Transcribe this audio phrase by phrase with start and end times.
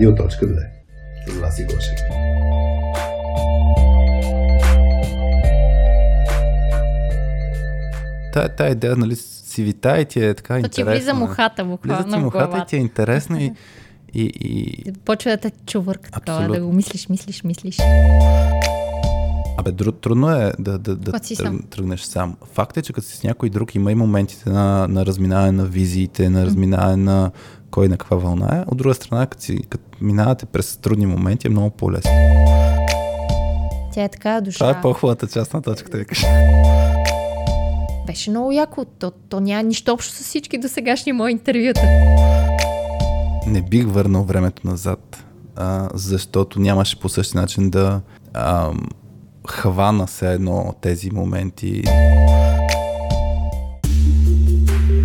[0.00, 0.66] Радио.2
[1.28, 1.98] с Васи Гошев.
[8.32, 10.92] Тая, тая идея, нали, си вита и ти е така То интересна.
[10.92, 13.52] ти влиза мухата Влиза буквално ти в мухата и ти е интересна и,
[14.14, 14.92] и, и...
[15.04, 16.66] Почва да те чувърка такова, да Абсолютно.
[16.66, 17.78] го мислиш, мислиш, мислиш.
[19.58, 21.62] Абе, дру, трудно е да, да, да тръг, сам.
[21.70, 22.36] тръгнеш сам.
[22.52, 25.64] Факт е, че като си с някой друг има и моментите на, на разминаване на
[25.64, 27.30] визиите, на разминаване на
[27.70, 28.64] кой на каква вълна е.
[28.66, 32.10] От друга страна, като, си, като минавате през трудни моменти, е много по-лесно.
[33.92, 34.58] Тя е така душа.
[34.58, 36.24] Това е по-хубавата част на точката, викаш.
[38.06, 38.84] Беше много яко.
[38.84, 41.82] То, то няма нищо общо с всички досегашни мои интервюта.
[43.46, 45.24] Не бих върнал времето назад,
[45.56, 48.00] а, защото нямаше по същия начин да
[48.34, 48.72] а,
[49.48, 51.82] хвана се едно тези моменти.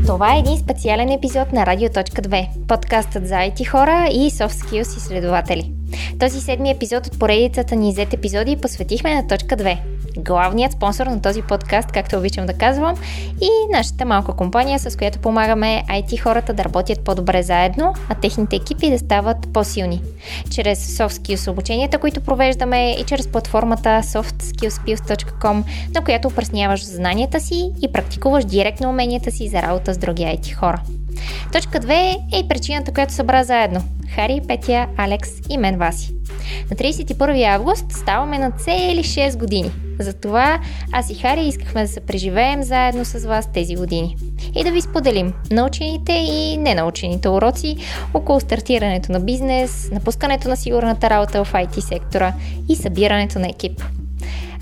[0.08, 5.72] Това е един специален епизод на Радио.2, подкастът за IT хора и soft skills изследователи.
[6.20, 9.78] Този седми епизод от поредицата ни Z епизоди посветихме на точка 2.
[10.18, 12.96] Главният спонсор на този подкаст, както обичам да казвам,
[13.42, 18.56] и нашата малка компания, с която помагаме IT хората да работят по-добре заедно, а техните
[18.56, 20.02] екипи да стават по-силни.
[20.50, 25.64] Чрез soft skills обученията, които провеждаме и чрез платформата softskillspills.com,
[25.96, 30.54] на която упражняваш знанията си и практикуваш директно уменията си за работа с други IT
[30.54, 30.82] хора.
[31.52, 31.92] Точка 2
[32.34, 33.84] е и причината, която събра заедно.
[34.16, 36.14] Хари, Петя, Алекс и мен Васи.
[36.72, 39.72] На 31 август ставаме на цели 6 години.
[40.00, 40.60] Затова
[40.92, 44.18] аз и Хари искахме да се преживеем заедно с вас тези години.
[44.56, 47.78] И да ви споделим научените и ненаучените уроци
[48.14, 52.34] около стартирането на бизнес, напускането на сигурната работа в IT сектора
[52.70, 53.84] и събирането на екип.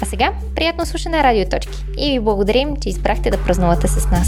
[0.02, 4.28] А сега, приятно слушане на Радиоточки и ви благодарим, че избрахте да празнувате с нас.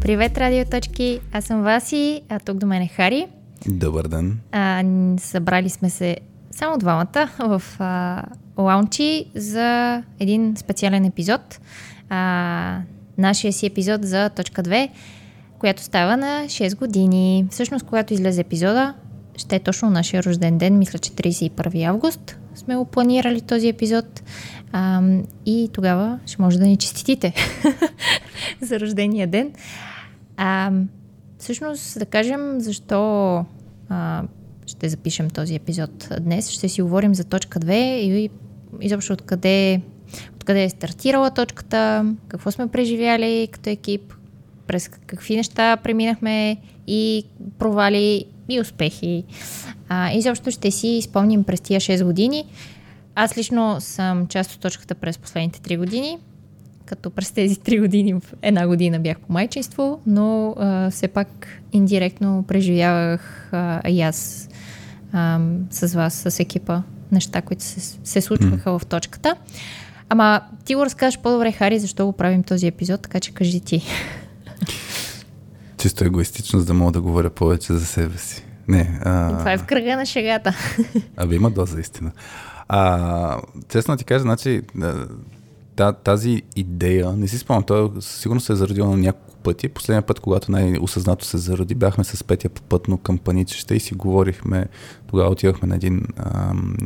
[0.00, 1.20] Привет, радиоточки!
[1.32, 3.26] Аз съм Васи, а тук до мен е Хари.
[3.66, 4.38] Добър ден.
[4.52, 4.84] А,
[5.18, 6.16] събрали сме се
[6.50, 8.22] само двамата в а,
[8.58, 11.60] лаунчи за един специален епизод.
[12.08, 12.78] А,
[13.18, 14.88] нашия си епизод за точка 2,
[15.58, 17.46] която става на 6 години.
[17.50, 18.94] Всъщност, когато излезе епизода,
[19.36, 24.22] ще е точно нашия рожден ден, мисля, че 31 август сме го планирали този епизод.
[24.72, 25.02] А,
[25.46, 27.34] и тогава ще може да ни честитите
[28.60, 29.52] за рождения ден.
[30.42, 30.72] А,
[31.38, 33.44] всъщност, да кажем, защо
[33.88, 34.22] а,
[34.66, 36.50] ще запишем този епизод днес.
[36.50, 38.30] Ще си говорим за точка 2 и
[38.80, 39.80] изобщо откъде,
[40.34, 44.14] откъде е стартирала точката, какво сме преживяли като екип,
[44.66, 46.56] през какви неща преминахме
[46.86, 47.24] и
[47.58, 49.24] провали и успехи.
[49.88, 52.44] А, изобщо ще си спомним през тия 6 години.
[53.14, 56.18] Аз лично съм част от точката през последните 3 години,
[56.90, 62.44] като през тези 3 години една година бях по майчинство, но а, все пак индиректно
[62.48, 64.48] преживявах а, и аз
[65.12, 65.40] а,
[65.70, 69.36] с вас, с екипа, неща, които се, се случваха в точката.
[70.08, 73.82] Ама ти го разкажеш по-добре, Хари, защо го правим този епизод, така че кажи ти.
[75.78, 78.44] Чисто егоистично, за да мога да говоря повече за себе си.
[78.68, 79.38] Не, а...
[79.38, 80.54] Това е в кръга на шегата.
[81.16, 82.10] Абе, има доза истина.
[82.68, 84.62] А, честно ти кажа, значи,
[85.80, 89.68] та, тази идея, не си спомням, той сигурно се е зародила на няколко пъти.
[89.68, 93.94] Последния път, когато най-осъзнато се зароди, бяхме с Петя по пътно към Паничеща и си
[93.94, 94.66] говорихме,
[95.06, 96.76] тогава отивахме на един ам,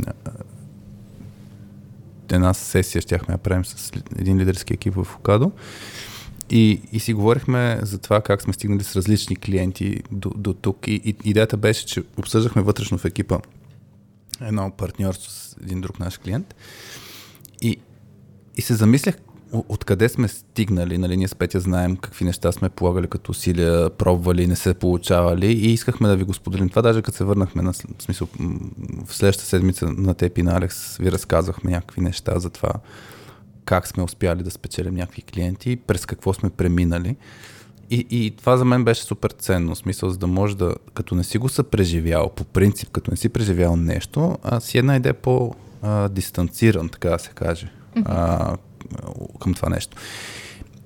[2.33, 5.53] една сесия, щяхме да правим с един лидерски екип в Окадо.
[6.51, 10.89] И, и си говорихме за това как сме стигнали с различни клиенти до, до тук.
[10.89, 13.39] И, и идеята беше, че обсъждахме вътрешно в екипа
[14.41, 16.55] едно партньорство с един друг наш клиент.
[17.63, 17.79] И,
[18.57, 19.15] и се замислях
[19.69, 20.99] откъде сме стигнали.
[20.99, 25.47] Нали, ние с Петя знаем какви неща сме полагали като усилия, пробвали, не се получавали
[25.47, 26.69] и искахме да ви го споделим.
[26.69, 28.29] Това даже като се върнахме на в смисъл,
[29.07, 32.73] в следващата седмица на теб и на Алекс ви разказахме някакви неща за това
[33.65, 37.17] как сме успяли да спечелим някакви клиенти, през какво сме преминали.
[37.91, 41.15] И, и това за мен беше супер ценно, в смисъл, за да може да, като
[41.15, 45.15] не си го съпреживял, по принцип, като не си преживял нещо, а си една идея
[45.15, 47.73] по-дистанциран, така да се каже,
[48.05, 48.57] а,
[49.41, 49.97] към това нещо.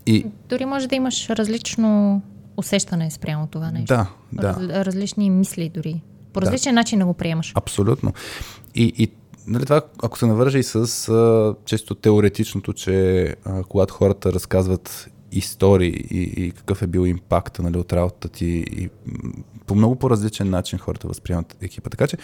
[0.06, 2.22] И Дори може да имаш различно
[2.56, 3.94] усещане спрямо това нещо.
[3.94, 4.48] да, да.
[4.48, 6.02] Раз, различни мисли дори.
[6.32, 7.52] По различен начин да го приемаш.
[7.54, 8.12] Абсолютно.
[8.74, 9.08] И, и
[9.46, 15.10] нали, това, ако се навържа и с а, често теоретичното, че а, когато хората разказват
[15.32, 18.88] истории и, и какъв е бил импакта нали, от работата ти и
[19.68, 21.90] по много по-различен начин хората възприемат екипа.
[21.90, 22.16] Така че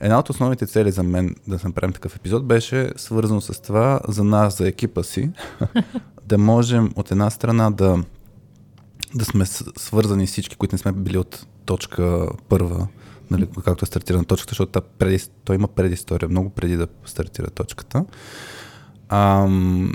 [0.00, 4.24] една от основните цели за мен да направим такъв епизод беше свързано с това за
[4.24, 5.30] нас, за екипа си,
[6.26, 8.04] да можем от една страна да,
[9.14, 12.88] да сме свързани всички, които не сме били от точка първа,
[13.30, 17.50] нали, както е стартирана точката, защото та преди, той има предистория, много преди да стартира
[17.50, 18.04] точката.
[19.08, 19.92] Ам,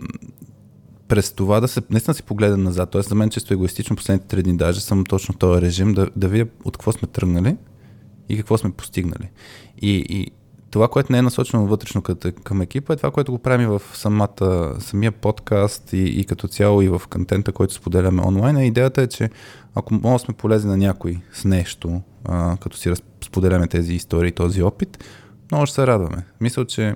[1.07, 3.01] през това да се, наистина си погледам назад, т.е.
[3.01, 6.27] за мен често егоистично последните три дни даже съм точно в този режим да, да
[6.27, 7.57] видя от какво сме тръгнали
[8.29, 9.29] и какво сме постигнали.
[9.81, 10.31] И, и
[10.71, 13.81] това, което не е насочено вътрешно като, към екипа, е това, което го правим в
[13.93, 18.57] самата, самия подкаст и, и като цяло и в контента, който споделяме онлайн.
[18.57, 19.29] идеята е, че
[19.75, 22.91] ако може сме полезни на някой с нещо, а, като си
[23.25, 25.03] споделяме тези истории, този опит,
[25.51, 26.25] много ще се радваме.
[26.41, 26.95] Мисля, че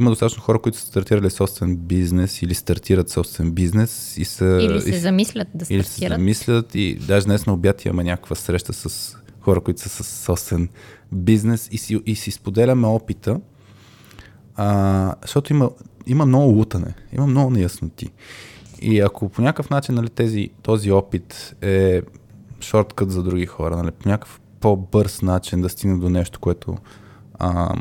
[0.00, 4.58] има достатъчно хора, които са стартирали собствен бизнес или стартират собствен бизнес и са...
[4.62, 5.86] Или се и, замислят да стартират.
[5.86, 9.88] Или се замислят и даже днес на обяд имаме някаква среща с хора, които са
[9.88, 10.68] с собствен
[11.12, 13.40] бизнес и си, и си споделяме опита,
[14.56, 15.70] а, защото има,
[16.06, 18.10] има много лутане, има много неясноти.
[18.82, 22.02] И ако по някакъв начин нали, тези, този опит е
[22.60, 26.76] шорткът за други хора, нали, по някакъв по-бърз начин да стигне до нещо, което
[27.38, 27.74] а,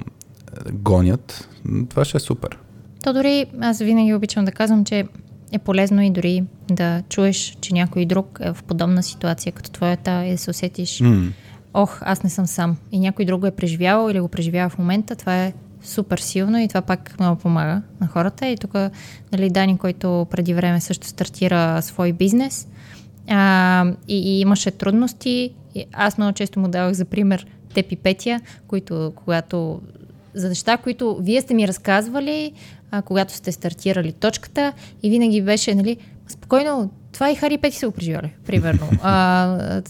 [0.71, 1.49] гонят,
[1.89, 2.57] това ще е супер.
[3.03, 5.05] То дори аз винаги обичам да казвам, че
[5.51, 10.25] е полезно и дори да чуеш, че някой друг е в подобна ситуация като твоята
[10.25, 11.31] и да се усетиш, mm.
[11.73, 12.77] ох, аз не съм сам.
[12.91, 15.15] И някой друг го е преживявал или го преживява в момента.
[15.15, 15.53] Това е
[15.83, 18.47] супер силно и това пак много помага на хората.
[18.47, 18.73] И тук
[19.31, 22.67] нали, Дани, който преди време също стартира свой бизнес
[23.29, 25.53] а, и, и имаше трудности.
[25.75, 29.81] И аз много често му давах за пример Тепи Петя, които когато
[30.33, 32.51] за неща, които вие сте ми разказвали,
[32.91, 34.73] а, когато сте стартирали точката
[35.03, 35.97] и винаги беше, нали,
[36.27, 38.89] спокойно, това и Хари Пети са го преживяли, примерно.
[39.03, 39.81] А,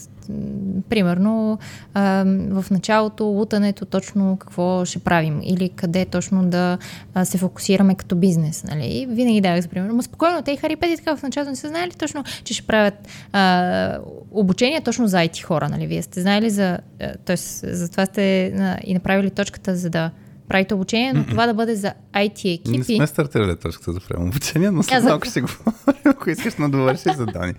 [0.88, 1.58] примерно,
[1.94, 6.78] а, в началото лутането точно какво ще правим или къде точно да
[7.14, 8.64] а, се фокусираме като бизнес.
[8.64, 9.06] Нали?
[9.10, 9.90] Винаги давах за пример.
[9.90, 12.66] Но спокойно, те и Хари Пети така в началото не са знаели точно, че ще
[12.66, 12.94] правят
[13.32, 13.98] а,
[14.30, 15.68] обучение точно за IT хора.
[15.68, 15.86] Нали?
[15.86, 16.78] Вие сте знаели за...
[17.24, 17.36] Т.е.
[17.36, 20.10] за това сте а, и направили точката, за да
[20.50, 22.78] правите обучение, но това да бъде за IT екипи.
[22.78, 26.68] Не сме стартирали точката да правим обучение, но след малко ще говорим, ако искаш да
[26.68, 27.54] довършиш за Дани.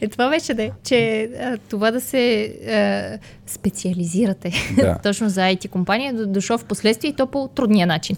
[0.00, 4.98] Е, това беше да че а, това да се а, специализирате да.
[5.02, 8.16] точно за IT компания, дошло в последствие и то по трудния начин.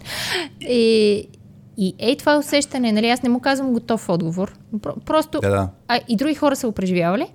[0.61, 1.29] И,
[1.77, 4.55] и ей това усещане, нали, аз не му казвам готов отговор.
[5.07, 5.69] Просто да, да.
[5.89, 7.27] А, и други хора са го преживявали.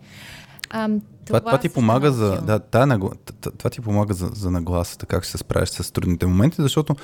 [0.70, 0.90] А,
[1.30, 3.12] това, това ти помага за, да, та, нагла,
[3.58, 6.96] това ти помага за, за нагласата, как ще се справиш с трудните моменти, защото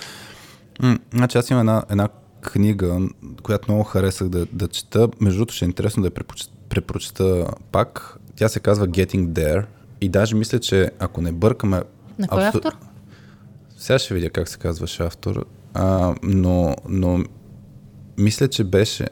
[0.81, 2.09] м- значи аз имам една, една
[2.41, 2.99] книга,
[3.43, 5.09] която много харесах да, да чета.
[5.21, 6.13] Между другото ще е интересно да я
[6.69, 8.17] препрочета пак.
[8.35, 9.65] Тя се казва Getting There
[10.01, 11.81] и даже мисля, че ако не бъркаме...
[12.19, 12.77] На кой автор?
[13.77, 17.23] Сега ще видя как се казваше автор, а, но, но
[18.17, 19.07] мисля, че беше...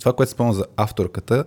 [0.00, 1.44] Това, което спомня за авторката,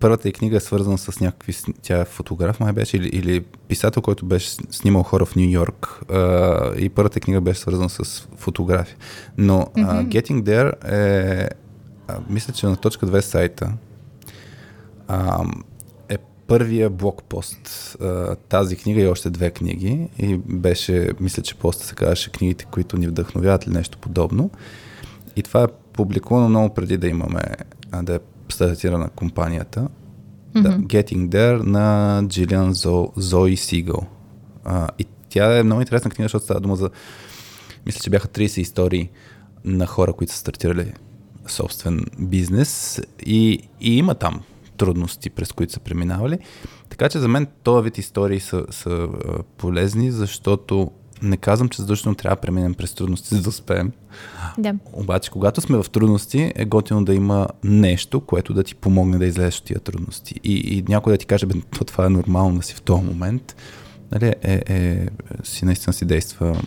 [0.00, 1.54] първата и книга е свързана с някакви...
[1.82, 6.00] Тя е фотограф, май беше, или, или писател, който беше снимал хора в Нью Йорк.
[6.78, 8.96] И първата книга беше свързана с фотография.
[9.38, 10.08] Но mm-hmm.
[10.08, 11.48] uh, Getting There е...
[12.08, 13.72] Uh, мисля, че на точка 2 сайта
[15.08, 15.62] uh,
[16.08, 17.68] е първия блокпост.
[17.68, 20.08] Uh, тази книга и още две книги.
[20.18, 24.50] И беше, мисля, че поста се казваше книгите, които ни вдъхновяват или нещо подобно.
[25.36, 27.42] И това е публикувано много преди да имаме,
[28.02, 28.18] да е
[28.52, 29.88] стартира компанията.
[30.54, 30.62] Mm-hmm.
[30.62, 34.06] Да, Getting There на Джилиан Зо, Зои Сигъл.
[34.64, 36.90] А, и тя е много интересна книга, защото става дума за...
[37.86, 39.10] Мисля, че бяха 30 истории
[39.64, 40.92] на хора, които са стартирали
[41.46, 44.40] собствен бизнес и, и има там
[44.76, 46.38] трудности, през които са преминавали.
[46.88, 49.08] Така че за мен този вид истории са, са
[49.56, 50.90] полезни, защото
[51.22, 53.92] не казвам, че задължително трябва да преминем през трудности, за да успеем.
[54.58, 54.74] Да.
[54.92, 59.26] Обаче, когато сме в трудности, е готино да има нещо, което да ти помогне да
[59.26, 60.34] излезеш от тия трудности.
[60.44, 63.04] И, и някой да ти каже, бе, то това е нормално да си в този
[63.04, 63.56] момент,
[64.12, 65.06] нали, е, е,
[65.44, 66.62] си наистина си действа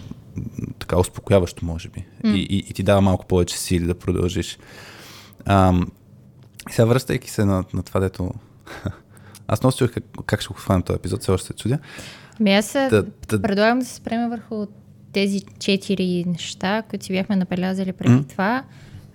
[0.79, 2.05] така успокояващо, може би.
[2.23, 2.35] Mm.
[2.35, 4.59] И, и, и ти дава малко повече сили да продължиш.
[5.45, 5.87] Ам,
[6.69, 8.31] сега връщайки се на, на това, дето...
[9.47, 11.79] Аз много как, как ще го хванем този епизод, все още се чудя.
[12.39, 13.41] Ами аз да, да...
[13.41, 14.65] предлагам да се спреме върху
[15.13, 18.29] тези четири неща, които си бяхме набелязали преди mm.
[18.29, 18.63] това.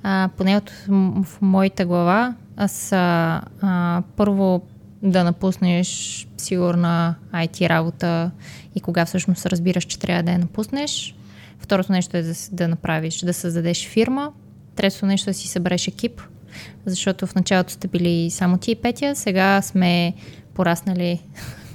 [0.02, 4.62] А, поне от в моята глава, аз а, а, първо
[5.02, 5.88] да напуснеш
[6.36, 8.30] сигурна IT работа
[8.74, 11.14] и кога всъщност разбираш, че трябва да я напуснеш.
[11.58, 14.32] Второто нещо е да, да направиш, да създадеш фирма.
[14.76, 16.22] Третото нещо е да си събереш екип,
[16.86, 20.14] защото в началото сте били само ти и Петя, сега сме
[20.54, 21.20] пораснали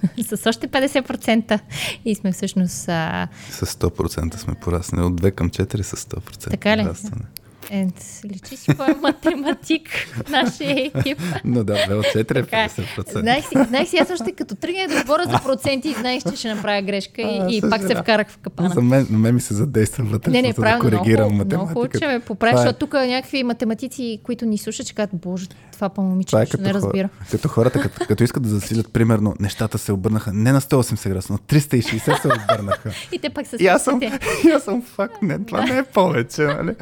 [0.35, 1.59] с още 50%
[2.05, 2.89] и сме всъщност...
[2.89, 3.27] А...
[3.49, 5.05] С 100% сме пораснали.
[5.05, 6.49] От 2 към 4 с 100%.
[6.49, 6.83] Така ли?
[6.83, 7.25] Растване.
[7.71, 7.87] Е,
[8.25, 11.21] личи си кой е математик в нашия екип.
[11.45, 12.69] Но да, 2 от 4 е е.
[12.69, 13.19] 50%.
[13.19, 16.53] Знаех си, знаех си, аз още като тръгнах да говоря за проценти, знаех, че ще
[16.55, 18.69] направя грешка и, А, и пак се вкарах в капана.
[18.69, 21.99] За мен, мен ми се задейства вътре, Не, не, да правилно, много, коригирам много математиката.
[21.99, 25.89] че ме поправиш, е- защото тук някакви математици, които ни слушат, ще кажат, боже, това
[25.89, 27.09] по момиче Това е като, не хора, разбира.
[27.31, 31.33] като хората, като, като искат да засилят, примерно, нещата се обърнаха не на 180 градуса,
[31.33, 32.91] на 360 се обърнаха.
[33.11, 33.99] И те пак са И аз съм,
[34.45, 36.75] и аз съм факт, не, това не е повече, нали?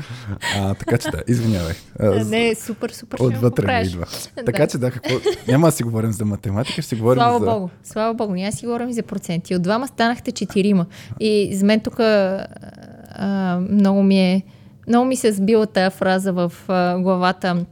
[0.56, 1.74] А, така че да, извинявай.
[2.00, 4.06] А, с- Не, супер, супер, Отвътре ми идва.
[4.46, 5.16] Така че да, какво...
[5.48, 7.46] Няма да си говорим за математика, ще си говорим Слава за...
[7.46, 9.56] Богу, слава Богу, няма си говорим за проценти.
[9.56, 10.86] От двама станахте четирима.
[11.20, 12.00] И за мен тук
[13.70, 14.42] много ми е,
[14.88, 17.66] много ми се сбила тая фраза в а, главата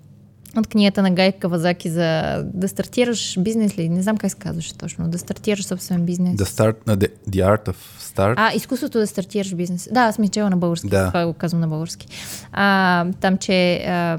[0.57, 3.89] от книгата на Гай Кавазаки за да стартираш бизнес ли?
[3.89, 5.07] Не знам как се казваше точно.
[5.07, 6.35] Да стартираш собствен бизнес.
[6.35, 8.33] The, start, uh, the, the art of start.
[8.37, 9.89] А, изкуството да стартираш бизнес.
[9.91, 11.07] Да, аз ми е чела на български, Да.
[11.07, 12.07] това го казвам на български.
[12.51, 14.17] А, там, че а,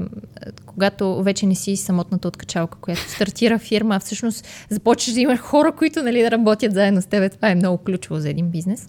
[0.66, 5.72] когато вече не си самотната откачалка, която стартира фирма, а всъщност започваш да имаш хора,
[5.72, 7.32] които нали, да работят заедно с теб.
[7.32, 8.88] Това е много ключово за един бизнес.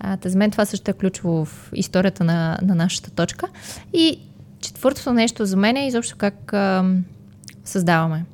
[0.00, 3.48] А, за мен това също е ключово в историята на, на нашата точка.
[3.92, 4.18] И
[4.64, 6.94] четвъртото нещо за мен е изобщо как а,
[7.64, 8.24] създаваме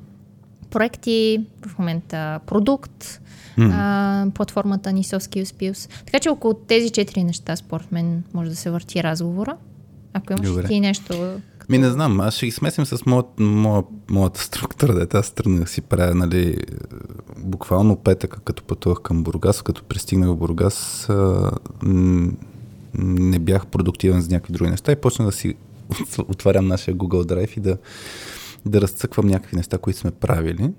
[0.69, 3.21] проекти, в момента продукт,
[3.59, 5.89] а, платформата ни Soft Skills.
[6.05, 9.57] Така че около тези четири неща, според мен, може да се върти разговора.
[10.13, 10.67] Ако имаш Добре.
[10.67, 11.39] ти нещо...
[11.69, 15.69] Ми не знам, аз ще ги смесим с моят, моя, моята структура, да аз тръгнах
[15.69, 16.57] си правя, нали,
[17.37, 21.51] буквално петъка, като пътувах към Бургас, като пристигнах в Бургас, а,
[21.83, 22.31] м,
[22.93, 25.55] не бях продуктивен за някакви други неща и почнах да си
[26.19, 27.77] отварям нашия Google Drive и да,
[28.65, 30.71] да разцъквам някакви неща, които сме правили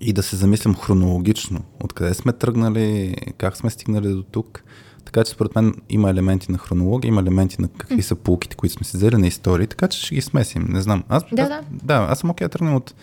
[0.00, 4.62] и да се замислям хронологично, откъде сме тръгнали, как сме стигнали до тук.
[5.04, 8.72] Така че според мен има елементи на хронология, има елементи на какви са полуките, които
[8.72, 10.66] сме си взели на истории, така че ще ги смесим.
[10.68, 11.04] Не знам.
[11.08, 11.60] Аз, Да, аз, да.
[11.72, 12.94] да, аз съм окей да тръгнем от,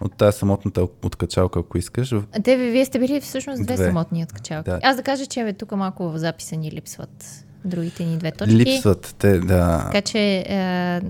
[0.00, 2.14] от тази самотната откачалка, ако искаш.
[2.44, 3.84] Те, ви- вие сте били всъщност две, Две.
[3.86, 4.70] самотни откачалки.
[4.70, 4.80] Да.
[4.82, 8.56] Аз да кажа, че бе, тук малко в записа ни липсват другите ни две точки.
[8.56, 9.82] Липсват те, да.
[9.86, 11.00] Така че е,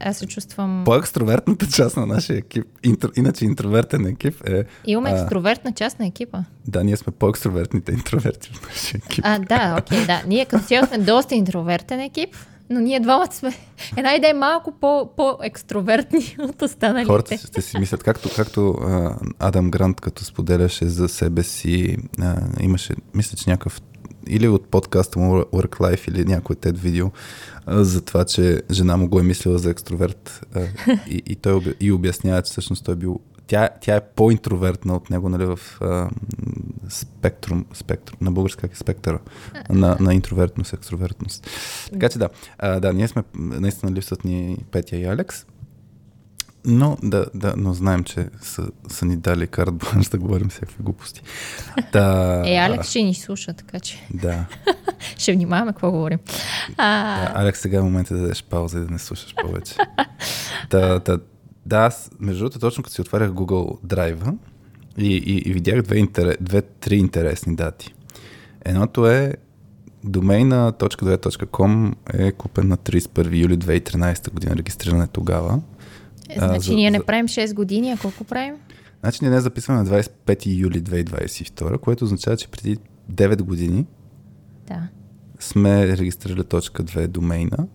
[0.00, 0.82] аз се чувствам...
[0.84, 4.64] По-екстровертната част на нашия екип, интро, иначе интровертен екип е...
[4.86, 6.38] Имаме а, екстровертна част на екипа.
[6.66, 9.24] Да, ние сме по-екстровертните интроверти в нашия екип.
[9.24, 10.22] А, да, окей, да.
[10.26, 12.36] Ние като цяло сме доста интровертен екип,
[12.70, 13.52] но ние двамата сме
[13.96, 17.06] една идея малко по, по-екстровертни от останалите.
[17.06, 22.36] Хората ще си мислят, както, както а, Адам Грант, като споделяше за себе си, а,
[22.60, 23.80] имаше, мисля, че някакъв
[24.28, 27.10] или от подкаста му Work Life или някой тед видео
[27.66, 30.46] за това, че жена му го е мислила за екстроверт
[31.10, 35.10] и, и той и обяснява, че всъщност той е бил тя, тя е по-интровертна от
[35.10, 36.10] него, нали, в а,
[36.88, 39.18] спектрум, спектрум, на български как е спектъра,
[39.70, 41.50] на, на интровертност, екстровертност.
[41.92, 45.46] Така че да, а, да, ние сме, наистина липсват ни Петя и Алекс,
[46.64, 50.82] но, да, да, но знаем, че са, са ни дали карт бланш да говорим всякакви
[50.82, 51.22] глупости.
[51.92, 54.44] Да, Е, Алекс ще ни слуша, така че Да,
[55.18, 56.18] ще внимаваме какво говорим.
[56.76, 59.74] А, да, Алекс, сега е момента да дадеш пауза и да не слушаш повече.
[60.70, 61.18] да, да,
[61.66, 64.34] да, аз, между другото, точно като си отварях Google Drive
[64.98, 67.94] и, и, и видях две, интерес, две-три интересни дати.
[68.64, 69.34] Едното е
[70.04, 75.60] домейна .2.com е купен на 31 юли 2013 година, регистриран е тогава.
[76.28, 78.54] Е, значи за- ние не правим 6 години, а колко правим?
[79.00, 82.76] Значи ние не записваме на 25 юли 2022, което означава, че преди
[83.08, 83.86] 9 години
[84.68, 84.88] Да.
[85.40, 87.66] сме регистрирали точка 2 домейна,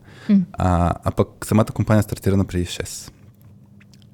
[0.54, 3.12] а, а пък самата компания стартирана преди 6.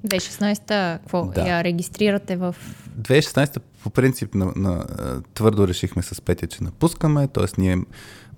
[0.06, 1.26] 2016-та, какво?
[1.26, 1.40] Да.
[1.42, 2.56] Я регистрирате в...
[3.00, 4.84] 2016 по принцип на, на,
[5.34, 7.44] твърдо решихме с Петя, че напускаме, т.е.
[7.58, 7.78] ние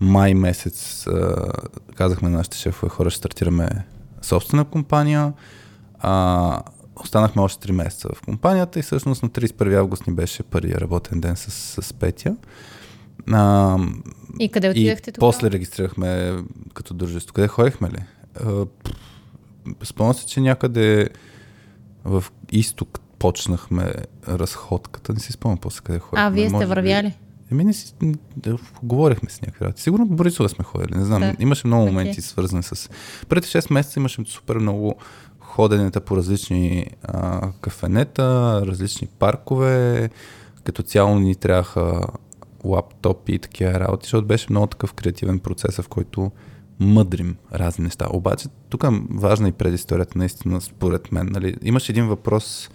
[0.00, 1.36] май месец а,
[1.94, 3.84] казахме на нашите шефове хора, ще стартираме
[4.22, 5.32] собствена компания.
[6.02, 6.62] А,
[6.96, 11.20] останахме още 3 месеца в компанията и всъщност на 31 август ни беше първия работен
[11.20, 11.50] ден с,
[11.82, 12.36] с Петя.
[13.28, 13.78] А,
[14.40, 15.32] И къде и отидахте тогава?
[15.32, 16.36] после регистрирахме
[16.74, 17.34] като дружество.
[17.34, 17.98] Къде ходихме ли?
[19.84, 21.08] Спомням се, че някъде
[22.04, 23.92] в изток почнахме
[24.28, 25.12] разходката.
[25.12, 26.20] Не си спомням после къде ходихме.
[26.20, 27.14] А, вие сте Може би- вървяли?
[27.52, 27.94] Еми, не си,
[28.36, 29.82] да, говорихме с някакви работи.
[29.82, 31.20] Сигурно в Борисова сме ходили, не знам.
[31.20, 31.34] Да.
[31.38, 32.90] Имаше много моменти свързани с...
[33.28, 34.94] Преди 6 месеца имаше супер много
[35.52, 40.10] ходенета по различни а, кафенета, различни паркове.
[40.64, 42.00] Като цяло ни трябваха
[42.64, 46.30] лаптопи и такива работи, защото беше много такъв креативен процес, в който
[46.80, 48.06] мъдрим разни неща.
[48.12, 51.28] Обаче тук е важна и предисторията, наистина, според мен.
[51.32, 51.56] Нали?
[51.62, 52.70] Имаше един въпрос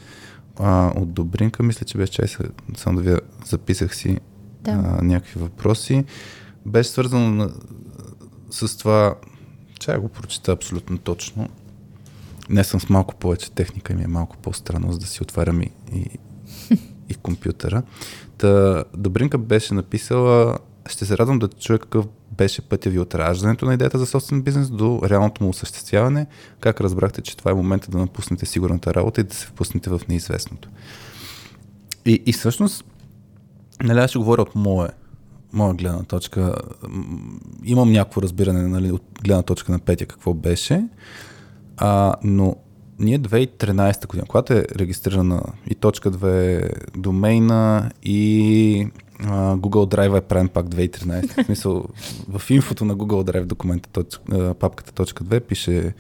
[0.60, 2.28] а, от Добринка, мисля, че беше чай,
[2.76, 4.20] само да ви записах си
[4.62, 4.72] Да.
[4.72, 6.06] а, някакви въпроси.
[6.66, 7.52] Беше свързано на,
[8.50, 9.16] с това
[9.80, 11.50] Чай го прочита абсолютно точно.
[12.50, 15.72] Не съм с малко повече техника ми е малко по-странно, за да си отварям и,
[15.94, 16.20] и,
[17.10, 17.84] и компютъра.
[18.38, 20.58] Та, Добринка беше написала
[20.90, 24.42] ще се радвам да чуя какъв беше пътя ви от раждането на идеята за собствен
[24.42, 26.28] бизнес до реалното му осъществяване.
[26.60, 30.02] Как разбрахте, че това е момента да напуснете сигурната работа и да се впуснете в
[30.10, 30.70] неизвестното?
[32.06, 32.86] И, и всъщност,
[33.84, 34.90] нали, аз ще говоря от моя,
[35.54, 36.56] моя гледна точка.
[37.64, 40.88] Имам някакво разбиране нали, от гледна точка на Петя какво беше,
[41.78, 42.56] а, но
[43.00, 48.88] ние 2013 година, когато е регистрирана и точка 2 домейна и
[49.30, 51.44] Google Drive е правен пак 2013.
[51.44, 51.86] В смисъл,
[52.30, 54.20] в инфото на Google Drive документа, точ,
[54.60, 55.94] папката точка 2 пише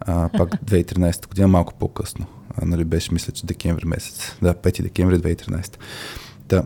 [0.00, 2.26] а, пак 2013 година, малко по-късно.
[2.56, 4.36] А, нали, беше, мисля, че декември месец.
[4.42, 5.76] Да, 5 декември 2013.
[6.48, 6.62] Да.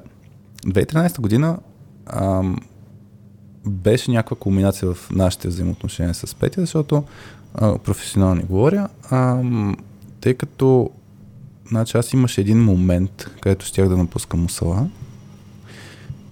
[0.67, 1.59] 2013 година
[2.07, 2.57] ам,
[3.67, 7.05] беше някаква кулминация в нашите взаимоотношения с Петя, защото
[7.55, 9.77] а, професионално говоря, ам,
[10.21, 10.91] тъй като
[11.69, 14.89] значи, аз имаше един момент, където щях да напускам мусала,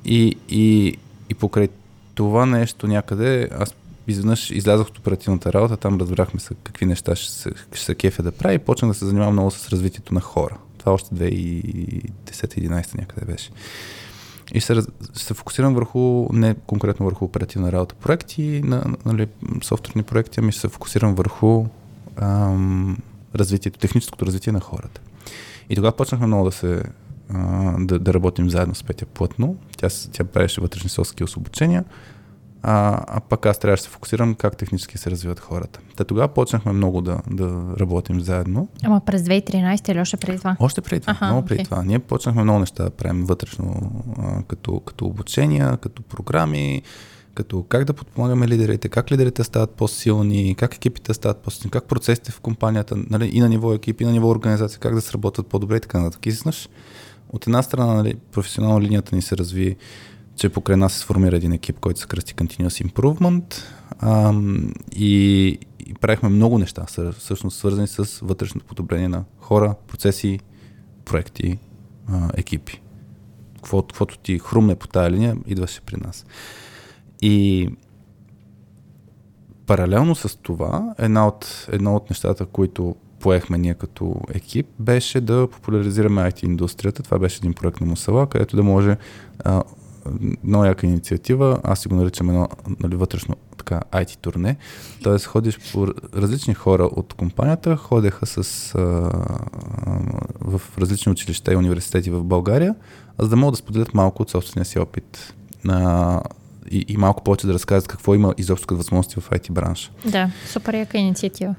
[0.04, 0.96] и, и,
[1.30, 1.68] и покрай
[2.14, 3.74] това нещо някъде, аз
[4.06, 8.22] изведнъж излязох от оперативната работа, там разбрахме се какви неща ще се, ще се кефя
[8.22, 10.56] да прави и почнах да се занимавам много с развитието на хора.
[10.78, 13.50] Това още 2010-2011 някъде беше.
[14.54, 19.28] И се, се фокусирам върху, не конкретно върху оперативна работа, проекти, на, нали,
[19.62, 21.66] софтуерни проекти, ами се фокусирам върху
[22.16, 22.98] ам,
[23.34, 25.00] развитието, техническото развитие на хората.
[25.70, 26.82] И тогава почнахме много да се
[27.78, 29.56] да, да работим заедно с Петя плътно.
[29.76, 31.84] Тя, тя правеше вътрешни соски обучения,
[32.62, 35.80] а, а пък аз трябваше да се фокусирам как технически се развиват хората.
[35.96, 38.68] Та тогава почнахме много да, да работим заедно.
[38.84, 40.56] Ама през 2013 или още преди това?
[40.60, 41.64] Още преди това, Аха, много преди okay.
[41.64, 41.82] това.
[41.82, 46.82] Ние почнахме много неща да правим вътрешно, а, като, като обучения, като програми,
[47.34, 52.32] като как да подпомагаме лидерите, как лидерите стават по-силни, как екипите стават по-силни, как процесите
[52.32, 55.76] в компанията, нали, и на ниво екип, и на ниво организация, как да сработят по-добре
[55.76, 56.26] и така нататък.
[56.26, 56.32] И
[57.32, 59.76] от една страна, нали, професионално линията ни се разви,
[60.40, 63.54] че покрай нас се сформира един екип, който се кръсти Continuous Improvement
[63.98, 65.46] ам, и,
[65.86, 66.86] и правихме много неща,
[67.18, 70.40] всъщност свързани с вътрешното подобрение на хора, процеси,
[71.04, 71.58] проекти,
[72.08, 72.82] а, екипи.
[73.54, 76.26] Каквото ти хрумне по тая линия, идваше при нас.
[77.22, 77.68] И
[79.66, 85.48] паралелно с това, една от, една от нещата, които поехме ние като екип, беше да
[85.52, 87.02] популяризираме IT индустрията.
[87.02, 88.96] Това беше един проект на Мусала, където да може
[89.44, 89.62] а,
[90.44, 92.48] много яка инициатива, аз си го наричам едно
[92.80, 94.56] нали, вътрешно така IT турне,
[95.04, 95.18] т.е.
[95.18, 95.86] ходиш по
[96.16, 98.38] различни хора от компанията, ходеха с,
[98.74, 98.80] а,
[100.40, 102.74] в различни училища и университети в България,
[103.18, 105.34] за да могат да споделят малко от собствения си опит
[105.64, 106.22] на
[106.70, 109.90] и, и малко повече да разказват какво има изобщо като възможности в IT бранша.
[110.04, 111.54] Да, супер яка инициатива.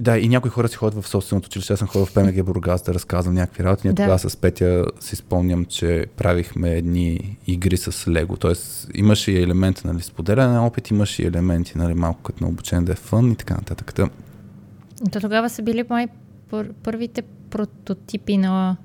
[0.00, 1.72] Да, и някои хора си ходят в собственото училище.
[1.72, 3.86] Аз съм ходил в ПМГ Бургас да разказвам някакви работи.
[3.86, 4.02] Ние да.
[4.02, 8.36] тогава с Петя си спомням, че правихме едни игри с Лего.
[8.36, 12.50] Тоест имаше и елементи нали, споделяне на опит, имаше и елементи нали, малко като на
[12.50, 13.94] обучение да е фън и така нататък.
[15.12, 16.08] То тогава са били май
[16.50, 18.76] пър- първите прототипи на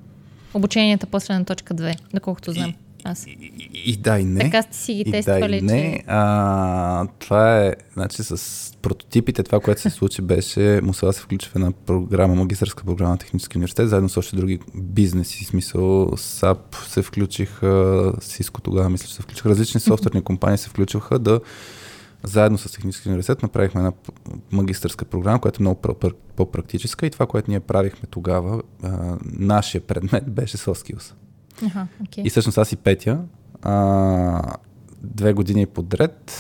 [0.54, 2.74] обученията после на точка 2, доколкото знам.
[3.04, 3.28] Аз.
[3.28, 3.30] И,
[3.74, 4.40] и, и да, и не.
[4.40, 5.98] Така сте си ги и тествали, да, и не.
[5.98, 6.04] Че...
[6.08, 11.56] А, това е, значи с прототипите, това, което се случи, беше, Мусала се включи в
[11.56, 17.02] една програма, магистърска програма на Технически университет, заедно с още други бизнеси, смисъл САП се
[17.02, 21.40] включиха, Сиско тогава мисля, че се включиха, различни софтуерни компании се включваха да
[22.24, 23.92] заедно с Технически университет направихме една
[24.52, 25.82] магистърска програма, която е много
[26.36, 31.14] по-практическа и това, което ние правихме тогава, а, нашия предмет беше Soft Skills.
[31.62, 32.22] Okay.
[32.22, 33.20] И всъщност аз и Петя
[33.62, 34.56] а,
[35.04, 36.32] две години подред,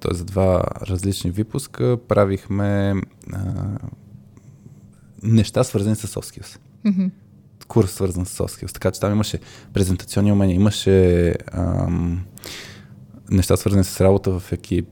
[0.00, 0.14] т.е.
[0.14, 2.94] за два различни випуска, правихме
[3.32, 3.40] а,
[5.22, 6.58] неща свързани с soft skills.
[6.86, 7.10] Mm-hmm.
[7.68, 8.72] Курс свързан с soft skills.
[8.72, 9.38] Така че там имаше
[9.72, 12.24] презентационни умения, имаше ам,
[13.30, 14.88] неща свързани с работа в екип,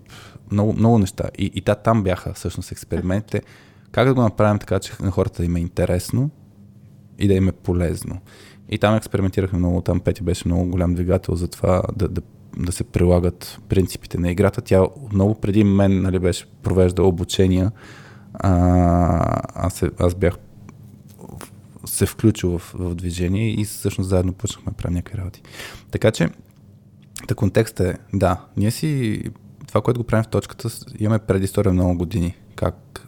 [0.51, 1.25] много, много неща.
[1.38, 3.43] И, и да, там бяха всъщност експериментите.
[3.90, 6.31] Как да го направим така, че на хората им е интересно
[7.19, 8.21] и да им е полезно.
[8.68, 12.22] И там експериментирахме много, там Пети беше много голям двигател за това да, да,
[12.57, 14.61] да се прилагат принципите на играта.
[14.61, 17.72] Тя много преди мен нали, беше провеждала обучения.
[18.35, 18.50] А,
[19.55, 20.35] аз, аз бях
[21.85, 25.42] се включил в, в движение и всъщност заедно почнахме да правим някакви работи.
[25.90, 26.29] Така че,
[27.29, 29.22] та контекстът е, да, ние си,
[29.68, 32.37] това, което го правим в точката, имаме предистория много години.
[32.57, 33.04] Как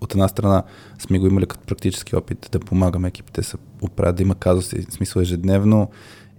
[0.00, 0.62] от една страна
[0.98, 4.92] сме го имали като практически опит да помагаме екипите се оправят, да има казуси, в
[4.92, 5.90] смисъл ежедневно.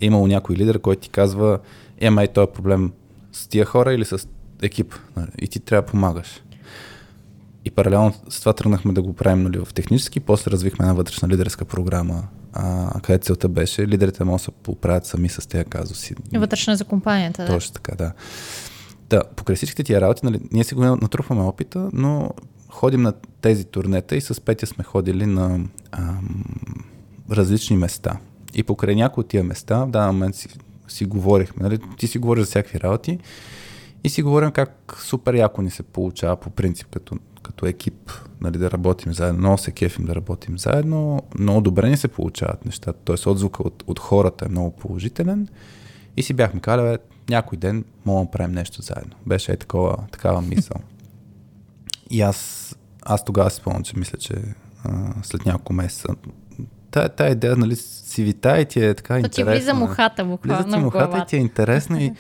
[0.01, 1.59] Е имало някой лидер, който ти казва,
[1.99, 2.91] е, май, този проблем
[3.31, 4.27] с тия хора или с
[4.61, 4.95] екип.
[5.41, 6.41] И ти трябва да помагаш.
[7.65, 11.27] и паралелно с това тръгнахме да го правим нали, в технически, после развихме една вътрешна
[11.27, 12.23] лидерска програма,
[12.53, 16.15] а, където целта беше лидерите могат да се поправят сами с тези казуси.
[16.33, 17.47] Вътрешна за компанията, да.
[17.47, 18.11] Точно така, да.
[19.09, 22.31] Да, покрай всичките тия работи, нали, ние си го натрупваме опита, но
[22.69, 25.59] ходим на тези турнета и с Петя сме ходили на
[25.91, 26.45] ам,
[27.31, 28.19] различни места.
[28.53, 30.49] И покрай някои от тия места, в даден момент си,
[30.87, 33.19] си говорихме, нали, ти си говориш за всякакви работи
[34.03, 38.57] и си говорим как супер яко ни се получава по принцип като, като екип, нали,
[38.57, 39.39] да работим заедно.
[39.39, 43.29] Много се кефим да работим заедно, много добре ни се получават нещата, т.е.
[43.29, 45.47] отзвука от, от хората е много положителен
[46.17, 46.97] и си бяхме казали,
[47.29, 49.15] някой ден мога да правим нещо заедно.
[49.25, 50.77] Беше е такова, такава мисъл.
[52.09, 54.33] И аз, аз тогава си спомням, че мисля, че
[54.83, 56.07] а, след няколко месеца
[56.91, 59.53] тая, тая идея, нали, си вита и ти е така То интересна.
[59.53, 62.13] ти влиза мухата Влиза буквално ти в мухата и ти е интересна и,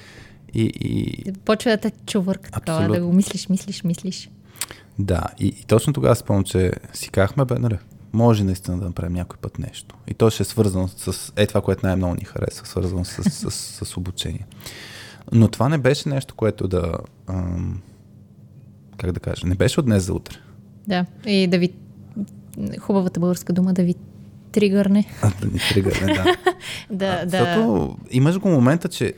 [0.53, 3.07] и, и Почва да те чувърка такова, да Абсолютно.
[3.07, 4.29] го мислиш, мислиш, мислиш.
[4.99, 7.77] да, и, и точно тогава спомням, че си казахме, бе, нали,
[8.13, 9.95] може наистина да направим някой път нещо.
[10.07, 13.51] И то ще е свързано с е това, което най-много ни харесва, свързано с, с,
[13.51, 14.45] с, с обучение.
[15.31, 16.93] Но това не беше нещо, което да,
[17.27, 17.81] ам,
[18.99, 20.37] как да кажа, не беше от днес за утре.
[20.87, 21.69] Да, и да ви...
[22.79, 23.95] Хубавата българска дума да ви
[24.51, 25.05] тригърне.
[25.21, 26.25] А, да ни тригърне, да.
[26.91, 29.13] Да, да Защото имаш го момента, че...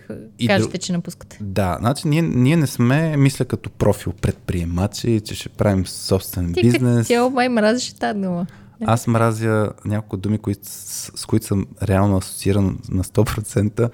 [0.47, 1.37] кажете, че напускате.
[1.41, 6.61] Да, значи ние, ние не сме, мисля, като профил предприемачи, че ще правим собствен Ти
[6.61, 7.07] бизнес.
[7.07, 8.45] цяло май мразиш тази дума.
[8.85, 13.89] Аз мразя няколко думи, които, с, с които съм реално асоцииран на 100%.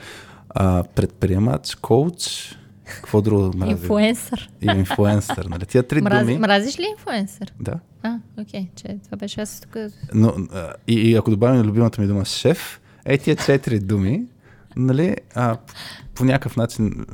[0.49, 2.51] А, предприемач, коуч,
[2.87, 3.71] какво друго мразя?
[3.71, 4.49] Инфуенсър.
[4.61, 5.45] И инфлуенсър.
[5.45, 5.65] Нали?
[5.65, 6.37] Тия три Мрази, думи.
[6.37, 7.53] мразиш ли инфуенсър?
[7.59, 7.79] Да.
[8.03, 9.77] А, окей, че това беше аз тук.
[10.13, 14.25] Но, а, и, и ако добавим любимата ми дума шеф, е тия четири думи,
[14.75, 15.57] нали, а,
[16.15, 17.05] по, някакъв начин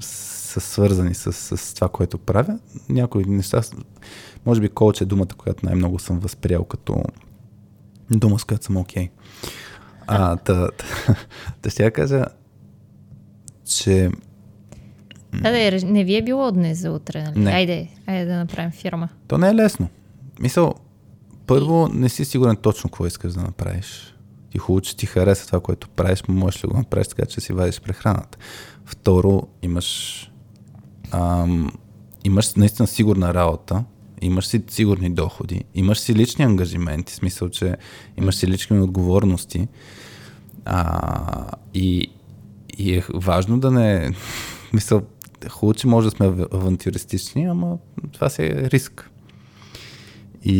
[0.00, 2.58] са свързани с, с това, което правя.
[2.88, 3.60] Някои неща,
[4.46, 7.02] може би коуч е думата, която най-много съм възприял като
[8.10, 9.08] дума, с която съм окей.
[10.06, 10.84] А, та, та,
[11.62, 12.24] та ще я кажа,
[13.64, 14.10] че
[15.42, 17.38] Да, да, не ви е било днес за утре, нали?
[17.38, 17.50] Не.
[17.50, 19.08] Айде, айде да направим фирма.
[19.28, 19.88] То не е лесно.
[20.40, 20.74] Мисъл,
[21.46, 24.14] първо не си сигурен точно какво искаш да направиш.
[24.50, 27.52] Ти хубаво, че ти хареса това, което правиш, можеш ли го направиш така, че си
[27.52, 28.38] вадиш прехраната.
[28.84, 30.30] Второ, имаш,
[31.10, 31.70] ам,
[32.24, 33.84] имаш наистина сигурна работа,
[34.20, 37.76] имаш си сигурни доходи, имаш си лични ангажименти, в смисъл, че
[38.16, 39.68] имаш си лични отговорности.
[40.64, 42.10] А, и,
[42.78, 44.10] и е важно да не...
[44.72, 45.02] Мисъл,
[45.48, 47.76] хубаво, че може да сме ав- авантюристични, ама
[48.12, 49.10] това си е риск.
[50.44, 50.54] И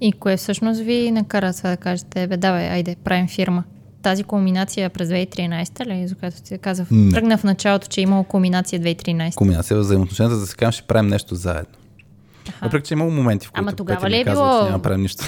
[0.00, 3.64] И кое всъщност ви накара това да кажете, бе, давай, айде, правим фирма.
[4.02, 7.12] Тази кулминация през 2013 ли, за която ти казах, Не.
[7.12, 9.34] тръгна в началото, че е имало кулминация 2013.
[9.34, 11.74] комбинация в взаимоотношенията, за да се кажем, ще правим нещо заедно.
[12.48, 12.58] Аха.
[12.62, 14.64] Въпреки, че е имало моменти, в които Ама тогава Петя ли е казва, било- че
[14.64, 15.24] няма правим нищо.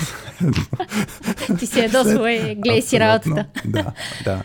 [1.59, 3.45] Ти си ядосва и гледай си работата.
[3.65, 3.93] Да,
[4.25, 4.43] да.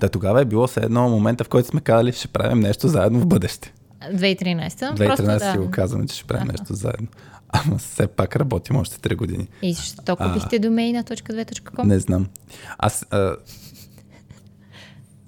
[0.00, 3.20] Да, тогава е било все едно момента, в който сме казали, ще правим нещо заедно
[3.20, 3.72] в бъдеще.
[4.02, 4.94] 2013.
[4.94, 5.58] 2013 просто да.
[5.58, 7.08] го казваме, че ще правим нещо заедно.
[7.48, 9.48] Ама все пак работим още 3 години.
[9.62, 11.84] И защо купихте домей на .2.com?
[11.84, 12.26] Не знам.
[12.78, 13.06] Аз.
[13.10, 13.36] А...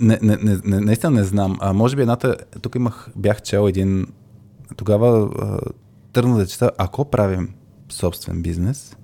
[0.01, 1.59] Не, не, не, не, наистина не знам.
[1.61, 2.37] А, може би едната.
[2.63, 3.09] Тук имах.
[3.17, 4.07] Бях чел един.
[4.77, 5.59] Тогава а,
[6.13, 6.71] тръгна да чета.
[6.79, 7.55] Ако правим
[7.89, 8.97] собствен бизнес,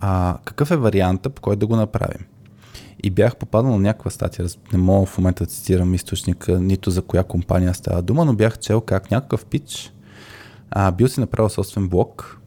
[0.00, 2.26] а, какъв е варианта, по който да го направим?
[3.02, 7.02] И бях попаднал на някаква статия, не мога в момента да цитирам източника, нито за
[7.02, 9.92] коя компания става дума, но бях чел как някакъв пич
[10.74, 12.40] а, бил си направил собствен блог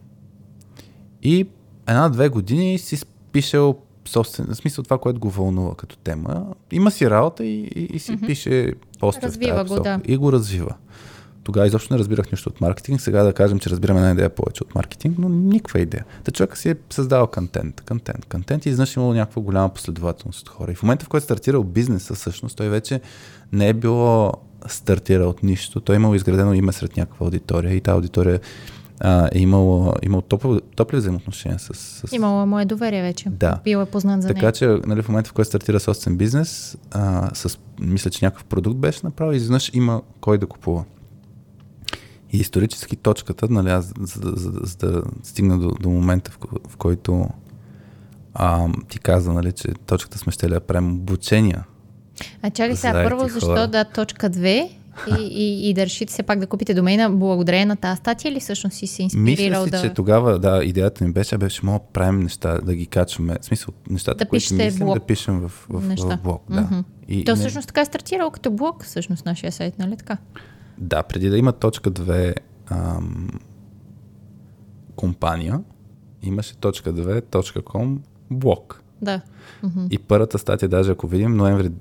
[1.24, 1.48] и
[1.88, 3.76] една-две години си пишел
[4.08, 6.54] собствен, в смисъл това, което го вълнува като тема.
[6.72, 8.28] Има си работа и, и, и си mm-hmm.
[8.28, 10.02] пише постове в Развива го, да.
[10.06, 10.76] И го развива.
[11.46, 13.02] Тогава изобщо не разбирах нищо от маркетинг.
[13.02, 16.06] Сега да кажем, че разбираме една идея повече от маркетинг, но никаква идея.
[16.24, 20.50] Та човека си е създавал контент, контент, контент и изнъж имало някаква голяма последователност от
[20.50, 20.72] хора.
[20.72, 23.02] И в момента, в който е стартирал бизнеса, всъщност, той вече
[23.52, 24.34] не е било
[24.68, 25.82] стартирал от нищо.
[25.82, 28.40] Той е имал изградено име сред някаква аудитория и тази аудитория
[29.00, 33.30] а, е имал, имал топли, топли взаимоотношения с, с Имало е мое доверие вече.
[33.30, 33.60] Да.
[33.64, 34.52] Бил е познат за така нея.
[34.52, 38.78] че нали, в момента, в който стартира собствен бизнес, а, с, мисля, че някакъв продукт
[38.78, 40.84] беше направил, изведнъж има кой да купува.
[42.32, 46.38] И исторически точката, нали, аз, за, за, за, за да стигна до, до момента, в,
[46.70, 47.30] в който
[48.34, 51.66] а, ти каза, нали, че точката сме ще да правим обучения.
[52.42, 53.68] А чакай сега, първо, защо хора.
[53.68, 54.70] да точка 2
[55.20, 58.40] и, и, и да решите все пак да купите домейна благодарение на тази статия или
[58.40, 59.90] всъщност си се инспирирал Мисля си, да...
[59.90, 63.36] че тогава, да, идеята ми беше, беше, мога да правим неща, да ги качваме.
[63.42, 65.00] В смисъл, нещата, Да които пишете мислим, блог.
[65.00, 66.18] да пишем в, в, Неща.
[66.18, 66.44] в блог.
[66.50, 66.62] Да.
[66.62, 66.80] Мгм.
[67.08, 70.18] И То не- всъщност така е стартирал като блог, всъщност нашия сайт, нали така?
[70.78, 72.36] Да, преди да има точка 2,
[72.70, 73.30] ам,
[74.96, 75.62] компания,
[76.24, 77.98] имаше .2.com
[78.32, 78.82] блок.
[79.02, 79.22] Да.
[79.90, 81.72] И първата статия, даже ако видим, ноември,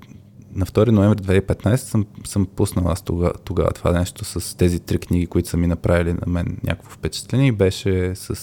[0.55, 4.97] на 2 ноември 2015 съм, съм пуснал аз тогава, тогава това нещо с тези три
[4.97, 8.35] книги, които са ми направили на мен някакво впечатление и беше с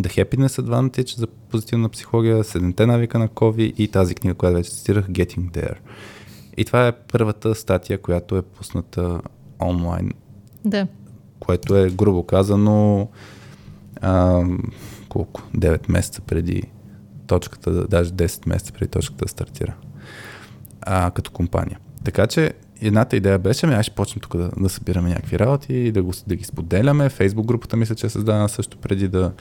[0.00, 4.70] The Happiness Advantage за позитивна психология, Седемте навика на Кови и тази книга, която вече
[4.70, 5.76] цитирах, Getting There.
[6.56, 9.20] И това е първата статия, която е пусната
[9.64, 10.10] онлайн
[10.64, 10.86] Да.
[11.40, 13.08] което е грубо казано
[14.00, 14.42] а,
[15.08, 15.42] колко?
[15.56, 16.62] 9 месеца преди
[17.26, 19.74] точката, да- даже 10 месеца преди точката да стартира
[20.82, 21.78] а, като компания.
[22.04, 25.74] Така че едната идея беше, ами аз ще почнем тук да, да събираме някакви работи
[25.74, 27.08] и да, го, да ги споделяме.
[27.08, 29.32] Фейсбук групата мисля, че е създадена също преди да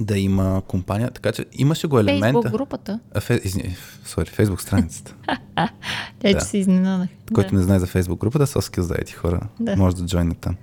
[0.00, 2.42] да има компания, така че имаше го елемента.
[2.42, 3.00] Фейсбук групата.
[3.14, 5.14] А, фе, извини, сори, Фейсбук страницата.
[6.18, 6.38] Те, Да.
[6.38, 7.08] че се изненадах.
[7.34, 7.56] Който да.
[7.56, 9.40] не знае за Фейсбук групата, са скил за ети хора.
[9.60, 9.76] Да.
[9.76, 10.56] Може да джойнат там.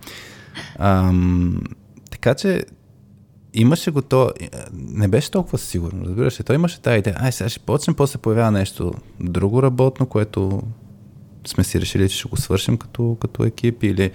[0.79, 1.61] Ам,
[2.11, 2.65] така че
[3.53, 4.31] имаше го то,
[4.73, 6.43] не беше толкова сигурно, разбираш ли?
[6.43, 10.61] Той имаше тази идея, ай сега ще почнем, после появява нещо друго работно, което
[11.47, 14.11] сме си решили, че ще го свършим като, като екип или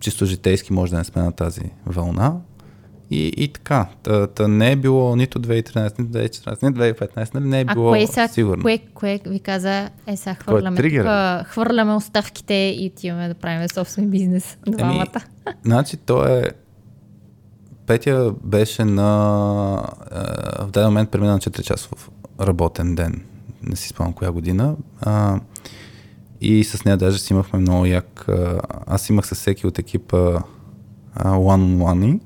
[0.00, 2.36] чисто житейски може да не сме на тази вълна.
[3.12, 7.44] И, и така, та, та не е било нито 2013, нито 2014, нито 2015, нали?
[7.44, 8.62] не е А било кое, са, сигурно.
[8.62, 11.38] кое, кое ви каза, е сега е хвърляме, тригъра?
[11.38, 14.58] тук, хвърляме оставките и отиваме да правим собствен бизнес.
[14.68, 15.20] Двамата.
[15.64, 16.50] Значи то е...
[17.86, 19.82] Петя беше на...
[20.12, 23.22] е, В даден момент премина на 4 часов работен ден.
[23.62, 24.76] Не си спомням коя година.
[25.00, 25.40] А,
[26.40, 28.28] и с нея даже си имахме много як...
[28.28, 30.40] а, Аз имах със всеки от екипа
[31.14, 32.20] а, one-on-one.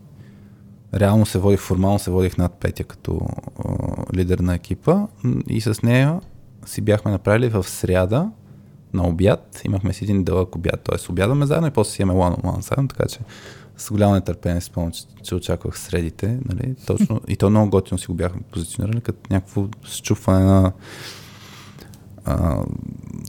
[0.97, 3.21] Реално се водих, формално се водих над Петя като
[3.65, 3.73] а,
[4.17, 5.07] лидер на екипа.
[5.49, 6.21] И с нея
[6.67, 8.31] си бяхме направили в сряда
[8.95, 9.61] на обяд.
[9.65, 11.13] Имахме си един дълъг обяд, т.е.
[11.13, 13.19] обядаме заедно и после си имаме one-on-one заедно, така че
[13.77, 16.39] с голямо нетърпение спомням, че, че очаквах средите.
[16.45, 16.75] Нали?
[16.87, 20.73] Точно, и то много готино си го бяхме позиционирали, като някакво счупване на
[22.25, 22.65] а,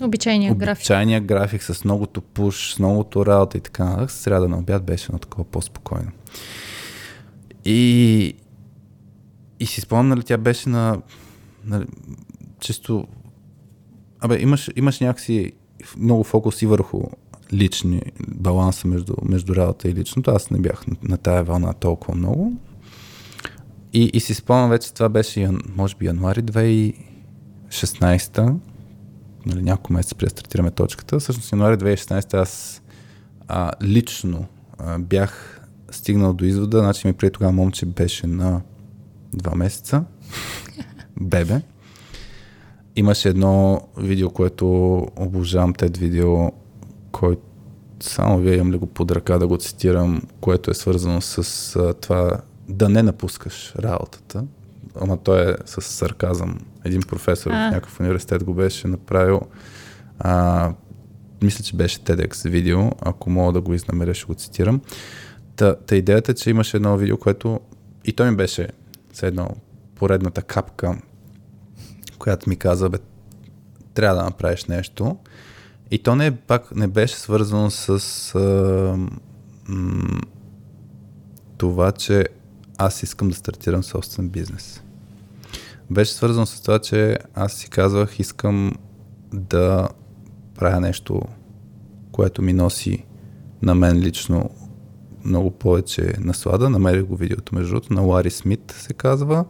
[0.04, 0.82] Обичайния график.
[0.82, 4.12] обичайния график с многото пуш, с многото работа и така нататък.
[4.12, 6.12] Сряда на обяд беше едно такова по-спокойно.
[7.70, 8.34] И,
[9.60, 11.02] и си спомням, нали, тя беше на,
[11.66, 11.86] нали,
[12.60, 13.08] чисто...
[14.20, 15.52] Абе, имаш, имаш някакси
[15.98, 17.02] много фокус и върху
[17.54, 20.32] лични баланса между, между работа и личното.
[20.32, 22.54] Аз не бях на, на тая вълна толкова много.
[23.94, 28.56] И, и си спомням вече, това беше, може би, януари 2016
[29.46, 31.20] нали, няколко месеца преди стартираме точката.
[31.20, 32.82] Всъщност януари 2016 аз
[33.48, 34.46] а, лично
[34.78, 35.57] а, бях
[35.92, 38.62] стигнал до извода, значи ми преди тогава момче беше на
[39.34, 40.04] два месеца,
[41.22, 41.62] бебе.
[42.96, 44.68] Имаше едно видео, което
[45.16, 46.52] обожавам тед видео,
[47.12, 47.42] който
[48.00, 51.94] само вие имам ли го под ръка да го цитирам, което е свързано с а,
[51.94, 54.44] това да не напускаш работата.
[55.02, 56.60] Ама той е с сарказъм.
[56.86, 57.54] Един професор А.
[57.54, 59.42] в някакъв университет го беше направил.
[60.20, 60.72] А,
[61.44, 62.90] мисля, че беше TEDx видео.
[63.02, 64.82] Ако мога да го изнамеря, ще го цитирам.
[65.58, 67.60] Та, та идеята е, че имаше едно видео, което
[68.06, 68.68] и той ми беше
[69.12, 69.50] все едно
[69.96, 70.98] поредната капка,
[72.20, 72.98] която ми каза, бе,
[73.94, 75.18] трябва да направиш нещо.
[75.92, 77.90] И то не, е, пак не беше свързано с
[78.36, 78.40] а,
[79.68, 80.22] м,
[81.58, 82.26] това, че
[82.78, 84.82] аз искам да стартирам собствен бизнес.
[85.90, 88.74] Беше свързано с това, че аз си казвах, искам
[89.34, 89.90] да
[90.56, 91.22] правя нещо,
[92.12, 93.06] което ми носи
[93.62, 94.50] на мен лично
[95.28, 96.70] много повече наслада.
[96.70, 99.46] Намерих го видеото, между другото, на Лари Смит се казва.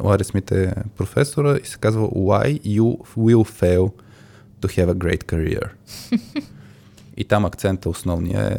[0.00, 3.92] Лари Смит е професора и се казва Why you will fail
[4.60, 5.68] to have a great career.
[7.16, 8.58] и там акцента основния е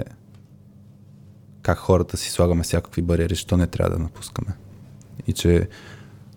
[1.62, 4.54] как хората си слагаме всякакви бариери, що не трябва да напускаме.
[5.28, 5.68] И че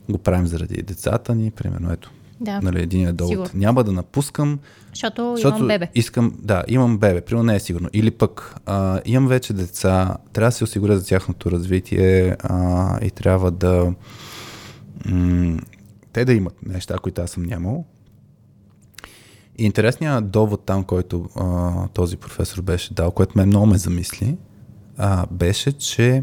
[0.08, 2.10] го правим заради децата ни, примерно ето.
[2.40, 2.60] Да.
[2.60, 3.30] Нали, един е долу.
[3.30, 3.50] Сигурно.
[3.54, 4.58] Няма да напускам,
[4.90, 5.88] Защото, защото имам бебе.
[5.94, 7.88] искам, да, имам бебе, примерно не е сигурно.
[7.92, 13.10] Или пък а, имам вече деца, трябва да се осигуря за тяхното развитие а, и
[13.10, 13.94] трябва да
[15.06, 15.58] м-
[16.12, 17.84] те да имат неща, които аз съм нямал.
[19.58, 24.36] И интересният довод там, който а, този професор беше дал, което ме много ме замисли,
[24.98, 26.22] а, беше, че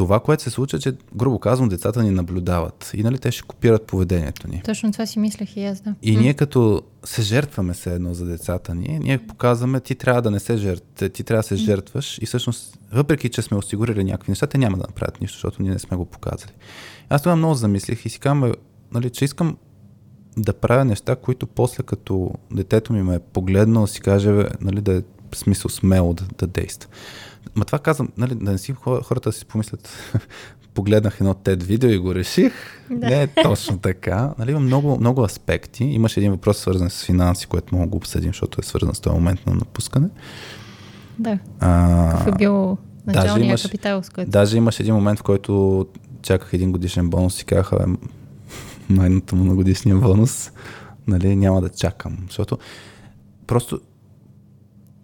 [0.00, 3.86] това, което се случва, че, грубо казвам, децата ни наблюдават и нали, те ще копират
[3.86, 4.62] поведението ни.
[4.64, 5.94] Точно това си мислех и аз, да.
[6.02, 10.30] И ние като се жертваме се едно за децата ни, ние показваме, ти трябва да
[10.30, 14.30] не се жертваш, ти трябва да се жертваш и всъщност, въпреки че сме осигурили някакви
[14.30, 16.52] неща, те няма да направят нищо, защото ние не сме го показали.
[17.08, 18.52] Аз това много замислих и си казвам,
[18.92, 19.56] нали, че искам
[20.36, 24.96] да правя неща, които после като детето ми ме е погледнал, си каже, нали, да
[24.96, 25.02] е
[25.34, 26.90] смисъл смело да, да действа.
[27.54, 28.72] Ма това казвам, нали, да не си
[29.02, 29.88] хората си помислят,
[30.74, 32.52] погледнах едно TED видео и го реших.
[32.90, 33.06] Да.
[33.06, 34.34] Не е точно така.
[34.38, 35.84] Нали, има много, много аспекти.
[35.84, 39.00] Имаше един въпрос свързан с финанси, което мога да го обсъдим, защото е свързан с
[39.00, 40.08] този момент на напускане.
[41.18, 41.38] Да.
[41.60, 44.30] А, Какъв е бил началния имаш, капитал, с който...
[44.30, 45.86] Даже имаше един момент, в който
[46.22, 47.86] чаках един годишен бонус и казаха,
[48.88, 50.52] майната му на годишния бонус,
[51.06, 52.18] нали, няма да чакам.
[52.26, 52.58] Защото
[53.46, 53.80] просто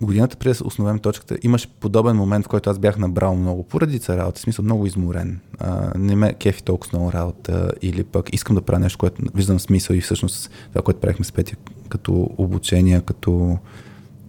[0.03, 4.01] годината преди да основем точката, имаше подобен момент, в който аз бях набрал много поради
[4.09, 5.41] работа, в смисъл много изморен.
[5.59, 9.61] А, не ме кефи толкова много работа или пък искам да правя нещо, което виждам
[9.61, 11.57] смисъл и всъщност това, което правихме с Петя
[11.89, 13.59] като обучение, като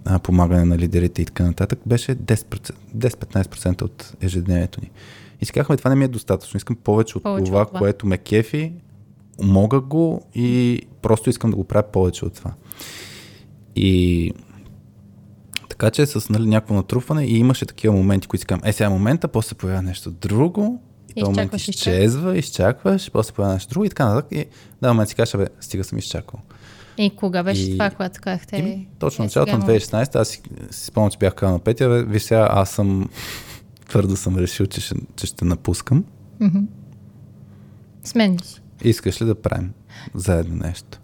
[0.05, 4.91] а, помагане на лидерите и така нататък, беше 10-15% от ежедневието ни.
[5.41, 6.57] И си казахме, това не ми е достатъчно.
[6.57, 8.73] Искам повече от повече това, от това, което ме кефи,
[9.43, 12.53] мога го и просто искам да го правя повече от това.
[13.75, 14.33] И
[15.77, 18.87] така че с нали, някакво натрупване и имаше такива моменти, които си казвам, е сега
[18.87, 20.81] е момента, после се появява нещо друго
[21.15, 24.31] и то момент изчезва, изчакваш, после се появява нещо друго и така нататък.
[24.31, 24.45] И
[24.81, 26.39] да, момент си кажеш, бе, стига съм изчакал.
[26.97, 27.71] И кога беше и...
[27.71, 28.57] това, което казахте?
[28.57, 31.89] И, точно е, началото на 2016, аз си, си спомням, че бях казал на Петя,
[31.89, 33.09] бе, виж сега, аз съм
[33.89, 36.05] твърдо съм решил, че ще, че ще напускам.
[36.41, 36.65] Mm-hmm.
[38.03, 38.61] Смени си.
[38.83, 39.71] Искаш ли да правим
[40.15, 40.99] заедно нещо?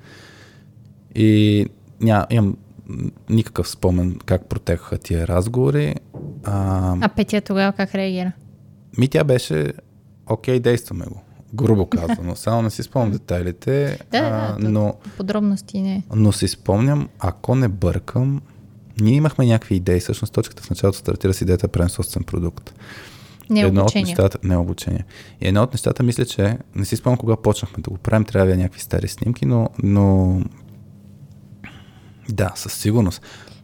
[1.16, 1.66] И
[2.02, 2.58] ня, имам
[3.29, 5.95] никакъв спомен как протекаха тия разговори.
[6.43, 8.32] А, а Петя тогава как реагира?
[8.97, 9.73] Ми тя беше,
[10.27, 11.21] окей, действаме го.
[11.53, 12.36] Грубо казано.
[12.36, 13.99] Само не си спомням детайлите.
[14.12, 16.03] Да, а, да, но, подробности не.
[16.15, 18.41] Но си спомням, ако не бъркам,
[19.01, 19.99] ние имахме някакви идеи.
[19.99, 22.73] Всъщност точката в началото стартира с идеята да правим собствен продукт.
[23.49, 24.03] Не едно обучение.
[24.03, 25.06] От нещата, не обучение.
[25.41, 28.47] И едно от нещата, мисля, че не си спомням кога почнахме да го правим, трябва
[28.47, 30.39] да някакви стари снимки, но, но
[32.30, 33.22] да, със сигурност.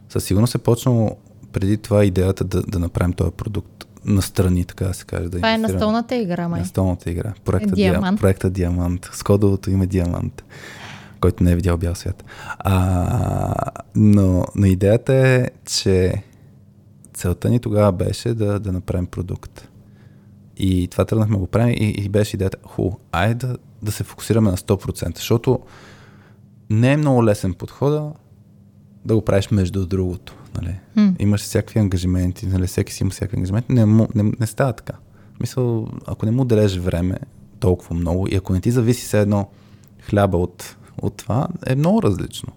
[0.08, 1.16] Със сигурност е почнало
[1.52, 5.22] преди това идеята да, да направим този продукт настрани, така да се каже.
[5.22, 6.60] Да това е настолната игра, май.
[6.60, 7.32] Настолната игра.
[7.44, 8.20] Проекта Диамант.
[8.20, 9.08] Проекта Диамант.
[9.12, 10.44] С кодовото име Диамант,
[11.20, 12.24] който не е видял бял свят.
[12.58, 13.54] А,
[13.94, 16.22] но, но идеята е, че
[17.14, 19.68] целта ни тогава беше да, да направим продукт.
[20.56, 24.50] И това тръгнахме го правим и, и беше идеята, ху, айде да, да се фокусираме
[24.50, 25.60] на 100%, защото
[26.70, 28.12] не е много лесен подхода
[29.04, 30.36] да го правиш между другото.
[30.62, 30.74] Нали?
[30.96, 31.14] Mm.
[31.18, 32.66] Имаш всякакви ангажименти, нали?
[32.66, 33.72] всеки си има всякакви ангажименти.
[33.72, 34.92] Не, не, не става така.
[35.40, 37.16] Мисъл, ако не му дадеш време
[37.60, 39.48] толкова много и ако не ти зависи все едно
[40.02, 42.52] хляба от, от това, е много различно.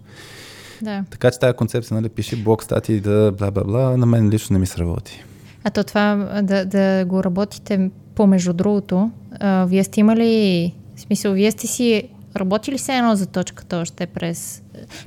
[0.81, 1.05] Да.
[1.09, 4.65] Така че тази концепция, нали, пиши блок статии да бла-бла-бла, на мен лично не ми
[4.65, 5.23] сработи.
[5.63, 11.33] А то това да, да го работите по-между другото, а, вие сте имали, в смисъл,
[11.33, 14.62] вие сте си работили се едно за точката още през...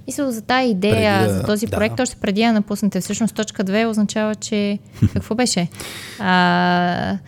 [0.06, 2.02] Мисля, за тази идея, преди, за този проект, да.
[2.02, 3.00] още преди да напуснете.
[3.00, 4.78] Всъщност точка 2 означава, че...
[5.12, 5.68] Какво беше?
[6.18, 7.18] А,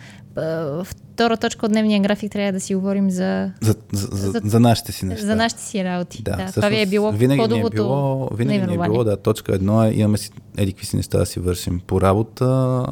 [0.83, 3.51] втора точка от дневния график трябва да си говорим за...
[3.61, 5.25] За, за, за, за нашите си неща.
[5.25, 6.23] За нашите си работи.
[6.23, 9.03] Да, да това ви е било винаги кодовото ни е било, Винаги ни е било,
[9.03, 12.85] да, точка едно е, имаме си еди какви си неща да си вършим по работа,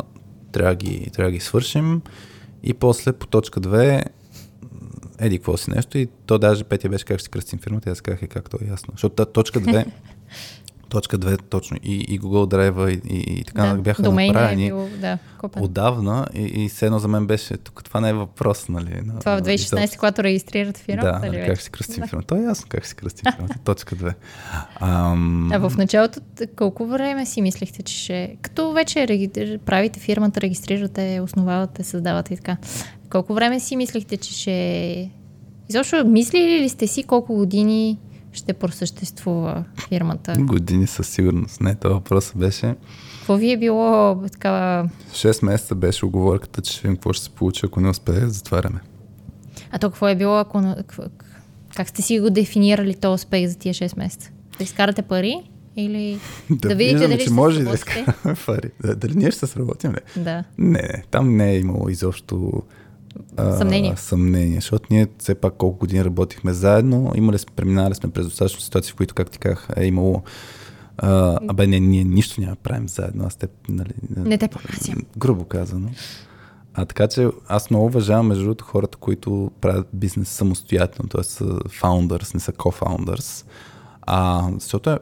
[0.51, 2.01] трябва да ги, трябва ги свършим
[2.63, 4.03] и после по точка 2
[5.19, 8.21] еди какво си нещо и то даже Петя беше как ще кръстим фирмата, аз казах
[8.21, 8.91] е как то е ясно.
[8.91, 9.85] Защото точка 2
[10.89, 14.65] точка 2 точно и, и Google Drive и, и, и така да, бяха е направени
[14.65, 15.17] е бил, да,
[15.59, 19.01] отдавна и, и все едно за мен беше, тук това не е въпрос, нали.
[19.05, 21.11] На, това в 2016, когато регистрират фирмата?
[21.11, 22.07] Да, нали, как ще кръстим да.
[22.07, 22.27] фирмата.
[22.27, 23.55] То е ясно как ще кръстим фирмата.
[23.63, 24.13] Точка 2.
[24.79, 25.51] Ам...
[25.51, 26.19] А в началото
[26.55, 28.37] колко време си мислихте, че ще...
[28.41, 29.57] Като вече реги...
[29.65, 32.57] правите фирмата, регистрирате, основавате, създавате и така.
[33.09, 35.11] Колко време си мислихте, че ще...
[35.69, 37.97] Изобщо мислили ли сте си колко години
[38.31, 40.35] ще просъществува фирмата?
[40.39, 41.61] Години със сигурност.
[41.61, 42.75] Не, това въпрос беше...
[43.17, 44.89] Какво ви е било такава...
[45.11, 48.79] 6 месеца беше оговорката, че ще видим какво ще се получи, ако не успее, затваряме.
[49.71, 50.75] А то какво е било, ако...
[51.75, 54.31] Как сте си го дефинирали този успех за тия 6 месеца?
[54.57, 55.35] Да изкарате пари?
[55.75, 58.95] Или да, да видите виждаме, дали че може да изкараме пари.
[58.95, 60.23] Дали ние ще се сработим ли?
[60.23, 60.43] Да.
[60.57, 62.63] Не, не, там не е имало изобщо
[63.57, 63.91] съмнение.
[63.93, 68.25] А, съмнение, защото ние все пак колко години работихме заедно, имали сме, преминали сме през
[68.25, 70.23] достатъчно ситуации, в които, как ти казах, е имало
[70.97, 74.95] а, абе, не, ние нищо няма правим заедно, аз те, нали, не те погасям.
[75.17, 75.89] Грубо казано.
[76.73, 81.23] А така че аз много уважавам между другото хората, които правят бизнес самостоятелно, т.е.
[81.23, 83.45] са founders, не са co-founders.
[84.01, 84.99] А, защото е,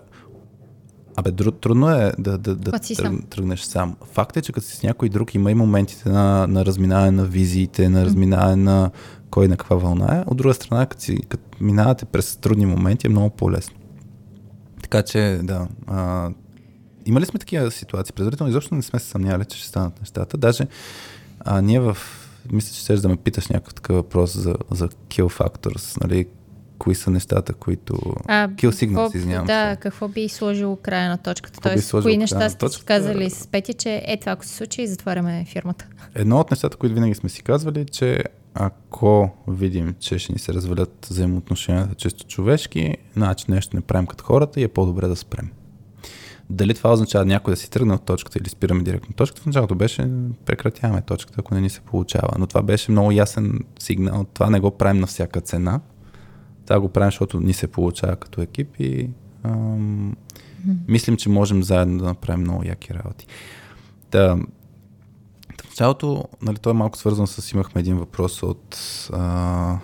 [1.15, 3.95] Абе, трудно е да, да, да тръг, тръгнеш сам.
[4.11, 7.25] Факт е, че като си с някой друг има и моментите на, на разминаване на
[7.25, 8.91] визиите, на разминаване на
[9.29, 10.23] кой на каква вълна е.
[10.27, 13.75] От друга страна, като, си, като минавате през трудни моменти, е много по-лесно.
[14.81, 15.67] Така че, да.
[15.87, 16.29] А,
[17.05, 18.13] имали сме такива ситуации.
[18.13, 20.37] Предварително изобщо не сме се съмнявали, че ще станат нещата.
[20.37, 20.67] Даже
[21.39, 21.97] а, ние в...
[22.51, 26.25] Мисля, че ще да ме питаш някакъв такъв въпрос за, за kill factors, нали?
[26.77, 27.97] Кои са нещата, които...
[28.25, 29.79] А, kill signals, извинявам да, се.
[29.79, 31.59] какво би сложило края на точката?
[31.61, 34.87] Какво Тоест, кои неща сте си казали с Петя, че е това, ако се случи,
[34.87, 35.87] затваряме фирмата.
[36.15, 38.23] Едно от нещата, които винаги сме си казвали, че
[38.53, 44.23] ако видим, че ще ни се развалят взаимоотношенията чисто човешки, значи нещо не правим като
[44.23, 45.51] хората и е по-добре да спрем.
[46.49, 49.75] Дали това означава някой да си тръгне от точката или спираме директно точката, в началото
[49.75, 50.09] беше
[50.45, 52.29] прекратяваме точката, ако не ни се получава.
[52.39, 54.25] Но това беше много ясен сигнал.
[54.33, 55.81] Това не го правим на всяка цена.
[56.65, 59.09] Това го правим, защото ни се получава като екип и
[59.43, 60.15] ам,
[60.87, 63.27] мислим, че можем заедно да направим много яки работи.
[64.09, 64.35] Та,
[65.61, 68.77] в началото, нали, той е малко свързан с, имахме един въпрос от,
[69.13, 69.77] а,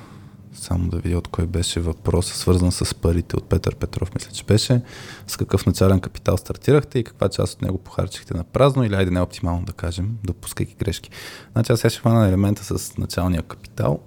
[0.54, 4.44] само да видя от кой беше въпрос, свързан с парите от Петър Петров, мисля, че
[4.44, 4.82] беше,
[5.28, 9.12] с какъв начален капитал стартирахте и каква част от него похарчихте на празно или айде
[9.12, 11.10] не оптимално да кажем, допускайки грешки.
[11.52, 14.00] Значи аз сега ще хвана елемента с началния капитал.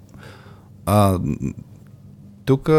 [0.87, 1.19] А,
[2.45, 2.71] тук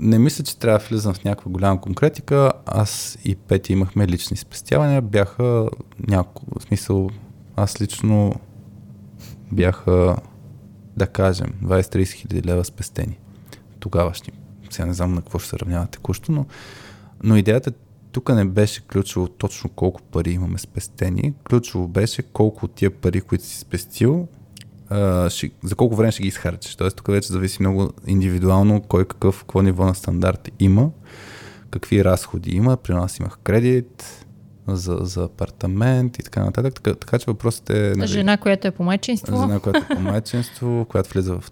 [0.00, 2.52] не мисля, че трябва да влизам в някаква голяма конкретика.
[2.66, 5.02] Аз и Пети имахме лични спестявания.
[5.02, 5.68] Бяха
[6.08, 7.10] няколко, в смисъл,
[7.56, 8.34] аз лично
[9.52, 10.16] бяха,
[10.96, 13.18] да кажем, 20-30 хиляди лева спестени.
[13.80, 14.32] Тогавашни.
[14.70, 16.46] Сега не знам на какво ще се равнява текущо, но,
[17.22, 17.72] но идеята
[18.12, 21.34] тук не беше ключово точно колко пари имаме спестени.
[21.48, 24.28] Ключово беше колко от тия пари, които си спестил,
[24.90, 26.76] а, ще, за колко време ще ги изхарчиш.
[26.76, 30.90] Тоест тук вече зависи много индивидуално кой какъв, какво ниво на стандарт има,
[31.70, 32.76] какви разходи има.
[32.76, 34.24] При нас имах кредит
[34.68, 36.74] за, за апартамент и така нататък.
[36.74, 37.92] Така, така че въпросът е...
[37.96, 39.36] Нали, жена, която е по майчинство.
[39.36, 41.44] Жена, която е по майчинство, която влиза в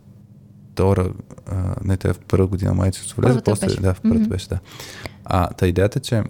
[0.73, 1.13] втора,
[1.47, 3.81] а, не, тя е в първа година майчинство влезе, после, беше.
[3.81, 4.29] да, в първата Мгм.
[4.29, 4.59] беше, да.
[5.25, 6.23] А, та идеята, е, че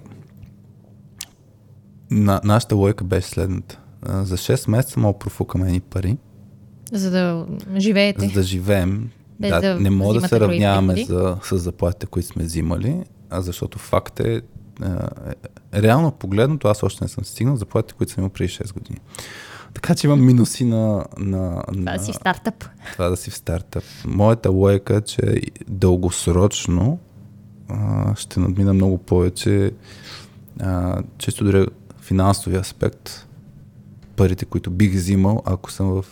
[2.11, 3.81] на, нашата лойка беше следната.
[4.03, 6.17] А, за 6 месеца мога профукаме едни пари,
[6.93, 8.27] За да живеете.
[8.27, 9.11] за да живеем.
[9.41, 13.41] Без да, да не мога да се равняваме за, с заплатите, които сме взимали, а
[13.41, 14.41] защото факт е,
[14.83, 15.09] а,
[15.73, 18.99] е, реално погледното, аз още не съм стигнал заплатите, които съм имал преди 6 години.
[19.75, 22.65] Така че имам минуси на, на, Това на да си в стартъп.
[22.93, 23.85] това да си в стартъп.
[24.07, 26.99] Моята лойка е, че дългосрочно
[27.69, 29.71] а, ще надмина много повече
[30.61, 31.67] а, чисто дори
[32.01, 33.27] финансови аспект
[34.17, 36.05] парите, които бих взимал, ако съм в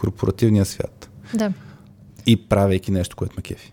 [0.00, 1.52] корпоративния свят Да.
[2.26, 3.72] и правейки нещо, което ме кефи.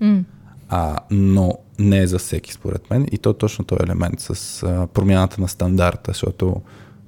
[0.00, 0.24] М.
[0.68, 3.06] А, но не е за всеки, според мен.
[3.12, 6.62] И то точно този елемент с а, промяната на стандарта, защото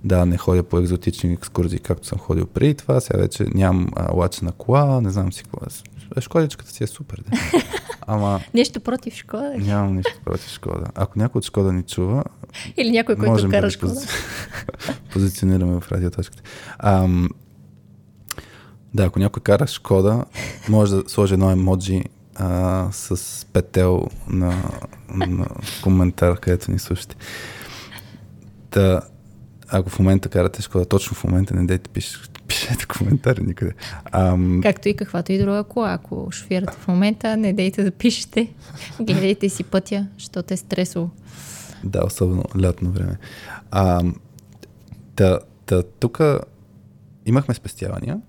[0.05, 3.01] да, не ходя по екзотични екскурзии, както съм ходил преди това.
[3.01, 5.59] Сега вече нямам а, лач на кола, не знам си какво.
[6.17, 6.21] е.
[6.21, 7.39] Шкодичката си е супер, да.
[8.07, 9.55] Ама Нещо против Шкода.
[9.59, 10.87] нямам нищо против Шкода.
[10.95, 12.25] Ако някой от Шкода ни чува,
[12.77, 13.95] Или някой, който да кара ви Шкода.
[13.95, 14.07] пози...
[15.13, 16.43] позиционираме в радиоточката.
[16.79, 17.29] Ам...
[18.97, 20.25] Да, ако някой кара Шкода,
[20.69, 24.63] може да сложи едно емоджи а, с петел на,
[25.09, 25.47] на
[25.83, 27.17] коментар, където ни слушате.
[28.71, 29.01] Та,
[29.69, 33.73] ако в момента карате Шкода, точно в момента не дейте пиш, пишете коментари никъде.
[34.05, 35.93] Ам, Както и каквато и друга кола.
[35.93, 38.55] Ако шофирате в момента, не дейте да пишете.
[39.01, 41.11] Гледайте си пътя, защото е стресово.
[41.85, 43.19] Да, особено лятно време.
[43.71, 44.03] А,
[45.17, 46.21] та, та, тук
[47.27, 48.21] имахме спестявания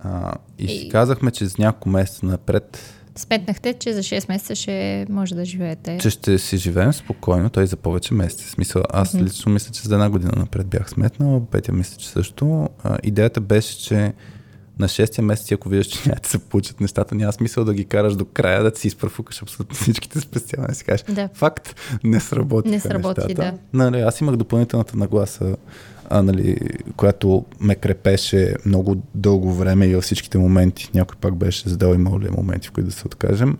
[0.00, 4.54] а, и, си И- казахме, че с няколко месеца напред, Сметнахте, че за 6 месеца
[4.54, 5.98] ще може да живеете.
[6.00, 8.44] че ще си живеем спокойно, той за повече месеци.
[8.44, 9.24] Смисъл, аз Мгм.
[9.24, 12.68] лично мисля, че за една година напред бях сметнал, Петя мисля, че също.
[12.84, 14.12] А, идеята беше, че
[14.78, 17.74] на шестия месец, ти ако виждаш, че няма да се получат нещата, няма смисъл да
[17.74, 20.74] ги караш до края, да си изпрафукаш абсолютно всичките спестявания.
[20.74, 21.28] Си кажеш, Да.
[21.34, 21.74] факт,
[22.04, 22.68] не сработи.
[22.68, 23.54] Не сработи, нещата.
[23.72, 25.56] Нали, аз имах допълнителната нагласа,
[26.10, 26.58] а, нали,
[26.96, 30.90] която ме крепеше много дълго време и във всичките моменти.
[30.94, 33.58] Някой пак беше задал имал ли моменти, в които да се откажем.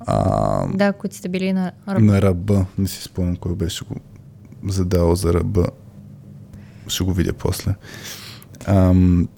[0.00, 2.00] А, Да, които сте били на ръба.
[2.00, 3.94] на ръба, не си спомням кой беше го
[4.68, 5.66] задал за ръба.
[6.88, 7.74] Ще го видя после.
[8.66, 9.28] Ам,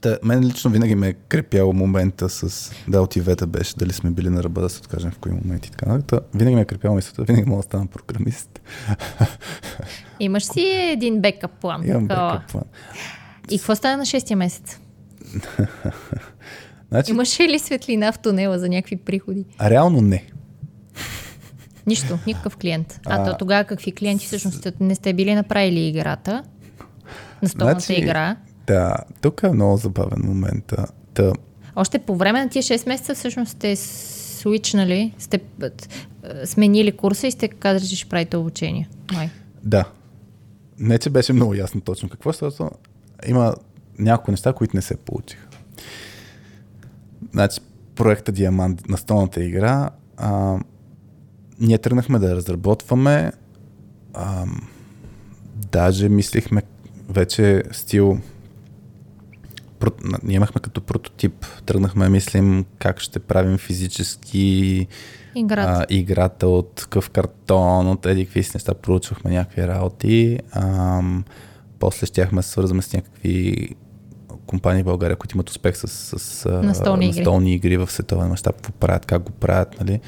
[0.00, 4.10] та, мен лично винаги ме е крепяло момента с да от Ивета беше, дали сме
[4.10, 5.68] били на ръба да се откажем в кои моменти.
[5.68, 6.28] и Така, нататък.
[6.34, 8.60] Винаги ме е крепяло мисълта, винаги мога да стана програмист.
[10.20, 10.60] Имаш си
[10.92, 11.88] един бекъп план.
[11.88, 12.64] Имам бекъп план.
[13.50, 14.78] И какво стана на 6 месец?
[16.88, 19.44] Значи, Имаше ли светлина в тунела за някакви приходи?
[19.58, 20.24] а реално не.
[21.86, 23.00] Нищо, никакъв клиент.
[23.06, 26.42] А, А, то тогава какви клиенти всъщност не сте били направили играта?
[27.42, 28.36] Настолната Значи- игра.
[28.66, 30.74] Да, тук е много забавен момент.
[31.14, 31.32] Та,
[31.76, 35.40] Още по време на тия 6 месеца всъщност сте свичнали, сте
[36.44, 38.88] сменили курса и сте казали, че ще правите обучение.
[39.12, 39.30] Май.
[39.64, 39.84] Да.
[40.80, 42.70] Не, че беше много ясно точно какво, защото
[43.26, 43.54] има
[43.98, 45.48] няколко неща, които не се получиха.
[47.32, 47.60] Значи,
[47.94, 50.58] проекта Диамант на столната игра, а,
[51.60, 53.32] ние тръгнахме да разработваме.
[54.14, 54.46] А,
[55.72, 56.62] даже мислихме
[57.08, 58.18] вече стил
[60.22, 64.86] ние имахме като прототип, тръгнахме мислим как ще правим физически
[65.34, 70.38] играта, а, играта от къв картон, от еди какви си неща, проучвахме някакви работи.
[70.52, 71.00] А,
[71.78, 73.68] после щяхме да свързваме с някакви
[74.46, 77.18] компании в България, които имат успех с, с настолни, игри.
[77.18, 79.80] настолни игри в световен мащаб, какво правят, как го правят.
[79.80, 80.00] Нали?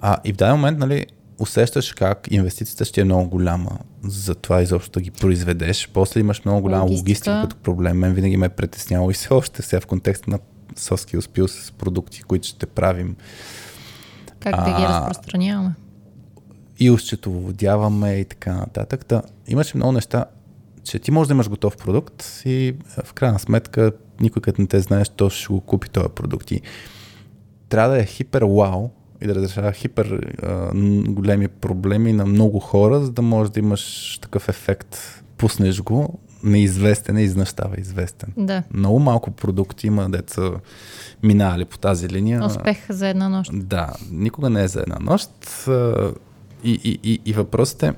[0.00, 1.06] А, и в даден момент нали,
[1.38, 5.90] усещаш как инвестицията ще е много голяма за това изобщо да ги произведеш.
[5.92, 7.98] После имаш много голяма логистика, логистика като проблем.
[7.98, 10.38] Мен винаги ме е притесняло и все още сега в контекста на
[10.76, 13.16] Соски успил с продукти, които ще правим.
[14.40, 15.74] Как а, да ги разпространяваме?
[16.78, 19.04] И усчетоводяваме и така нататък.
[19.08, 20.24] Да, имаше много неща,
[20.84, 22.74] че ти можеш да имаш готов продукт и
[23.04, 26.50] в крайна сметка никой като не те знаеш, то ще го купи този продукт.
[26.50, 26.60] И
[27.68, 28.90] трябва да е хипер вау,
[29.20, 30.70] и да разрешава хипер а,
[31.08, 35.22] големи проблеми на много хора, за да можеш да имаш такъв ефект.
[35.36, 38.32] Пуснеш го, неизвестен, изведнъж става известен.
[38.36, 38.62] Да.
[38.70, 40.50] Много малко продукти има, деца
[41.22, 42.44] минали по тази линия.
[42.44, 43.50] Успех за една нощ.
[43.54, 45.30] Да, никога не е за една нощ.
[46.64, 47.92] И, и, и, и въпросът е,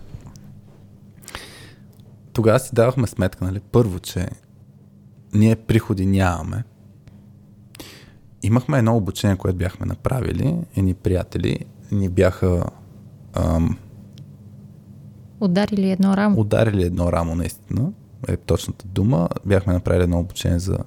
[2.33, 4.29] тогава си давахме сметка, нали, първо, че
[5.35, 6.65] ние приходи нямаме,
[8.43, 11.59] имахме едно обучение, което бяхме направили, едни приятели
[11.93, 12.65] ни бяха
[13.35, 13.79] ам,
[15.41, 16.41] Ударили едно рамо.
[16.41, 17.93] Ударили едно рамо, наистина.
[18.29, 19.29] Е точната дума.
[19.47, 20.79] Бяхме направили едно обучение за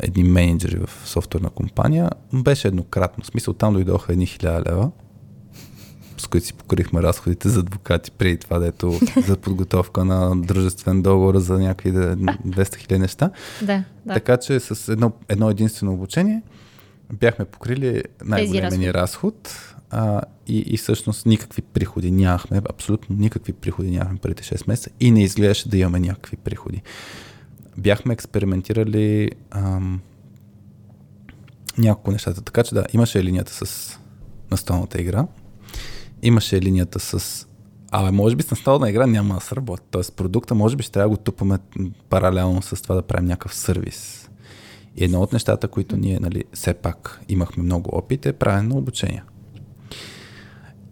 [0.00, 2.10] едни менеджери в софтуерна компания.
[2.34, 3.24] Беше еднократно.
[3.24, 4.90] В смисъл, там дойдоха едни хиляда лева
[6.20, 11.38] с които си покрихме разходите за адвокати преди това, дето за подготовка на дружествен договор
[11.38, 13.30] за някакви 200 хиляди неща.
[13.62, 14.14] Да, да.
[14.14, 16.42] Така че с едно, едно единствено обучение
[17.12, 24.18] бяхме покрили най-големия разход а, и, и всъщност никакви приходи нямахме, абсолютно никакви приходи нямахме
[24.18, 26.82] преди 6 месеца и не изглеждаше да имаме някакви приходи.
[27.76, 30.00] Бяхме експериментирали ам,
[31.78, 33.98] няколко нещата, така че да, имаше линията с
[34.50, 35.26] настолната игра,
[36.22, 37.46] имаше линията с
[37.92, 39.82] Абе, може би с настална игра няма да сработи.
[39.90, 41.58] Тоест продукта може би ще трябва да го тупаме
[42.08, 44.30] паралелно с това да правим някакъв сервис.
[44.96, 48.76] И едно от нещата, които ние, нали, все пак имахме много опит е правене на
[48.76, 49.22] обучение.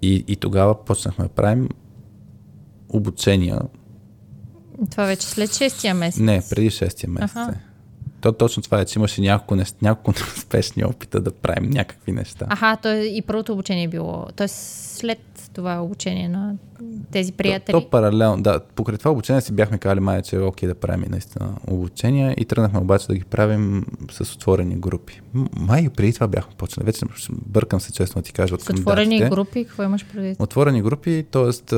[0.02, 1.68] И, и тогава почнахме да правим
[2.88, 3.60] обучения.
[4.90, 6.20] Това вече след 6-я месец?
[6.20, 7.36] Не, преди 6-я месец.
[7.36, 7.54] Ага.
[8.20, 12.46] То точно това е, че имаше няколко, няколко успешни опита да правим някакви неща.
[12.48, 14.26] Аха, то е и първото обучение било.
[14.36, 14.56] Тоест
[14.96, 15.20] след
[15.58, 16.54] това обучение на
[17.10, 17.72] тези приятели.
[17.72, 18.60] То, то паралелно, да.
[18.74, 22.44] Покрай това обучение си бяхме казали, май, че е окей да правим наистина обучения и
[22.44, 25.20] тръгнахме обаче да ги правим с отворени групи.
[25.56, 26.86] Май преди това бяхме почнали.
[26.86, 30.36] Вече бъркам се честно да ти кажа от С отворени групи, какво имаш предвид?
[30.40, 31.76] Отворени групи, т.е.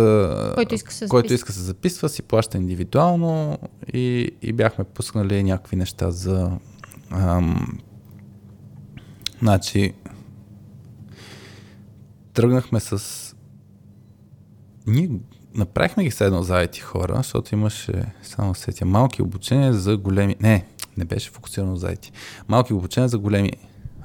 [0.55, 3.59] който иска се който иска се записва, си плаща индивидуално
[3.93, 6.51] и, и бяхме пускали някакви неща за
[7.11, 7.79] ам,
[9.43, 9.93] значи
[12.35, 13.30] тръгнахме с
[14.91, 15.11] ние
[15.55, 20.37] направихме ги седно за IT хора, защото имаше само сетя малки обучения за големи...
[20.41, 20.65] Не,
[20.97, 22.11] не беше фокусирано за IT.
[22.49, 23.53] Малки обучения за големи...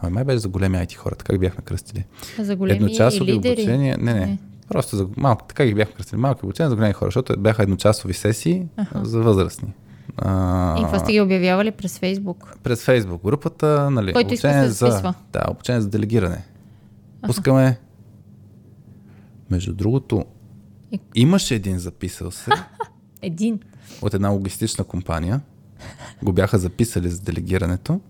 [0.01, 2.05] Ами май беше за големи IT хора, така ги бяхме кръстили.
[2.39, 3.61] За големи Едночасови лидери?
[3.61, 3.97] обучения...
[3.97, 4.37] Не, не, не.
[4.69, 6.19] Просто за малки, така ги бяхме кръстили.
[6.19, 9.05] Малки обучения за големи хора, защото бяха едночасови сесии ага.
[9.05, 9.73] за възрастни.
[10.17, 12.57] А, и какво сте ги обявявали през Фейсбук?
[12.63, 14.13] През Фейсбук групата, нали?
[14.13, 16.45] Който иска се за, Да, обучение за делегиране.
[17.21, 17.27] Ага.
[17.27, 17.79] Пускаме
[19.49, 20.25] между другото,
[21.15, 22.51] Имаше един записал се.
[23.21, 23.59] един.
[24.01, 25.41] От една логистична компания.
[26.23, 28.01] Го бяха записали за делегирането.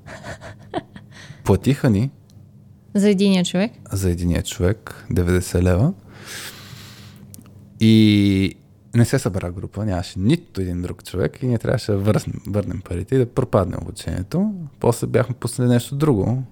[1.43, 2.11] Платиха ни.
[2.93, 3.71] За единия човек?
[3.91, 5.05] За единия човек.
[5.11, 5.93] 90 лева.
[7.79, 8.55] И
[8.95, 12.81] не се събра група, нямаше нито един друг човек и ние трябваше да върнем, върнем
[12.81, 14.53] парите и да пропадне обучението.
[14.79, 16.43] После бяхме пуснали нещо друго,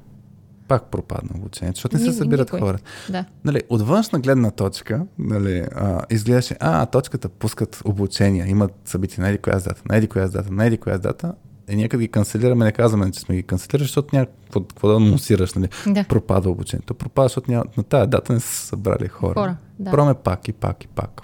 [0.73, 2.59] пак пропадна обучението, защото не се събират никой.
[2.59, 2.77] хора.
[3.09, 3.25] Да.
[3.45, 9.29] Нали, от външна гледна точка, нали, а, изглеждаше, а, точката пускат обучения, имат събития на
[9.29, 11.33] еди коя дата, на еди коя дата, на еди коя дата,
[11.69, 14.95] и ние като ги канцелираме, не казваме, че сме ги канцелирали, защото няма какво да
[14.95, 15.69] анонсираш, нали?
[15.87, 16.03] Да.
[16.03, 16.93] Пропада обучението.
[16.93, 19.33] Пропада, защото няма, на тази дата не са събрали хора.
[19.33, 19.91] хора да.
[19.91, 21.21] Проме пак и пак и пак.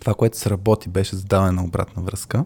[0.00, 2.44] Това, което се работи, беше задаване на обратна връзка.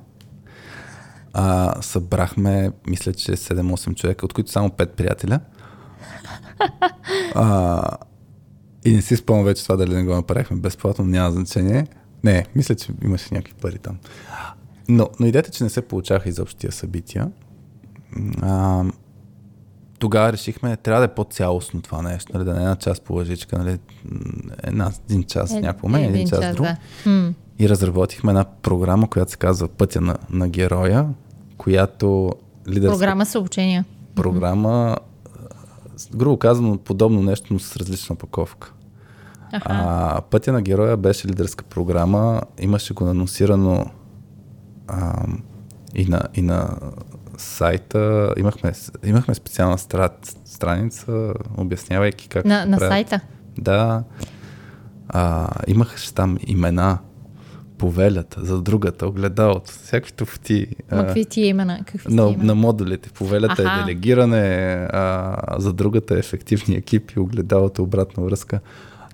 [1.33, 5.41] А, събрахме, мисля, че 7-8 човека, от които само 5 приятеля
[7.35, 7.83] А,
[8.85, 11.87] и не си спомням вече това дали не го направихме безплатно, няма значение.
[12.25, 13.99] Не, мисля, че имаше някакви пари там.
[14.89, 17.31] Но, но идеята, че не се получаха изобщо тия събития,
[18.43, 18.85] а,
[19.99, 23.15] тогава решихме, трябва да е по-цялостно това нещо, нали, да не е една част по
[23.15, 23.79] лъжичка, нали,
[24.63, 26.67] една, един час е, някакво мен, един, един час, час друг.
[26.67, 27.35] Да.
[27.59, 31.09] И разработихме една програма, която се казва Пътя на, на героя,
[31.57, 32.33] която
[32.69, 32.99] лидерска...
[32.99, 33.85] Програма с обучения.
[34.15, 34.97] Програма,
[36.15, 38.73] грубо казано, подобно нещо, но с различна паковка.
[39.53, 43.87] А, Пътя на героя беше лидерска програма, имаше го анонсирано
[44.89, 45.27] а,
[45.95, 46.79] и, на, и на
[47.37, 48.73] сайта, имахме,
[49.05, 50.11] имахме специална стра,
[50.45, 52.45] страница, обяснявайки как.
[52.45, 53.21] На, на сайта?
[53.59, 54.05] Да.
[55.09, 56.99] А, имах там имена,
[57.81, 60.67] повелята, за другата, огледалото, всякакви туфти.
[60.93, 61.79] Ма какви ти имена?
[61.87, 62.45] Какви на, имена?
[62.45, 63.11] на модулите.
[63.11, 63.81] Повелята е Аха.
[63.81, 68.61] е делегиране, а, за другата е ефективни екипи, огледалото обратна връзка.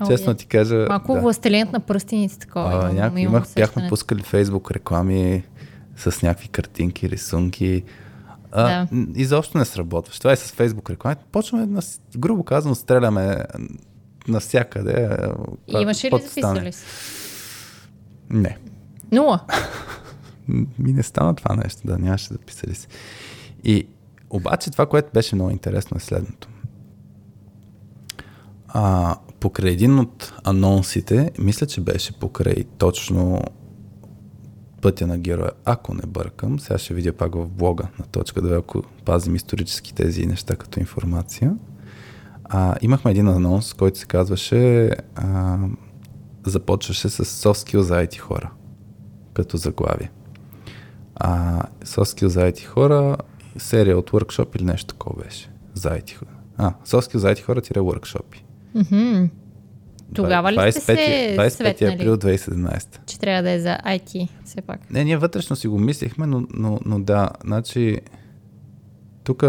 [0.01, 0.87] О, Честно ти кажа.
[0.89, 1.21] Малко да.
[1.21, 2.89] властелинът на пръстените такова.
[2.89, 5.43] А, някак, имах, бяхме пускали фейсбук реклами
[5.97, 7.83] с някакви картинки, рисунки.
[8.53, 8.89] А, да.
[9.15, 10.15] Изобщо не сработва.
[10.19, 11.17] Това е с фейсбук реклами.
[11.33, 11.83] Почваме, на,
[12.17, 13.39] грубо казано, стреляме
[14.29, 15.19] навсякъде.
[15.69, 16.85] И имаше ли записали си?
[18.31, 18.59] Не.
[19.13, 19.41] Нула?
[20.79, 22.89] Ми не стана това нещо, да, нямаше записали си.
[23.65, 23.87] И
[24.31, 26.49] обаче това, което беше много интересно е следното.
[28.69, 33.41] А, покрай един от анонсите, мисля, че беше покрай точно
[34.81, 38.59] пътя на героя, ако не бъркам, сега ще видя пак в блога на точка 2,
[38.59, 41.57] ако пазим исторически тези неща като информация.
[42.45, 45.59] А, имахме един анонс, който се казваше а,
[46.51, 48.51] започваше с soft skill за IT хора,
[49.35, 50.11] като заглавие.
[51.15, 53.17] А soft skill за IT хора,
[53.59, 56.31] серия от workshop или нещо такова беше за IT хора.
[56.57, 58.25] А, soft skill за IT хора тире workshop.
[58.77, 59.29] Mm-hmm.
[60.15, 63.07] Тогава ли сте се 25 светнали, април 2017.
[63.07, 64.91] Че трябва да е за IT, все пак.
[64.91, 68.01] Не, ние вътрешно си го мислихме, но, но, но да, значи
[69.25, 69.45] тук,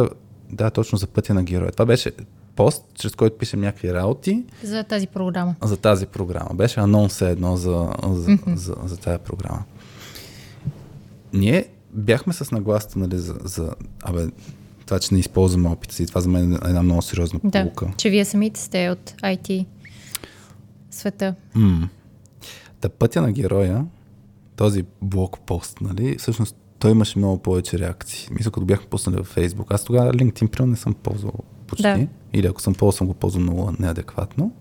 [0.51, 1.71] да, точно за пътя на героя.
[1.71, 2.11] Това беше
[2.57, 4.43] пост, чрез който пишем някакви работи.
[4.63, 5.55] За тази програма.
[5.63, 6.49] За тази програма.
[6.53, 8.55] Беше анонс едно за, за, mm-hmm.
[8.55, 9.63] за, за, за тази програма.
[11.33, 13.71] Ние бяхме с нагласата, нали, за, за
[14.03, 14.27] абе,
[14.85, 16.05] това, че не използваме опита си.
[16.05, 17.93] Това за мен е една много сериозна да, полука.
[17.97, 19.65] че вие самите сте от IT
[20.91, 21.35] света.
[21.55, 21.87] Mm.
[22.81, 23.85] Та пътя на героя,
[24.55, 28.27] този блокпост, нали, всъщност той имаше много повече реакции.
[28.31, 29.65] Мисля, като бяхме пуснали във Facebook.
[29.69, 31.33] Аз тогава LinkedIn, примерно, не съм ползвал
[31.67, 31.83] почти.
[31.83, 32.07] Да.
[32.33, 34.51] Или ако съм ползвал, съм го ползвал много неадекватно.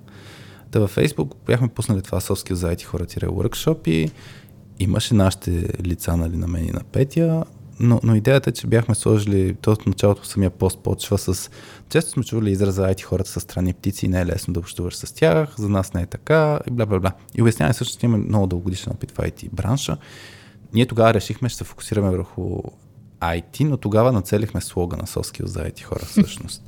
[0.71, 4.11] Та във Facebook бяхме пуснали това Соски за IT хора workshop и
[4.79, 5.51] имаше нашите
[5.85, 7.45] лица нали, на мен и на Петя,
[7.81, 11.51] но, но идеята е, че бяхме сложили, то от началото самия пост почва с...
[11.89, 14.97] Често сме чували израза IT хората са странни птици и не е лесно да общуваш
[14.97, 17.13] с тях, за нас не е така и бла бла бла.
[17.35, 19.97] И обясняваме също, че имаме много дългогодишен опит в IT бранша.
[20.75, 22.63] Ние тогава решихме, ще се фокусираме върху
[23.21, 26.63] IT, но тогава нацелихме слога на Soft за IT хора всъщност.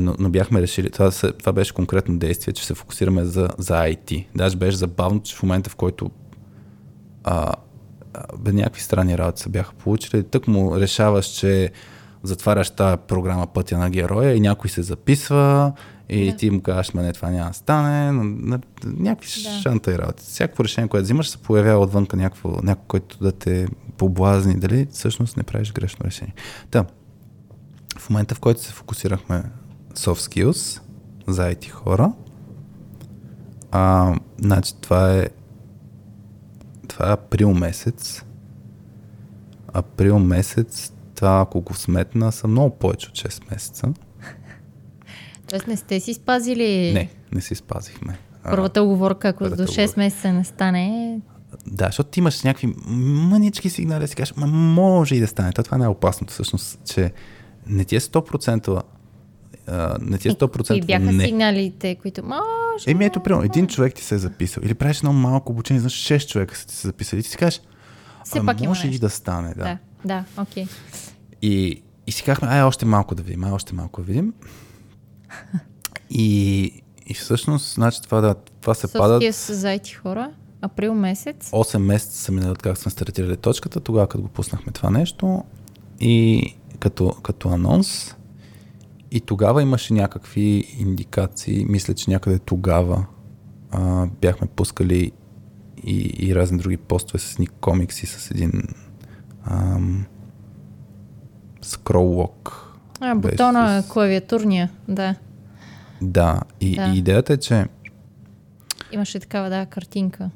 [0.00, 4.26] но, но бяхме решили, това, това беше конкретно действие, че се фокусираме за, за IT.
[4.34, 6.10] Даже беше забавно, че в момента, в който
[7.24, 7.52] а,
[8.38, 11.70] бе, някакви странни работи се бяха получили, тък му решаваш, че
[12.22, 15.72] затваряш тази програма Пътя на героя и някой се записва
[16.12, 16.36] и да.
[16.36, 18.12] ти му казваш, не, това няма да стане,
[18.84, 19.50] някакви да.
[19.62, 20.22] шанта и работи.
[20.22, 25.36] Всяко решение, което взимаш, се появява отвънка някакво, някой, който да те поблазни, дали всъщност
[25.36, 26.34] не правиш грешно решение.
[26.70, 26.84] Та,
[27.98, 29.42] в момента, в който се фокусирахме
[29.94, 30.80] soft skills
[31.28, 32.12] за IT хора,
[33.70, 35.28] а, значи това е
[36.88, 38.22] това е април месец.
[39.72, 43.92] Април месец, това ако го сметна, са много повече от 6 месеца.
[45.52, 46.92] Тоест не сте си спазили...
[46.94, 48.18] Не, не си спазихме.
[48.44, 51.18] Първата оговорка, ако до 6 месеца не стане...
[51.66, 55.52] Да, защото ти имаш някакви мънички сигнали, си кажеш, ма може и да стане.
[55.52, 57.12] Това е опасното всъщност, че
[57.66, 58.82] не ти е 100%
[59.66, 61.24] Uh, не ти е 100% И бяха не.
[61.24, 62.90] сигналите, които може.
[62.90, 65.92] Еми ето, примерно, един човек ти се е записал или правиш едно малко обучение, знаеш,
[65.92, 67.60] 6 човека са ти се записали и ти си кажеш,
[68.24, 69.54] Все а, пак може и да стане.
[69.56, 70.64] Да, да, да окей.
[70.64, 70.68] Okay.
[71.42, 74.32] И, и си казахме, ай, още малко да видим, ай, още малко да видим.
[76.10, 76.64] И,
[77.06, 79.14] и всъщност, значи това, да, това се пада.
[79.14, 79.34] падат...
[79.34, 80.30] с заети хора,
[80.60, 81.50] април месец.
[81.50, 85.44] 8 месеца са минали от как сме стартирали точката, тогава като го пуснахме това нещо
[86.00, 86.42] и
[86.78, 88.14] като, като анонс
[89.10, 91.66] и тогава имаше някакви индикации.
[91.68, 93.06] Мисля, че някъде тогава
[93.70, 95.12] а, бяхме пускали
[95.84, 98.52] и, и разни други постове с ник комикси, с един
[99.44, 100.06] ам,
[101.62, 102.61] скроллок.
[103.02, 105.14] А, бутона, с- клавиатурния, да.
[106.02, 106.82] Да, и, Да.
[106.84, 107.66] и идеята е, че
[108.92, 110.30] Имаше такава, да, картинка.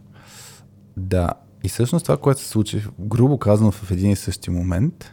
[0.97, 1.31] Да,
[1.65, 5.13] и всъщност това, което се случи, грубо казано в един и същи момент,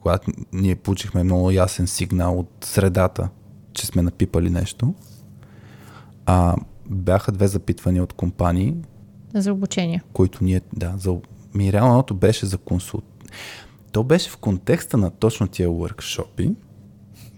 [0.00, 3.28] когато ние получихме много ясен сигнал от средата,
[3.72, 4.94] че сме напипали нещо,
[6.26, 6.56] а,
[6.86, 8.74] бяха две запитвания от компании,
[9.34, 10.02] За обучение.
[10.12, 11.16] които ние, да, за,
[11.54, 13.04] ми реалното беше за консулт.
[13.92, 16.54] То беше в контекста на точно тия workshopи.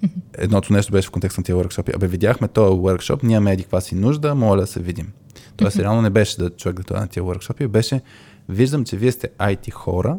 [0.38, 1.96] Едното нещо беше в контекста на тия workshopи.
[1.96, 5.12] Абе, видяхме този workshop, ние еди каква си нужда, моля да се видим.
[5.57, 8.01] Тоест, реално не беше да човек да това на тия workshopи, беше
[8.48, 10.18] виждам, че вие сте IT хора,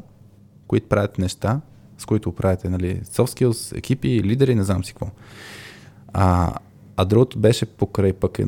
[0.67, 1.61] които правят неща,
[1.97, 5.07] с които оправяте, нали, soft skills, екипи, лидери, не знам си какво.
[6.13, 6.53] А,
[6.97, 8.45] а другото беше покрай пък е,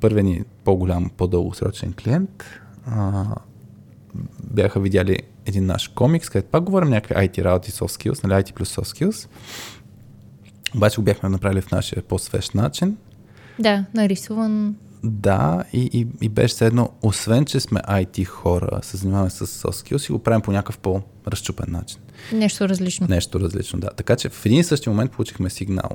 [0.00, 2.44] първият ни по-голям, по-дългосрочен клиент.
[2.86, 3.24] А,
[4.44, 8.52] бяха видяли един наш комикс, където пак говорим някакви IT работи, soft skills, нали, IT
[8.52, 9.28] плюс soft skills.
[10.74, 12.96] Обаче го бяхме направили в нашия по-свеж начин.
[13.58, 14.76] Да, нарисуван.
[15.04, 19.88] Да, и, и, и беше едно, освен че сме IT хора, се занимаваме с soft
[19.88, 21.98] skills и го правим по някакъв по-разчупен начин.
[22.32, 23.06] Нещо различно.
[23.10, 23.90] Нещо различно, да.
[23.90, 25.90] Така че в един и същи момент получихме сигнал,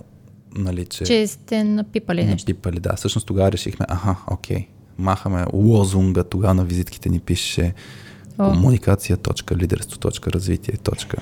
[0.56, 1.04] нали, че...
[1.04, 2.52] Че сте напипали нещо.
[2.52, 2.96] Напипали, да.
[2.96, 4.68] Всъщност тогава решихме, аха, окей,
[4.98, 7.74] махаме лозунга, тогава на визитките ни пише
[8.40, 8.52] О.
[8.52, 11.18] комуникация, точка, лидерство, точка, развитие, точка.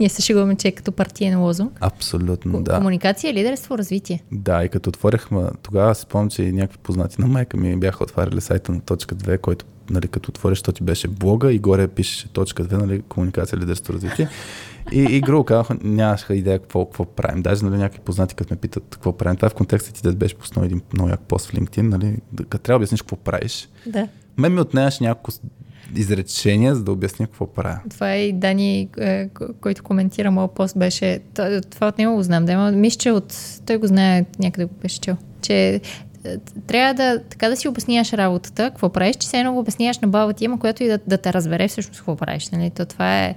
[0.00, 1.78] Ние се шегуваме, че е като партиен лозунг.
[1.80, 2.76] Абсолютно, да.
[2.76, 4.22] Комуникация, лидерство, развитие.
[4.32, 8.40] Да, и като отворихме, тогава си спомням, че някакви познати на майка ми бяха отваряли
[8.40, 12.28] сайта на точка 2, който, нали, като отвориш, то ти беше блога и горе пишеше
[12.28, 14.28] точка 2, нали, комуникация, лидерство, развитие.
[14.92, 17.42] И, и грубо казаха, нямаха идея какво, какво правим.
[17.42, 19.36] Даже нали, някакви познати, като ме питат какво правим.
[19.36, 22.16] Това е в контекста ти да беше пуснал един много як пост в LinkedIn, нали,
[22.48, 23.68] като трябва да обясниш какво правиш.
[23.86, 24.08] Да.
[24.36, 25.32] Мен ми отнемаш няколко
[25.96, 27.80] изречения, за да обясня какво правя.
[27.90, 31.20] Това е и Дани, е, ко- който коментира моят пост, беше...
[31.70, 33.60] Това от него го знам, да, но мисля, че от...
[33.66, 35.16] Той го знае, някъде го беше чел.
[35.42, 35.80] Че
[36.24, 39.98] е, трябва да, така да си обясняваш работата, какво правиш, че все едно го обясняваш
[39.98, 42.48] на баба ти, ама която и да, да те разбере всъщност какво правиш.
[42.50, 42.70] Нали?
[42.70, 43.34] То това е,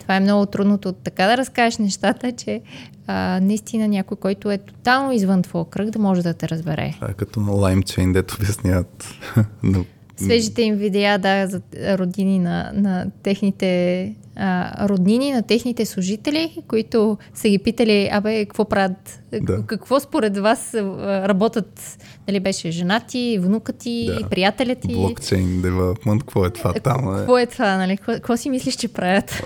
[0.00, 2.60] това е много трудното така да разкажеш нещата, че
[3.06, 6.92] а, наистина някой, който е тотално извън твоя кръг, да може да те разбере.
[6.94, 9.08] Това е като на LimeChain, дето обясняват
[9.62, 9.84] на
[10.24, 11.60] Свежите им видеа, да, за
[11.98, 18.64] родини на, на техните а, роднини, на техните служители, които са ги питали, абе, какво
[18.64, 19.62] правят, Да.
[19.66, 21.98] какво според вас работят,
[22.28, 24.28] нали беше жена ти, внука ти, Да.
[24.28, 24.88] приятеля ти.
[24.94, 27.14] блокчейн development, какво е това там?
[27.14, 27.18] Е?
[27.18, 27.96] Какво е това, нали?
[27.96, 29.42] Какво, какво си мислиш, че правят?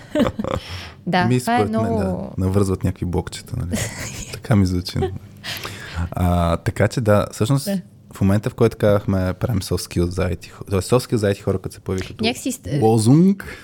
[1.07, 1.99] да, ми, това е много...
[1.99, 3.79] мен, да, навързват някакви блокчета, нали?
[4.33, 4.99] така ми звучи.
[6.11, 7.81] А, така че да, всъщност Да.
[8.15, 11.27] В момента, в който казахме правим soft skills за IT хора, тоест soft skills за
[11.27, 13.59] IT хора, като се появи като Някакси лозунг,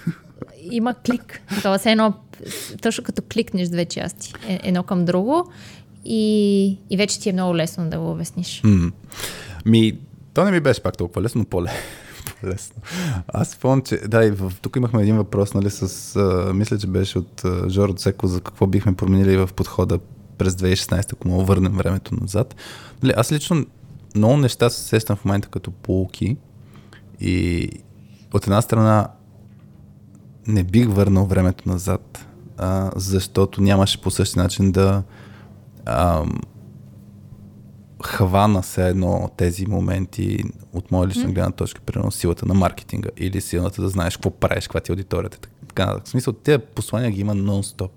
[0.71, 1.43] Има клик.
[1.59, 2.15] Това е едно,
[2.83, 5.51] точно като кликнеш две части, е- едно към друго
[6.05, 8.61] и, и вече ти е много лесно да го обясниш.
[8.65, 8.93] М.
[9.67, 9.99] Ми,
[10.35, 11.71] то не ми беше пак толкова лесно, но по-ле.
[12.41, 12.83] по-лесно.
[13.29, 16.87] Аз спомням, че да, и в, тук имахме един въпрос, нали, с, а, мисля, че
[16.87, 19.99] беше от а, Жоро Цеко, за какво бихме променили в подхода
[20.39, 22.55] през 2016, ако му върнем времето назад.
[23.03, 23.67] Нали, аз лично
[24.15, 26.37] много неща се сещам в момента като полуки
[27.21, 27.69] и
[28.35, 29.09] от една страна
[30.47, 35.03] не бих върнал времето назад, а, защото нямаше по същия начин да
[35.87, 36.41] ам,
[38.05, 43.41] хвана се едно тези моменти от моя лична гледна точка, примерно силата на маркетинга или
[43.41, 45.39] силата да знаеш какво правиш, каква ти е аудиторията.
[45.69, 47.91] Така, в смисъл, тези послания ги има нон-стоп.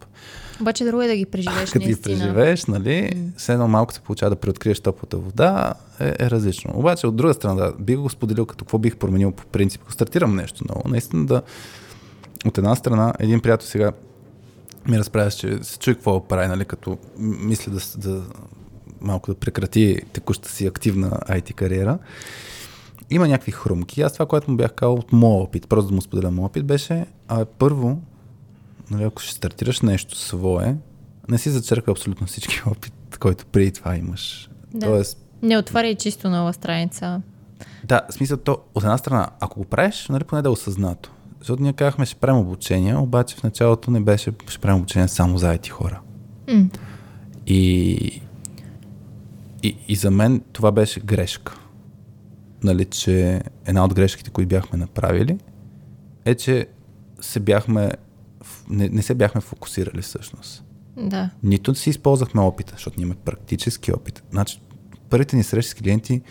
[0.62, 4.30] Обаче друго е да ги преживееш Като ги преживееш, нали, все едно малко се получава
[4.30, 6.72] да преоткриеш топлата вода, е, е различно.
[6.76, 9.82] Обаче, от друга страна, да, бих го споделил като какво бих променил по принцип.
[9.82, 11.42] Ако стартирам нещо ново, наистина да,
[12.46, 13.92] от една страна, един приятел сега
[14.88, 18.22] ми разправяш, че се чуи какво прави, нали, като мисля да, да
[19.02, 21.98] малко да прекрати текущата си активна IT кариера.
[23.10, 24.02] Има някакви хрумки.
[24.02, 26.66] Аз това, което му бях казал от моя опит, просто да му споделя моят опит,
[26.66, 28.02] беше а, първо,
[28.94, 30.76] нали, ако ще стартираш нещо свое,
[31.30, 34.50] не си зачерква абсолютно всички опит, който преди това имаш.
[34.74, 34.86] Да.
[34.86, 37.22] Тоест, Не отваряй чисто нова страница.
[37.84, 41.10] да, в смисъл то, от една страна, ако го правиш, нали, поне да е осъзнато.
[41.40, 45.38] Защото ние казахме, ще правим обучение, обаче в началото не беше, ще правим обучение само
[45.38, 46.00] за IT хора.
[46.48, 46.66] М.
[47.48, 48.22] И,
[49.64, 51.60] и, и за мен това беше грешка.
[52.64, 55.38] Нали, че една от грешките, които бяхме направили,
[56.26, 56.68] е, че
[57.22, 57.92] се бяхме,
[58.70, 60.64] не, не се бяхме фокусирали всъщност.
[60.98, 61.30] Да.
[61.44, 64.24] Нито си използвахме опита, защото ние имаме практически опит.
[64.32, 64.62] Значи,
[65.10, 66.22] първите ни срещи с клиенти,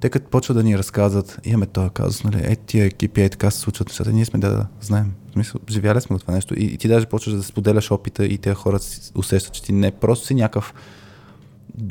[0.00, 3.50] те като почват да ни разказват, имаме този казус, нали, е, тия екипи, е, така
[3.50, 5.12] се случват нещата, ние сме да, да знаем.
[5.28, 8.26] В смисъл, живяли сме от това нещо и, и ти даже почваш да споделяш опита
[8.26, 10.74] и тези хора си усещат, че ти не просто си някакъв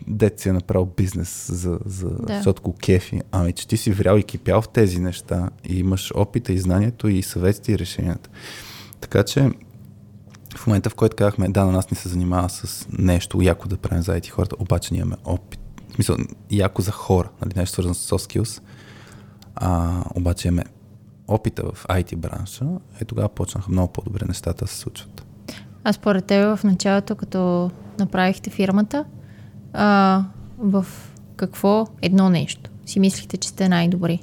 [0.07, 2.53] дет си е направил бизнес, за, за, Да.
[2.63, 6.53] го кефи, ами че ти си врял и кипял в тези неща и имаш опита
[6.53, 8.29] и знанието и съветите и решенията.
[9.05, 9.51] Така че
[10.57, 13.77] в момента, в който казахме, да, на нас не се занимава с нещо яко да
[13.77, 15.59] правим за IT хората, обаче ние имаме опит.
[15.89, 16.17] В смисъл,
[16.51, 18.61] яко за хора, нали, нещо свързано с soft skills,
[19.55, 20.63] а, обаче имаме
[21.27, 22.65] опита в IT бранша,
[22.99, 25.25] е тогава почнаха много по-добре нещата да се случват.
[25.83, 29.05] А според теб в началото, като направихте фирмата,
[29.73, 30.23] а,
[30.57, 30.85] в
[31.35, 34.19] какво едно нещо си мислихте, че сте най-добри?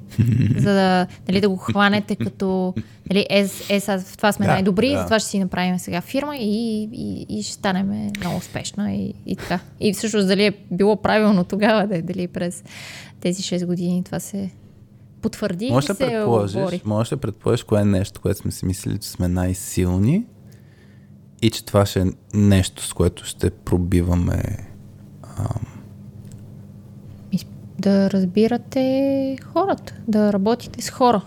[0.56, 2.74] За да, нали, да го хванете като
[3.10, 3.38] нали, е,
[3.68, 4.98] е, сега в това сме Да, най-добри, да.
[4.98, 9.36] затова ще си направим сега фирма и, и, и ще станем много успешна и, и
[9.36, 9.58] така.
[9.80, 12.64] И всъщност дали е било правилно тогава, да, дали през
[13.20, 14.50] тези 6 години това се
[15.22, 16.82] потвърди Може да се предположиш, обори.
[16.84, 20.24] може да предположиш кое е нещо, което сме си мислили, че сме най-силни
[21.42, 22.04] и че това ще е
[22.34, 24.42] нещо, с което ще пробиваме
[25.22, 25.71] Мис-
[27.78, 31.22] Да разбирате хората, да работите с хора.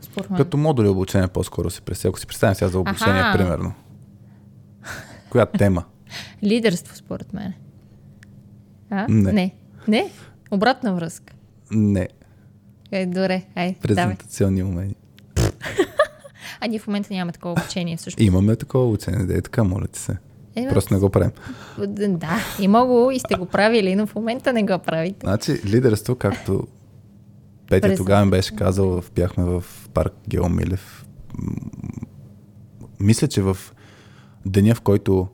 [0.00, 0.36] Според мен.
[0.36, 2.10] Като модули обучение по-скоро си представя.
[2.10, 3.38] Ако си представям сега за обучение, Аха.
[3.38, 3.72] примерно.
[5.30, 5.84] Коя тема?
[6.44, 7.52] Лидерство, според мен.
[8.90, 9.06] А?
[9.08, 9.32] Не.
[9.32, 9.54] Не.
[9.88, 10.10] Не?
[10.50, 11.34] Обратна връзка.
[11.70, 12.08] Не.
[12.92, 13.74] Е, добре, ай, давай.
[13.80, 14.94] Презентационни умения.
[16.60, 18.26] А ние в момента нямаме такова обучение всъщност.
[18.26, 20.16] Имаме такова обучение, да е така, моля ти се.
[20.58, 21.30] Е, Просто не го правим.
[22.08, 25.18] Да, има го и сте го правили, но в момента не го правите.
[25.22, 26.66] Значи, лидерство, както
[27.68, 31.04] Петя През- тогава ми беше казал, бяхме в парк Геомилев.
[33.00, 33.56] Мисля, че в
[34.46, 35.28] деня, в който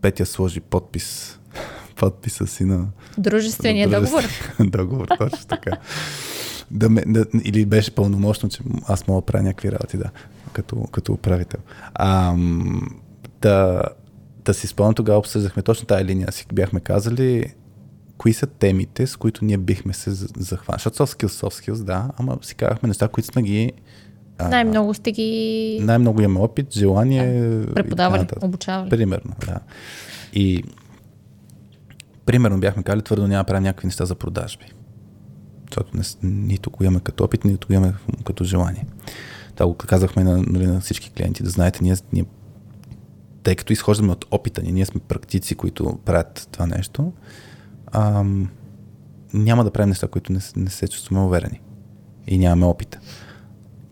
[0.00, 1.38] Петя сложи подпис,
[1.96, 2.86] подписа си на
[3.18, 4.22] Дружествения договор.
[4.60, 5.70] договор, точно така.
[6.70, 10.10] Да ме, да, или беше пълномощно, че аз мога да правя някакви работи, да,
[10.52, 11.60] като, като управител.
[11.94, 12.34] А,
[13.42, 13.82] да,
[14.48, 16.32] да си спомням, тогава обсъждахме точно тази линия.
[16.32, 17.44] Си бяхме казали
[18.18, 20.80] кои са темите, с които ние бихме се за- захванали.
[20.80, 23.72] Защото soft skills, soft skills, да, ама си казахме неща, които сме ги...
[24.38, 27.24] а, Най-много сте ги Най-много имаме опит, желание...
[27.24, 28.44] и така преподавали, нататък.
[28.44, 28.90] обучавали.
[28.90, 29.58] Примерно, да.
[30.32, 30.62] И
[32.26, 34.64] примерно бяхме казали, твърдо няма да правим някакви неща за продажби.
[35.70, 37.94] Защото не, нито го имаме като опит, нито го имаме
[38.24, 38.86] като желание.
[39.54, 42.24] Това го казахме на, нали, на всички клиенти, да знаете, ние, ние
[43.48, 47.12] тъй като изхождаме от опита ни, ние сме практици, които правят това нещо,
[47.92, 48.50] ам,
[49.34, 51.60] няма да правим неща, които не, не се чувстваме уверени.
[52.26, 53.00] И нямаме опита.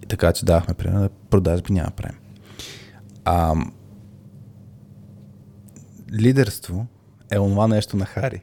[0.03, 2.19] И така че давахме пример, да продажби няма правим.
[3.25, 3.73] Ам,
[6.13, 6.87] лидерство
[7.31, 8.43] е онова нещо на Хари.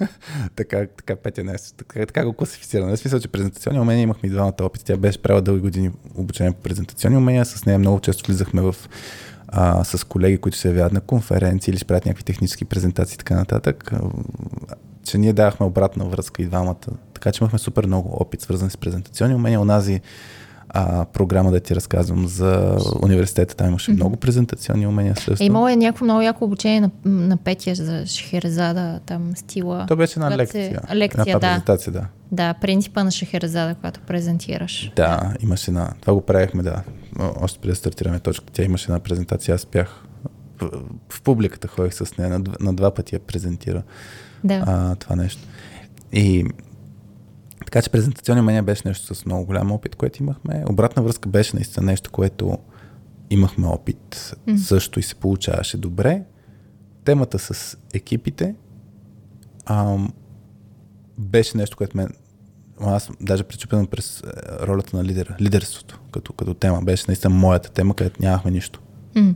[0.56, 2.88] така, така Петя не така, така го класифицирам.
[2.88, 4.84] Не смисъл, че презентационни умения имахме и двамата опити.
[4.84, 7.44] Тя беше правила дълги години обучение по презентационни умения.
[7.44, 8.76] С нея много често влизахме в
[9.52, 13.18] а, с колеги, които се явяват на конференции или ще правят някакви технически презентации и
[13.18, 13.92] така нататък.
[15.04, 16.76] Че ние давахме обратна връзка и двамата.
[17.14, 19.60] Така че имахме супер много опит, свързан с презентационни умения.
[19.60, 20.00] Онази
[20.68, 25.42] а, програма да ти разказвам за университета, там имаше много презентационни умения също.
[25.42, 29.84] Е, имало е някакво много яко обучение на, на Петя за Шехерезада, там стила.
[29.88, 30.80] То беше една се- лекция.
[30.94, 31.40] лекция, една да.
[31.40, 32.06] презентация, да.
[32.32, 34.92] Да, принципа на Шехерезада, когато презентираш.
[34.96, 35.90] Да, имаше една.
[36.00, 36.82] Това го правихме, да.
[37.18, 38.46] Още преди да стартираме точка.
[38.52, 39.54] Тя имаше една презентация.
[39.54, 40.04] Аз бях
[40.60, 40.70] в,
[41.08, 42.30] в публиката, ходих с нея.
[42.30, 43.82] На, на два пъти я презентира
[44.44, 44.64] Да.
[44.66, 45.42] а, това нещо.
[46.12, 46.44] И
[47.64, 50.64] така че презентационни умения беше нещо с много голям опит, което имахме.
[50.68, 52.58] Обратна връзка беше наистина нещо, което
[53.30, 54.56] имахме опит Мгм.
[54.58, 56.22] също и се получаваше добре.
[57.04, 58.54] Темата с екипите
[59.66, 60.12] ам,
[61.18, 62.08] беше нещо, което мен
[62.88, 64.26] аз даже причупен през е,
[64.66, 66.82] ролята на лидера, лидерството като, като тема.
[66.82, 68.80] Беше наистина моята тема, където нямахме нищо.
[69.14, 69.34] М.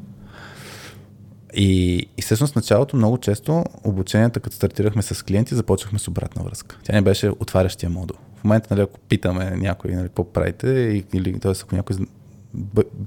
[1.54, 6.42] И, и всъщност в началото много често обученията, като стартирахме с клиенти, започвахме с обратна
[6.42, 6.78] връзка.
[6.82, 8.16] Тя не беше отварящия модул.
[8.36, 10.68] В момента, нали, ако питаме някой, нали, какво правите,
[11.14, 11.52] или т.е.
[11.62, 11.96] ако някой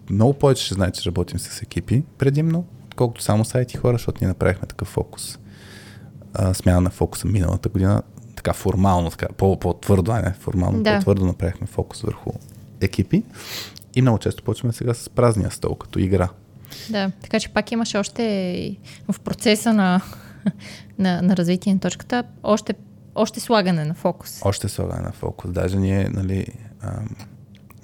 [0.09, 2.65] много повече ще знае, че работим с екипи предимно,
[2.95, 5.39] колкото само сайти хора, защото ние направихме такъв фокус.
[6.33, 8.01] А, смяна на фокуса миналата година,
[8.39, 10.95] така формално, така, по- по-твърдо, не формално, Да.
[10.95, 12.31] по-твърдо направихме фокус върху
[12.81, 13.23] екипи.
[13.95, 16.29] И много често почваме сега с празния стол, като игра.
[16.89, 18.77] Да, така че пак имаше още
[19.11, 20.01] в процеса на,
[20.99, 22.73] на, на развитие на точката, още,
[23.15, 24.41] още слагане на фокус.
[24.45, 25.51] Още слагане на фокус.
[25.51, 26.45] Даже ние, нали...
[26.81, 27.09] Ам,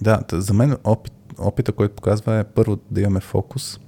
[0.02, 3.80] да, за мен опит, опита, който показва е първо да имаме фокус.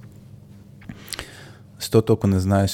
[1.78, 2.72] Защото ако не знаеш,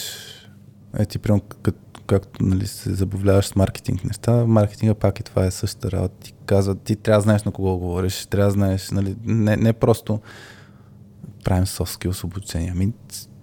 [0.99, 5.45] е ти примерно, като както нали, се забавляваш с маркетинг неща, маркетинга пак и това
[5.45, 6.15] е същата работа.
[6.21, 9.73] Ти казват, ти трябва да знаеш на кого говориш, трябва да знаеш, нали, не, не
[9.73, 10.21] просто
[11.45, 12.73] правим skills обучение.
[12.73, 12.93] Ами,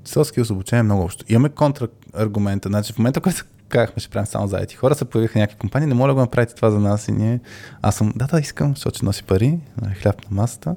[0.05, 1.25] skills обучение е много общо.
[1.29, 2.69] Имаме контраргумента.
[2.69, 5.87] Значи в момента, когато казахме, ще правим само за IT хора, се появиха някакви компании,
[5.87, 7.39] не моля да го направите това за нас и ние.
[7.81, 10.75] Аз съм, да, да, искам, защото носи пари, нали, хляб на масата.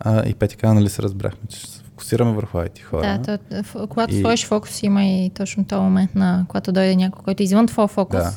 [0.00, 3.18] А, и каза, нали се разбрахме, че фокусираме върху IT хора.
[3.18, 4.20] Да, то, когато и...
[4.20, 7.88] сложиш фокус, има и точно този момент, на когато дойде някой, който е извън твоя
[7.88, 8.32] фокус Да.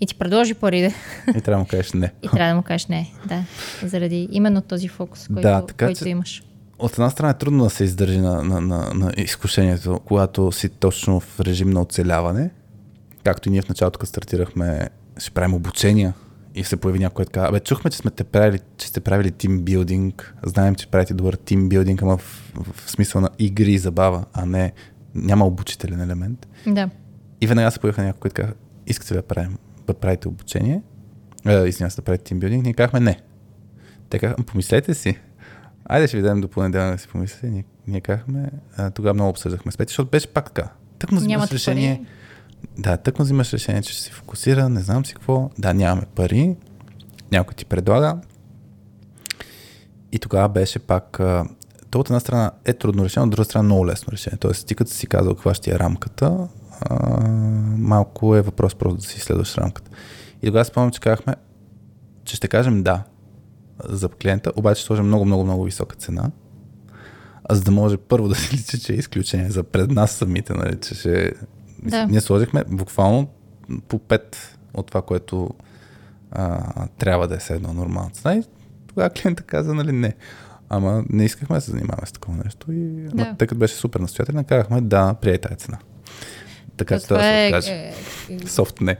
[0.00, 0.88] и ти предложи пари, да,
[1.38, 2.12] И трябва да му кажеш не.
[2.22, 3.12] и трябва да му кажеш не.
[3.26, 3.44] Да,
[3.84, 6.42] заради именно този фокус, който, Да, така който че- имаш.
[6.78, 10.68] От една страна е трудно да се издържи на, на, на, на изкушението, когато си
[10.68, 12.50] точно в режим на оцеляване.
[13.24, 14.88] Както и ние в началото, като стартирахме,
[15.18, 16.14] ще правим обучения
[16.54, 17.40] и се появи някой така.
[17.40, 20.34] Абе, чухме, че, сме те правили, че сте правили тимбилдинг.
[20.42, 24.72] Знаем, че правите добър тимбилдинг, ама в, в, смисъл на игри и забава, а не
[25.14, 26.48] няма обучителен елемент.
[26.66, 26.90] Да.
[27.40, 28.54] И веднага се появиха някой, който каза,
[28.86, 30.82] искате да, правим, да правите обучение?
[31.46, 32.64] Е, Извинявам се, да правите тимбилдинг.
[32.64, 33.20] Ние казахме не.
[34.10, 35.18] Те казаха, помислете си.
[35.84, 37.46] Айде ще ви дадем до понеделник да си помислите.
[37.46, 40.68] Ние, ние казахме, а, тогава много обсъждахме с Пети, защото беше пак така.
[40.98, 41.96] Тък му Нямате решение.
[41.96, 42.06] пари.
[42.78, 45.50] Да, тък му взимаш решение, че ще си фокусира, не знам си какво.
[45.58, 46.56] Да, нямаме пари.
[47.32, 48.18] Някой ти предлага.
[50.12, 51.20] И тогава беше пак...
[51.90, 54.38] То от една страна е трудно решение, от друга страна много лесно решение.
[54.38, 56.48] Тоест, ти като си казал каква ще е рамката,
[56.80, 57.20] а,
[57.78, 59.90] малко е въпрос просто да си следваш рамката.
[60.42, 61.34] И тогава спомням, че казахме,
[62.24, 63.02] че ще кажем да
[63.84, 66.30] за клиента, обаче ще сложим много, много, много висока цена,
[67.44, 70.54] а за да може първо да се личи, че е изключение за пред нас самите,
[70.54, 71.32] нали, че ще...
[71.82, 72.06] Да.
[72.06, 73.28] Ние сложихме буквално
[73.88, 74.36] по 5
[74.74, 75.50] от това, което
[76.30, 76.60] а,
[76.98, 78.34] трябва да е едно нормална цена.
[78.34, 78.42] И
[78.86, 80.14] тогава клиента каза, нали, не.
[80.68, 82.72] Ама не искахме да се занимаваме с такова нещо.
[82.72, 83.24] И Да.
[83.24, 83.34] да.
[83.38, 85.78] тъй като беше супер настоятелен, казахме да, прией тази цена.
[86.76, 87.72] Така че това е, се каже.
[87.72, 87.94] е,
[88.46, 88.96] Софт не.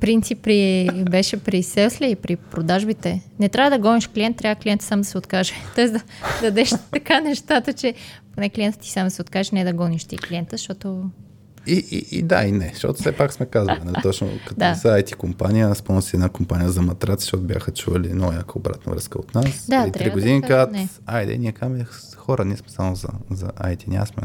[0.00, 3.22] Принцип при, беше при селс ли и при продажбите.
[3.38, 5.54] Не трябва да гониш клиент, трябва клиентът сам да се откаже.
[5.74, 6.04] Тоест да, да
[6.42, 7.94] дадеш така нещата, че
[8.34, 11.10] поне клиентът ти сам да се откаже, не да гониш ти клиента, защото
[11.66, 14.68] И, и, и да, и не, защото все пак сме казвали, нали, точно като Да.
[14.68, 14.74] да.
[14.74, 18.92] за IT компания, спомням си една компания за матраци, защото бяха чували много яка обратна
[18.92, 19.66] връзка от нас.
[19.68, 20.88] Да, Преди три да години кажат казват, не.
[21.06, 21.86] айде, ние казваме,
[22.16, 24.22] хора, ние сме само за, за IT, няма сме,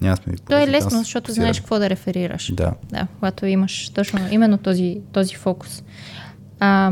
[0.00, 2.52] няма сме то е лесно, защото знаеш какво да реферираш.
[2.54, 2.72] Да.
[2.90, 5.82] Да, когато имаш точно именно този, този фокус.
[6.60, 6.90] А,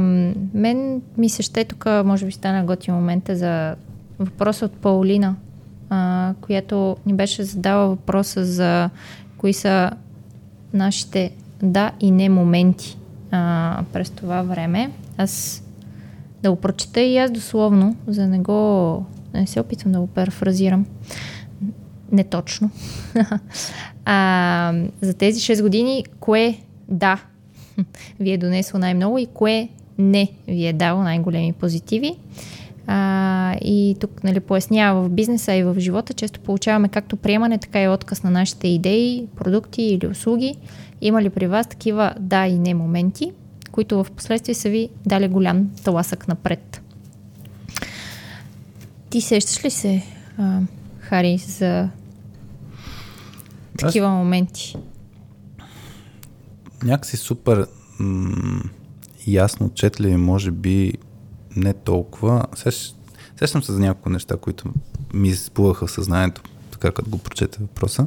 [0.55, 3.75] мен ми се ще тук, може би стана готин момента за
[4.19, 5.37] въпроса от Паулина,
[5.91, 8.91] а, която ни беше задала въпроса за
[9.43, 9.91] кои са
[10.75, 11.31] нашите
[11.63, 12.99] да и не моменти
[13.31, 14.91] а, през това време.
[15.17, 15.63] Аз
[16.43, 19.05] да го прочета и аз дословно, за не го...
[19.35, 20.87] не се опитвам да го парафразирам.
[22.13, 22.71] Не точно.
[24.05, 27.23] а, за тези 6 години, кое да
[28.21, 29.69] ви е донесло най-много и кое
[29.99, 32.17] не ви е дало най-големи позитиви.
[32.87, 37.83] А, и тук нали, пояснява в бизнеса и в живота, често получаваме както приемане, така
[37.83, 40.55] и отказ на нашите идеи, продукти или услуги.
[41.01, 43.33] Има ли при вас такива да и не моменти,
[43.73, 46.83] които в последствие са ви дали голям тласък напред?
[49.11, 50.03] Ти сещаш ли се,
[50.39, 50.61] а,
[50.99, 51.89] Хари, за
[53.79, 54.77] такива моменти?
[56.83, 57.67] Някакси супер
[57.99, 58.63] м-
[59.27, 60.93] ясно, четливи, може би
[61.57, 62.45] не толкова.
[62.55, 62.97] Сещ,
[63.39, 64.73] сещам се за няколко неща, които
[65.15, 68.07] ми изплуваха в съзнанието, така като го прочете въпроса.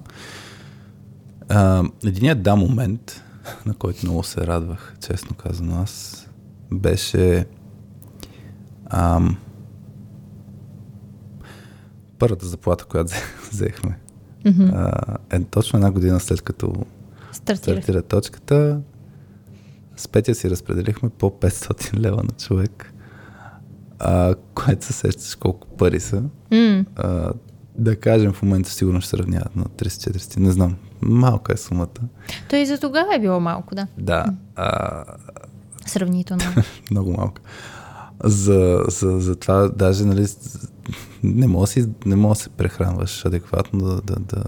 [1.50, 3.24] А, единият да момент,
[3.66, 6.26] на който много се радвах, честно казано аз,
[6.74, 7.46] беше
[8.86, 9.38] ам,
[12.20, 14.00] първата заплата, която взе- взехме.
[14.46, 14.64] Мгм.
[14.74, 14.92] А,
[15.30, 16.74] е точно една година след като
[17.32, 17.58] Стартирах.
[17.58, 18.82] стартира точката,
[19.98, 22.94] с Петя си разпределихме по 500 лева на човек,
[24.00, 26.24] а, което се сещаш колко пари са.
[26.52, 27.32] М, А,
[27.78, 30.76] да кажем, в момента сигурно ще се равняват на 300-400, не знам.
[31.02, 31.88] Малка е сумата.
[32.50, 33.88] То и за тогава е било малко, да.
[33.98, 34.26] Да,
[34.56, 35.04] а,
[35.86, 36.44] Сравнително.
[36.92, 37.42] много малка.
[38.24, 40.28] За, за, за това даже нали,
[41.24, 44.44] не мога, си, не мога да се прехранваш адекватно да, да, да,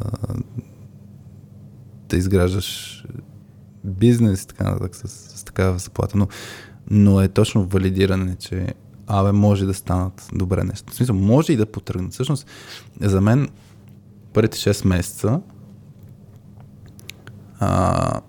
[2.09, 3.03] да изграждаш
[3.83, 6.17] бизнес и така нататък с, с такава заплата.
[6.17, 6.27] Но,
[6.89, 8.73] но е точно валидиране, че
[9.07, 10.91] абе, може да станат добре неща.
[10.91, 12.13] В смисъл, може и да потръгнат.
[12.13, 12.47] Всъщност,
[13.01, 13.49] за мен
[14.33, 15.41] първите 6 месеца
[17.59, 18.21] а,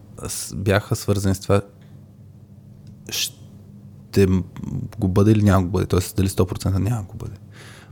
[0.55, 1.61] бяха свързани с това
[3.11, 4.27] ще
[4.99, 5.87] го бъде или няма го бъде.
[5.87, 7.37] Тоест, дали 100% няма го бъде.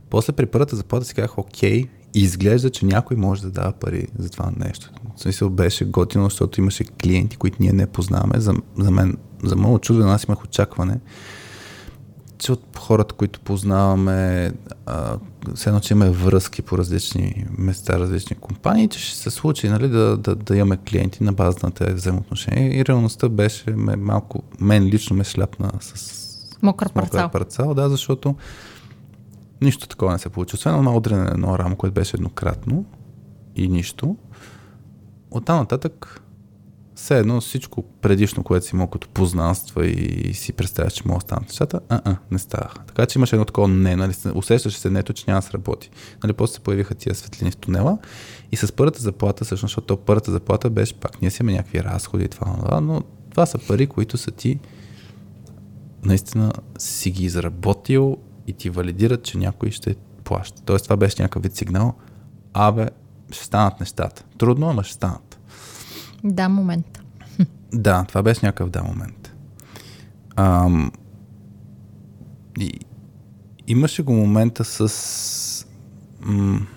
[0.09, 4.29] После при първата заплата си казах, окей, изглежда, че някой може да дава пари за
[4.29, 4.91] това нещо.
[5.15, 8.39] В смисъл беше готино, защото имаше клиенти, които ние не познаваме.
[8.39, 10.99] За, за мен, за моят чудо, аз имах очакване,
[12.37, 14.51] че от хората, които познаваме,
[14.85, 15.17] а,
[15.55, 19.89] все едно, че имаме връзки по различни места, различни компании, че ще се случи нали,
[19.89, 22.79] да, да, да имаме клиенти на база на тези взаимоотношения.
[22.79, 26.27] И реалността беше ме, малко, мен лично ме шляпна с
[26.61, 27.29] Мокър парцал.
[27.29, 27.73] парцал.
[27.73, 28.35] Да, защото
[29.61, 30.55] нищо такова не се получи.
[30.55, 32.85] Освен едно удрене на едно рамо, което беше еднократно
[33.55, 34.17] и нищо.
[35.31, 36.21] Оттам нататък
[36.97, 41.25] все едно всичко предишно, което си имал като познанства и си представяш, че могат да
[41.25, 42.83] станат нещата, а, не ставаха.
[42.87, 45.89] Така че имаше едно такова не, нали, усещаше се нето, че няма да сработи.
[46.23, 47.97] Нали, после се появиха тия светлини в тунела
[48.51, 52.23] и с първата заплата, всъщност, защото първата заплата беше пак, ние си имаме някакви разходи
[52.23, 54.59] и това, това, но това са пари, които са ти
[56.03, 58.17] наистина си ги изработил
[58.47, 60.61] и ти валидират, че някой ще плаща.
[60.65, 61.93] Тоест това беше някакъв вид сигнал,
[62.53, 62.87] абе,
[63.31, 64.23] ще станат нещата.
[64.37, 65.26] Трудно, ама ще станат.
[66.23, 67.01] Да, момент.
[67.73, 69.33] Да, това беше някакъв да момент.
[70.35, 70.91] Ам,
[72.59, 72.79] и,
[73.67, 75.65] имаше го момента с...
[76.21, 76.67] М-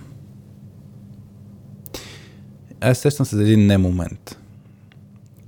[2.80, 4.38] аз сещам се за един не момент,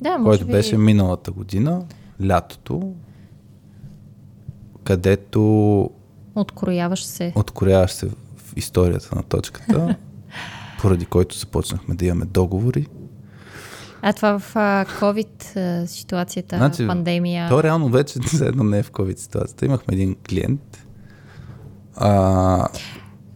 [0.00, 0.52] Да, който би...
[0.52, 1.84] беше миналата година,
[2.26, 2.94] лятото,
[4.84, 5.90] където
[6.34, 7.32] Открояваш се.
[7.36, 9.96] откоряваш се в историята на точката,
[10.80, 12.86] поради който започнахме да имаме договори.
[14.02, 17.48] А това в а, COVID а, ситуацията, Значи, пандемия.
[17.48, 19.64] То реално вече заедно не е в COVID ситуацията.
[19.66, 20.86] Имахме един клиент.
[21.96, 22.68] А,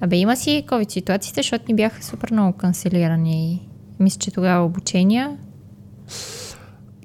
[0.01, 3.69] Абе, има си COVID ситуациите, защото ни бяха супер много канцелирани.
[4.01, 5.37] Мисля, че тогава обучения.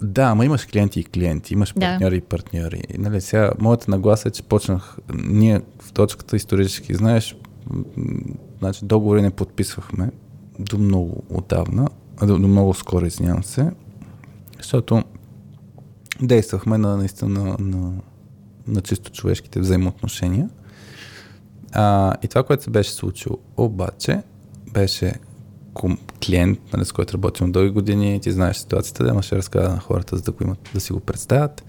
[0.01, 1.79] да, ама имаш клиенти и клиенти, имаш Да.
[1.79, 2.81] партньори и партньори.
[2.97, 7.35] Нали, сега, моята нагласа е, че почнах, ние в точката исторически, знаеш,
[8.59, 10.09] значи договори не подписвахме
[10.59, 11.87] до много отдавна,
[12.19, 13.71] до, до много скоро, извинявам се,
[14.57, 15.03] защото
[16.21, 17.93] действахме на, наистина на, на,
[18.67, 20.49] на чисто човешките взаимоотношения.
[21.71, 24.21] А, и това, което се беше случило, обаче,
[24.73, 25.13] беше
[26.25, 30.17] клиент, нали, с който работим дълги години, ти знаеш ситуацията, да ще разказа на хората,
[30.17, 31.63] за да го имат, да си го представят.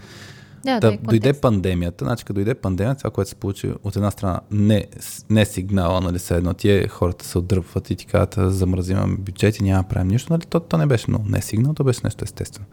[0.65, 4.11] Да, Да, да, дойде пандемията, значи като дойде пандемията, това, което се получи от една
[4.11, 4.87] страна, не,
[5.31, 9.63] не сигнала, нали, все едно, тия хората се отдръпват и ти казват, «А, замразимаме бюджети,
[9.63, 11.25] няма да правим нищо, нали, то, то не беше много.
[11.29, 12.67] Не сигнал, то беше нещо естествено.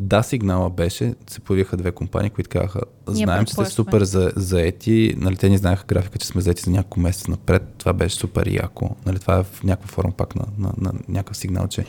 [0.00, 5.14] Да, сигнала беше, се появиха две компании, които казаха, знаем, че сте супер за, заети,
[5.18, 8.46] нали, те ни знаеха графика, че сме заети за няколко месеца напред, това беше супер
[8.46, 11.84] яко, нали, това е в някаква форма пак на, на, на, някакъв сигнал, че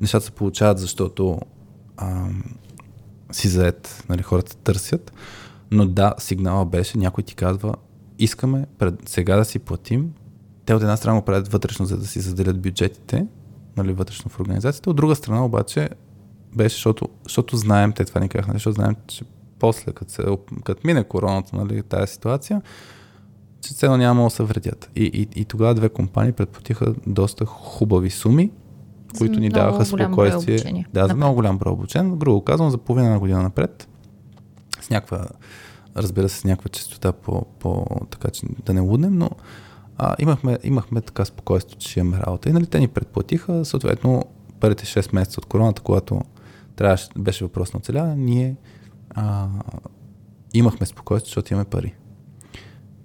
[0.00, 1.38] нещата се получават, защото
[1.96, 2.42] ам,
[3.32, 5.12] си заед, нали, хората търсят.
[5.70, 7.74] Но да, сигнала беше, някой ти казва,
[8.18, 10.12] искаме пред, сега да си платим.
[10.66, 13.26] Те от една страна го правят вътрешно, за да си заделят бюджетите,
[13.76, 14.90] нали, вътрешно в организацията.
[14.90, 15.88] От друга страна обаче
[16.56, 19.24] беше, защото, защото знаем, те това ни казаха, нали, защото знаем, че
[19.58, 20.22] после, като, се,
[20.64, 22.62] като мине короната, нали, тази ситуация,
[23.60, 24.90] че цено няма да се вредят.
[24.96, 28.50] И, и, и тогава две компании предплатиха доста хубави суми,
[29.18, 30.86] които ни даваха спокойствие.
[30.92, 32.16] Да, за много голям брой обучен.
[32.16, 33.88] Грубо казвам, за половина на година напред.
[34.80, 35.26] С някаква,
[35.96, 39.30] разбира се, с някаква частота по, по така че да не луднем, но
[39.98, 42.48] а, имахме, имахме така спокойство, че ще имаме работа.
[42.48, 44.24] И нали, те ни предплатиха, съответно,
[44.60, 46.20] първите 6 месеца от короната, когато
[46.76, 48.56] трябваше, беше въпрос на оцеляване, ние
[49.10, 49.48] а,
[50.54, 51.94] имахме спокойствие, защото имаме пари.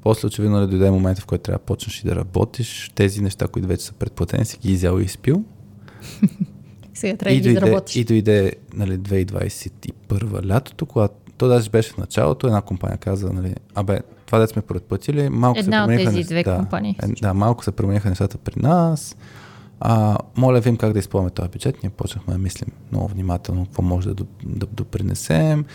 [0.01, 2.91] После очевидно да дойде момента, в който трябва да почнеш и да работиш.
[2.95, 5.43] Тези неща, които вече са предплатени, си ги изял и изпил.
[6.93, 7.95] Сега трябва И да дойде, изработиш.
[7.95, 13.55] и дойде нали, 2021 лятото, когато то даже беше в началото, една компания каза, нали,
[13.75, 16.95] абе, това да сме предплатили, малко Една се от промениха тези неща- две да, компании.
[17.03, 19.15] Е, да, малко се промениха нещата при нас.
[19.79, 21.83] А, моля, видим как да използваме този бюджет.
[21.83, 25.65] Ние почнахме да мислим много внимателно какво може да, да допринесем,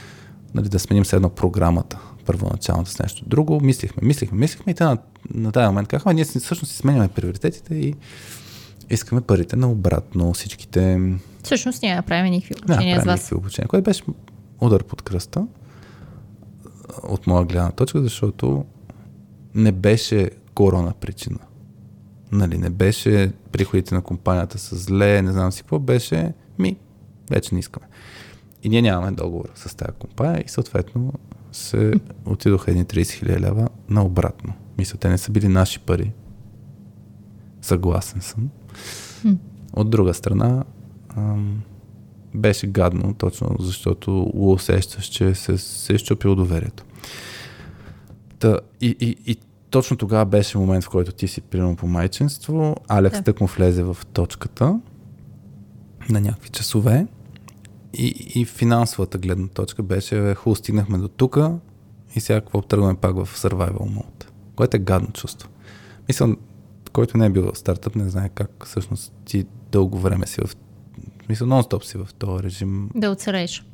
[0.54, 3.60] нали, да сменим се едно програмата, първоначалната с нещо друго.
[3.60, 4.98] Мислихме, мислихме, мислихме и те на,
[5.34, 7.94] на този момент казаха, «Ама ние всъщност си сменяме приоритетите и
[8.90, 11.00] искаме парите на обратно, всичките
[11.42, 13.32] Всъщност няма да правим никакви да, обучения с правим вас.
[13.32, 14.04] обучения, което беше
[14.60, 15.46] удар под кръста
[17.02, 18.64] от моя гледна точка, защото
[19.54, 21.38] не беше корона причина.
[22.32, 26.76] Нали, не беше приходите на компанията с зле, не знам си какво, беше ми,
[27.30, 27.86] вече не искаме.
[28.62, 31.12] И ние нямаме договор с тази компания и съответно
[31.52, 31.92] се
[32.26, 34.52] отидоха едни 30 хиляди лева наобратно.
[34.78, 36.12] Мисля, те не са били наши пари.
[37.62, 38.50] Съгласен съм.
[39.22, 39.32] Хм.
[39.72, 40.64] От друга страна,
[41.16, 41.62] ам,
[42.34, 46.84] беше гадно, точно защото усещаш, че се, се е щупило доверието.
[48.38, 49.36] Та, и, и, и
[49.70, 52.76] точно тогава беше момент, в който ти си примерно по майчинство.
[52.88, 53.20] Алекс Да.
[53.20, 53.24] да.
[53.24, 54.80] тък му влезе в точката
[56.10, 57.06] на някакви часове.
[57.94, 61.38] И, и финансовата гледна точка беше, бе, хубаво, стигнахме до тук
[62.14, 64.24] и сега какво тръгваме пак в survival mode.
[64.56, 65.48] Което е гадно чувство.
[66.08, 66.36] Мисля,
[66.98, 70.56] който не е бил в стартъп, не знае как всъщност ти дълго време си в...
[71.28, 72.90] Мисля, нон-стоп си в този режим.
[72.94, 73.64] Да оцелееш.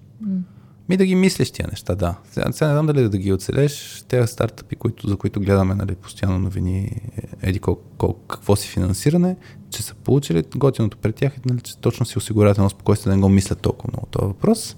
[0.89, 2.15] Ми да ги мислиш тия неща, да.
[2.31, 4.05] Сега, сега не знам дали да ги оцелеш.
[4.09, 7.01] Тези стартъпи, които, за които гледаме нали, постоянно новини,
[7.43, 9.37] еди кол, кол, какво си финансиране,
[9.71, 10.45] че са получили.
[10.57, 13.61] Готиното пред тях е, нали, че точно си осигуряват едно спокойствие да не го мислят
[13.61, 14.77] толкова много този въпрос.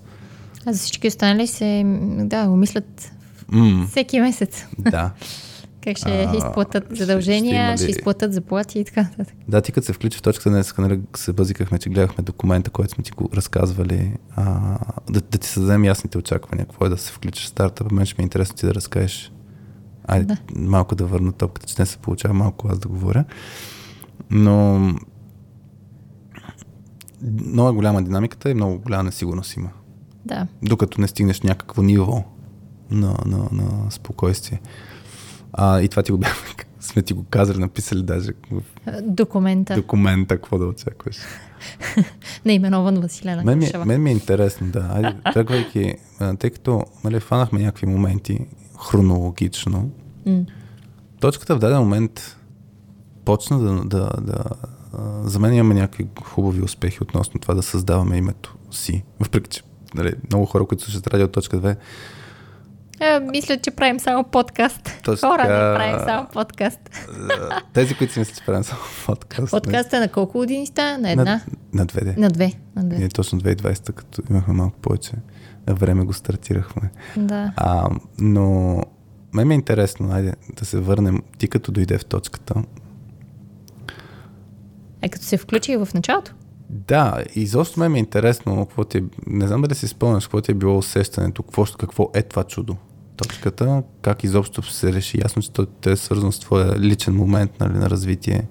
[0.67, 1.83] А за всички останали се,
[2.19, 3.13] да, го мислят
[3.49, 4.67] М, всеки месец.
[4.79, 5.11] да.
[5.87, 9.35] Как ще А, изплатят ще- задължения, ще ще, ли- изплатят заплати и така нататък.
[9.49, 12.93] Да, ти като се включи в точката днес, нали, се бъзикахме, че гледахме документа, който
[12.93, 14.79] сме ти го разказвали, а,
[15.11, 17.91] да, да ти създадем ясните очаквания, какво е да се включиш в стартъп.
[17.91, 19.33] Мен ще ми е интересно ти да разкажеш.
[20.05, 20.35] Айде, Да.
[20.47, 20.61] да.
[20.61, 23.25] малко да върна топката, че не се получава малко аз да говоря.
[24.31, 24.79] Но
[27.23, 29.69] много е голяма динамиката и много голяма несигурност има.
[30.25, 30.47] Да.
[30.63, 32.25] Докато не стигнеш някакво ниво
[32.91, 34.61] на, на, на спокойствие.
[35.53, 36.49] А, и това ти го бяхме,
[36.81, 38.63] сме ти го казали, написали даже в
[39.03, 39.75] Документа.
[39.75, 41.17] документа, какво да очакваш.
[42.45, 44.91] Наименован Василена Мен ми, мен ми е интересно, да.
[44.93, 45.95] Айде, тръгвайки,
[46.39, 48.47] тъй като нали, фанахме някакви моменти
[48.91, 49.91] хронологично,
[50.27, 50.45] М.
[51.21, 52.37] точката в даден момент
[53.25, 54.45] почна да, да, да
[55.23, 59.05] за мен имаме някакви хубави успехи относно това да създаваме името си.
[59.21, 59.63] Въпреки, че
[59.95, 61.77] нали, много хора, които слушат радио точка 2,
[63.01, 65.01] А, мисля, че правим само подкаст.
[65.05, 65.69] Точно Хора, така.
[65.69, 66.81] не правим само подкаст.
[67.51, 69.51] а, тези, които си мислят, че правим само подкаст.
[69.51, 70.99] Подкастът е на колко години ста?
[70.99, 71.25] На една?
[71.25, 71.41] На,
[71.73, 72.15] на две, де.
[72.19, 72.53] На две.
[72.77, 72.99] На две.
[72.99, 75.13] Ние точно 2020, като имахме малко повече
[75.75, 76.91] време, го стартирахме.
[77.17, 77.53] Да.
[77.57, 78.77] А, но
[79.33, 82.55] мен ми е интересно, айде да се върнем, ти като дойде в точката.
[85.03, 86.35] Е, като се включи в началото.
[86.71, 90.53] Да, изобщо ми е интересно, какво ти е, не знам дали си спомняш, какво ти
[90.53, 92.77] е било усещането, какво, какво е това чудо.
[93.17, 97.73] Точката, как изобщо се реши, ясно, че то е свързано с твоя личен момент нали,
[97.73, 98.47] на развитие.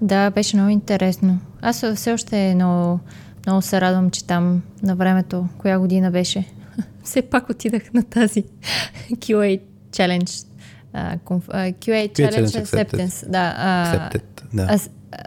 [0.00, 1.38] Да, беше много интересно.
[1.60, 3.00] Аз все още много,
[3.46, 6.48] много се радвам, че там на времето, коя година беше,
[7.04, 8.44] все пак отидах на тази
[9.12, 9.60] QA
[9.90, 10.46] Challenge.
[10.92, 13.30] а, конф, а, QA, Challenge Challenge Acceptance.
[13.30, 14.22] Да, а, Accepted,
[14.54, 14.78] да.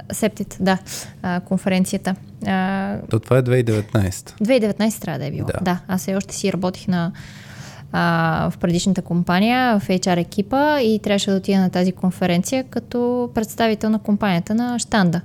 [0.09, 0.77] Accepted, да,
[1.21, 2.15] а, конференцията.
[2.47, 4.11] А, То това е 2019.
[4.11, 5.45] 2019 трябва да е било.
[5.45, 5.59] Да.
[5.61, 5.79] Да.
[5.87, 7.11] аз все още си работих на,
[7.91, 13.29] а, в предишната компания, в HR екипа и трябваше да отида на тази конференция като
[13.33, 15.21] представител на компанията на щанда.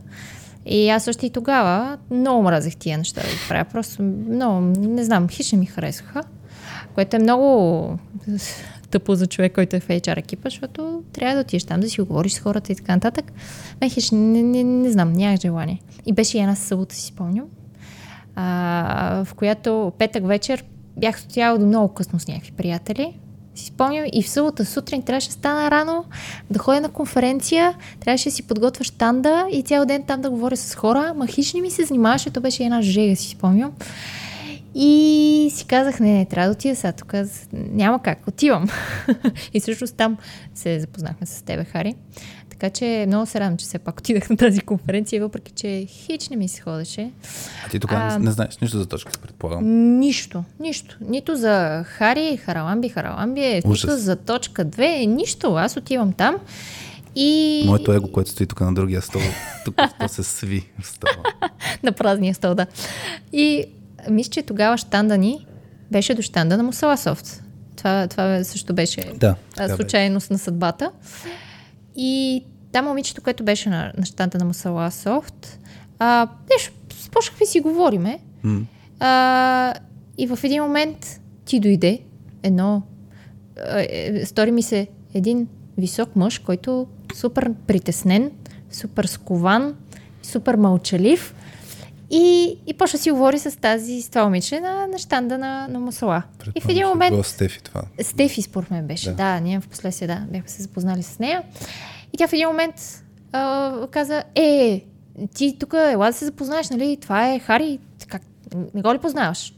[0.66, 3.64] И аз още и тогава много мразех тия неща да ги правя.
[3.64, 6.22] Просто много, не знам, хищно ми харесваха.
[6.94, 7.98] Което е много
[8.90, 12.00] тъпо за човек, който е в HR екипа, защото трябва да отидеш там да си
[12.00, 13.32] говориш с хората и така нататък.
[13.80, 15.80] Мен хищно, не, не, не знам, нямах желание.
[16.06, 17.44] И беше една събота, си спомням
[18.36, 20.64] а, в която петък вечер
[20.96, 23.14] бях стояла до много късно с някакви приятели.
[23.54, 26.04] Си спомням и в събота сутрин трябваше да стана рано,
[26.50, 30.56] да ходя на конференция, трябваше да си подготвя штанда и цял ден там да говоря
[30.56, 31.14] с хора.
[31.16, 33.72] Ма хищ не ми се занимаваше, то беше една жега, си спомням.
[34.74, 37.14] И си казах, не, не, трябва да отида сега тук,
[37.52, 38.68] няма как, отивам.
[39.54, 40.16] и всъщност там
[40.54, 41.94] се запознахме с тебе, Хари.
[42.50, 46.28] Така че много се радвам, че все пак отидах на тази конференция, въпреки че хич
[46.28, 47.10] не ми се ходеше.
[47.66, 49.64] А ти тогава А, не, не знаеш нищо за точката, предполагам.
[49.98, 50.96] Нищо, нищо.
[51.00, 55.54] Нито за Хари, Хараламби, Хараламби, нито за точка 2, нищо.
[55.54, 56.36] Аз отивам там
[57.16, 59.22] и Моето его, което стои тук на другия стол,
[59.64, 61.12] тук то се сви в стола.
[61.82, 62.66] на празния стол, да.
[63.32, 63.64] И
[64.10, 65.46] мисля, че тогава щанда ни
[65.90, 67.42] беше до щанда на Мусаласофт.
[67.76, 69.34] Това, това също беше Да,
[69.76, 70.90] случайност на съдбата.
[71.96, 75.58] И там момичето, което беше на, на щанда на Мусаласофт,
[75.98, 76.72] а, нещо,
[77.02, 78.18] започнахме си говориме.
[78.42, 78.60] М.
[79.00, 79.74] А,
[80.18, 82.00] и в един момент ти дойде
[82.42, 82.82] едно,
[83.76, 85.48] е, стори ми се един
[85.78, 88.30] висок мъж, който супер притеснен,
[88.70, 89.74] супер скован,
[90.22, 91.34] супер мълчалив
[92.10, 95.80] и, и почва си говори с тази, с това момиче на, на щанда на, на
[95.80, 96.22] Мусала.
[96.54, 97.26] И в един е момент...
[97.26, 97.82] Стефи това.
[98.02, 99.10] Стефи, според мен беше.
[99.10, 99.34] Да, Да.
[99.34, 101.42] да ние в последствие, да, бяхме се запознали с нея.
[102.12, 104.84] И тя в един момент а, каза, е,
[105.34, 106.98] ти тук ела да се запознаеш, нали?
[107.00, 107.78] Това е Хари.
[108.08, 108.22] Как,
[108.74, 109.54] не го ли познаваш?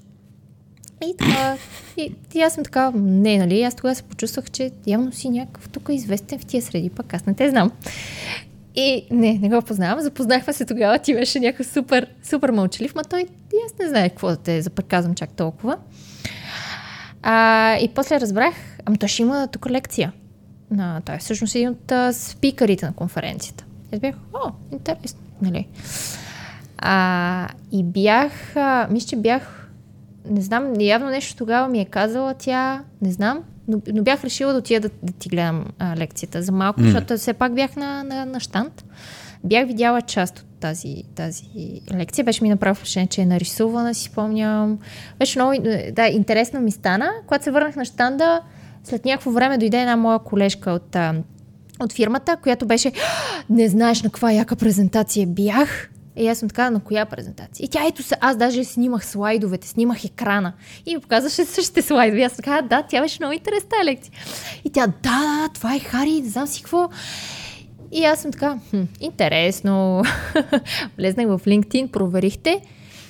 [1.06, 1.56] И така,
[1.96, 3.62] и, и аз съм така, не, нали?
[3.62, 7.26] Аз тогава се почувствах, че явно си някакъв тук известен в тия среди, пък аз
[7.26, 7.72] не те знам.
[8.74, 10.00] И не, не го познавам.
[10.00, 14.12] Запознахме се тогава, ти беше някакъв супер, супер мълчалив, ма той и аз не знаех
[14.12, 15.76] какво да те запреказвам чак толкова.
[17.22, 18.54] А, и после разбрах,
[18.84, 20.12] ами то ще има тук лекция.
[20.70, 23.64] на, той е всъщност един от а, спикърите на конференцията.
[23.94, 25.68] Аз бях, о, интересно, нали?
[26.78, 28.54] А, и бях,
[28.90, 29.70] мисля, че бях,
[30.30, 34.52] не знам, явно нещо тогава ми е казала тя, не знам, но, но бях решила
[34.52, 36.84] да отида да, да ти гледам а, лекцията за малко, mm.
[36.84, 38.84] защото все пак бях на, на, на штант.
[39.44, 41.44] Бях видяла част от тази, тази
[41.94, 42.24] лекция.
[42.24, 44.78] Беше ми направо впечатление, че е нарисувана, си спомням.
[45.18, 45.62] Беше много
[45.92, 47.10] да, интересно ми стана.
[47.26, 48.40] Когато се върнах на штанда,
[48.84, 50.96] след някакво време дойде една моя колежка от,
[51.80, 52.92] от фирмата, която беше
[53.50, 55.90] не знаеш на каква яка презентация бях.
[56.16, 57.64] И аз съм така, на коя презентация?
[57.64, 60.52] И тя, ето се, аз даже снимах слайдовете, снимах екрана.
[60.86, 62.20] И ми показваше същите слайдове.
[62.20, 64.12] И аз така, да, тя беше много интересна лекция.
[64.64, 66.89] И тя, да, да, това е Хари, не знам си какво.
[67.93, 70.02] И аз съм така, хм, интересно.
[70.98, 72.60] Влезнах в LinkedIn, проверихте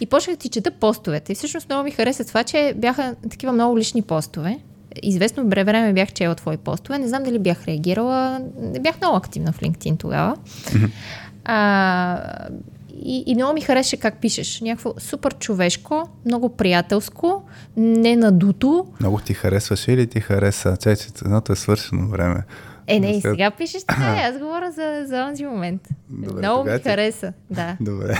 [0.01, 1.33] и почнах да ти чета постовете.
[1.33, 4.59] И всъщност много ми хареса това, че бяха такива много лични постове.
[5.03, 6.99] Известно време бях чела твои постове.
[6.99, 8.41] Не знам дали бях реагирала.
[8.61, 10.37] Не бях много активна в LinkedIn тогава.
[11.45, 12.49] а,
[13.05, 14.61] и, и много ми хареше как пишеш.
[14.61, 17.43] Някакво супер човешко, много приятелско,
[17.77, 18.87] не надуто.
[19.01, 20.77] Много ти харесваше или ти хареса?
[20.77, 22.45] Чай, че едното е свършено време.
[22.87, 25.89] Е, не, и сега пишеш така, аз говоря за, за онзи момент.
[26.09, 26.83] Добре, Много ми ти...
[26.83, 27.33] хареса.
[27.51, 27.77] Да.
[27.81, 28.19] Добре.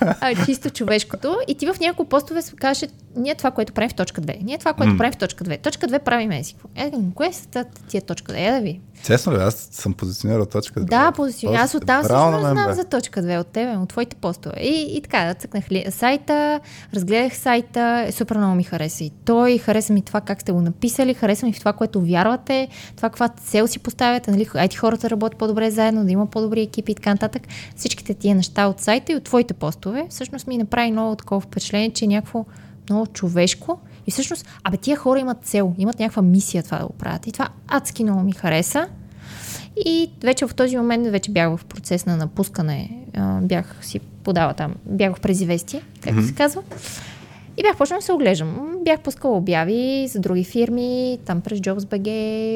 [0.00, 1.36] А, чисто човешкото.
[1.48, 2.86] И ти в няколко постове каже,
[3.16, 4.38] ние това, което правим в точка 2.
[4.42, 4.98] Ние това, което mm.
[4.98, 5.62] правим в точка 2.
[5.62, 6.56] Точка 2 правим еси.
[6.76, 8.48] Е, кое са тия точка 2?
[8.48, 8.80] Е, да ви.
[9.02, 10.84] Честно ли, аз съм позиционирал точка 2.
[10.84, 11.64] Да, позиционирал.
[11.64, 14.60] Аз оттам също знам за точка 2 от тебе, от твоите постове.
[14.60, 16.60] И, и така, цъкнах ли сайта,
[16.94, 20.60] разгледах сайта, е, супер много ми хареса и той, хареса ми това как сте го
[20.60, 25.10] написали, хареса ми в това, което вярвате, това каква цел си поставяте, нали, айти хората
[25.10, 27.42] работят по-добре заедно, да има по-добри екипи и така нататък.
[27.76, 31.90] Всичките тия неща от сайта и от твоите постове, всъщност ми направи много такова впечатление,
[31.90, 32.44] че е някакво
[32.90, 33.78] много човешко.
[34.10, 37.26] И всъщност, абе, тия хора имат цел, имат някаква мисия това да го правят.
[37.26, 38.88] И това адски много ми хареса.
[39.76, 42.90] И вече в този момент вече бях в процес на напускане.
[43.42, 46.26] бях си подала там, бях в презивестие, както mm-hmm.
[46.26, 46.62] се казва.
[47.56, 48.76] И бях почнала да се оглеждам.
[48.84, 52.08] Бях пускала обяви за други фирми, там през JobsBG,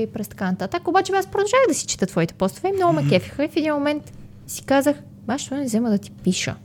[0.07, 0.89] през така нататък.
[0.89, 3.45] Обаче аз продължавах да си чета твоите постове и много ме кефиха.
[3.45, 4.13] И в един момент
[4.47, 6.57] си казах, баш, що не взема да ти пиша.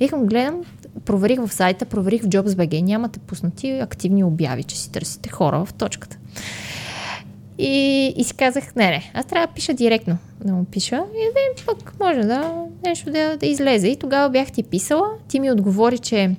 [0.00, 0.62] И към гледам,
[1.04, 5.74] проверих в сайта, проверих в JobsBG, нямате пуснати активни обяви, че си търсите хора в
[5.74, 6.18] точката.
[7.58, 11.56] И, и си казах, не, не, аз трябва да пиша директно, да му пиша и
[11.56, 12.54] да пък може да
[12.86, 13.88] нещо да, да излезе.
[13.88, 16.36] И тогава бях ти писала, ти ми отговори, че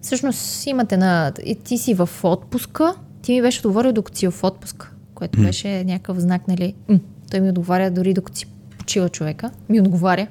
[0.00, 1.32] всъщност имате на...
[1.64, 6.18] Ти си в отпуска, ти ми беше отговорил докато си в отпуска, което беше някакъв
[6.18, 6.74] знак, нали?
[6.88, 6.98] М,
[7.30, 8.46] той ми отговаря дори докато си
[8.88, 10.26] почива човека, ми отговаря.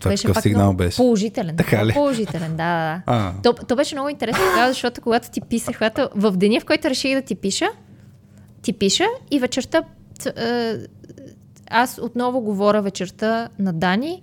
[0.00, 0.96] Това беше пак сигнал беше.
[0.96, 1.56] Положителен.
[1.56, 1.92] Така ли?
[1.92, 3.34] Положителен, да, да.
[3.42, 6.90] То, то, беше много интересно тогава, защото когато ти писах, когато в деня, в който
[6.90, 7.68] реших да ти пиша,
[8.62, 9.82] ти пиша и вечерта
[11.70, 14.22] аз отново говоря вечерта на Дани.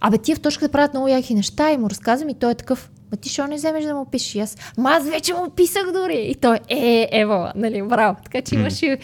[0.00, 2.90] Абе, тия в точката правят много яки неща и му разказвам и той е такъв,
[3.16, 4.34] Ма ти що не вземеш да му пишеш?
[4.34, 6.26] И аз, ма аз вече му писах дори.
[6.30, 8.16] И той, е, ево, нали, браво.
[8.24, 8.98] Така че имаше,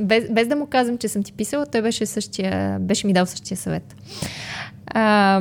[0.00, 3.26] без, без да му казвам, че съм ти писала, той беше, същия, беше ми дал
[3.26, 3.96] същия съвет.
[4.86, 5.40] А,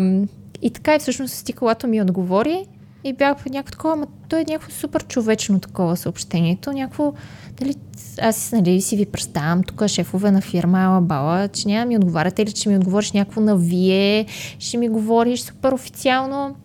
[0.62, 2.66] и така и всъщност стиколато ми отговори
[3.04, 7.14] и бях в някакво такова, ама той е някакво супер човечно такова съобщението, някакво,
[7.60, 7.76] дали,
[8.22, 12.52] аз нали, си ви представям, тук шефове на фирма Алабала, че няма ми отговаряте или
[12.52, 14.26] че ми отговориш някакво на вие,
[14.60, 16.56] ще ми говориш супер официално.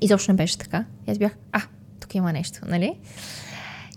[0.00, 0.84] Изобщо не беше така.
[1.08, 1.62] И аз бях, а,
[2.00, 2.98] тук има нещо, нали?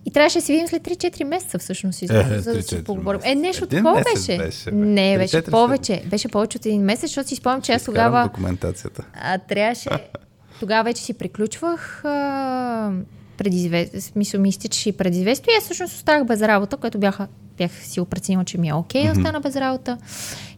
[0.06, 3.22] И трябваше да си видим след 3-4 месеца всъщност, изобщо, е, за да си поговорим.
[3.24, 4.38] Е, нещо един такова беше.
[4.38, 6.04] беше не, беше повече.
[6.06, 8.24] Беше повече от един месец, защото си спомням, че аз тогава...
[8.24, 9.04] документацията.
[9.14, 9.90] А, трябваше...
[10.60, 12.92] Тогава вече си приключвах а,
[13.38, 17.28] предизвестие, смисъл ми изтичаше и предизвестие и аз всъщност останах без работа, което бяха,
[17.58, 19.18] бях си опреценила, че ми е окей, okay, mm-hmm.
[19.18, 19.98] остана без работа.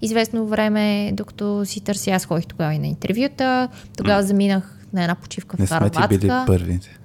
[0.01, 4.25] Известно време, докато си търся, аз ходих тогава и на интервюта, тогава mm-hmm.
[4.25, 5.99] заминах на една почивка в Харватска.
[5.99, 6.99] Не сме ти били първите.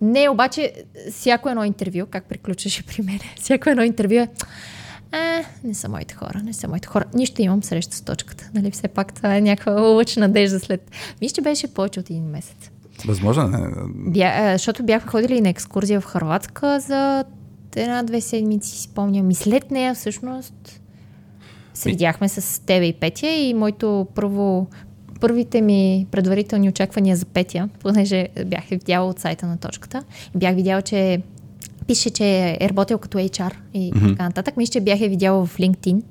[0.00, 0.72] Не, обаче
[1.10, 4.28] всяко едно интервю, как приключваше при мен, всяко едно интервю е
[5.14, 7.04] а, не са моите хора, не са моите хора.
[7.14, 8.50] Нищо имам среща с точката.
[8.54, 10.90] Нали, все пак това е някаква лъч надежда след...
[11.34, 12.70] Че беше повече от един месец.
[13.06, 13.58] Възможно не.
[14.10, 17.24] Бя, защото бяхме ходили на екскурзия в Харватска за
[17.76, 19.30] една-две седмици, си спомням.
[19.30, 20.80] И след нея всъщност
[21.74, 24.66] се видяхме с тебе и Петя и моето първо
[25.24, 30.02] първите ми предварителни очаквания за Петя, понеже бях видяла от сайта на точката,
[30.34, 31.20] бях видяла, че
[31.86, 34.08] пише, че е работил като HR и mm-hmm.
[34.08, 34.56] така нататък.
[34.56, 36.02] Мисля, че бях я видяла в LinkedIn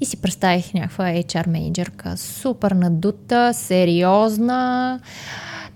[0.00, 5.00] и си представих някаква HR менеджерка, супер надута, сериозна,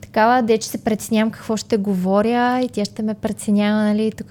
[0.00, 4.30] такава, де че се преценявам какво ще говоря и тя ще ме преценява, нали, тук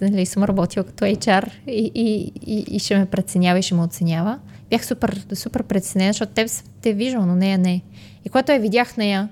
[0.00, 3.82] нали, съм работила като HR и, и, и, и ще ме преценява и ще ме
[3.82, 4.38] оценява.
[4.74, 6.48] Бях супер, супер преценена, защото теб
[6.82, 7.82] те е виждал, но нея не.
[8.24, 9.28] И когато я видях нея,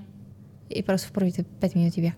[0.69, 2.13] и просто в първите 5 минути бях,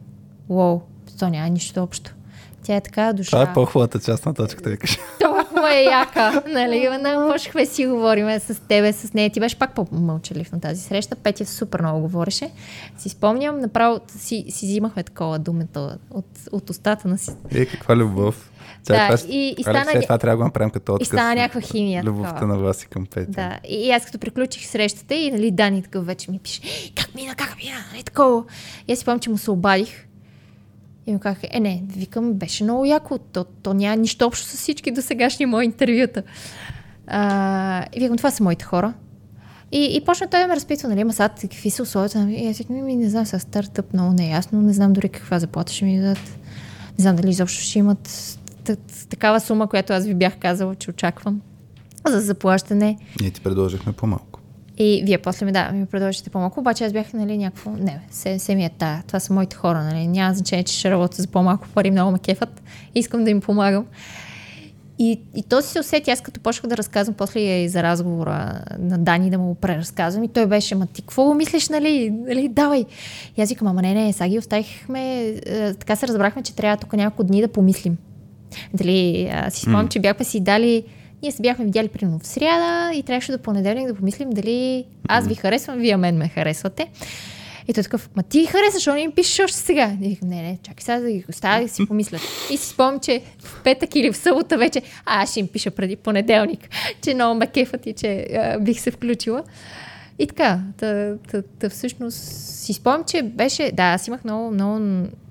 [0.49, 0.81] уоу,
[1.19, 2.15] то няма нищо общо.
[2.63, 3.29] Тя е така душа.
[3.29, 4.97] Това е по-хубавата част на точката, викаш.
[5.21, 6.43] Толкова е яка.
[6.53, 6.89] Нали?
[7.01, 9.29] Не можехме си говорим с тебе, с нея.
[9.29, 11.15] Ти беше пак по-мълчалив на тази среща.
[11.15, 12.49] Петя супер много говореше.
[12.97, 17.31] Си спомням, направо си, си взимахме такова думата от, от устата на си.
[17.51, 18.51] Е, каква любов.
[18.85, 19.85] Чай, да, това, и, и стана...
[19.91, 21.07] След това трябва да го направим като отказ.
[21.07, 22.03] И стана някаква химия.
[22.03, 22.47] Любовта такова.
[22.47, 23.31] на вас и към Петя.
[23.31, 23.59] Да.
[23.69, 26.61] И, и аз като приключих срещата и нали, Дани такъв вече ми пише,
[26.95, 28.43] как мина, как мина, нали такова.
[28.87, 30.05] И аз си помня, че му се обадих
[31.07, 34.53] и му казах, е не, викам, беше много яко, то, то няма нищо общо с
[34.53, 36.23] всички до сегашни мои интервюта.
[37.07, 38.93] А, и викам, това са моите хора.
[39.71, 42.27] И, и почна той да ме разпитва, нали, ама сега какви са условията.
[42.29, 45.73] И аз ми, ми не знам, сега стартъп много неясно, не знам дори каква заплата
[45.73, 46.37] ще ми дадат.
[46.97, 48.37] Не знам дали изобщо ще имат
[49.09, 51.41] такава сума, която аз ви бях казала, че очаквам
[52.07, 52.97] за заплащане.
[53.21, 54.39] Ние ти предложихме по-малко.
[54.77, 58.39] И вие после ми, да, ми предложите по-малко, обаче аз бях, нали, някакво, не, се,
[58.39, 61.27] се ми е тая, това са моите хора, нали, няма значение, че ще работя за
[61.27, 62.61] по-малко пари, много ме кефат,
[62.95, 63.85] искам да им помагам.
[64.99, 68.61] И, и то си се усети, аз като почнах да разказвам после и за разговора
[68.79, 72.47] на Дани да му го преразказвам и той беше, ма ти какво мислиш, нали, нали,
[72.47, 72.85] давай.
[73.37, 76.77] И аз викам, ама не, не, сега ги оставихме, е, така се разбрахме, че трябва
[76.77, 77.97] тук няколко дни да помислим.
[78.73, 79.89] Дали, аз си спомням, mm.
[79.89, 80.83] че бяхме си дали
[81.21, 85.27] ние се бяхме видяли примерно в сряда и трябваше до понеделник да помислим дали аз
[85.27, 86.87] ви харесвам, вие мен ме харесвате.
[87.67, 89.97] И той такъв, ма ти харесваш, защо не ми пишеш още сега?
[90.01, 92.21] И викам, не, не, чакай сега да ги оставя да си помислят.
[92.51, 95.71] И си спомням, че в петък или в събота вече, а аз ще им пиша
[95.71, 96.69] преди понеделник,
[97.01, 99.43] че много ме кефът и че а, бих се включила.
[100.19, 104.79] И така, та, та, та, всъщност си спомням, че беше, да, аз имах много, много,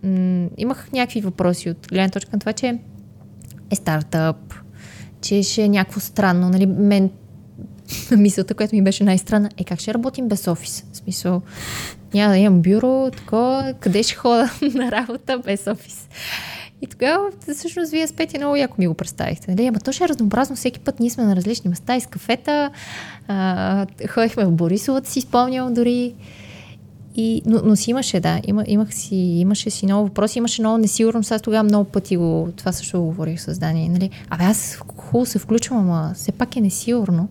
[0.02, 2.78] м- имах някакви въпроси от гледна точка на това, че
[3.70, 4.54] е стартъп,
[5.20, 6.48] че ще е някакво странно.
[6.48, 7.10] Нали, мен
[8.16, 10.84] мисълта, която ми беше най-странна, е как ще работим без офис.
[10.92, 11.42] В смисъл,
[12.14, 16.08] няма да имам бюро, такова, къде ще хода на работа без офис.
[16.82, 19.50] И тогава, всъщност, вие с Петя много яко ми го представихте.
[19.50, 19.66] Нали?
[19.66, 20.56] Ама то ще е разнообразно.
[20.56, 22.70] Всеки път ние сме на различни места, из кафета.
[23.28, 26.14] А, ходихме в Борисовата, си спомням дори.
[27.16, 30.78] И, но, но си имаше, да, има, имах си, имаше си много въпроси, имаше много
[30.78, 34.10] несигурност, аз тогава много пъти го, това също го говорих с Дани, нали?
[34.30, 37.28] Абе аз хубаво се включвам, ама все пак е несигурно.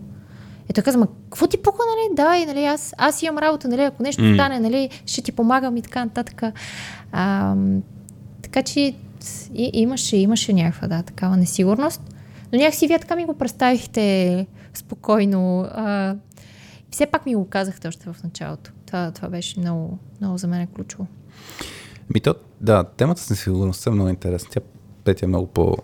[0.69, 2.15] Ето казвам, ама какво ти пука, нали?
[2.15, 2.65] Давай, нали?
[2.65, 3.81] Аз, аз имам работа, нали?
[3.81, 4.33] Ако нещо mm.
[4.33, 4.89] стане, нали?
[5.05, 6.43] Ще ти помагам и така нататък.
[7.11, 7.55] А,
[8.41, 8.93] така че
[9.55, 12.01] и, имаше, имаше някаква, да, такава несигурност.
[12.53, 15.59] Но някакси вие така ми го представихте спокойно.
[15.71, 16.15] А,
[16.91, 18.71] все пак ми го казахте още в началото.
[18.93, 21.07] Това, това беше много, много за мен е ключово.
[22.13, 24.49] Ми то, да, темата с несигурността е много интересна.
[24.51, 24.59] Тя
[25.03, 25.77] Петя е много по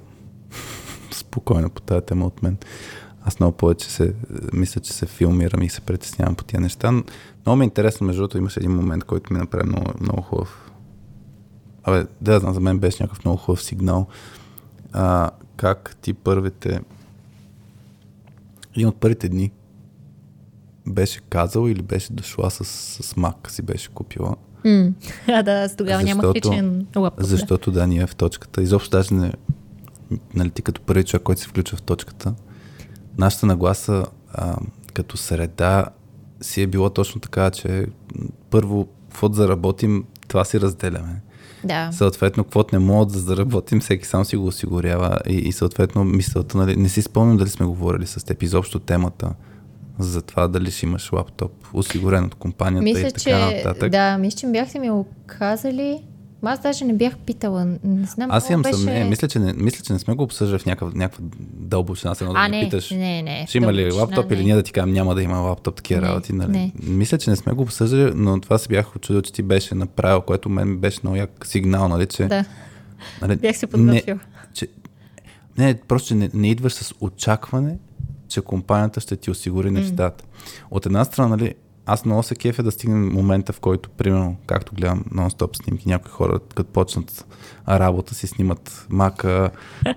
[1.12, 2.58] спокойна по тази тема от мен.
[3.22, 4.14] Аз много повече се,
[4.54, 6.92] мисля, че се филмирам и се притеснявам по тия неща.
[6.92, 10.72] Много ми е интересно, между другото, имаше един момент, който ми направи много, много хубав.
[11.84, 14.08] Абе, да, знам, за мен беше някакъв много хубав сигнал.
[14.94, 16.82] А, как ти първите...
[18.76, 19.52] Един от първите дни,
[20.90, 22.66] беше казал или беше дошла с,
[23.04, 24.36] с мак, си беше купила.
[24.66, 24.94] Mm.
[25.28, 27.26] А, да, аз тогава защото, нямах личен лаптоп.
[27.26, 28.62] Защото да, ние в точката.
[28.62, 29.32] Изобщо даже не,
[30.34, 32.34] нали, ти като първи човек, който се включва в точката,
[33.18, 34.58] нашата нагласа а,
[34.94, 35.86] като среда
[36.42, 37.86] си е било точно така, че
[38.50, 41.22] първо, каквото заработим, това си разделяме.
[41.64, 41.90] Да.
[41.92, 46.58] Съответно, каквото не могат да заработим, всеки сам си го осигурява и, и съответно мисълта,
[46.58, 49.34] нали, не си спомням дали сме говорили с теб изобщо темата
[50.00, 53.92] за това дали ще имаш лаптоп, осигурен от компанията мисля, и така че, нататък.
[53.92, 56.04] Да, мисля, че бяхте ми го казали.
[56.44, 57.66] Аз даже не бях питала.
[57.84, 58.32] Не знам.
[58.32, 58.76] Аз имам беше...
[58.76, 59.10] съмнение.
[59.10, 61.24] Мисля, че не, мисля, че не сме го обсъждали в някаква, някаква
[61.54, 62.16] дълбочина.
[62.16, 64.36] Се а, да не, питаш, не, не, ще има ли лаптоп не.
[64.36, 66.34] или ние да ти кажем няма да има лаптоп, такива работи.
[66.34, 66.52] Нали?
[66.52, 66.72] Не.
[66.84, 70.22] Мисля, че не сме го обсъждали, но това се бях очудил, че ти беше направил,
[70.22, 72.26] което мен беше много як сигнал, нали, че...
[72.26, 72.46] Да.
[73.22, 74.16] Нали, бях се подготвил.
[74.16, 74.22] Не,
[74.54, 74.68] че,
[75.58, 77.78] не, просто че не, не идваш с очакване,
[78.30, 80.24] че компанията ще ти осигури нещата.
[80.24, 80.64] Mm.
[80.72, 81.56] От една страна, нали,
[81.92, 86.12] аз много се кефя да стигнем момента, в който, примерно, както гледам нон-стоп снимки, някои
[86.12, 87.26] хора, като почнат
[87.68, 89.50] работа, си снимат мака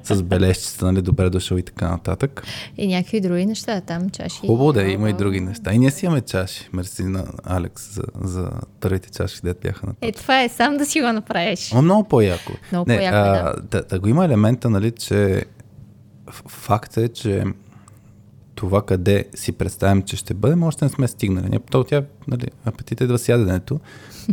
[0.02, 2.42] с бележчета, нали, добре дошъл и така нататък.
[2.76, 4.40] И някакви други неща там, чаши.
[4.46, 5.72] Хубаво да, има и други неща.
[5.72, 6.68] И ние си имаме чаши.
[6.72, 8.50] Мерси на Алекс за, за
[8.80, 11.72] първите чаши, където бяха на Е, това е сам да си го направиш.
[11.74, 12.52] Но много по-яко.
[12.72, 13.62] Много Не, по-яко, а, да.
[13.62, 13.82] да.
[13.82, 15.44] Да го има елемента, нали, че
[16.48, 17.44] факт е, че
[18.54, 21.48] това къде си представим, че ще бъдем, още не сме стигнали.
[21.48, 23.80] Не, то тя, нали, апетит да с яденето.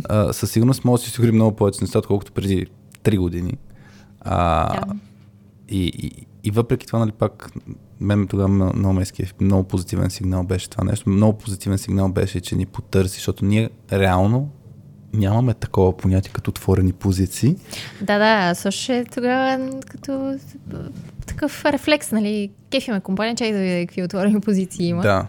[0.08, 2.66] А, със сигурност може да си осигурим много повече неща, отколкото преди
[3.04, 3.56] 3 години.
[4.20, 4.94] А, Да.
[5.68, 7.52] и, и, и въпреки това, нали, пак,
[8.00, 9.04] мен тогава много, ме
[9.40, 11.10] много позитивен сигнал беше това нещо.
[11.10, 14.50] Много позитивен сигнал беше, че ни потърси, защото ние реално
[15.12, 17.56] нямаме такова понятие като отворени позиции.
[18.00, 20.38] Да, да, също тогава като
[21.26, 25.02] такъв рефлекс, нали, кефиме компания, чай да видя какви отворени позиции има.
[25.02, 25.26] Да.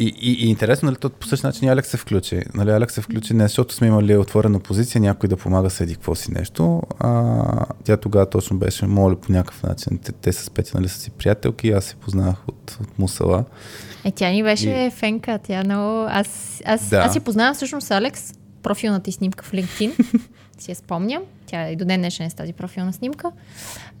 [0.00, 2.42] И, и, и интересно, нали, то по същия начин и Алекс се включи.
[2.54, 5.94] Нали, Алекс се включи не защото сме имали отворена позиция, някой да помага с еди
[5.94, 6.82] какво си нещо.
[6.98, 7.44] А,
[7.84, 9.98] тя тогава точно беше, моля по някакъв начин.
[9.98, 13.44] Те, те са спети, нали, са си приятелки, аз се познах от, от Мусала.
[14.04, 16.06] Е, тя ни беше фенка, тя много...
[16.10, 16.96] Аз, аз, Да.
[16.96, 18.32] аз си познавам всъщност Алекс,
[18.62, 20.18] профилната ти снимка в LinkedIn.
[20.58, 21.22] си я спомням.
[21.46, 23.30] Тя и до ден днешен е с тази профилна снимка.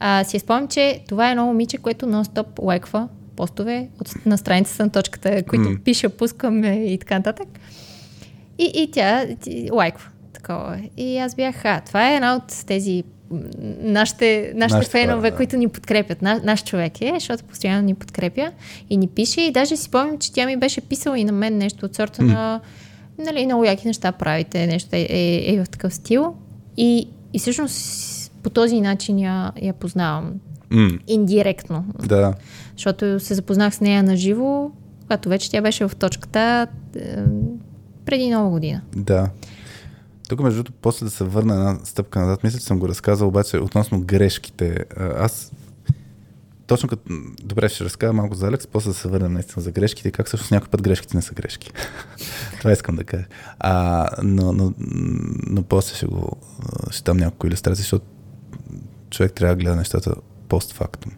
[0.00, 4.38] А, си я спомням, че това е едно момиче, което нон-стоп лайква постове от, на
[4.38, 5.76] страницата на точката, които М.
[5.84, 7.48] пише, пускаме и така нататък.
[8.58, 10.08] И, и тя ти, лайква.
[10.32, 10.76] Такова.
[10.76, 11.02] е.
[11.02, 15.36] И аз бях, а, това е една от тези нашите, нашите Нашите фенове, да.
[15.36, 16.22] които ни подкрепят.
[16.22, 18.52] На, наш човек е, защото постоянно ни подкрепя
[18.90, 19.40] и ни пише.
[19.40, 22.22] И даже си спомням, че тя ми беше писала и на мен нещо от сорта
[22.22, 22.60] на
[23.18, 26.34] нали, много яки неща правите, нещо е, е, е в такъв стил.
[26.76, 30.32] И, и всъщност по този начин я, я познавам.
[30.70, 31.84] М, Индиректно.
[32.06, 32.34] да.
[32.72, 34.70] Защото се запознах с нея на живо,
[35.00, 36.66] когато вече тя беше в точката
[36.96, 37.16] е,
[38.04, 38.80] преди нова година.
[38.96, 39.30] Да.
[40.28, 43.28] Тук, между другото, после да се върна една стъпка назад, мисля, че съм го разказал,
[43.28, 44.84] обаче относно грешките.
[45.18, 45.52] Аз
[46.68, 47.02] точно като...
[47.42, 50.26] Добре, ще разкажа малко за Алекс, после да се върнем наистина за грешките и как
[50.26, 51.72] всъщност някой път грешките не са грешки.
[52.58, 53.24] Това искам да кажа.
[53.58, 54.74] А, но, но,
[55.46, 56.36] но после ще го...
[56.90, 58.06] Ще дам няколко иллюстрации, защото
[59.10, 60.14] човек трябва да гледа нещата
[60.48, 61.12] постфактум.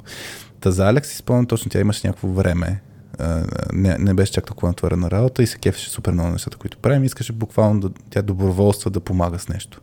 [0.61, 2.83] Та за Алекс си спомням точно, тя имаше някакво време,
[3.73, 7.05] не, не беше чак толкова натворена работа и се кефеше супер много нещата, които правим.
[7.05, 9.81] Искаше буквално да, тя доброволства да помага с нещо.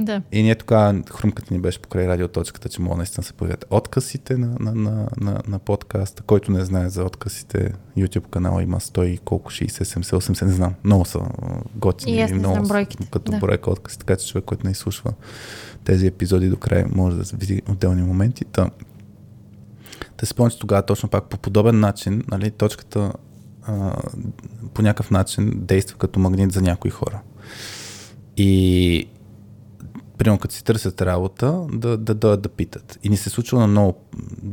[0.00, 0.22] Да.
[0.32, 4.56] И ние тогава, хрумката ни беше покрай радиоточката, че могат наистина се появят откъсите на,
[4.60, 6.22] на, на, на, на подкаста.
[6.22, 10.52] Който не знае за откъсите, YouTube канала има 100 и колко, 60, 70, 80, не
[10.52, 10.74] знам.
[10.84, 11.20] Много са
[11.74, 12.16] готини.
[12.16, 13.38] И аз не много знам бройките, Като да.
[13.38, 15.12] бройка откъси, така че човек, който не изслушва
[15.84, 18.44] тези епизоди до края, може да види отделни моменти.
[18.44, 18.70] Та,
[20.16, 23.12] те се спомнят, че тогава точно пак по подобен начин, нали, точката
[23.62, 23.96] а,
[24.74, 27.20] по някакъв начин действа като магнит за някои хора.
[28.36, 29.08] И
[30.24, 32.98] примерно като си търсят работа, да, да дойдат да питат.
[33.02, 33.98] И ни се е случило на много,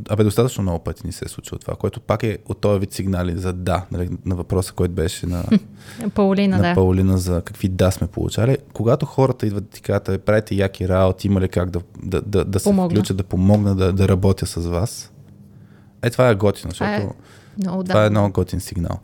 [0.08, 2.92] абе достатъчно много пъти ни се е случило това, което пак е от този вид
[2.92, 5.44] сигнали за да, нали, на въпроса, който беше на,
[6.14, 6.74] Паулина, на да.
[6.74, 8.56] Паулина за какви да сме получали.
[8.72, 12.20] Когато хората идват да ти кажат, «Абе, правите яки работи, има ли как да, да,
[12.20, 12.96] да, да се Помогна.
[12.96, 15.12] включат, да помогна да, да работя с вас,
[16.02, 17.08] е това е готино, защото Това е
[17.58, 18.06] Много, това да.
[18.06, 18.98] е много готин сигнал.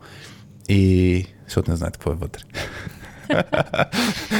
[0.69, 2.43] И защото не знаете какво е вътре.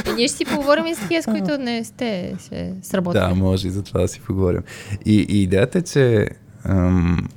[0.06, 3.22] И ние ще си поговорим и с такива, с които не сте се сработили.
[3.22, 4.62] Да, може и за това да си поговорим.
[5.06, 6.28] И, и идеята е, че
[6.64, 7.28] ам,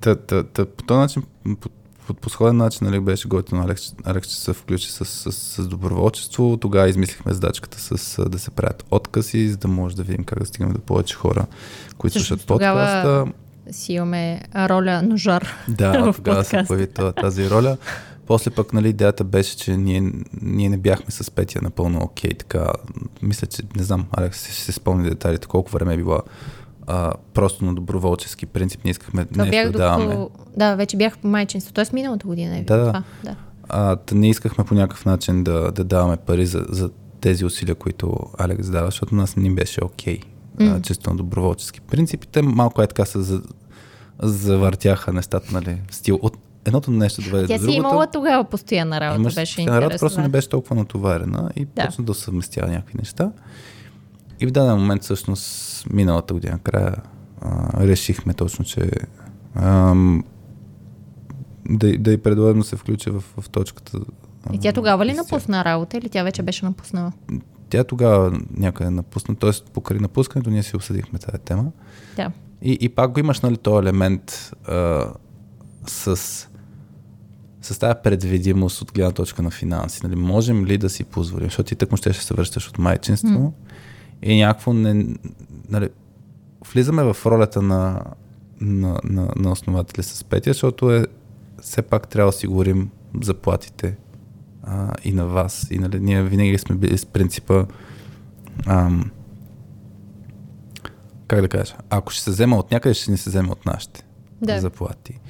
[0.00, 1.22] та, та, та, по този начин,
[1.60, 1.68] по,
[2.06, 5.68] по, по сходен начин нали, беше готино Алекс, Алекс ще се включи с, с, с
[5.68, 6.56] доброволчество.
[6.60, 10.46] Тогава измислихме задачката с да се правят откази, за да може да видим как да
[10.46, 11.46] стигнем до повече хора,
[11.98, 13.32] които слушат тогава подкаста.
[13.70, 16.86] Си имаме роля ножар Да, в тогава се появи
[17.20, 17.76] тази роля.
[18.30, 20.12] После пък, нали, идеята беше, че ние,
[20.42, 22.66] ние не бяхме с Петя напълно окей, така.
[23.22, 26.20] Мисля, че, не знам, Алекс ще се спомни детайлите, колко време е била
[26.86, 28.84] а, просто на доброволчески принцип.
[28.84, 30.04] Ние искахме Това нещо бях да даваме.
[30.04, 30.30] докато...
[30.56, 31.72] Да, вече бях по майчинство.
[31.72, 32.86] Тоест миналата година е Да, да.
[32.86, 33.02] това.
[33.24, 33.36] Да.
[33.68, 36.90] А, та не искахме по някакъв начин да, да даваме пари за, за
[37.20, 40.18] тези усилия, които Алекс дава, защото нас не беше окей.
[40.60, 40.82] М.
[40.82, 42.24] чисто на доброволчески принцип.
[42.24, 43.42] И те малко е така се за,
[44.22, 46.18] завъртяха нещата, нали, стил.
[46.22, 47.78] От едното нещо доведе Тя до си другото.
[47.78, 49.20] имала тогава постоянна работа.
[49.20, 51.86] Имаш беше постоянна работа, просто не беше толкова натоварена и Да.
[51.86, 53.32] почна да съвместява някакви неща.
[54.40, 56.96] И в даден момент, всъщност, миналата година, края,
[57.40, 58.90] а, решихме точно, че
[59.54, 60.24] ам,
[61.68, 63.98] да, да й предложим да се включи в, в точката.
[64.52, 67.12] И тя тогава ли напусна работа или тя вече беше напуснала?
[67.68, 69.50] Тя тогава някъде напусна, т.е.
[69.72, 71.64] покрай напускането ние си обсъдихме тази тема.
[72.16, 72.30] Да.
[72.62, 75.04] И, и пак го имаш, нали, този елемент а,
[75.86, 76.16] с,
[77.62, 80.00] с тази предвидимост от гледна точка на финанси.
[80.02, 83.52] Нали, можем ли да си позволим, защото ти тъкмо ще се връщаш от майчинство М.
[84.22, 85.06] и някакво не...
[85.68, 85.88] Нали,
[86.72, 88.04] влизаме в ролята на,
[88.60, 91.06] на, на, на основатели с Петя, защото е,
[91.60, 92.90] все пак трябва да осигурим
[93.22, 93.96] заплатите
[94.62, 95.66] а, и на вас.
[95.70, 97.66] И нали, ние винаги сме били с принципа
[98.66, 99.10] ам,
[101.26, 104.04] как да кажа, ако ще се взема от някъде, ще ни се вземе от нашите.
[104.42, 104.60] Да.
[104.60, 105.20] заплати.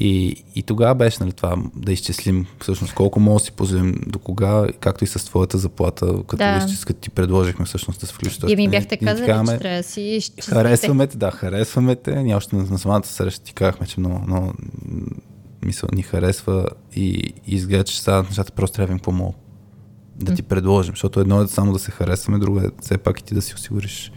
[0.00, 4.18] И, и тогава беше нали, това да изчислим всъщност колко може да си позволим до
[4.18, 6.66] кога, както и с твоята заплата, като, Да.
[6.86, 8.38] като ти предложихме всъщност да се включиш.
[8.48, 10.50] И ми Ние- бяхте казали, казваме, че трябва да си изчислите.
[10.50, 12.22] Харесваме те, да, харесваме те.
[12.22, 14.52] Ние още на, на самата среща ти казахме, че много, много
[15.64, 19.34] мисъл ни харесва и, и изгледа, че стават нещата, просто трябва да им помогна.
[20.16, 23.24] Да ти предложим, защото едно е само да се харесваме, друго е все пак и
[23.24, 24.12] ти да си осигуриш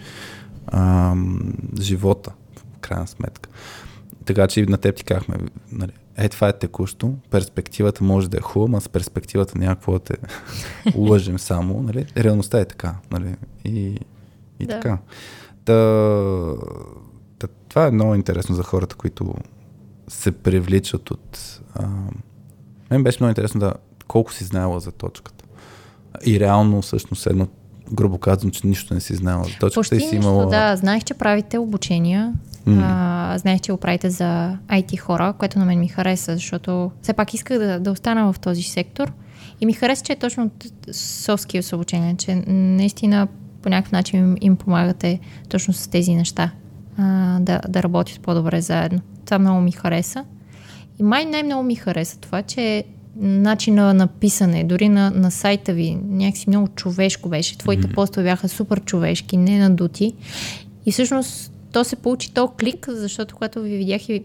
[0.67, 3.49] ам, живота, в крайна сметка.
[4.25, 5.35] Така че на теб ти казахме,
[5.71, 9.99] нали, е, това е текущо, перспективата може да е хубава, а с перспективата някакво да
[9.99, 10.13] те
[10.95, 12.05] лъжем само, нали?
[12.17, 13.35] Реалността е така, нали?
[13.65, 13.99] И,
[14.59, 14.73] и Да.
[14.73, 14.97] така.
[15.65, 15.73] Та,
[17.39, 19.33] та, това е много интересно за хората, които
[20.07, 21.59] се привличат от...
[21.75, 21.87] А,
[22.91, 23.73] мен беше много интересно да
[24.07, 25.45] колко си знаела за точката.
[26.25, 27.47] И реално, всъщност, едно
[27.93, 30.45] грубо казвам, че нищо не си знаела за точката Почти и си имала...
[30.45, 30.75] да.
[30.75, 32.33] Знаех, че правите обучения.
[32.65, 32.79] М.
[32.83, 37.13] А, знаех, че го правите за IT хора, което на мен ми хареса, защото все
[37.13, 39.13] пак исках да, да остана в този сектор.
[39.61, 40.49] И ми хареса, че е точно
[40.89, 43.27] soft skills обучение, че наистина
[43.61, 45.19] по някакъв начин им, им помагате
[45.49, 46.51] точно с тези неща.
[46.97, 48.99] А, да, да работят по-добре заедно.
[49.25, 50.25] Това много ми хареса.
[50.99, 52.83] И май най-много ми хареса това, че
[53.15, 57.57] начина на писане, дори на, на сайта ви, някакси много човешко беше.
[57.57, 57.93] Твоите mm-hmm.
[57.93, 60.13] постове бяха супер човешки, не надути.
[60.85, 64.23] И всъщност то се получи то клик, защото когато ви видях и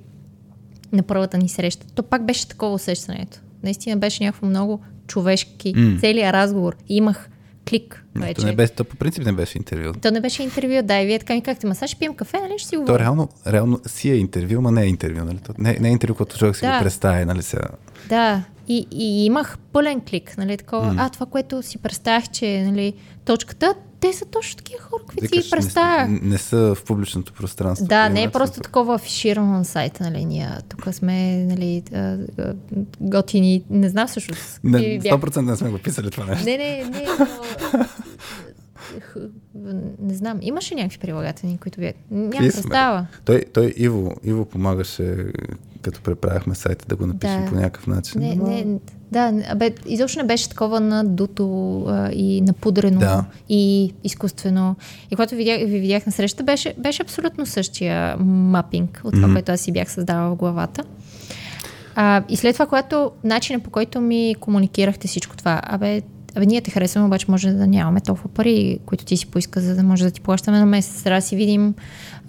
[0.93, 3.39] на първата ни среща, то пак беше такова усещането.
[3.62, 5.74] Наистина беше някакво много човешки.
[5.74, 6.01] Mm.
[6.01, 6.77] Целият разговор.
[6.89, 7.28] Имах
[7.70, 8.35] клик вече.
[8.35, 9.93] то, не беше, то по принцип не беше интервю.
[9.93, 12.40] То не беше интервю, да, и вие така ми казахте, ма сега ще пием кафе,
[12.40, 12.97] нали ще си То говорим.
[12.98, 15.39] реално, реално си е интервю, ма не е интервю, нали?
[15.39, 16.78] То не, не е интервю, като човек си Да.
[16.78, 17.68] го представя, нали сега.
[18.09, 21.02] Да, и, и имах пълен клик, нали, такова, М.
[21.02, 22.93] а това, което си представях, че, нали,
[23.24, 26.09] точката, те са точно такива хора, Викаш, ги представях.
[26.09, 27.86] не, не, са в публичното пространство.
[27.86, 31.82] Да, не е просто такова афиширано на сайта, нали, ние тук сме, нали,
[33.01, 34.60] готини, не знам всъщност.
[34.64, 35.18] Не, какви бяха.
[35.18, 36.44] 100% не сме го писали това нещо.
[36.44, 37.77] Не, не, не, но...
[39.98, 42.62] Не знам, имаше някакви прилагателни, които Какви сме?
[42.62, 43.06] представа.
[43.24, 45.27] Той, той Иво, Иво помагаше,
[45.87, 47.49] като преправяхме сайта, да го напишем Да.
[47.49, 48.21] по някакъв начин.
[48.21, 48.67] Не, Ама- не,
[49.13, 51.45] да, абе, изобщо не беше такова надуто
[51.83, 53.25] а, и напудрено Да.
[53.49, 54.77] и изкуствено.
[55.11, 59.35] И когато видях, ви видях на среща, беше, беше абсолютно същия мапинг от това, Мгм.
[59.35, 60.83] което аз си бях създала в главата.
[61.95, 66.03] А, и след това, когато начинът по който ми комуникирахте всичко това, абе,
[66.37, 69.75] абе ние те харесваме, обаче може да нямаме толкова пари, които ти си поиска, за
[69.75, 71.03] да може да ти плащаме на месец.
[71.03, 71.75] Трябва да си видим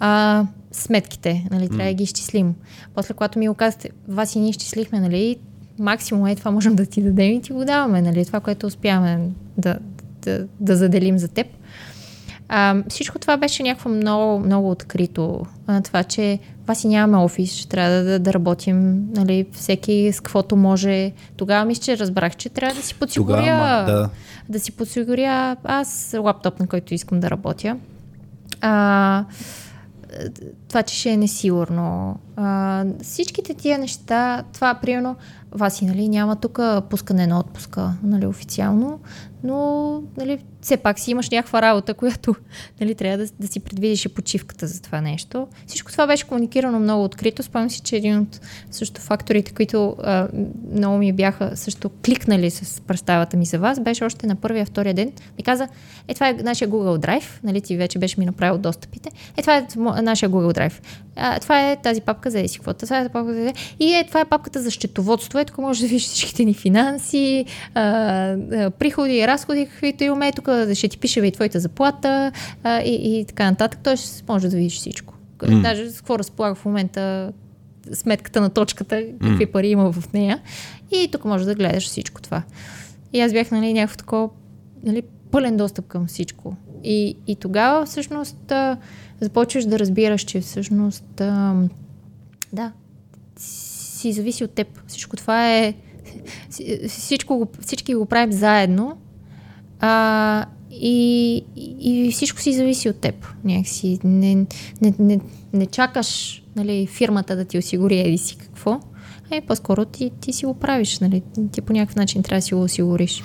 [0.00, 2.54] а, сметките, нали, трябва да ги изчислим.
[2.94, 5.36] После, когато ми го казахте, вас и ние изчислихме, нали,
[5.78, 9.30] максимум е това можем да ти дадем и ти го даваме, нали, това, което успяваме
[9.58, 9.78] да,
[10.22, 11.46] да, да заделим за теб.
[12.48, 15.46] А, всичко това беше някакво много, много открито.
[15.66, 20.12] А, това, че вас и нямаме офис, ще трябва да, да, да работим, нали, всеки
[20.12, 21.12] с каквото може.
[21.36, 24.10] Тогава мисля, че разбрах, че трябва да си подсигуря, Тогава, да.
[24.48, 27.76] да си подсигуря аз лаптоп, на който искам да работя.
[28.60, 29.24] А,
[30.68, 32.16] това, че ще е несигурно.
[32.36, 35.16] А, всичките тия неща, това, примерно,
[35.52, 39.00] Васи, нали, няма тук пускане на отпуска, нали, официално,
[39.44, 42.34] но, нали, все пак си имаш някаква работа, която,
[42.80, 45.48] нали, трябва да, да си предвидиш и почивката за това нещо.
[45.66, 47.42] Всичко това беше комуникирано много открито.
[47.42, 48.40] Спомням си, че един от
[48.70, 50.28] също факторите, които а,
[50.72, 54.94] много ми бяха също кликнали с представата ми за вас, беше още на първия, втория
[54.94, 55.12] ден.
[55.38, 55.68] Ми каза,
[56.08, 59.10] е, това е нашия Google Drive, нали, ти вече беше ми направил достъпите.
[59.36, 59.66] Е, това е
[60.02, 60.72] нашия Google Drive.
[61.16, 62.84] А, това е тази папка за еси каквото.
[62.84, 63.52] Това е папка за...
[63.80, 65.38] И е, това е папката за счетоводство.
[65.38, 67.44] Е, тук можеш да видиш всичките ни финанси,
[67.74, 70.32] а, а, приходи, разходи, каквито имаме.
[70.32, 72.32] Тук ще ти пише и твоята заплата
[72.62, 73.80] а, и, и така нататък.
[73.82, 75.14] Тоест, може да видиш всичко.
[75.48, 75.62] М.
[75.62, 77.32] Даже с какво разполага в момента
[77.92, 80.40] сметката на точката, какви пари има в нея.
[80.92, 82.42] И тук можеш да гледаш всичко това.
[83.12, 84.28] И аз бях, нали, някакво такова,
[84.84, 86.56] нали, пълен достъп към всичко.
[86.84, 88.52] И, и тогава всъщност
[89.20, 91.54] започваш да разбираш, че всъщност а,
[92.52, 92.72] да,
[93.36, 94.68] си зависи от теб.
[94.86, 95.74] Всичко това е
[96.88, 98.98] всичко, всички го правим заедно
[99.80, 101.44] а, и,
[101.80, 103.26] и, всичко си зависи от теб.
[103.44, 104.34] Някакси не,
[104.80, 105.20] не, не,
[105.52, 108.80] не чакаш нали, фирмата да ти осигури еди си какво,
[109.32, 110.98] а по-скоро ти, ти си го правиш.
[110.98, 111.22] Нали?
[111.52, 113.22] Ти по някакъв начин трябва да си го осигуриш.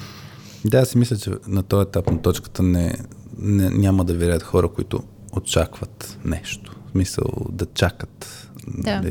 [0.66, 2.94] Да, аз си мисля, че на този етап на точката не,
[3.38, 5.04] не, няма да вирят хора, които
[5.38, 6.76] очакват нещо.
[6.88, 8.50] В смисъл да чакат.
[8.68, 9.02] Да.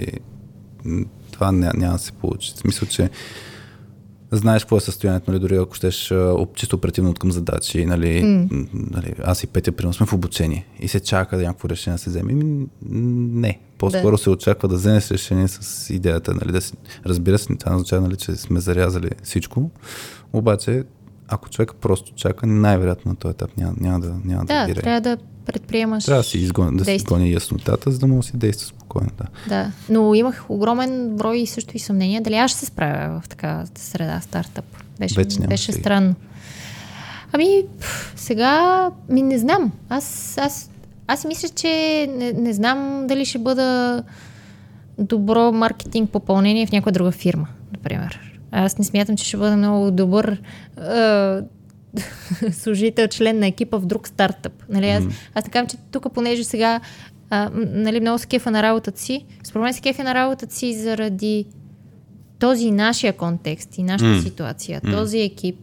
[0.85, 2.53] М, това ня, няма да се получи.
[2.55, 3.11] В смисъл, че
[4.33, 6.15] знаеш какво е състоянието, нали, дори ако щеш
[6.55, 8.69] чисто оперативно от към задачи, нали, mm.
[8.73, 12.03] нали, аз и Петя, примерно сме в обучение и се чака да някакво решение да
[12.03, 12.33] се вземе.
[12.33, 14.23] Ми, не, по-скоро да.
[14.23, 16.73] се очаква да вземеш решение с идеята, нали, да си,
[17.07, 19.71] разбира се, това означава, нали, че сме зарязали всичко,
[20.33, 20.85] обаче
[21.29, 25.01] ако човек просто чака, най-вероятно на този етап няма, няма да няма да, да трябва
[25.01, 25.17] да
[25.47, 28.67] предприемаш Трябва да си изгони, да си изгони яснотата, за да може да си действа
[28.67, 29.11] спокойно.
[29.19, 29.27] Да.
[29.49, 33.67] да, но имах огромен брой също и съмнения дали аз ще се справя в такава
[33.75, 34.65] среда стартъп.
[34.99, 36.15] Беше, Вече беше странно.
[37.33, 37.63] Ами,
[38.17, 39.73] сега ми не знам.
[39.89, 40.71] Аз, аз,
[41.07, 41.69] аз мисля, че
[42.17, 44.03] не, не знам дали ще бъда
[44.99, 48.33] добро маркетинг попълнение в някоя друга фирма, например.
[48.53, 50.43] Аз не смятам, че ще бъда много добър
[50.77, 51.43] а,
[52.53, 54.53] служител, член на екипа в друг стартъп.
[54.69, 55.13] Нали, аз, mm.
[55.35, 56.81] аз така, че тук, понеже сега
[57.31, 60.75] а, нали, много се кефа на работата си, според мен се кефа на работата си
[60.75, 61.47] заради
[62.39, 64.23] този нашия контекст и нашата mm.
[64.23, 65.57] ситуация, този екип,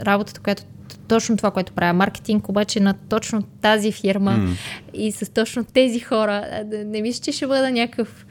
[0.00, 0.62] работата, която
[1.08, 1.92] точно това, което правя.
[1.92, 4.56] Маркетинг обаче на точно тази фирма mm.
[4.94, 6.64] и с точно тези хора.
[6.86, 8.26] Не мисля, че ще бъда някакъв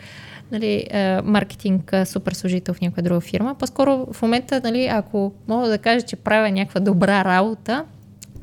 [0.52, 3.56] нали, е, маркетинг е, супер служител в някоя друга фирма.
[3.56, 7.86] По-скоро в момента, нали, ако мога да кажа, че правя някаква добра работа,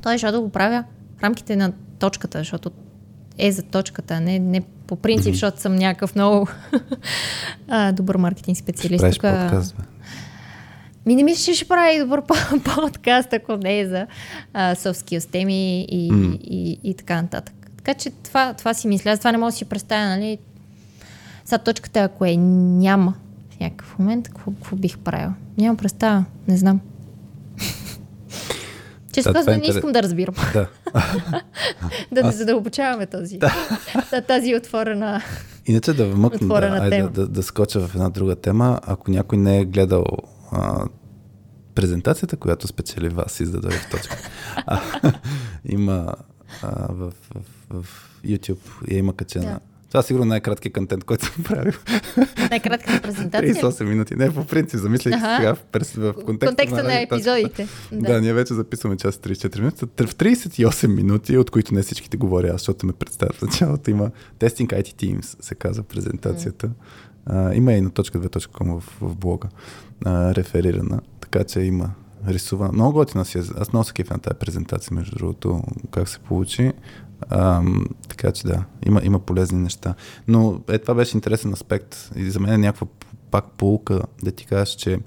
[0.03, 0.85] то е, да го правя
[1.19, 2.71] в рамките на точката, защото
[3.39, 5.33] е за точката, не, не по принцип, mm-hmm.
[5.33, 6.49] защото съм някакъв много
[7.69, 9.05] а, добър маркетинг специалист.
[9.05, 9.83] Ще Тук, подкаст, бе.
[11.07, 12.23] Ми не мисля, че ще прави добър
[12.75, 14.07] подкаст, ако не е за
[14.55, 16.39] а, soft skills теми и, mm.
[16.39, 17.55] и, и, и така нататък.
[17.77, 19.11] Така че това, това си мисля.
[19.11, 20.39] Аз това не мога да си представя, нали,
[21.49, 23.15] сега точката, ако е няма
[23.51, 25.31] в някакъв момент, какво, какво бих правил?
[25.59, 26.81] Нямам представа, не знам.
[29.13, 30.35] Често да, казвам, е не искам да разбирам.
[30.53, 30.69] Да.
[32.13, 33.39] да не задълбочаваме този,
[34.27, 35.23] тази отворена
[35.67, 38.81] Иначе да вмъкна, да, да, да, да скоча в една друга тема.
[38.87, 40.05] Ако някой не е гледал
[40.53, 40.85] а,
[41.75, 44.17] презентацията, която спечели вас издаде в точка.
[44.67, 44.81] А,
[45.65, 46.15] има
[46.63, 47.13] а, в,
[47.71, 49.61] в, в YouTube я има качена да.
[49.89, 51.73] Това е сигурно най-краткият контент, който съм правил.
[52.51, 53.55] Най-кратката презентация?
[53.55, 54.17] 38 минути.
[54.17, 55.37] Не, по принцип, замислих ага.
[55.37, 57.69] сега в, в, в контекста, контекста на, на епизодите.
[57.93, 58.13] Да.
[58.13, 59.85] да, ние вече записваме час 34 минути.
[59.85, 64.67] В 38 минути, от които не всичките говоря, защото ме представят в началото, има Testing
[64.67, 66.71] IT Teams, се казва презентацията.
[67.27, 69.49] А, има и на .2.com в, в блога
[70.05, 71.91] а, реферирана, така че има
[72.29, 72.73] рисувана.
[72.73, 73.39] Много готина си.
[73.39, 73.43] Е.
[73.59, 76.73] Аз много се кефя на тази презентация, между другото, как се получи.
[77.31, 79.95] Ам, така че да, има, има полезни неща.
[80.29, 82.11] Но е, това беше интересен аспект.
[82.17, 82.87] И за мен е някаква
[83.31, 84.99] пак полука да ти кажеш, че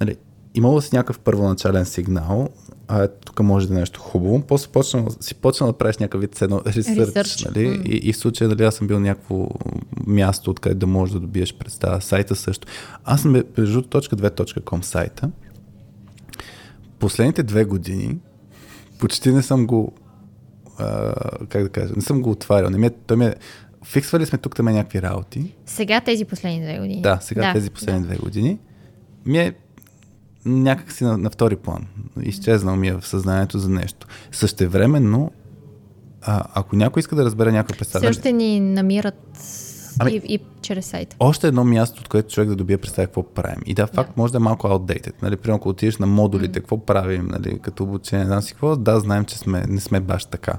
[0.00, 0.16] нали,
[0.54, 2.48] имало си някакъв първоначален сигнал,
[2.88, 4.42] а е, тук може да е нещо хубаво.
[4.42, 7.68] После почна, си почна да правиш някакъв вид едно ресърч, нали?
[7.68, 7.82] Mm.
[7.82, 9.48] И, и в случая, нали, аз съм бил някакво
[10.06, 12.00] място, откъде да можеш да добиеш представа.
[12.00, 12.68] Сайта също.
[13.04, 15.30] Аз съм между точка 2.com сайта.
[16.98, 18.18] Последните две години
[18.98, 19.92] почти не съм го
[20.78, 21.12] а,
[21.48, 22.70] как да кажа, не съм го отварял.
[22.70, 23.34] Не ми е, той ми е,
[23.84, 25.54] фиксвали сме тук там някакви работи.
[25.66, 27.02] Сега тези последни две години.
[27.02, 28.06] Да, сега да, тези последни да.
[28.06, 28.58] две години.
[29.26, 29.54] Ми е
[30.44, 31.86] някакси на, на втори план.
[32.22, 34.06] Изчезнал ми е в съзнанието за нещо.
[34.32, 35.32] Същевременно,
[36.22, 38.00] а, ако някой иска да разбере някаква представа...
[38.00, 39.38] Все още ни намират
[39.98, 41.16] Ами, и, и чрез сайта.
[41.20, 43.60] Още едно място, от което човек да добие представа какво правим.
[43.66, 44.22] И да, факт да.
[44.22, 45.12] може да е малко outdated.
[45.22, 46.62] Нали, примерно, ако отидеш на модулите, mm.
[46.62, 50.00] какво правим, нали, като обучение, не знам си какво, да, знаем, че сме, не сме
[50.00, 50.52] баш така,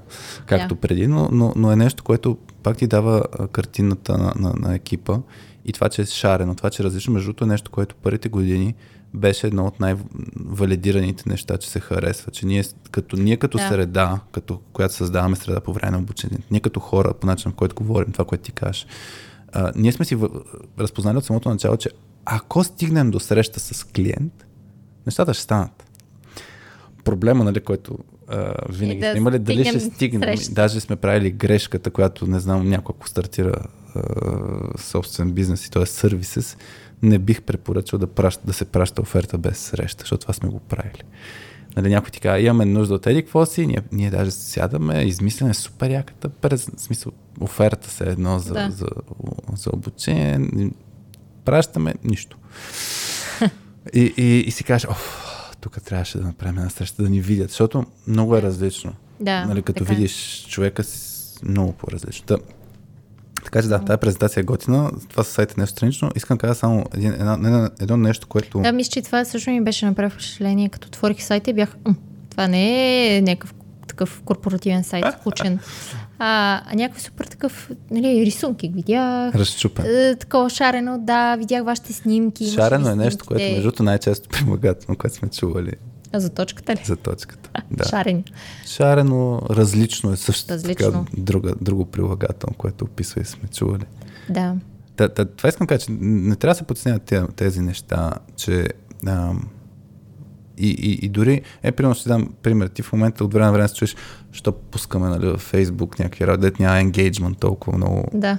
[0.46, 0.80] както yeah.
[0.80, 5.18] преди, но, но, но, е нещо, което пак ти дава картината на, на, на екипа
[5.66, 8.30] и това, че е шарено, това, че е различно, между другото е нещо, което първите
[8.30, 8.76] години
[9.14, 13.68] беше едно от най-валидираните неща, че се харесва, че ние като, ние като да.
[13.68, 17.58] среда, като, която създаваме среда по време на обучението, ние като хора, по начин, по
[17.58, 18.88] който говорим, това, което ти кажеш,
[19.54, 20.30] а, ние сме си в...
[20.80, 21.90] разпознали от самото начало, че
[22.26, 24.46] ако стигнем до среща с клиент,
[25.06, 25.84] нещата ще станат.
[27.04, 27.98] Проблема, нали, който
[28.28, 30.22] а, винаги да сме имали, дали ще стигнем.
[30.22, 30.54] Среща.
[30.54, 33.54] Даже сме правили грешката, която, не знам, някой ако стартира
[33.96, 34.02] а,
[34.78, 35.86] собствен бизнес и т.е.
[35.86, 36.58] сервисес,
[37.02, 40.60] не бих препоръчал да, праща, да се праща оферта без среща, защото това сме го
[40.60, 41.04] правили.
[41.78, 45.54] Нали, някой ти казва, имаме нужда от еди какво си, ние, ние даже сядаме, измисляме
[45.54, 48.72] супер яката през, в смисъл, оферта се едно за, да.
[48.72, 48.88] за, за,
[49.56, 50.40] за обучение,
[51.46, 52.38] пращаме нищо.
[53.94, 55.26] и, и, и си кажеш, оф,
[55.62, 58.94] тук трябваше да направим една среща, да ни видят, защото много е различно.
[59.20, 59.94] Да, нали, като така.
[59.94, 59.96] Е.
[59.96, 62.26] видиш човека си много по-различно.
[62.28, 62.38] Да,
[63.44, 64.92] така че да, тази презентация е готина.
[65.10, 66.12] Това са сайта нещо странично.
[66.16, 68.60] Искам да кажа само един, едно, едно нещо, което...
[68.60, 70.70] Да, мисля, че това също ми беше направо впечатление.
[70.70, 71.76] Като отворих сайта и бях...
[72.30, 73.54] това не е някакъв
[73.88, 75.60] такъв корпоративен сайт, учен.
[76.20, 79.36] А, а някакъв супер такъв, нали, рисунки видях.
[79.36, 79.86] Разчупен.
[79.88, 82.52] Е, такова шарено, да, видях вашите снимки.
[82.52, 83.56] Шарено е нещо, което снимките?
[83.56, 85.72] между другото най-често прилагателно, което сме чували
[86.14, 86.80] А за точката ли?
[86.86, 87.50] за точката.
[87.72, 87.84] Да.
[87.84, 88.24] Шарени.
[88.66, 90.92] Шарено различно е също Различно.
[90.92, 93.86] така друга, друго прилагателно, което описва и сме чували.
[94.30, 94.56] Да.
[94.96, 98.68] Та, та, това искам да кажа, че не трябва да се подсняват тези, неща, че
[99.08, 99.50] ам,
[100.58, 103.52] и, и, и дори, е, примерно ще дам пример, ти в момента от време на
[103.52, 103.96] време се чуеш,
[104.32, 108.06] що пускаме нали, в Фейсбук някакви работи, дет няма енгейджмент толкова много.
[108.14, 108.38] Да.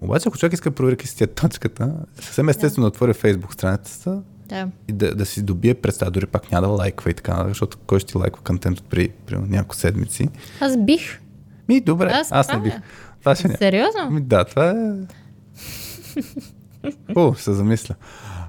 [0.00, 4.22] Обаче, ако човек иска да провери тия точката, съвсем естествено да отвори Фейсбук страницата
[4.52, 4.68] Да.
[4.88, 8.00] и да, да си добие представа, дори пак няма да лайква и така, защото кой
[8.00, 10.28] ще ти лайква контент от при, при няколко седмици.
[10.60, 11.20] Аз бих.
[11.68, 12.74] Ми, добре, Аз аз, не бих.
[13.20, 13.48] Това ще.
[13.48, 14.10] Сериозно?
[14.10, 14.74] Ми, да, това е...
[17.16, 17.94] О, ще се замисля.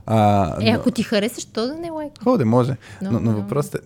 [0.05, 2.11] А, Е, но- ако ти хареса, що да не лайк?
[2.19, 2.75] Хубаво да може.
[3.01, 3.79] Но- Но, но но- въпросът е,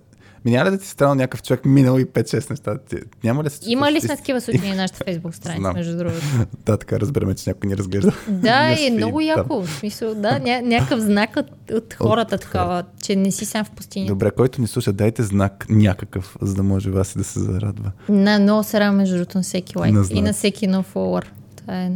[0.50, 2.78] няма ли да ти странно някакъв човек минал и 5-6 неща?
[2.78, 6.18] Ти, няма ли се Има ли сме такива случаи на нашата фейсбук страница, между другото?
[6.66, 8.14] Да, така разбереме, че някой ни разглежда.
[8.28, 9.62] Да, е много яко.
[9.62, 13.72] В смисъл, да, ня- някакъв знак от, от хората такова, че не си сам в
[13.72, 14.08] пустиня.
[14.08, 17.92] Добре, който ни слуша, дайте знак някакъв, за да може вас и да се зарадва.
[18.10, 21.34] На, много се радвам, между другото, на всеки лайк и на всеки нов фолуър.
[21.58, 21.92] Това е...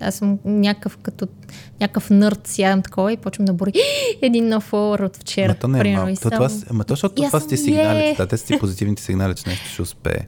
[0.00, 1.26] Аз съм някакъв като
[1.80, 3.72] някакъв нърд, сядам такова и почвам да бори
[4.22, 5.48] един нов фолуър от вчера.
[5.48, 6.20] Ма то не е малко.
[6.22, 7.98] То, това, с- ама то, защото това са ти съм, сигнали.
[7.98, 10.26] «Е!» Да, те са ти позитивните сигнали, че нещо ще успее.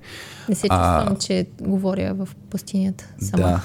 [0.48, 3.42] Не се чувствам, че говоря в пустинята сама.
[3.42, 3.60] Да.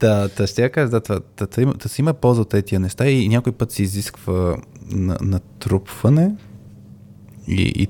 [0.00, 2.78] Да, да, ще я кажа, да, да, да, има, да си има полза от тези
[2.78, 4.56] неща и някой път се изисква
[4.90, 6.34] на, натрупване
[7.48, 7.88] и, и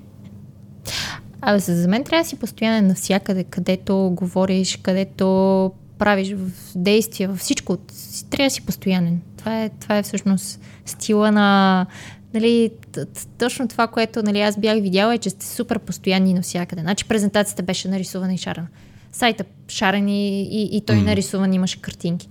[1.41, 7.39] Абе, за мен трябва да си постоянен навсякъде, където говориш, където правиш в действия, във
[7.39, 7.79] всичко.
[7.93, 9.21] Си- Трябва да си постоянен.
[9.37, 11.87] Това е, това е всъщност стила на...
[12.35, 12.71] Нали,
[13.39, 16.83] точно това, което нали, аз бях видяла е, че сте супер постоянни навсякъде.
[16.83, 18.67] Значи презентацията беше нарисувана и шарена.
[19.13, 21.05] Сайта шарен и, и, и той mm.
[21.05, 22.29] нарисуван имаше картинки.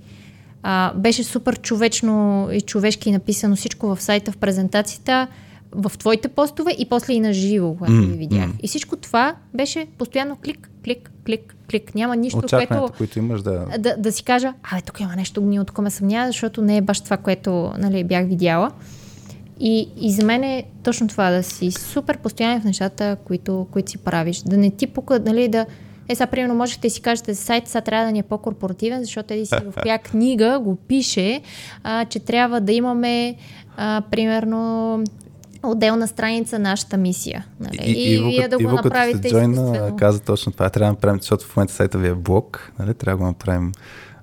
[0.63, 5.27] А, беше супер човечно и човешки написано всичко в сайта, в презентацията,
[5.71, 8.47] в твоите постове и после и на живо, когато М, ви видях.
[8.47, 8.53] м.
[8.63, 11.95] И всичко това беше постоянно клик, клик, клик, клик.
[11.95, 13.65] Няма нищо, очакванията, което които имаш да...
[13.79, 16.81] да, да си кажа, абе, тук има нещо гнило, тук ме съмнява, защото не е
[16.81, 18.71] баш това, което нали, бях видяла.
[19.59, 23.91] И, и за мен е точно това, да си супер постоянен в нещата, които, които
[23.91, 24.41] си правиш.
[24.41, 25.65] Да не ти пука, нали, да...
[26.09, 29.33] Е, сега, примерно, можете да си кажете сайт, сега трябва да ни е по-корпоративен, защото
[29.33, 31.41] еди си в коя книга го пише,
[31.83, 33.35] а, че трябва да имаме,
[33.77, 35.03] а, примерно,
[35.69, 37.45] отделна страница нашата мисия.
[37.59, 37.77] Нали?
[37.85, 40.69] И, и, вие да го Иво, направите като джойна, каза точно това.
[40.69, 42.93] Трябва да направим, защото в момента сайта ви е блок, нали?
[42.93, 43.71] трябва да го направим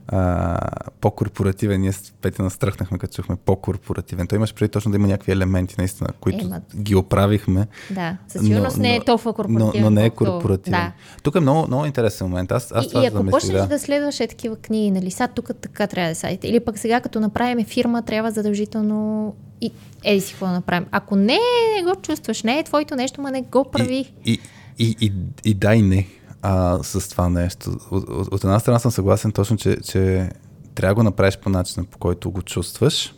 [0.09, 0.59] а,
[1.01, 1.81] по-корпоративен.
[1.81, 4.27] Ние с Петя настръхнахме, като чухме по-корпоративен.
[4.27, 6.61] Той имаш преди точно да има някакви елементи, наистина, които Ема.
[6.77, 7.67] ги оправихме.
[7.91, 9.85] Да, със сигурност не е толкова но, корпоративен.
[9.85, 10.81] но не е корпоративен.
[10.81, 10.93] Да.
[11.23, 12.53] Тук е много, много интересен момент.
[12.53, 13.67] Аз, аз и, това и ако почнеш да.
[13.67, 13.79] да.
[13.79, 16.47] следваш е такива книги, нали, сега тук така трябва да е сайта.
[16.47, 19.73] Или пък сега, като направим фирма, трябва задължително и
[20.05, 20.87] еди си какво да направим.
[20.91, 21.39] Ако не,
[21.77, 24.13] не го чувстваш, не е твоето нещо, ма не го прави.
[24.25, 24.41] И, и,
[24.79, 25.13] и, и,
[25.45, 26.07] и да и не
[26.43, 27.71] а, с това нещо.
[27.91, 30.31] От, от, от една страна съм съгласен точно, че, че
[30.75, 33.15] трябва да го направиш по начина, по който го чувстваш.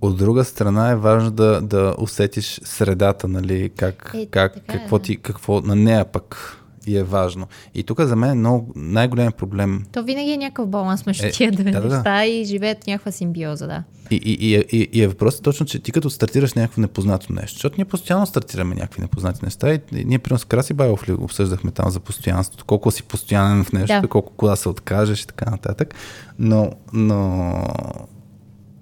[0.00, 4.78] От друга страна е важно да, да усетиш средата, нали, как, Е, как, така е,
[4.78, 5.04] какво, да.
[5.04, 7.46] ти, какво на нея пък и е важно.
[7.74, 11.30] И тук за мен е много, най-големият проблем То винаги е някакъв баланс между Е,
[11.30, 11.96] тия две да, да, да.
[11.96, 13.82] неща и живеят някаква симбиоза, да.
[14.12, 17.32] И, и, и, е- и, и е въпросът точно, че ти като стартираш някакво непознато
[17.32, 21.08] нещо, защото ние постоянно стартираме някакви непознати неща и, и ние примерно с Краси Байлов
[21.08, 24.08] ли обсъждахме там за постоянството, колко си постоянен в нещо, Да.
[24.08, 25.94] колко кога се откажеш и така нататък.
[26.38, 27.54] Но, но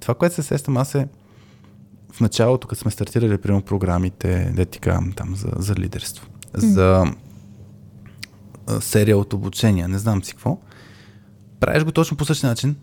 [0.01, 1.09] това, което се сещам аз е
[2.13, 7.05] в началото, като сме стартирали примерно програмите, да ти казвам там за, за лидерство, за
[8.67, 10.59] а, серия от обучения, не знам си какво,
[11.61, 12.77] правиш го точно по същия начин,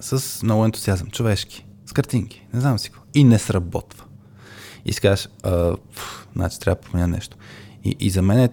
[0.00, 3.02] с много ентусиазъм, човешки, с картинки, не знам си какво.
[3.14, 4.04] И не сработва.
[4.84, 7.36] И си кажеш, а, пф, значи трябва да променя нещо.
[7.84, 8.48] И, и за мен е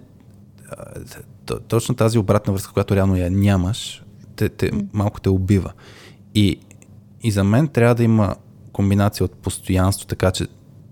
[0.72, 4.04] а, точно тази обратна връзка, която реално я нямаш,
[4.36, 5.74] те, те, малко те убива.
[6.36, 6.60] И,
[7.24, 8.36] и за мен трябва да има
[8.72, 10.48] комбинация от постоянство, така че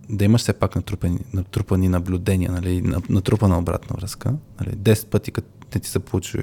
[0.10, 4.34] да имаш все пак натрупани, натрупани наблюдения, нали, на- натрупана обратна връзка.
[4.60, 6.38] Нали, 10 пъти, като не ти се получи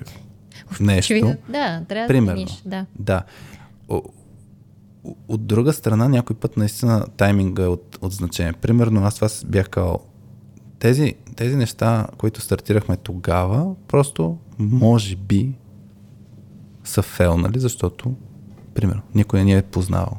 [0.80, 1.36] нещо.
[1.48, 2.46] Да, трябва Примерно.
[2.66, 2.86] да.
[2.98, 3.22] Да.
[5.28, 8.52] От друга страна, някой път наистина тайминга е от, от значение.
[8.52, 9.98] Примерно, аз това с- бях казал,
[10.78, 15.52] тези, тези неща, които стартирахме тогава, просто може би
[16.84, 18.14] са фелнали, защото,
[18.74, 20.18] примерно, никой не ни е познавал.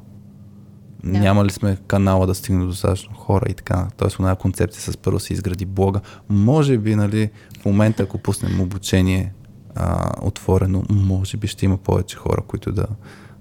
[1.04, 1.20] Да.
[1.20, 3.88] Няма ли сме канала да стигне до достатъчно хора и така.
[3.98, 6.02] Тоест, една концепция с първо се изгради блога.
[6.30, 7.30] Може би, нали,
[7.62, 9.34] в момента, ако пуснем обучение,
[9.76, 12.86] а, отворено, може би ще има повече хора, които да,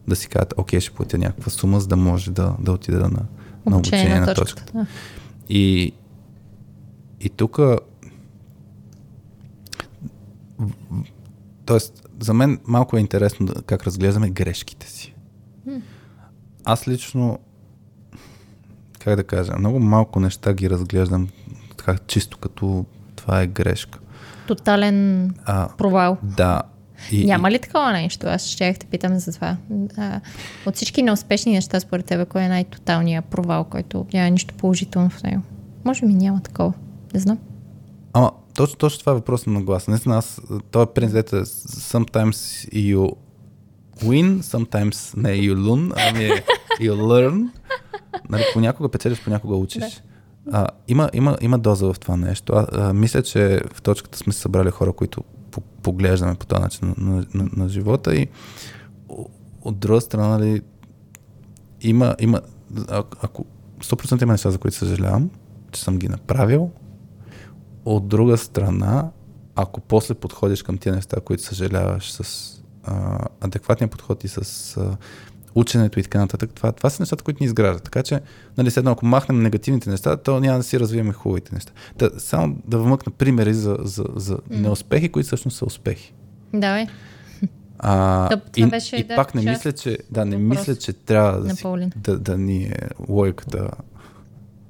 [0.08, 3.22] да си кажат, окей, ще платя някаква сума, за да може да, да отида на,
[3.66, 4.42] на обучение на точката.
[4.44, 4.72] точката.
[4.78, 4.86] Да.
[5.48, 5.92] И,
[7.20, 7.60] и тук
[11.64, 15.14] Тоест, за мен малко е интересно да, как разглеждаме грешките си.
[16.64, 17.38] Аз лично,
[18.98, 21.28] как да кажа, много малко неща ги разглеждам
[21.76, 22.84] така чисто като
[23.16, 23.98] това е грешка.
[24.46, 26.18] Тотален А, провал.
[26.22, 26.62] да.
[27.10, 28.26] И, Няма ли такова нещо?
[28.26, 29.56] Аз ще те питам за това.
[29.96, 30.20] А,
[30.66, 35.22] от всички неуспешни неща, според тебе, кой е най-тоталният провал, който няма нищо положително в
[35.22, 35.42] него?
[35.84, 36.72] Може би няма такова.
[37.14, 37.38] Не знам.
[38.12, 39.90] Ама, точно, точно това е въпрос на гласа.
[39.90, 43.14] Наистина, аз, това е принцип, е sometimes you
[44.02, 46.44] win, sometimes не you learn, ами е
[46.80, 47.48] you learn.
[48.30, 50.02] Нали, понякога печелиш, понякога учиш.
[50.52, 52.52] А, има, има, има доза в това нещо.
[52.52, 55.24] А, а, мисля, че в точката сме събрали хора, които
[55.60, 58.28] поглеждаме по този начин на, на, на, живота и
[59.62, 60.62] от друга страна, нали,
[61.80, 62.40] има, има
[63.22, 63.44] ако
[63.80, 65.30] 100% има неща, за които съжалявам,
[65.72, 66.70] че съм ги направил,
[67.84, 69.10] от друга страна,
[69.54, 72.48] ако после подходиш към тия неща, които съжаляваш с
[72.84, 74.96] а, адекватния подход и с а,
[75.54, 77.82] ученето и така нататък, това, това са нещата, които ни изграждат.
[77.82, 78.20] Така че,
[78.58, 81.72] нали, следно, ако махнем негативните неща, то няма да си развиваме хубавите неща.
[81.98, 86.14] Та, само да вмъкна примери за, за, за неуспехи, които всъщност са успехи.
[86.54, 86.86] Давай.
[87.78, 90.92] А, това и, беше, и да, пак не мисля, че, да, не въпрос мисля, че
[90.92, 91.66] трябва да, си,
[91.96, 93.70] да, да ни е логиката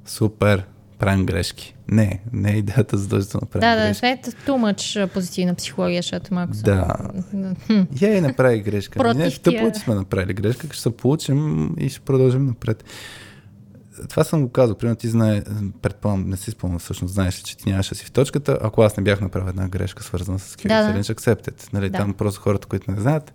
[0.05, 0.63] супер,
[1.05, 1.75] правим грешки.
[1.91, 4.01] Не, не е идеята задължително да правим Да, да, грешки.
[4.01, 4.17] това е
[4.47, 6.63] too much а, позитивна психология, защото малко съм...
[6.63, 6.95] Да.
[8.01, 8.99] Я и направи грешка.
[8.99, 12.83] Против не, тъпо, че сме направили грешка, ще се получим и ще продължим напред.
[14.09, 14.75] Това съм го казал.
[14.75, 15.43] Примерно ти знае,
[15.81, 18.81] предполагам, не си спомням всъщност, знаеш ли, че ти нямаше да си в точката, ако
[18.81, 20.99] аз не бях направил една грешка, свързана с Q Да, да.
[20.99, 21.73] Accepted.
[21.73, 21.97] Нали, Да.
[21.97, 23.33] Там просто хората, които не знаят,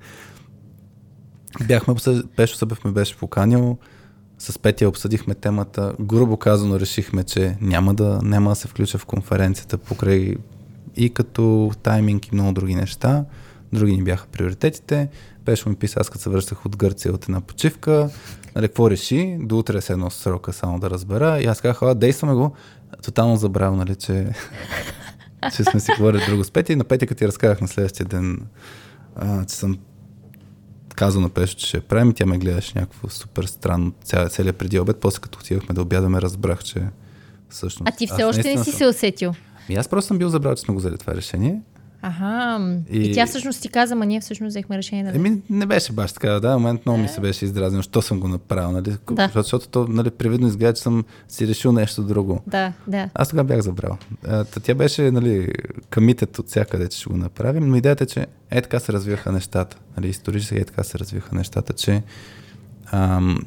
[1.67, 2.19] бяхме, обсъж...
[2.37, 3.79] Пешо Събев ме беше поканил,
[4.39, 5.93] с Петя обсъдихме темата.
[6.01, 10.35] Грубо казано решихме, че няма да, няма да се включа в конференцията покрай
[10.97, 13.25] и като тайминг и много други неща.
[13.73, 15.09] Други ни бяха приоритетите.
[15.45, 18.11] Пешо ми писа, аз като се връщах от Гърция от една почивка.
[18.57, 19.37] Нали, какво реши?
[19.41, 21.41] До утре се едно срока само да разбера.
[21.41, 22.53] И аз казах, а, действаме го.
[23.03, 24.27] Тотално забравя, нали, че,
[25.57, 26.73] че сме си говорили друго с Петя.
[26.73, 28.41] И на Петя, като ти разказах на следващия ден,
[29.17, 29.79] а, че съм
[30.99, 34.29] казал на Пешо, че ще я правим и тя ме гледаше някакво супер странно ця,
[34.29, 34.97] целият преди обед.
[35.01, 36.83] После като отидохме да обядаме, разбрах, че
[37.49, 37.93] всъщност...
[37.93, 39.35] А ти все още не си съм- се усетил.
[39.69, 41.61] Ми аз просто съм бил забрал, че сме го взели това решение.
[42.03, 42.61] Аха.
[42.91, 42.99] И...
[42.99, 45.17] И- тя всъщност ти каза, ма ние всъщност взехме решение да...
[45.19, 48.21] Еми, не беше баш така, да, в момент много ми се беше издразнено, що съм
[48.21, 48.97] го направил, нали?
[49.11, 49.23] Да.
[49.23, 52.43] Защото, защото то, нали, привидно изгледа, че съм си решил нещо друго.
[52.47, 53.11] Да, да.
[53.15, 53.97] Аз тогава бях забрал.
[54.23, 55.53] Та тя беше, нали,
[55.91, 59.33] камитет от всякъде, че ще го направим, но идеята е, че е така се развиваха
[59.33, 59.77] нещата.
[59.97, 62.03] Нали, исторически е така се развиваха нещата, че
[62.93, 63.39] ам,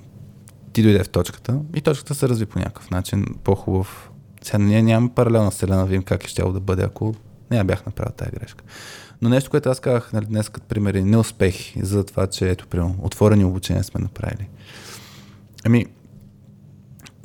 [0.74, 4.12] ти дойде в точката и точката се разви по някакъв начин, по-хубав.
[4.42, 7.16] Сега ние нямаме паралелна вселена, да видим как е щяло да бъде, ако
[7.52, 8.64] не я бях направил тази грешка.
[9.22, 12.96] Но нещо, което аз казах нали, днес като примери, неуспехи за това, че ето, примерно,
[13.02, 14.50] отворени обучения сме направили.
[15.66, 15.86] Ами,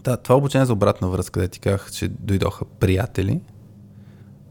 [0.04, 3.40] да, това обучение за обратна връзка, да ти казах, че дойдоха приятели,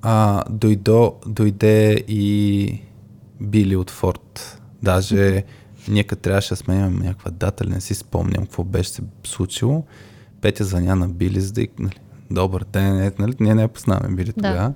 [0.01, 2.81] а, дойдо, дойде и
[3.41, 4.61] Били от Форд.
[4.83, 5.43] Даже
[5.87, 9.83] ние като трябваше да сменяме някаква дата, ли не си спомням какво беше се случило.
[10.41, 11.99] Петя звъня на Били, за да нали,
[12.31, 14.33] добър ден, е, нали, ние не я познаваме Били Да.
[14.33, 14.73] тогава.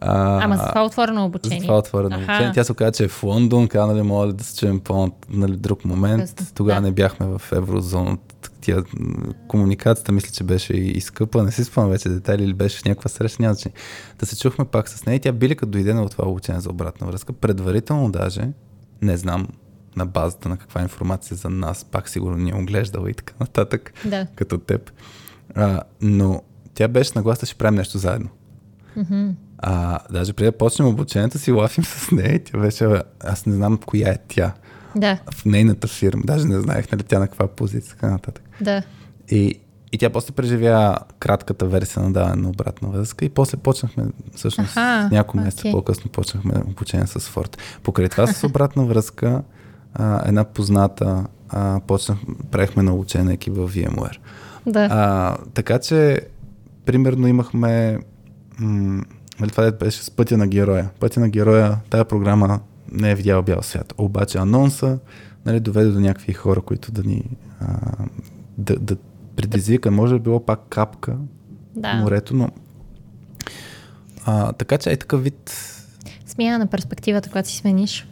[0.00, 1.60] А, Ама за това отворено за обучение.
[1.62, 2.24] това отворено Аха.
[2.24, 2.52] обучение.
[2.54, 5.10] Тя се оказа, че е в Лондон, каза, нали, моля ли да се чуем по
[5.28, 6.34] нали, друг момент.
[6.34, 6.86] Късно, Тогава да.
[6.86, 8.50] не бяхме в еврозоната.
[8.60, 8.82] Тя,
[9.48, 11.42] комуникацията мисля, че беше и, скъпа.
[11.42, 13.42] Не си спомням вече детайли или беше в някаква среща.
[13.42, 13.76] Няма значение.
[14.18, 15.16] Да се чухме пак с нея.
[15.16, 17.32] и Тя били като дойде на това обучение за обратна връзка.
[17.32, 18.48] Предварително даже,
[19.02, 19.48] не знам
[19.96, 23.92] на базата на каква информация за нас, пак сигурно ни е оглеждала и така нататък,
[24.04, 24.26] Да.
[24.34, 24.90] като теб.
[25.54, 26.42] А, но
[26.74, 28.28] тя беше нагласа, ще правим нещо заедно.
[28.96, 29.28] Мгм.
[29.62, 32.34] А, даже преди да почнем обучението си, лафим с нея.
[32.34, 34.52] и Тя беше, «Абе, аз не знам коя е тя
[34.96, 36.22] Да, в нейната фирма.
[36.26, 38.44] Даже не знаех нали, тя на каква позиция, така нататък.
[38.60, 38.82] да.
[39.28, 39.60] И,
[39.92, 44.04] и тя после преживя кратката версия на даване на обратна връзка и после почнахме,
[44.34, 45.72] всъщност, Аха, няколко месеца окей.
[45.72, 47.58] по-късно почнахме обучение с Форд.
[47.82, 49.42] Покрай това с обратна връзка,
[49.94, 52.18] а, една позната, а, почнах,
[52.50, 54.16] правихме на обучение екип в VMware.
[54.66, 54.88] Да.
[54.90, 56.20] А, така че,
[56.84, 57.98] примерно имахме,
[58.58, 59.04] м-
[59.40, 60.90] нали, това беше с пътя на героя.
[61.00, 62.60] Пътя на героя, тая програма
[62.92, 63.94] не е видяла бял свят.
[63.98, 64.98] Обаче анонса
[65.46, 67.24] нали, доведе до някакви хора, които да ни
[67.60, 67.66] а,
[68.58, 68.96] да, да
[69.36, 69.90] предизвика.
[69.90, 71.16] Може би било пак капка
[71.76, 71.94] да.
[71.94, 72.48] морето, но
[74.24, 75.52] а, така че е такъв вид
[76.26, 78.08] смяна на перспективата, когато си смениш.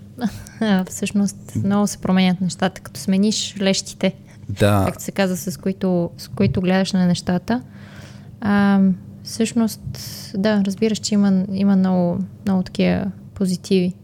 [0.89, 4.15] Всъщност много се променят нещата, като смениш лещите,
[4.49, 7.63] Да, както се казва, с които, с които гледаш на нещата.
[8.41, 8.81] А,
[9.29, 9.81] всъщност,
[10.37, 13.95] да, разбираш, че има, има много, много такива позитиви.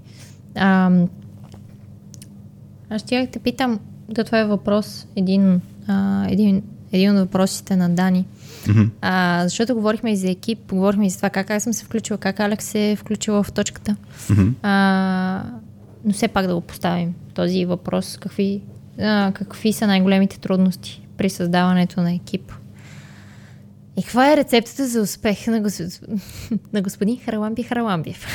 [0.54, 0.90] А,
[2.90, 7.90] аз ще те питам, да това е въпрос, един, а, един, един от въпросите на
[7.90, 8.24] Дани.
[8.68, 8.82] Мгм.
[9.00, 12.18] А, защото говорихме и за екип, говорихме и за това как аз съм се включила,
[12.18, 13.96] как Алекс се е включила в точката.
[14.30, 14.48] Мгм.
[14.62, 15.42] А,
[16.04, 18.16] но все пак да го поставим този въпрос.
[18.16, 18.60] Какви,
[19.00, 22.52] а, какви са най-големите трудности при създаването на екип?
[23.96, 26.00] И каква е рецептата за успех на, гос...
[26.72, 28.26] на господин Хараламби Хараламбиев?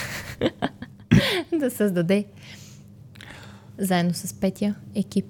[1.60, 2.26] да създаде
[3.78, 5.26] заедно с Петя екип.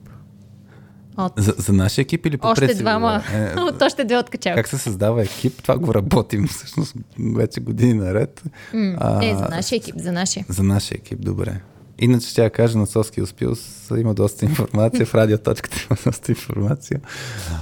[1.17, 3.53] От за, за нашия екип или по още двама, говоря?
[3.57, 4.55] Е, от още две откачалки.
[4.55, 6.95] как се създава екип, това го работим всъщност
[7.35, 8.43] вече години наред.
[8.73, 10.45] М, А, е, за нашия екип, за нашия.
[10.49, 11.61] За нашия екип, добре.
[11.99, 16.99] Иначе ще я кажа на Соски Успилс, има доста информация, в радиоточката има доста информация.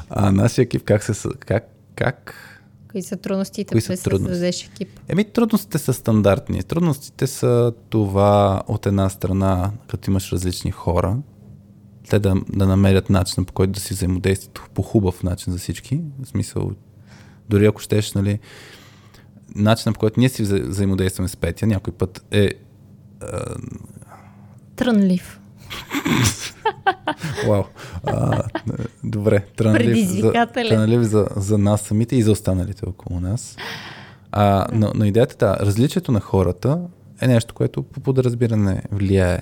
[0.10, 1.30] А нашия екип как се...
[1.39, 1.64] Как,
[1.95, 2.47] как?
[2.98, 4.69] Кои са трудностите Кои са трудности?
[4.74, 4.99] екип?
[5.07, 6.64] Еми, трудностите са стандартни.
[6.64, 11.18] Трудностите са това от една страна, като имаш различни хора,
[12.10, 16.02] те да, да намерят начин по който да си взаимодействат по хубав начин за всички.
[16.19, 16.72] В смисъл,
[17.49, 18.40] дори ако щеш, нали,
[19.56, 22.52] начинът по който ние си вза- взаимодействаме с Петя, някой път е
[24.76, 25.37] Трънлив.
[27.48, 27.64] Вау.
[28.03, 28.44] А,
[29.03, 29.45] добре.
[29.56, 33.57] Трънлив за, трънлив за, за нас самите и за останалите около нас.
[34.31, 36.80] А, но, но идеята, да, различието на хората
[37.22, 39.41] е нещо, което по подразбиране влияе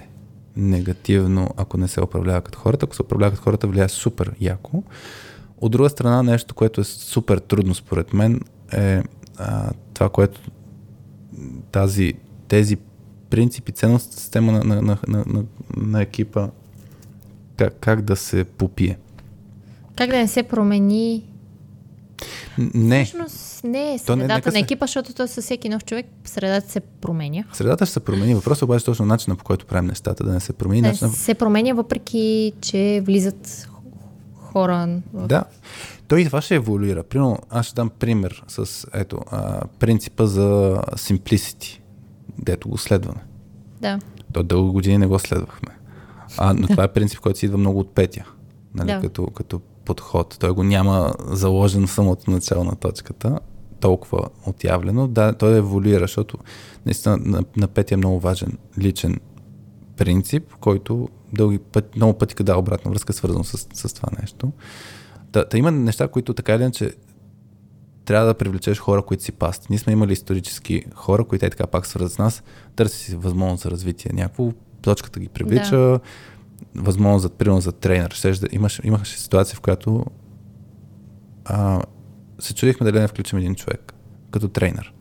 [0.55, 2.85] негативно, ако не се управлява като хората.
[2.85, 4.83] Ако се управлява като хората, влияе супер яко.
[5.57, 8.41] От друга страна, нещо, което е супер трудно според мен,
[8.73, 9.01] е
[9.37, 10.41] а, това, което
[11.71, 12.13] тази,
[12.47, 12.77] тези
[13.29, 15.43] принципи, ценност, система на, на, на, на,
[15.77, 16.47] на, екипа,
[17.57, 18.97] как, как да се попие.
[19.95, 21.23] Как да не се промени?
[22.73, 26.05] Не, Всъщност не е не- средата нека на екипа, защото то със всеки нов човек
[26.25, 27.43] средата се променя.
[27.53, 28.35] средата ще се промени.
[28.35, 30.81] Въпросът обаче е точно начина по който правим нещата, да не се промени.
[30.81, 31.09] Не, Начина...
[31.09, 33.69] се променя, въпреки че влизат
[34.35, 35.27] хора в...
[35.27, 35.43] Да.
[36.07, 37.03] Той и това ще еволюира.
[37.03, 41.79] Примерно, аз ще дам пример с ето, а, принципа за simplicity,
[42.39, 43.21] дето го следваме.
[43.81, 43.99] да.
[44.33, 45.69] То дълго години не го следвахме.
[46.37, 48.25] А, но това е принцип, който си идва много от Петя,
[48.73, 49.01] нали, Да.
[49.01, 50.37] като, като подход.
[50.39, 53.39] Той го няма заложен в самото начало на точката,
[53.79, 55.07] толкова отявлено.
[55.07, 56.37] Да, той еволюира, защото
[56.85, 59.19] наистина на, на Петя е много важен личен
[59.97, 64.51] принцип, който дълги път, много пъти дава обратна връзка, свързано с, с това нещо.
[65.31, 66.91] Та, та има неща, които така или иначе
[68.05, 69.67] трябва да привлечеш хора, които си пасти.
[69.69, 72.43] Ние сме имали исторически хора, които е така пак свързват с нас,
[72.75, 74.11] търси си възможност за развитие.
[74.13, 74.51] Някакво
[74.81, 75.99] точката ги привлича, да.
[76.75, 78.11] възможност за, примерно за тренер.
[78.11, 80.05] Щеш да, имаш, имаше ситуация, в която
[81.45, 81.81] а,
[82.39, 83.93] се чудихме дали да не включим един човек
[84.31, 84.93] като тренер.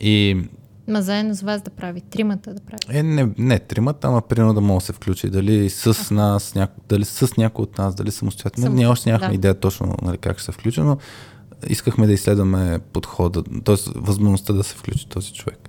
[0.00, 0.42] И
[0.88, 2.98] Ма заедно с вас да прави, тримата да прави.
[2.98, 5.30] е, не, не тримата, ама примерно да може да се включи.
[5.30, 8.66] Дали с нас, няко, дали с някой от нас, дали самостоятелно.
[8.66, 9.34] Само- Ние още нямахме да.
[9.34, 10.96] идея точно нали, как ще се включи, но
[11.68, 13.76] искахме да изследваме подхода, т.е.
[13.94, 15.68] възможността да се включи този човек.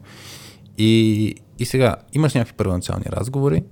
[0.78, 3.64] И, и сега имаш някакви първоначални разговори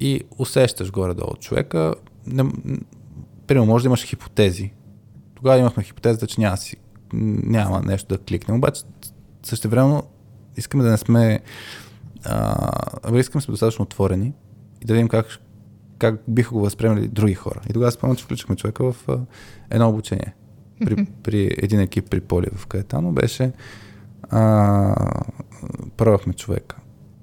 [0.00, 1.94] и усещаш горе-долу човека.
[2.26, 2.44] Не,
[3.46, 4.72] примерно, може да имаш хипотези.
[5.34, 6.76] Тогава имахме хипотезата, че няма, си,
[7.12, 8.82] няма нещо да кликнем, обаче
[9.42, 10.02] същевременно
[10.56, 11.40] искаме да не сме
[12.24, 14.32] а, искаме да сме достатъчно отворени
[14.82, 15.26] и да видим как,
[15.98, 17.60] как биха го възприемали други хора.
[17.70, 19.18] И тогава спомням, че включихме човека в а,
[19.70, 20.34] едно обучение.
[20.84, 23.52] При, при един екип при Поли в Каетано беше
[24.22, 24.94] а,
[25.96, 26.76] пробвахме човека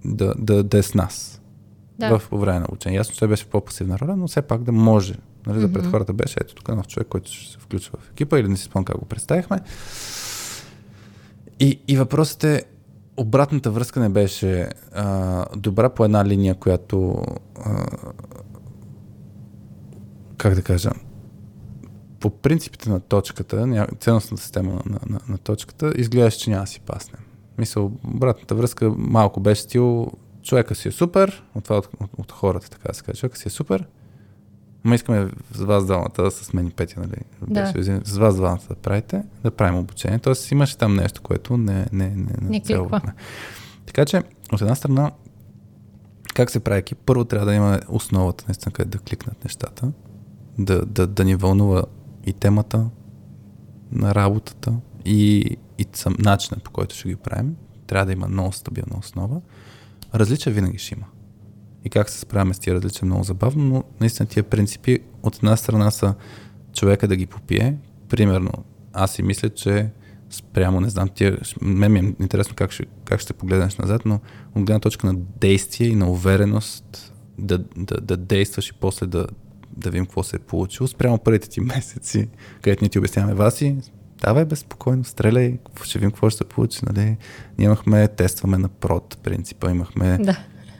[0.06, 1.42] да, да, да е с нас
[2.00, 2.20] Да.
[2.20, 2.98] в по време на обучение.
[2.98, 5.16] Ясно, че той беше по-пасивна роля, но все пак да може.
[5.48, 8.12] Нали, за пред хората беше ето тук е нов човек, който ще се включва в
[8.12, 9.60] екипа или не си спомням как го представихме.
[11.60, 12.64] И, и въпросът е,
[13.18, 17.24] обратната връзка не беше а, добра по една линия, която
[17.66, 17.86] а,
[20.38, 20.90] как да кажа,
[22.20, 26.68] по принципите на точката, ценностната система на, на, на, на точката, изглеждаше, че няма да
[26.68, 27.20] си пасне.
[27.58, 30.12] Мисъл, обратната връзка малко беше стил,
[30.44, 33.38] човека си е супер, от това от, от, от хората, така да се каже, човека
[33.38, 33.88] си е супер,
[34.84, 37.22] Ма искаме с вас двамата, да с мен и Петя, нали?
[37.48, 37.72] Да.
[37.72, 40.20] Беше, с вас двамата да правите, да правим обучение.
[40.20, 42.66] Тоест имаше там нещо, което не, не, не, Не кликва.
[42.66, 43.14] целвахме.
[43.86, 44.24] Така че,
[44.54, 45.12] от една страна,
[46.34, 46.98] как се прави екип?
[47.06, 49.92] Първо трябва да има основата, наистина, къде да кликнат нещата,
[50.60, 51.84] да, да, да ни вълнува
[52.28, 52.90] и темата
[53.92, 54.74] на работата,
[55.06, 57.56] и, и сам, начинът по който ще ги правим.
[57.88, 59.42] трябва да има много стабилна основа,
[60.16, 61.06] различия винаги ще има.
[61.84, 65.36] И как се справяме с тия различия е много забавно, но наистина тия принципи от
[65.36, 66.16] една страна са
[66.74, 67.78] човека да ги попие.
[68.10, 68.52] Примерно,
[68.94, 69.90] аз си мисля, че
[70.30, 74.20] спрямо, не знам, тия, мен ми е интересно как ще, как ще погледнеш назад, но
[74.56, 79.28] от гледна точка на действие и на увереност да, да, да действаш и после да,
[79.78, 80.88] да видим какво се е получило.
[80.88, 82.30] Спрямо първите ти месеци,
[82.62, 83.78] където ние ти обясняваме Васи,
[84.22, 86.80] давай безпокойно, стреляй, ще видим какво ще се получи.
[86.86, 87.18] Нали?
[87.58, 90.38] Ние имахме, тестваме на прод принципа, имахме Да.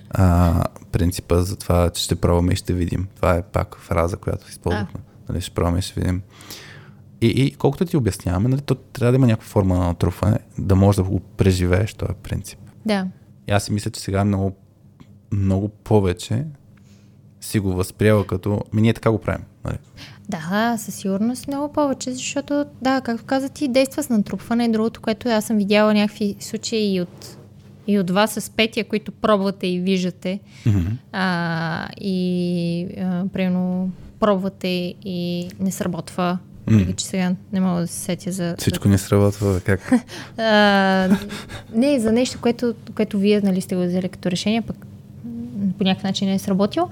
[0.10, 3.08] а, принципа за това, че ще пробваме и ще видим.
[3.16, 5.00] Това е пак фраза, която използвахме.
[5.30, 6.22] Нали, ще пробваме и ще видим.
[7.22, 10.76] И, и колкото ти обясняваме, нали, то трябва да има някаква форма на натрупване, да
[10.76, 12.60] можеш да го преживееш този принцип.
[12.86, 13.08] Да.
[13.48, 14.56] И аз си мисля, че сега много,
[15.32, 16.46] много повече
[17.42, 18.62] си го възприела като...
[18.74, 19.46] Ми ние така го правим.
[19.66, 19.78] Нали?
[20.30, 24.70] Да, със сигурност много повече, защото, да, както каза ти, действа с натрупване.
[24.70, 27.38] Другото, което аз съм видяла някакви случаи и от,
[27.88, 30.40] и от вас с петия, които пробвате и виждате.
[30.66, 30.92] Mm-hmm.
[31.12, 36.38] А, и, а, примерно, пробвате и не сработва.
[36.68, 38.56] Въпреки, че сега не мога да се сетя за...
[38.58, 39.92] Всичко ни сработва, как?
[40.38, 41.18] А,
[41.74, 44.88] не, за нещо, което, което вие нали, сте го взели като решение, пък
[45.78, 46.90] по някакъв начин не е сработил.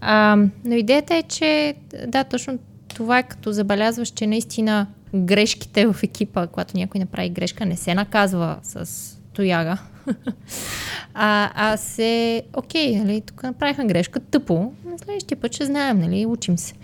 [0.00, 1.74] А, но идеята е, че
[2.06, 2.58] да, точно
[2.88, 7.94] това е като забелязваш, че наистина грешките в екипа, когато някой направи грешка, не се
[7.94, 8.88] наказва с
[9.32, 9.78] тояга.
[11.14, 16.26] а, а се, окей, нали, тук направиха грешка тъпо, на следващия път ще знаем, нали,
[16.26, 16.74] учим се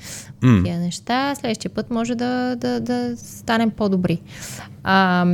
[0.42, 0.62] М.
[0.64, 4.20] тия неща, следващия път може да, да, да станем по-добри.
[4.84, 5.26] А,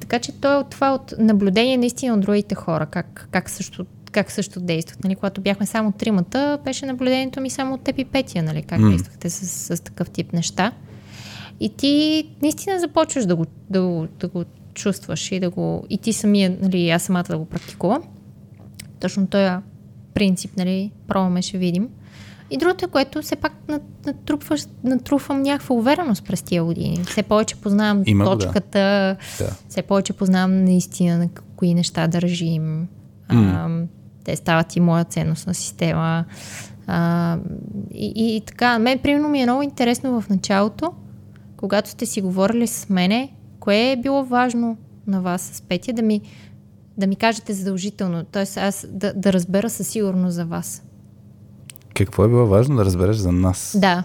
[0.00, 3.86] така че то е това от наблюдение наистина от другите хора, как, как също
[4.18, 5.04] как също действат.
[5.04, 5.14] Нали?
[5.14, 8.62] Когато бяхме само тримата, беше наблюдението ми само от теб и Петия, нали?
[8.62, 8.88] как М.
[8.90, 10.72] действахте с, с такъв тип неща.
[11.60, 15.84] И ти наистина започваш да го, да, го, да го чувстваш и да го...
[15.90, 18.02] И ти самия, нали, аз самата да го практикувам.
[19.00, 19.50] Точно този
[20.14, 21.88] принцип, нали, пробваме, ще видим.
[22.50, 27.04] И другото е, което все пак нат- натрупваш, натрупвам някаква увереност през тия години.
[27.04, 29.50] Все повече познавам Има точката, Да.
[29.68, 32.88] все повече познавам наистина на кои неща държим.
[33.28, 33.68] А,
[34.28, 36.24] те стават и моя ценностна система.
[36.86, 37.38] А,
[37.90, 40.92] и, и така, мен примерно ми е много интересно в началото,
[41.56, 44.76] когато сте си говорили с мене, кое е било важно
[45.06, 46.20] на вас с Петя, да ми,
[46.98, 48.60] да ми кажете задължително, т.е.
[48.60, 50.82] аз да, да разбера със сигурност за вас.
[51.94, 53.76] Какво е било важно да разбереш за нас?
[53.80, 54.04] Да.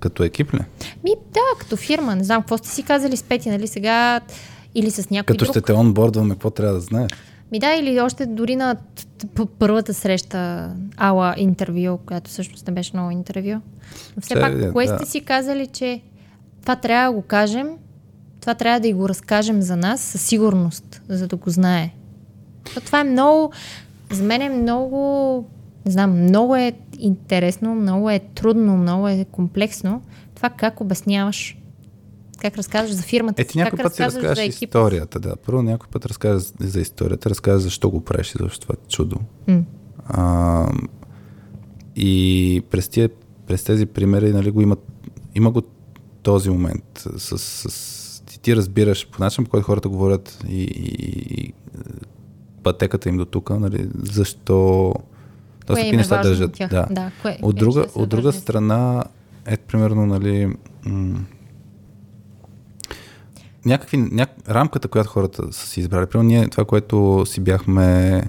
[0.00, 0.60] Като екип ли?
[1.04, 4.20] Ми, да, като фирма, не знам, какво сте си казали с Петя, нали сега,
[4.74, 5.54] или с някой Като друг.
[5.54, 7.10] ще те онбордваме, какво трябва да знаеш?
[7.52, 8.76] Ми да, или още дори на
[9.58, 13.60] първата среща, ала интервю, която всъщност не беше много интервю.
[14.16, 14.96] Но все Че, пак, кое да.
[14.96, 16.00] сте си казали, че
[16.62, 17.68] това трябва да го кажем,
[18.40, 21.90] това трябва да и го разкажем за нас със сигурност, за да го знае.
[22.74, 23.52] То това е много,
[24.10, 25.44] за мен е много,
[25.86, 30.02] не знам, много е интересно, много е трудно, много е комплексно.
[30.34, 31.56] Това как обясняваш,
[32.40, 35.36] как разказваш за фирмата Е, ти някой път си разказваш за историята, да.
[35.36, 39.16] Първо някой път разказваш за историята, разказваш защо го правиш и защо това чудо.
[39.46, 39.62] М.
[40.06, 40.66] А,
[41.96, 43.10] и през, тия,
[43.46, 44.76] през тези примери нали, го има,
[45.34, 45.62] има го
[46.22, 47.08] този момент.
[47.16, 51.52] С, с, ти, ти разбираш по начин, по който хората говорят и, и, и
[52.62, 54.94] пътеката им до тук, нали, защо
[55.66, 56.52] Тоест, какви е неща държат.
[56.52, 56.70] тях?
[56.70, 56.86] Да.
[56.90, 59.04] Да, кое- от друга, от друга страна,
[59.46, 61.20] ето примерно, нали, м-
[63.66, 64.30] някакви, няк...
[64.48, 66.06] рамката, която хората са си избрали.
[66.06, 68.22] Примерно ние, това, което си бяхме,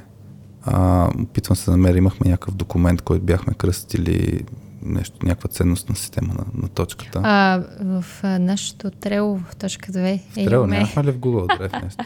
[0.63, 4.43] а, опитвам се да намеря, имахме някакъв документ, който бяхме кръстили
[4.81, 7.19] нещо, някаква ценностна система на, на точката.
[7.23, 10.75] А, в а, нашото трело в точка 2 Трябва, имаме...
[10.77, 12.05] нямахме ли в Google Drive нещо?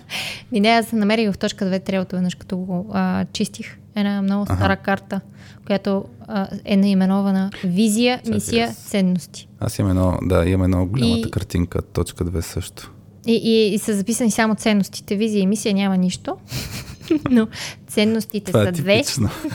[0.51, 3.77] Ми не, аз намерих в точка 2 трелото веднъж, като го а, чистих.
[3.95, 5.21] Една много стара карта,
[5.65, 9.47] която а, е наименована Визия, мисия, аз- ценности.
[9.59, 12.91] Аз имам едно, да, имам едно голямата И- картинка, точка 2 също.
[13.27, 15.15] И, и, и са записани само ценностите.
[15.15, 16.37] Визия и мисия няма нищо.
[17.31, 17.47] Но
[17.87, 19.03] ценностите Това са е две.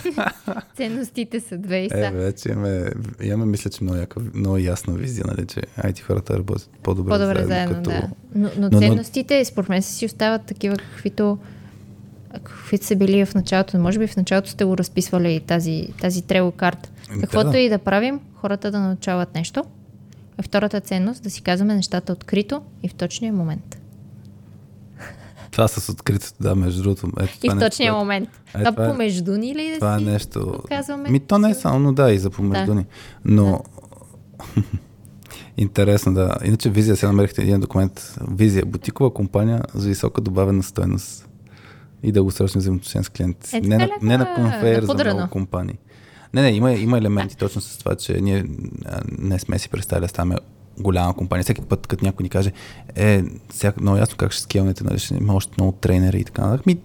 [0.75, 2.11] Ценностите са две и Е, са.
[2.11, 2.85] вече имаме,
[3.23, 7.45] имаме, мисля, че много, яка, много ясна визия, нали, че IT хората работят по-добре, По-добре
[7.45, 7.89] заедно, като...
[7.89, 8.09] да.
[8.35, 11.37] Но, но, но- ценностите, според мен, си остават такива, каквито,
[12.33, 13.77] каквито са били в началото.
[13.79, 16.89] Може би в началото сте го разписвали тази, тази трело карта.
[17.11, 17.59] Ами, Каквото да.
[17.59, 19.63] и да правим, хората да научават нещо.
[20.37, 23.77] А втората ценност да си казваме нещата открито и в точния момент.
[25.51, 27.07] Това с откритото, да, между другото.
[27.19, 28.29] Ето, И в нещо, точния което- момент.
[28.47, 30.39] Е, това това е- помежду ни ли да Това е си нещо...
[30.41, 31.09] го казваме?
[31.09, 32.75] Ми то не е само, но да, и за помежду Да.
[32.75, 32.85] ни.
[33.25, 33.61] Но...
[35.57, 36.35] Интересно, да.
[36.45, 38.15] Иначе Визия, сега намерихте един документ.
[38.29, 41.23] Визия, бутикова компания за висока добавена стойност.
[42.03, 43.57] и дългосрочни взаимоотношения с клиентите.
[43.57, 45.77] Е, не, на, не на е конвейер за много компании.
[46.33, 48.45] Не, не, има, има елементи точно с това, че ние
[49.09, 50.35] не сме си представили да ставаме
[50.79, 51.43] голяма компания.
[51.43, 52.51] Всеки път, като някой ни каже,
[52.95, 56.41] е, сега много ясно как ще скелнете, нали, ще има още много тренери и така
[56.41, 56.65] нататък.
[56.65, 56.79] Ми,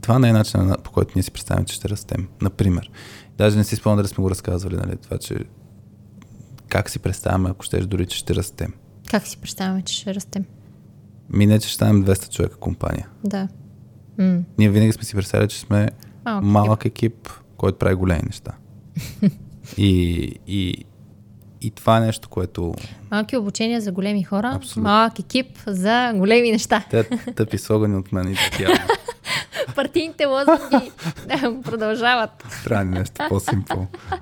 [0.00, 2.28] това не е начинът, на- по който ние си представяме, че ще растем.
[2.42, 2.90] Например.
[3.38, 5.36] Даже не си спомням дали сме го разказвали, нали, това, че
[6.68, 8.72] как си представяме, ако щеш дори, че ще растем.
[9.10, 10.44] Как си представяме, че ще растем?
[11.30, 13.08] Ми не, че ще станем 200 човека компания.
[13.24, 13.48] Да.
[14.18, 14.38] М.
[14.58, 15.88] Ние винаги сме си представили, че сме
[16.24, 18.52] Малък малък екип, който прави големи неща.
[19.78, 20.84] И, и,
[21.60, 22.74] и това е нещо, което
[23.14, 24.82] Малки обучения за големи хора, Абсолютно.
[24.82, 26.84] малък екип за големи неща.
[26.90, 27.04] те
[27.36, 28.72] тъпи слогани от мен и такива.
[29.74, 30.90] Партийните лозунги
[31.64, 32.30] продължават.
[32.64, 33.80] Трябва нещо по-симпл.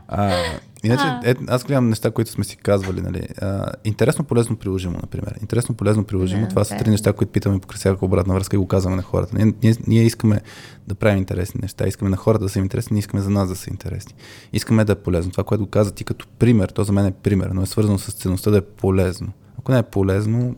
[0.09, 0.37] А,
[0.85, 3.01] иначе, е, аз гледам неща, които сме си казвали.
[3.01, 3.29] Нали.
[3.41, 5.35] А, интересно, полезно, приложимо, например.
[5.41, 6.43] Интересно, полезно, приложимо.
[6.43, 9.03] Да, това са три неща, които питаме по всяка обратна връзка и го казваме на
[9.03, 9.37] хората.
[9.37, 10.41] Ние, ние, ние искаме
[10.87, 13.57] да правим интересни неща, искаме на хората да са интересни, ние искаме за нас да
[13.57, 14.15] са интересни.
[14.53, 15.33] Искаме да е полезно.
[15.33, 17.99] Това, което го каза ти като пример, то за мен е пример, но е свързано
[17.99, 19.33] с ценността да е полезно.
[19.59, 20.57] Ако не е полезно,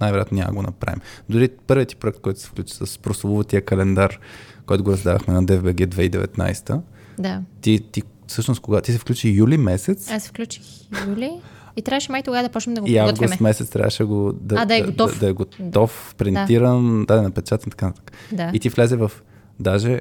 [0.00, 1.00] най-вероятно няма го направим.
[1.28, 4.18] Дори първият ти проект, който се включи с прословутия календар,
[4.66, 6.80] който го раздавахме на DFBG 2019,
[7.18, 7.42] Да.
[7.60, 8.80] ти, ти всъщност кога?
[8.80, 10.62] Ти се включи юли месец Аз включих
[11.08, 11.30] юли
[11.76, 13.48] и трябваше май тогава да почнем да го и август подготвяме.
[13.48, 15.12] месец трябваше го да, А, да е готов.
[15.12, 18.12] Да, да е готов, принтиран, да, да е напечатан и така нататък.
[18.32, 18.50] Да.
[18.54, 19.12] И ти влезе в...
[19.60, 20.00] Даже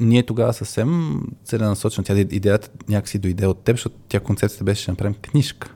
[0.00, 4.92] ние тогава съвсем целенасочено, тя идеята някакси дойде от теб, защото тя концепцията беше да
[4.92, 5.74] направим книжка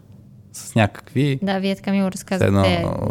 [0.56, 1.38] с някакви...
[1.42, 2.46] Да, вие така ми го разказвате.
[2.46, 2.62] Едно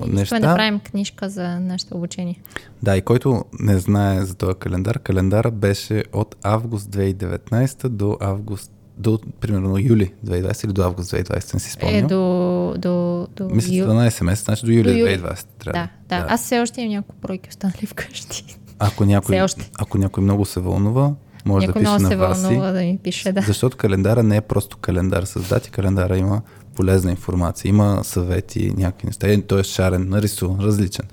[0.07, 0.39] неща.
[0.39, 2.39] да правим книжка за нашето обучение.
[2.84, 8.72] Да, и който не знае за този календар, календара беше от август 2019 до август
[8.97, 12.05] до примерно юли 2020 или до август 2020, не си спомням.
[12.05, 15.19] Е, до, до, до Мисля, ю- 12 месеца, значи до юли, До юли.
[15.19, 15.89] 2020 трябва.
[16.09, 18.57] Да, да, Аз все още имам няколко бройки останали вкъщи.
[18.80, 19.41] Ако някой,
[19.80, 21.13] ако някой много се вълнува,
[21.45, 22.41] може Някой да пише на вас.
[22.41, 23.41] вълнува да ми пише, да.
[23.41, 26.41] Защото календара не е просто календар с дати, календара има
[26.76, 29.27] полезна информация, има съвети, някакви неща.
[29.27, 31.05] Е, Той е шарен, нарисуван, различен.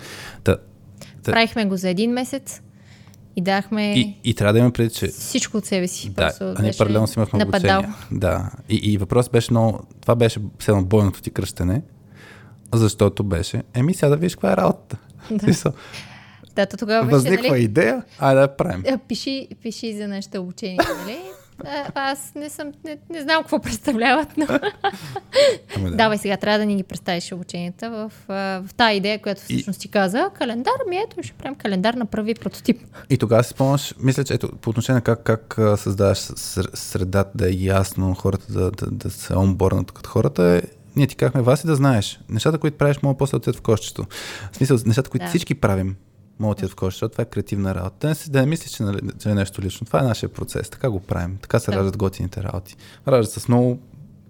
[0.44, 0.56] Та,
[1.22, 2.60] та, Правихме го за един месец
[3.36, 6.10] и дахме и, и трябва да имаме преди, че всичко от себе си.
[6.10, 7.78] Да, а ние паралелно си имахме нападал.
[7.78, 7.96] обучение.
[8.10, 8.50] Да.
[8.68, 9.80] И, и въпрос беше много...
[10.00, 11.82] Това беше все едно бойното ти кръщене,
[12.74, 13.62] защото беше...
[13.74, 14.96] Еми, сега да видиш каква е работата.
[15.30, 15.72] Да.
[16.56, 18.82] Да, то тогава беше, Възниква нали, идея, айде да правим.
[18.88, 21.18] а, пиши, пиши за нашето обучение, нали?
[21.64, 24.46] А, аз не съм, не, не знам какво представляват, но...
[25.76, 25.96] Ами да.
[25.96, 28.34] Давай сега, трябва да ни ги представиш обученията в, а,
[28.68, 30.30] в тази идея, която всъщност ти каза.
[30.34, 32.80] Календар ми, ето, ще правим календар на първи прототип.
[33.10, 37.30] И тогава си спомняш, мисля, че ето, по отношение на как, как а, създаваш средата
[37.34, 40.62] да е ясно, хората да, да, да се онборнат като хората е
[40.96, 42.20] ние ти казахме, вас и да знаеш.
[42.28, 44.04] Нещата, които правиш, могат после да отидат в кошчето.
[44.52, 45.28] В смисъл, нещата, които Да.
[45.28, 45.96] всички правим,
[46.40, 47.96] могат да в кошчето, защото това е креативна работа.
[48.00, 49.86] Да не, си- да не мислиш, че, нали, че е нещо лично.
[49.86, 50.70] Това е нашия процес.
[50.70, 51.38] Така го правим.
[51.42, 51.76] Така се Да.
[51.76, 52.76] раждат готините работи.
[53.08, 53.78] Раждат с много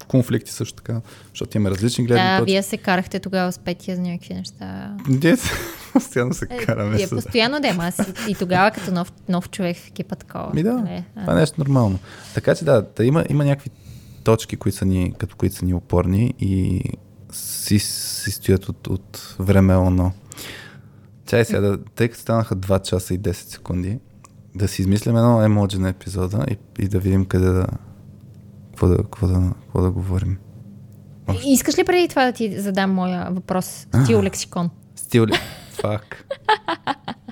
[0.08, 1.00] конфликти също така,
[1.30, 2.52] защото имаме различни гледни Да, точки.
[2.52, 4.96] вие се карахте тогава с Петия за някакви неща.
[5.08, 5.36] Ние
[5.92, 9.76] постоянно се Е, караме Вие постоянно да, аз и, и тогава като нов, нов човек
[9.76, 10.50] в екипа такова.
[10.54, 11.04] Ми да, нали?
[11.20, 11.98] Това е нещо нормално.
[12.34, 13.70] Така че да, да има, има някакви
[14.24, 16.82] точки, които са ни, като които са ни опорни и
[17.32, 20.12] си, си стоят от, от време оно.
[21.27, 23.99] Чай сега, да, тъй като станаха 2 часа и 10 секунди,
[24.55, 27.66] да си измислим едно емоджи на епизода и, и да видим къде да...
[28.70, 30.39] Какво да, какво да, какво да говорим.
[31.44, 33.86] Искаш ли преди това да ти задам моя въпрос?
[34.03, 34.70] Стил лексикон.
[34.97, 35.27] Стил?
[35.70, 36.24] Фак.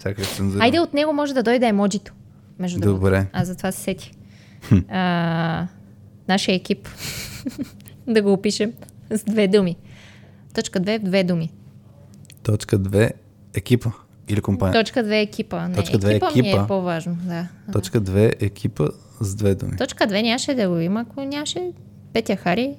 [0.03, 0.63] Чакай, цензурирам.
[0.63, 2.13] Айде от него може да дойде емоджито.
[2.59, 3.01] Между другото.
[3.01, 3.27] Добре.
[3.33, 4.11] Аз затова се сетих.
[4.89, 5.67] А,
[6.29, 6.89] нашия екип.
[8.09, 8.73] да го опишем
[9.11, 9.77] с две думи.
[10.55, 11.53] Точка 2 в две думи.
[12.43, 13.13] Точка 2.
[13.55, 13.91] Екипа
[14.29, 14.73] или компания.
[14.75, 15.69] Точка 2 екипа.
[15.69, 16.63] Не, Точка две екипа, ми екипа.
[16.63, 17.17] е по-важно.
[17.25, 17.47] Да.
[17.73, 18.43] Точка 2.
[18.43, 18.89] Екипа
[19.21, 19.77] с две думи.
[19.77, 21.73] Точка 2 нямаше да го има, ако нямаше
[22.13, 22.75] Петя Хари.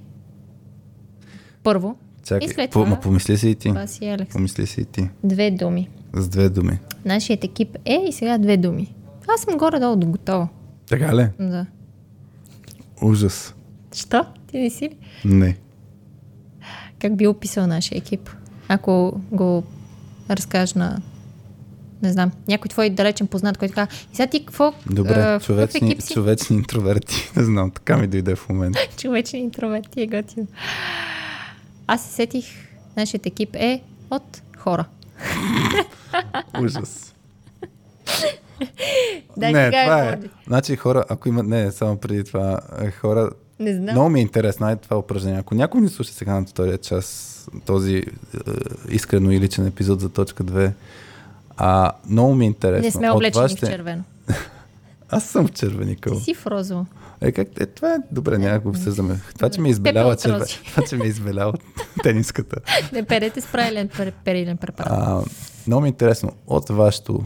[1.63, 1.95] Първо.
[2.23, 3.73] Чакай, И след по, това- помисли си и ти.
[3.85, 4.33] Си Алекс.
[4.33, 5.09] Помисли си и ти.
[5.23, 5.89] Две думи.
[6.13, 6.79] С две думи.
[7.05, 8.95] Нашият екип е и сега две думи.
[9.27, 10.47] Аз съм горе-долу готова.
[10.89, 11.27] Така ли?
[11.39, 11.65] Да.
[13.01, 13.55] Ужас.
[13.95, 14.25] Що?
[14.47, 14.97] Ти не си ли?
[15.25, 15.57] Не.
[16.99, 18.29] Как би описал нашия екип?
[18.67, 19.63] Ако го
[20.37, 21.01] разкажеш на
[22.03, 24.73] не знам, някой твой далечен познат, който казва, и сега ти какво?
[24.85, 27.31] Добре, какъв човечни, човечни интроверти.
[27.35, 28.79] Не знам, така ми дойде в момента.
[28.97, 30.47] Човечен интровert ти е готин.
[31.87, 32.45] Аз се сетих,
[32.97, 33.81] нашият екип е
[34.11, 34.85] от хора.
[36.61, 37.13] Ужас.
[39.37, 40.19] Да, не, сега това е.
[40.47, 43.29] Значи хора, ако имат, не, само преди това, е, хора,
[43.61, 43.93] Не знам.
[43.93, 45.39] много ми е интересно, айде това упражнение.
[45.39, 47.27] Ако някой ни слуша сега на втория час,
[47.65, 48.03] този е,
[48.89, 50.71] искрено и личен епизод за точка 2,
[51.57, 52.85] а, много ми е интересно.
[52.85, 54.03] не сме облечени вашите- в червено.
[55.09, 56.17] Аз съм в червеникъл.
[56.17, 56.85] Ти си в розово.
[57.21, 59.19] Е, как, е, това е добре, няма го обсъждаме.
[59.35, 59.63] Това, че е
[60.05, 60.59] от черве, рози.
[60.65, 61.53] това, че ми е избеляла
[62.03, 62.55] тениската.
[62.93, 64.91] Не перете с правилен пер- перилен препарат.
[64.93, 65.21] А,
[65.67, 67.23] много ми е интересно, от вашето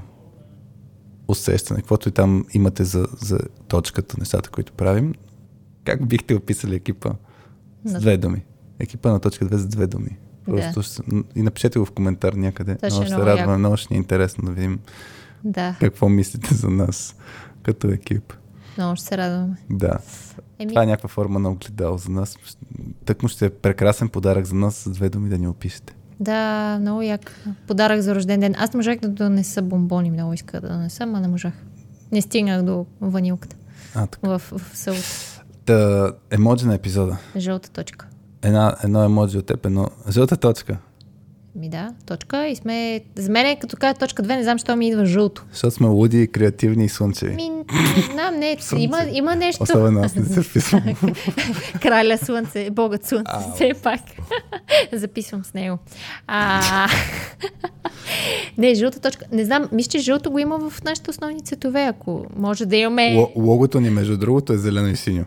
[1.27, 5.13] усещане, каквото и там имате за, за точката, нещата, които правим,
[5.85, 7.11] как бихте описали екипа
[7.85, 8.43] с две думи?
[8.79, 10.17] Екипа на точка 2 с две думи.
[10.45, 11.01] Просто ще,
[11.35, 12.75] и напишете го в коментар някъде.
[12.75, 14.79] Това много е ще много радваме, много ще ни е интересно да видим
[15.43, 17.15] Да, какво мислите за нас
[17.63, 18.33] като екип.
[18.77, 19.55] много ще се радваме.
[19.69, 19.97] Да.
[20.59, 22.37] Еми, Това е някаква форма на огледал за нас.
[23.05, 25.95] Так му ще е прекрасен подарък за нас с две думи да ни опишете.
[26.19, 27.31] да, много як.
[27.67, 28.55] Подарък за рожден ден.
[28.57, 31.53] Аз можах да донеса бомбони, много иска да донеса, но не можах.
[32.11, 33.55] Не стигнах до ванилката
[33.95, 34.27] А, така.
[34.29, 35.34] в, в сълта.
[35.65, 37.17] Та, емоджи на епизода.
[37.37, 38.07] Жълта точка.
[38.43, 39.87] Една, едно емоджи от теб, едно...
[40.09, 40.77] Жълта точка.
[41.55, 42.47] Ми да, точка.
[42.47, 43.01] И сме...
[43.15, 45.45] За мен, е, като кажа точка 2, не знам, защо ми идва жълто.
[45.51, 47.35] Защото сме луди, креативни и слънчеви.
[47.35, 47.63] Ми, не
[48.13, 48.83] знам, не, Слънце.
[48.83, 49.63] има, има нещо.
[49.63, 50.83] Особено аз не се вписвам.
[51.81, 53.99] Краля Слънце, Богът Слънце, все пак.
[54.93, 55.77] Записвам с него.
[56.27, 56.61] А...
[58.57, 59.25] не, жълта точка.
[59.31, 63.01] Не знам, мисля, че жълто го има в нашите основни цветове, ако може да имаме...
[63.15, 65.25] Ло- Логото ни, между другото, е зелено и синьо.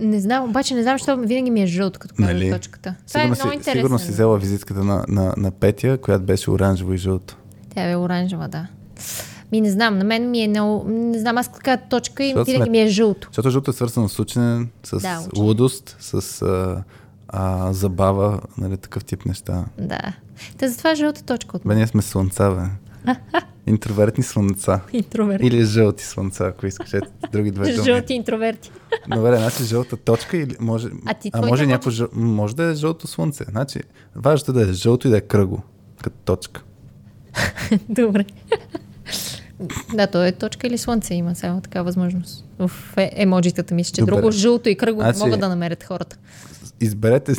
[0.00, 2.50] Не знам, обаче не знам, защо винаги ми е жълто, като Нали?
[2.52, 2.94] точката.
[2.98, 3.78] Това Сигурно, е много интересно.
[3.78, 7.36] сигурно си взела визитката на, на, на Петя, която беше оранжево и жълто.
[7.70, 8.66] Тя е оранжева, да.
[9.52, 10.84] Ми не знам, на мен ми е много...
[10.88, 13.28] Не знам, аз кажа точка и винаги сме- ми е жълто.
[13.30, 15.44] Защото жълто е свързано с учене, с Да, учене.
[15.44, 16.12] лудост, с
[16.42, 16.82] а,
[17.28, 19.64] а, забава, нали, такъв тип неща.
[19.78, 20.00] Да.
[20.58, 23.12] Та затова е жълта точка от Бе, ние сме слънца, бе.
[23.66, 24.80] Интровертни слънца.
[24.92, 25.46] интроверти.
[25.46, 26.94] Или жълти слънца, ако искаш.
[26.94, 27.84] Ето, други две думи.
[27.84, 28.70] Жълти интроверти.
[29.08, 32.08] Добре, значи жълта точка или може, А ти а може някакво жъл...
[32.12, 33.44] може да е жълто слънце.
[33.44, 33.80] Значи,
[34.16, 35.62] важното е да е жълто и да е кръго,
[36.02, 36.62] като точка.
[37.88, 38.24] Добре.
[39.94, 42.44] да, то е точка или слънце има само така възможност.
[42.58, 44.14] В е- емоджитата мисля, че Добре.
[44.14, 46.16] друго жълто и кръго Значи- могат да намерят хората.
[46.80, 47.32] Изберете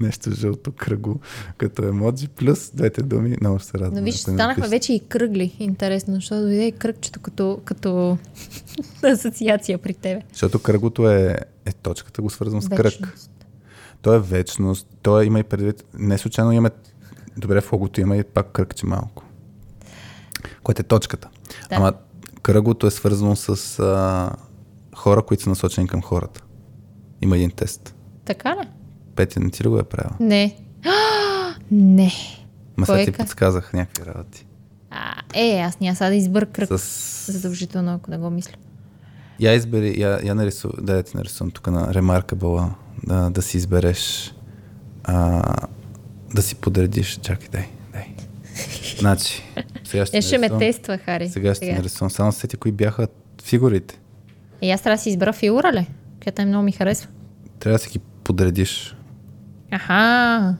[0.00, 1.20] нещо жълто кръго
[1.56, 3.36] като емоджи, плюс двете думи.
[3.40, 3.94] Много ще се радвам.
[3.94, 5.56] Но виж, станахме вече и кръгли.
[5.58, 8.18] Интересно, защото дойде и кръгчето като, като
[9.02, 10.22] асоциация при тебе.
[10.32, 13.18] Защото кръгото е, е точката, го свързвам с кръг.
[14.02, 14.86] То е вечност.
[15.02, 15.84] То е, има и предвид.
[15.98, 16.70] Не случайно имаме.
[17.36, 19.24] Добре, в логото има и пак кръгче малко.
[20.62, 21.28] Което е точката.
[21.70, 21.76] Да.
[21.76, 21.92] Ама
[22.42, 24.30] кръгото е свързано с а,
[24.96, 26.42] хора, които са насочени към хората.
[27.22, 27.94] Има един тест.
[28.24, 28.68] Така ли?
[29.16, 30.10] Петя, не ти ли го е правил?
[30.20, 30.56] Не.
[31.70, 32.12] Не.
[32.76, 34.46] Ма сега е ти ка- подсказах някакви работи.
[34.90, 36.68] А, е, аз няма сега да избър кръг.
[36.70, 37.32] С...
[37.32, 38.52] Задължително, ако не го мисля.
[39.40, 42.70] Я избери, я, я нарису, да, я ти нарисувам тук на Remarkable,
[43.04, 44.34] да, да си избереш,
[45.04, 45.42] а,
[46.34, 48.14] да си подредиш, чакай, дай, дай.
[48.98, 49.42] Значи,
[49.84, 51.28] сега ще, Е, ще ме нарисувам- тества, Хари.
[51.28, 53.08] Сега ще нарисувам, само сети кои бяха
[53.42, 54.00] фигурите.
[54.62, 55.86] И аз трябва да си избера фигура ли?
[56.22, 57.08] Която много ми харесва.
[57.58, 58.96] Трябва да си ги подредиш.
[59.70, 60.56] Аха.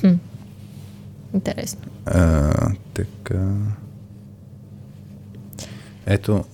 [0.00, 0.12] Хм.
[1.34, 1.82] Интересно.
[2.06, 2.52] А,
[2.94, 3.54] така.
[6.06, 6.44] Ето,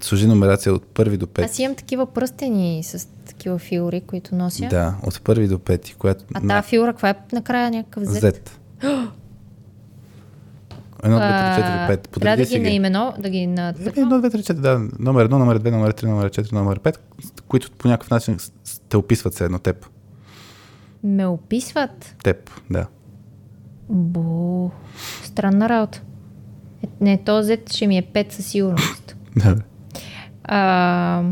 [0.00, 1.50] служи номерация от първи до пети.
[1.50, 4.68] Аз имам такива пръстени с такива фигури, които нося.
[4.70, 6.24] Да, от първи до пети, която...
[6.34, 8.40] А тази фигура, каква е накрая някакъв Z?
[8.82, 9.08] Z.
[11.04, 12.08] Едно, две, три, четири, пет.
[12.20, 13.74] Трябва да ги наимено, да ги на...
[13.96, 14.88] Едно, две, три, четири, да.
[14.98, 17.00] Номер едно, номер две, номер три, номер четири, номер пет,
[17.48, 18.38] които по някакъв начин
[18.88, 19.86] те описват се едно теб.
[21.04, 22.16] Ме описват.
[22.22, 22.86] Теб, да.
[23.88, 24.70] Бо,
[25.22, 26.02] странна работа.
[26.84, 29.16] Е, не, този ще ми е 5 със сигурност.
[29.36, 29.56] Да.
[30.44, 31.24] А,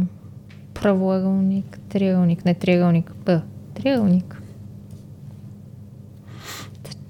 [0.75, 3.43] правоъгълник, триъгълник, не триъгълник, Б.
[3.75, 4.43] Триъгълник.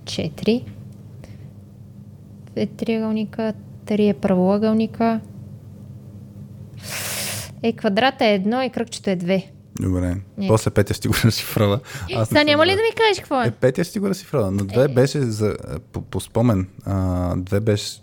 [0.05, 0.65] Четири.
[2.51, 3.53] Две триъгълника,
[3.87, 5.21] три е правоъгълника.
[7.63, 9.53] Е, квадрата е едно и кръгчето е две.
[9.81, 10.17] Добре.
[10.39, 10.49] Не.
[10.49, 11.81] После Петя ще го разшифрова.
[12.17, 13.51] Аз съм няма ли да ми кажеш какво Е, е?
[13.51, 14.51] Петя ти го разшифрова.
[14.51, 15.57] Но две беше за,
[15.93, 16.69] по, по спомен.
[16.85, 18.01] А, две беше,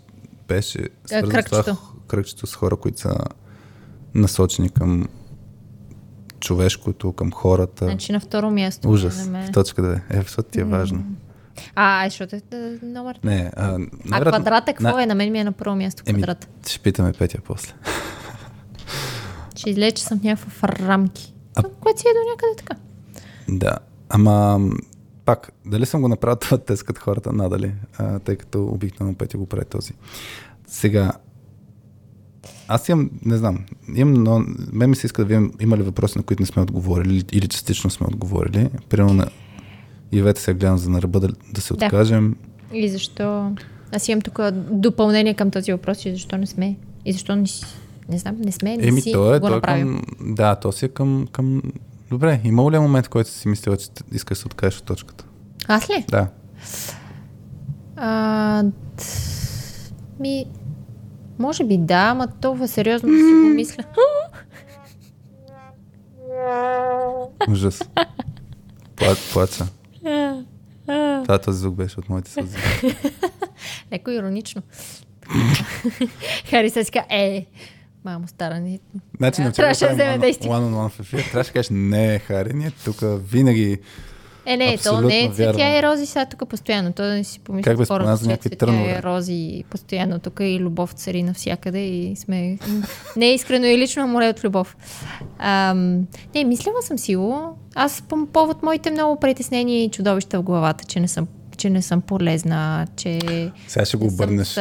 [0.48, 1.62] беше с кръгчето.
[1.62, 1.76] това,
[2.06, 3.16] кръгчето с хора, които са
[4.14, 5.08] насочени към
[6.40, 7.84] човешкото, към хората.
[7.84, 8.88] Значи на второ място.
[8.90, 9.14] Ужас.
[9.14, 9.46] За мен.
[9.46, 10.00] В точка 2.
[10.10, 11.04] Е, защото ти е важно.
[11.74, 13.18] А, е, защото е е, номер.
[13.24, 13.78] Не, а,
[14.10, 15.06] А квадрата какво на- е?
[15.06, 16.46] На мен ми е на първо място Еми, квадрата.
[16.66, 17.72] ще питаме Петя после.
[19.56, 21.34] Ще излезе, че съм в някаква рамки.
[21.56, 22.74] А- Което си е до някъде така.
[23.48, 23.78] Да.
[24.08, 24.60] Ама,
[25.24, 27.32] пак, дали съм го направил това тест като хората?
[27.32, 29.92] Надали, а, тъй като обикновено Петя го прави този.
[30.66, 31.12] Сега,
[32.68, 33.64] аз имам, не знам,
[33.94, 36.62] имам, но мен ми се иска да видим има ли въпроси, на които не сме
[36.62, 38.70] отговорили или частично сме отговорили.
[38.88, 39.26] Примерно на
[40.12, 41.86] Ивета сега гледам за на ръба да, да се Да.
[41.86, 42.36] откажем.
[42.72, 43.52] И защо...
[43.92, 44.40] Аз имам тук
[44.70, 47.64] допълнение към този въпрос, и защо не сме И защо не си?
[48.10, 49.86] Не знам, не сме, не Еми, си то е, го то е направил.
[49.86, 50.02] към...
[50.34, 51.62] Да, то си е към, към...
[52.10, 54.84] Добре, имало ли е момент, в който си мислила, че искаш да се откажеш от
[54.84, 55.24] точката?
[55.68, 56.04] Аз ли?
[56.08, 56.26] Да.
[57.96, 58.64] А,
[60.20, 60.46] ми,
[61.38, 63.84] може би да, ама толкова сериозно да си го мисля.
[67.48, 67.82] Ужас.
[68.96, 69.66] Пла, плача.
[71.24, 72.56] Това този звук беше от моите сълзи.
[73.92, 74.62] Леко иронично.
[76.50, 77.46] Хари се си е,
[78.04, 78.80] мамо стара ни.
[79.18, 80.50] Значи, на трябваше да вземе действие.
[80.50, 81.18] One on one в ефир.
[81.30, 82.96] Трябваше да кажеш, не, Хари, ние тук
[83.30, 83.78] винаги...
[84.46, 86.92] Е, не, то не е цветя и рози сега тук постоянно.
[86.92, 88.98] То да не си помисли Как хората, за че някакви трънове?
[88.98, 92.58] и рози постоянно тук и любов цари навсякъде и сме
[93.16, 94.76] не е искрено и лично, море от любов.
[95.38, 97.56] Ам, не, мислила съм сило.
[97.74, 101.82] Аз по повод моите много притеснения и чудовища в главата, че не съм че не
[101.82, 103.18] съм полезна, че
[103.68, 104.54] Сега ще го обърнеш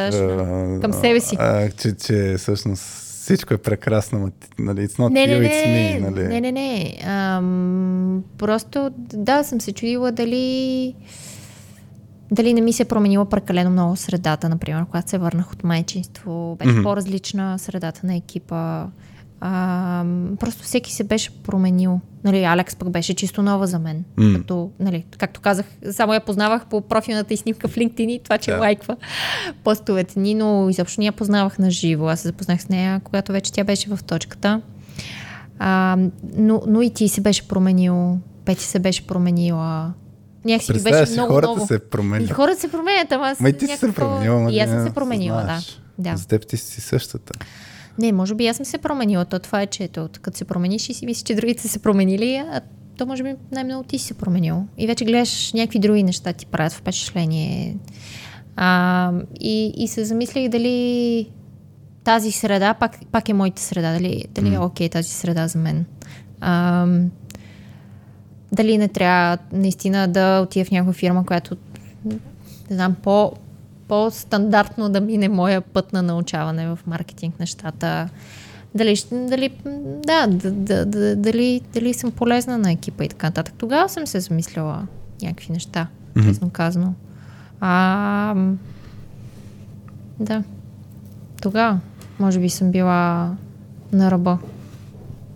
[0.82, 1.36] Към себе си.
[1.40, 6.10] А, че, че всъщност всичко е прекрасно, нали, it's not Не, you, не, it's me,
[6.10, 6.28] нали?
[6.28, 7.00] не, не, не.
[7.04, 10.96] Ам, просто, да, съм се чудила дали
[12.32, 16.56] дали не ми се е променила прекалено много средата, например, когато се върнах от майчинство,
[16.60, 16.84] беше Мгм.
[16.84, 18.86] по-различна средата на екипа.
[19.42, 22.00] Ам, просто всеки се беше променил.
[22.24, 24.04] Нали, Алекс пък беше чисто нова за мен.
[24.18, 24.34] М.
[24.36, 28.38] Като, нали, както казах, само я познавах по профилната и снимка в LinkedIn и това,
[28.38, 28.58] че Да.
[28.58, 28.96] лайква
[29.64, 32.08] постовете ни, но изобщо не я познавах на живо.
[32.08, 34.62] Аз се запознах с нея, когато вече тя беше в точката.
[35.60, 35.98] А,
[36.30, 39.94] но, но и ти се беше променил, Пети се беше променила.
[40.46, 41.68] Някакси ти беше много хората ново.
[41.68, 42.32] се И променят.
[42.32, 44.80] хората се променят, ама аз Ма и ти си се някакво- променила, И аз съм
[44.80, 45.60] не се променила, да.
[46.00, 46.18] да.
[46.18, 47.34] За теб ти си същата.
[48.00, 49.26] Не, може би аз съм се променила.
[49.26, 51.80] То това е, че ето, като се промениш и си мислиш, че другите са се
[51.80, 52.62] променили, а
[52.98, 54.66] то може би най-много ти си се променил.
[54.78, 57.78] И вече гледаш някакви други неща ти правят впечатление.
[58.56, 61.30] А, и, и се замислих дали
[62.04, 65.86] тази среда пак, пак е моята среда, дали, дали е окей тази среда за мен.
[66.42, 66.88] А,
[68.52, 71.58] дали не трябва наистина да отида в някаква фирма, която
[72.70, 73.32] не знам, по,
[73.90, 78.10] по-стандартно да мине моя път на научаване в маркетинг нещата.
[78.76, 79.50] Дали, дали,
[80.06, 83.54] да, да, да, да, дали, дали съм полезна на екипа и така нататък.
[83.58, 84.88] Тогава съм се замислила
[85.22, 85.88] някакви неща,
[86.24, 86.94] честно казано.
[87.62, 88.36] А,
[90.20, 90.44] да.
[91.42, 91.80] Тогава,
[92.20, 93.36] може би съм била
[93.92, 94.38] на ръба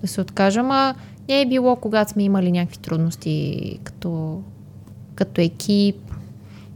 [0.01, 0.95] да се откажа, ама
[1.29, 4.41] не е било, когато сме имали някакви трудности като,
[5.15, 6.12] като екип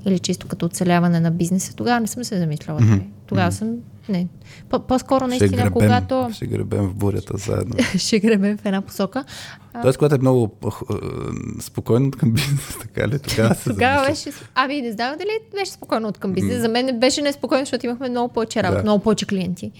[0.07, 1.75] или чисто като оцеляване на бизнеса.
[1.75, 2.79] Тогава не съм се замисляла.
[2.79, 3.01] Mm-hmm.
[3.27, 3.75] Тогава съм...
[4.09, 4.27] Не.
[4.69, 7.75] По- по-скоро Ще наистина, гребем, когато ще гребем в бурята заедно.
[7.97, 9.23] ще гребем в една посока.
[9.81, 10.71] Тоест, когато е много а,
[11.61, 13.19] спокойно към бизнес, така ли?
[13.19, 14.29] Тогава се Тогава беше...
[14.55, 16.61] Ами не знам дали беше спокойно от към бизнес.
[16.61, 18.83] За мен беше неспокойно, защото имахме много повече работа, Да.
[18.83, 19.71] много повече клиенти.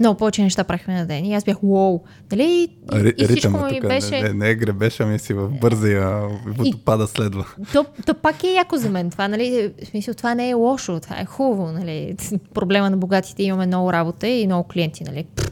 [0.00, 1.24] Много повече неща правихме на ден.
[1.24, 2.00] И аз бях, уоу,
[2.32, 2.44] нали?
[2.44, 4.10] И, Ри- и всичко ми тук беше...
[4.10, 7.46] не, не, не е гребеш, ами си в бързия водопада следва.
[7.72, 9.72] То, то пак е яко за мен това, нали?
[9.84, 12.16] В смисъл, това не е лошо, това е хубаво, нали?
[12.54, 15.26] Проблема на богатите имаме много работа и много клиенти, нали?
[15.36, 15.50] Пф,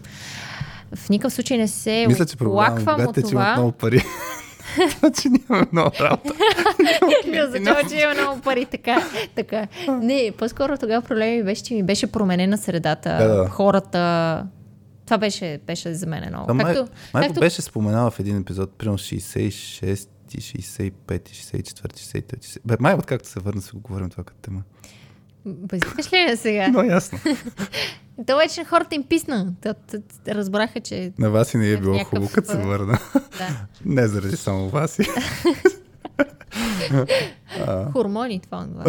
[0.95, 3.53] В никакъв случай не се Мисля, че оплаквам от богатите, е, че това.
[3.53, 4.03] много пари.
[4.99, 6.35] Значи нямаме много работа.
[7.31, 9.67] Не означава, че има много пари, така, така.
[9.89, 13.49] Не, по-скоро тогава проблема ми беше, че ми беше променена средата, Да, да.
[13.49, 14.47] хората.
[15.05, 16.55] Това беше, беше за мен много.
[16.55, 22.39] Май, Както, май както го беше споменала в един епизод, примерно 66, 65, 64, 65.
[22.39, 22.59] 60.
[22.65, 24.63] Бе, май откакто се върна, си го говорим това като тема.
[25.47, 26.69] Бъзикаш ли сега?
[26.73, 27.19] Но ясно.
[28.27, 29.53] То вече хората им писна.
[30.29, 31.13] Разбраха, че...
[31.19, 32.99] На вас и не е било Някакъв, хубаво, като се върна.
[33.15, 33.49] Да.
[33.85, 34.99] Не заради само вас.
[37.93, 38.85] Хормони, това това.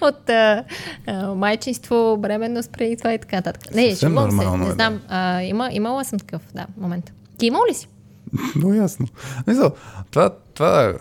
[0.00, 0.64] От а,
[1.06, 3.74] а, майчинство, бременност, преди това и така нататък.
[3.74, 4.56] Не, шегувам се.
[4.56, 5.00] Не е, знам.
[5.08, 7.12] А, има, имала съм такъв, да, момент.
[7.38, 7.88] Ти имал ли си?
[8.56, 9.06] Но ясно.
[9.46, 9.72] Мисъл,
[10.10, 10.94] това, това,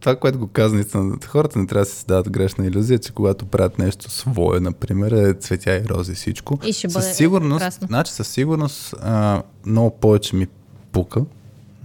[0.00, 3.46] това, което го каза, наистина, хората не трябва да се създават грешна иллюзия, че когато
[3.46, 6.58] правят нещо свое, например, е цветя и рози всичко.
[6.64, 7.86] И ще със сигурност, прекрасно.
[7.86, 10.46] значи със сигурност а, много повече ми
[10.92, 11.24] пука,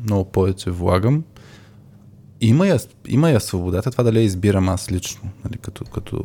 [0.03, 1.23] много повече влагам.
[2.41, 6.21] Има я, има я свободата, това дали я избирам аз лично, нали, като, като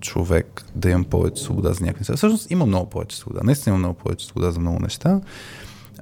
[0.00, 2.16] човек, да имам повече свобода за някакви неща.
[2.16, 3.40] Всъщност има много повече свобода.
[3.44, 5.20] Наистина има много повече свобода за много неща.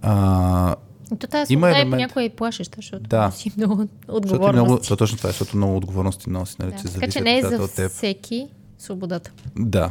[0.03, 0.77] А,
[1.17, 1.91] То тази Има е елемент.
[1.91, 3.31] понякога и плашеща, защото Да.
[3.31, 4.89] си много Защото е много, отговорности.
[4.89, 6.93] то точно това е, защото много отговорности носи, нали, Да.
[6.93, 9.33] Така че не е за всеки свободата.
[9.59, 9.91] Да.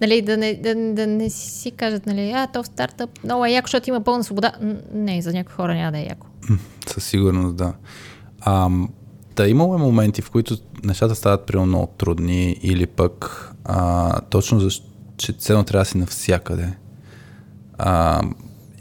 [0.00, 3.50] Нали, да, не, да, да не си кажат, нали, а, то в стартъп много е
[3.50, 4.52] яко, защото има пълна свобода.
[4.94, 6.26] Не, за някои хора няма да е яко.
[6.86, 7.72] Със сигурност, да.
[8.40, 8.68] А,
[9.36, 14.60] да, имало е моменти, в които нещата стават примерно много трудни или пък а, точно
[14.60, 14.84] защ...
[15.16, 16.72] че ценно трябва да си навсякъде.
[17.78, 18.22] А,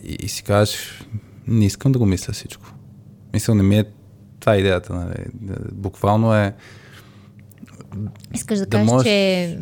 [0.03, 1.03] и, и си кажеш,
[1.49, 2.65] не искам да го мисля всичко.
[3.33, 3.85] Мисля, не ми е
[4.39, 4.93] това е идеята.
[4.93, 5.13] Нали?
[5.71, 6.53] Буквално е
[8.33, 9.57] Искаш да, Да кажеш, можеш- че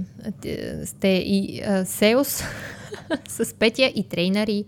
[0.85, 2.43] сте и сейлс
[3.27, 4.65] с Петя и трейнери,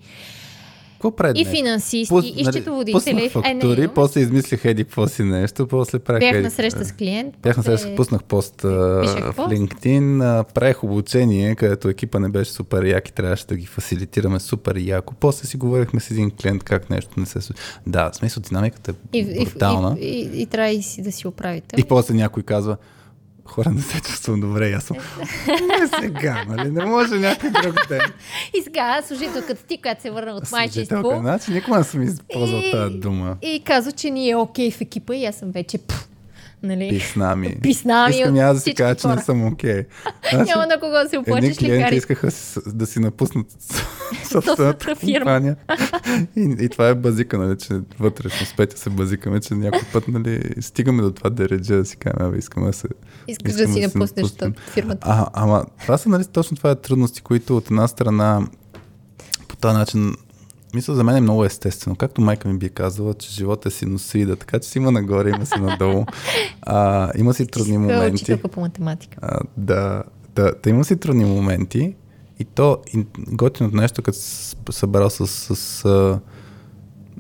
[1.00, 2.94] Какво прави и финансисти, Пус- и нали, счетоводители.
[2.94, 3.94] Пуснах Е, не, фактури, имам.
[3.96, 7.36] после измислих еди какво си нещо, после правих Бях на среща с клиент.
[7.44, 9.34] Бях на среща, пуснах пост в.
[9.38, 14.76] LinkedIn, правих обучение, където екипа не беше супер як и трябваше да ги фасилитираме супер
[14.76, 15.14] яко.
[15.14, 17.62] После си говорихме с един клиент как нещо не се случи.
[17.88, 19.98] Да, в смисъл динамиката е И, и, брутална.
[20.00, 21.78] и, и, и, трябва и си да си управител.
[21.80, 22.78] И после някой казва,
[23.50, 24.72] хора, не се чувствам добре.
[24.72, 24.98] Аз съм,
[25.48, 26.72] не сега, нали?
[26.72, 28.02] Не може някой друг ден.
[28.60, 32.96] И сега служителката ти, която се върна от Служителка, Значи никога не съм използвал тази
[32.96, 33.38] дума.
[33.42, 36.09] и казва, че ни е окей в екипа и аз съм вече пф,
[36.64, 36.90] нали?
[36.90, 37.58] Писна ми.
[37.62, 39.84] Писна ми Искам аз да си кажа, че не съм окей.
[40.34, 41.96] Значи, Няма на кого да се Едни оплачеш клиенти лекари.
[41.96, 42.30] искаха
[42.68, 43.48] да си напуснат
[44.32, 45.56] собствената компания.
[46.36, 50.08] И, и това е базика, нали, че вътрешно с Петя се базикаме, че някой път
[50.08, 52.88] нали, стигаме до това да реджа, да си кажем, искаме да се...
[53.28, 55.08] Искаш да си да се напуснеш от фирмата.
[55.10, 58.48] А, ама това са нали, точно това е трудности, които от една страна
[59.48, 60.14] по този начин
[60.74, 61.96] мисля, за мен е много естествено.
[61.96, 65.46] Както майка ми би казала, че живота е синусоида, така че си има нагоре, има
[65.46, 66.06] си надолу.
[66.62, 68.38] А, има си трудни моменти.
[68.52, 69.18] по математика.
[69.22, 70.04] А, да,
[70.36, 71.96] да, да има си трудни моменти
[72.40, 75.86] и то и готиното нещо, като се събрал с, с, с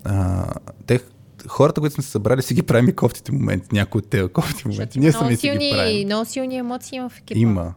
[0.05, 0.45] а,
[0.85, 0.99] те,
[1.47, 4.67] хората, които сме се събрали, си ги правим и кофтите моменти, някои от тези кофти
[4.67, 4.99] моменти.
[4.99, 6.05] Ние сами си ги правим.
[6.05, 7.39] много силни емоции има в екипа.
[7.39, 7.73] Има.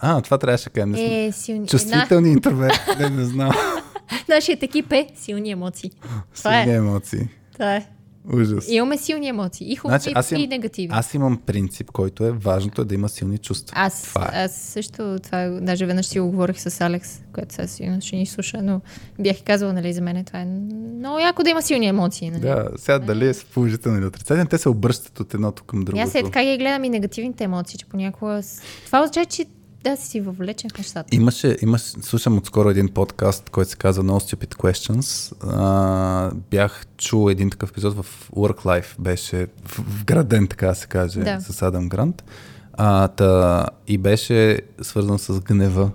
[0.00, 0.94] А, това трябваше да кажем.
[0.94, 1.66] Е, силни.
[1.66, 3.52] Чувствителни интроверти, не, не знам.
[4.12, 5.90] На, нашият екип е силни емоции.
[6.34, 6.76] Това Силни е.
[6.76, 7.28] емоции.
[7.52, 7.86] Това е.
[8.34, 8.68] Ужас.
[8.68, 9.72] Имаме силни емоции.
[9.72, 10.90] И хубави, Значи, аз и негативни.
[10.92, 13.74] Аз имам принцип, който е важното е да има силни чувства.
[13.76, 14.30] Аз, Това е.
[14.34, 18.16] аз също, това, е- даже веднъж си го говорих с Алекс, който сега сигурно ще
[18.16, 18.80] ни слуша, но
[19.18, 22.30] бях казала, нали, за мен това е много яко да има силни емоции.
[22.30, 22.40] Нали?
[22.40, 26.02] Да, сега дали е положително или отрицателно, те се обръщат от едното към И другото.
[26.02, 28.40] аз сега така ги гледам и негативните емоции, че понякога...
[28.86, 29.44] Това означава, че
[29.84, 31.16] да си въвлечен в нещата.
[31.16, 35.32] Имаше, имаш, слушам отскоро един подкаст, който се казва No Stupid Questions.
[35.50, 39.46] А, бях чул един такъв епизод в Work Life, беше
[39.78, 41.40] вграден, така да се каже, Да.
[41.40, 42.24] с Адам Грант.
[42.72, 45.90] А, та, и беше свързан с гнева.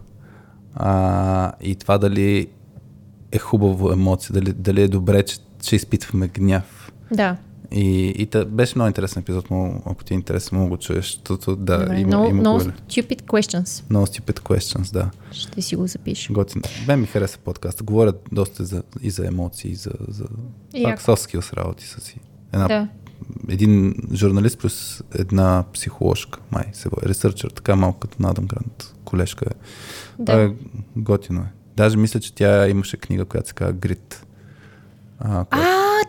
[0.76, 2.48] А, и това дали
[3.32, 6.92] е хубаво емоция, дали, дали е добре, че, че изпитваме гняв.
[7.12, 7.36] Да.
[7.72, 11.12] И, и та, беше много интересен епизод, много, ако ти е интересно, много го чуеш,
[11.20, 12.00] защото да, Добре.
[12.00, 13.64] има, no, има no stupid questions.
[13.64, 15.10] No Stupid Questions, да.
[15.32, 16.34] Ще си го запиша.
[16.34, 16.62] Готин.
[16.88, 17.84] Мен ми хареса подкаста.
[17.84, 20.24] Говорят доста за, и за емоции, и за, за
[20.74, 21.02] И пак яко.
[21.02, 22.20] soft skills работи са си.
[22.54, 22.88] Една, Да.
[23.50, 26.90] Един журналист плюс една психоложка, май се.
[27.04, 28.94] Ресърчър, така малко като на Адам Грант.
[29.06, 29.54] Колежка е.
[30.24, 30.42] Да.
[30.42, 30.52] Е,
[30.96, 31.52] готино е.
[31.78, 34.27] Даже мисля, че тя имаше книга, която се казва Грит.
[35.20, 35.66] А, А,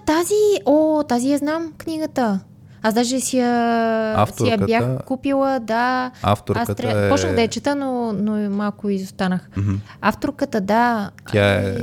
[0.06, 0.34] тази,
[0.66, 2.40] о, тази я знам книгата.
[2.82, 6.10] Аз даже си я, си я Авторката- бях купила, да.
[6.22, 9.48] Авторката Аз трябва, е- почнах да я чета, но, но малко изостанах.
[9.56, 9.74] Мгм.
[10.00, 11.10] Авторката, да.
[11.32, 11.76] Тя е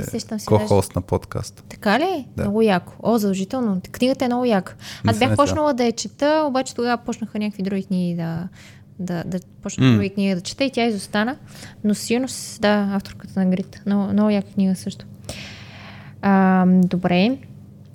[0.46, 1.64] ко-хост на подкаст.
[1.68, 2.26] Така ли?
[2.36, 2.42] Да.
[2.42, 2.92] Много яко.
[3.02, 3.80] О, задължително.
[3.92, 4.74] Книгата е много яка.
[4.98, 8.48] Аз Мисля, бях почнала да я чета, обаче тогава почнаха някакви други книги да,
[8.98, 9.94] да, да почнах М.
[9.94, 11.36] други книги да чета и тя изостана.
[11.84, 12.28] Но сигурно,
[12.60, 13.80] да, авторката на Грит.
[13.86, 15.04] Много, много яка книга също.
[16.22, 17.38] А, добре.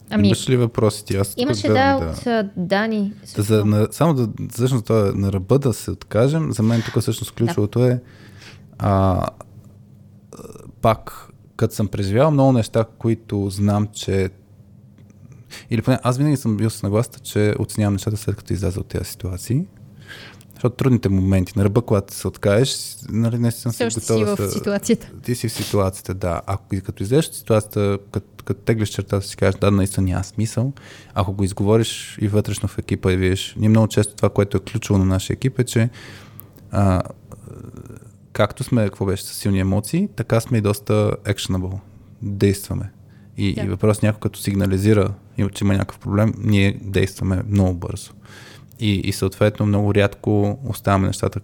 [0.10, 1.18] Ами, Имаш ли въпроси?
[1.18, 3.14] Аз имаше гледам да, от Дани.
[3.22, 3.42] Да, също.
[3.42, 7.02] за, на, само да, всъщност това е на ръба да се откажем, за мен тук
[7.02, 8.02] всъщност ключовото е
[8.78, 9.26] а,
[10.82, 14.30] пак, като съм преживял много неща, които знам, че
[15.70, 18.88] или поне аз винаги съм бил с нагласта, че оценявам нещата след като изляза от
[18.88, 19.66] тези ситуации.
[20.62, 24.52] Защото трудните моменти на ръба, когато се откажеш, нали, наистина Все си готова си в
[24.52, 25.12] ситуацията.
[25.24, 26.42] ти си в ситуацията, да.
[26.46, 30.24] Ако и като излезеш от ситуацията, като, като теглиш чертата си кажеш, да, наистина няма
[30.24, 30.74] смисъл.
[31.14, 34.60] Ако го изговориш и вътрешно в екипа и виеш, ние много често това, което е
[34.60, 35.90] ключово на нашия екип е, че
[36.72, 37.02] а,
[38.34, 41.80] както сме, какво беше, с силни емоции, така сме и доста actionable.
[42.22, 42.92] Действаме.
[43.38, 43.62] И, Да.
[43.62, 45.14] и въпрос някой като сигнализира,
[45.54, 48.12] че има някакъв проблем, ние действаме много бързо.
[48.82, 51.40] И, и съответно много рядко оставяме нещата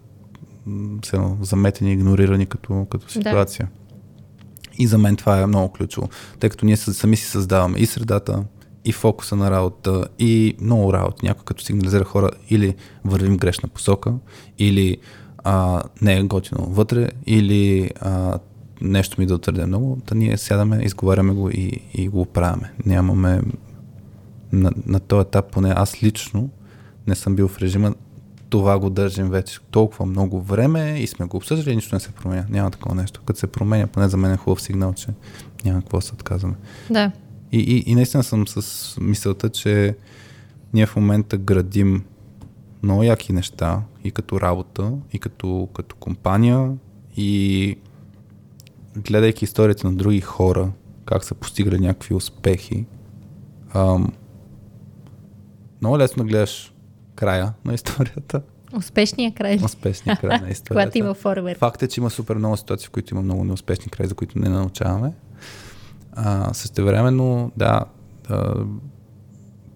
[1.42, 3.70] заметени, игнорирани като, като ситуация.
[4.78, 6.10] И за мен това е много ключово,
[6.40, 8.44] тъй като ние сами си създаваме и средата,
[8.86, 11.26] и фокуса на работа, и много работа.
[11.26, 12.76] Някой като сигнализира хора или
[13.06, 14.14] вървим грешна посока,
[14.58, 14.98] или
[15.38, 18.40] а, не е готино вътре, или а,
[18.82, 22.74] нещо ми да отвърде много, да ние сядаме, изговаряме го и, и го оправяме.
[22.86, 23.42] Нямаме
[24.52, 26.50] на, на този етап, поне аз лично
[27.08, 27.94] не съм бил в режима
[28.50, 32.46] това го държим вече толкова много време и сме го обсъждали нищо не се променя.
[32.50, 33.22] Няма такова нещо.
[33.26, 35.08] Като се променя, поне за мен е хубав сигнал, че
[35.66, 36.56] няма какво да се отказваме.
[36.90, 37.12] Да.
[37.52, 39.96] И, и, и наистина съм с мисълта, че
[40.74, 42.04] ние в момента градим
[42.84, 46.72] много яки неща и като работа, и като, като компания,
[47.18, 47.76] и
[48.96, 50.72] гледайки историята на други хора,
[51.06, 52.86] как са постигали някакви успехи,
[53.74, 54.14] ам,
[55.82, 56.74] много лесно да гледаш
[57.18, 58.42] края на историята.
[58.78, 59.60] Успешния край.
[59.64, 60.68] Успешния край на историята.
[60.68, 61.58] Когато има форвард.
[61.58, 64.40] Факт е, че има супер много ситуации, в които има много неуспешни краи, за които
[64.40, 65.14] не научаваме.
[66.14, 67.86] А, същевременно, да,
[68.30, 68.54] да,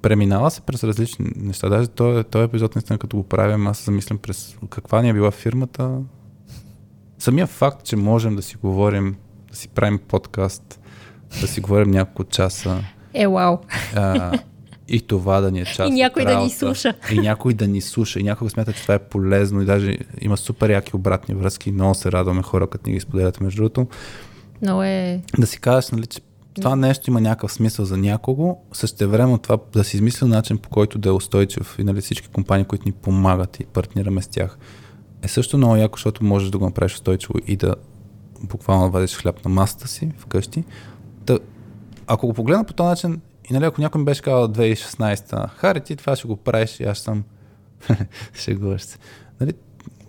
[0.01, 1.69] преминава се през различни неща.
[1.69, 5.13] Даже този, този епизод, наистина, като го правим, аз се замислям през каква ни е
[5.13, 5.97] била фирмата.
[7.19, 9.15] Самия факт, че можем да си говорим,
[9.49, 10.79] да си правим подкаст,
[11.41, 12.83] да си говорим няколко часа.
[13.13, 13.57] Е, вау.
[13.95, 14.39] А,
[14.91, 16.93] и това да ни е част И някой да ни слуша.
[17.11, 18.19] И някой да ни слуша.
[18.19, 19.61] И някой смята, че това е полезно.
[19.61, 21.71] И даже има супер яки обратни връзки.
[21.71, 23.87] Много се радваме хора, като ни ги споделят между другото.
[24.61, 25.21] Много е...
[25.37, 26.21] Да си кажеш, нали, че
[26.55, 30.69] това нещо има някакъв смисъл за някого, също време това да си измисля начин по
[30.69, 34.57] който да е устойчив и нали, всички компании, които ни помагат и партнираме с тях,
[35.21, 37.75] е също много яко, защото можеш да го направиш устойчиво и да
[38.43, 40.63] буквално вадиш хляб на масата си вкъщи.
[41.25, 41.39] Та,
[42.07, 43.21] ако го погледна по този начин,
[43.51, 46.83] и нали, ако някой ми беше казал 2016, Хари, ти това ще го правиш и
[46.83, 47.23] аз съм
[48.33, 48.97] шегуваш се.
[49.41, 49.53] Нали,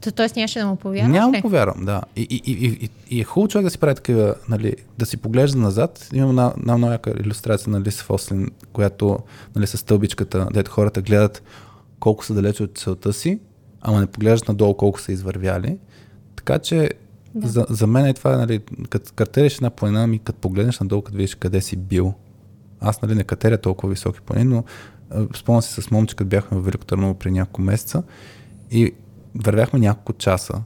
[0.00, 2.02] То, тоест нямаше да му повярваш няма да повярвам, да.
[2.16, 5.16] И, и, и, и, и е хубаво човек да си прави такива, нали, да си
[5.16, 6.08] поглежда назад.
[6.12, 9.18] Имам една, една много яка иллюстрация на Лис Фослин, която
[9.56, 11.42] нали, с стълбичката, дето хората гледат
[12.00, 13.40] колко са далече от целта си,
[13.80, 15.78] ама не поглеждат надолу колко са извървяли.
[16.36, 16.90] Така че
[17.34, 17.48] да.
[17.48, 21.16] за, за мен е това, нали, като катериш една планина, ми като погледнеш надолу, като
[21.16, 22.14] видиш къде си бил.
[22.82, 24.64] Аз нали, не катеря толкова високи планини, но
[25.36, 28.02] спомням си с момче, като бяхме в Велико Търново при няколко месеца
[28.70, 28.94] и
[29.34, 30.62] вървяхме няколко часа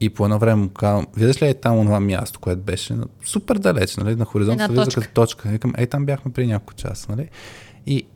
[0.00, 3.58] и по едно време му казвам, виждаш ли е там това място, което беше супер
[3.58, 5.48] далеч, нали, на хоризонта се вижда като точка.
[5.48, 7.28] Викам, ей там бяхме при няколко часа, нали.
[7.86, 8.06] И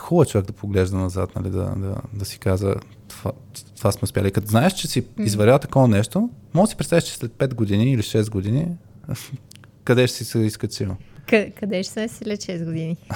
[0.00, 2.74] хубаво е човек да поглежда назад, нали, да, да, да си каза,
[3.08, 3.32] това,
[3.76, 4.30] това сме успяли.
[4.30, 7.92] Като знаеш, че си извървял такова нещо, може да си представиш, че след 5 години
[7.92, 8.68] или 6 години,
[9.84, 10.96] къде ще си се изкачил.
[11.30, 12.96] Къ- къде ще се след 6 години?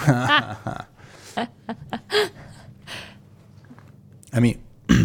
[4.32, 4.56] Ами,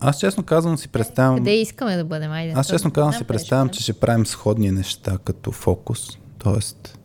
[0.00, 1.36] аз честно казвам си представям...
[1.36, 2.32] Къде искаме да бъдем?
[2.32, 2.52] Айде.
[2.56, 6.18] Аз честно казвам си представям, че ще правим сходни неща като фокус.
[6.38, 6.98] Тоест,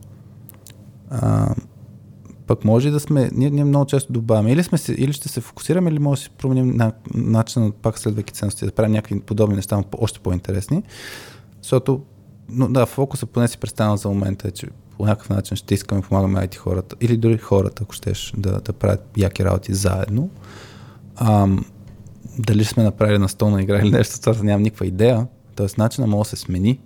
[1.09, 1.55] а,
[2.47, 5.41] пък може да сме, ние, ние много често добавяме, или, сме се, или ще се
[5.41, 9.55] фокусираме, или може да си променим на, начина, пак следвайки ценности, да правим някакви подобни
[9.55, 10.83] неща, още по-интересни.
[11.61, 12.01] Защото,
[12.51, 16.01] но да, фокуса поне си представям за момента е, че по някакъв начин ще искаме
[16.01, 20.29] да помагаме IT хората, или дори хората, ако щеш, да, да правят яки работи заедно.
[21.15, 21.65] Ам,
[22.39, 25.27] дали сме направили на столна игра или нещо, това нямам никаква идея.
[25.55, 26.79] Тоест, начина може да се смени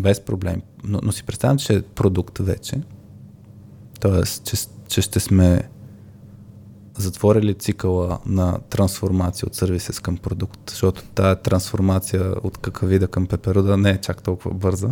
[0.00, 0.62] без проблем.
[0.84, 2.80] Но, но си представям, че е продукт вече.
[4.00, 4.56] Тоест, че,
[4.88, 5.62] че ще сме
[6.98, 13.76] затворили цикъла на трансформация от сервисес към продукт, защото тая трансформация от какавида към пеперуда
[13.76, 14.88] не е чак толкова бърза.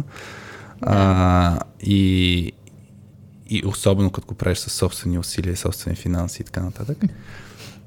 [0.82, 2.52] А, и,
[3.46, 6.98] и особено като го правиш със собствени усилия, собствени финанси и така нататък.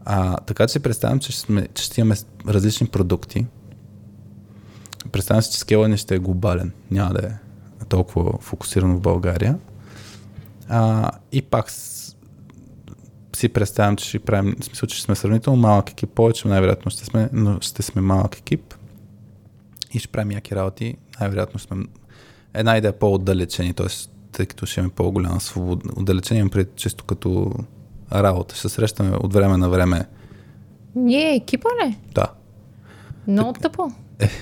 [0.06, 2.16] А, така че си представям, че ще, сме, че ще имаме
[2.48, 3.46] различни продукти.
[5.12, 6.72] Представям си, че скела не ще е глобален.
[6.92, 7.32] Няма да е
[7.90, 9.58] толкова фокусиран в България.
[10.70, 11.72] А, и пак
[13.38, 17.06] си представям, че ще правим, в смисъл, че сме сравнително малък екип, повече най-вероятно ще
[17.06, 18.74] сме, но ще сме малък екип
[19.94, 20.96] и ще правим яки работи.
[21.20, 21.86] Най-вероятно сме
[22.54, 23.88] една идея по-отдалечени, т.е.
[24.32, 25.90] тъй като ще имаме по-голяма свобода.
[25.96, 27.52] Отдалечени имам пред чисто като
[28.14, 28.56] работа.
[28.56, 30.06] Ще се срещаме от време на време.
[30.96, 31.98] Ние екипа ли?
[32.14, 32.28] Да.
[33.28, 33.92] Много тъпо.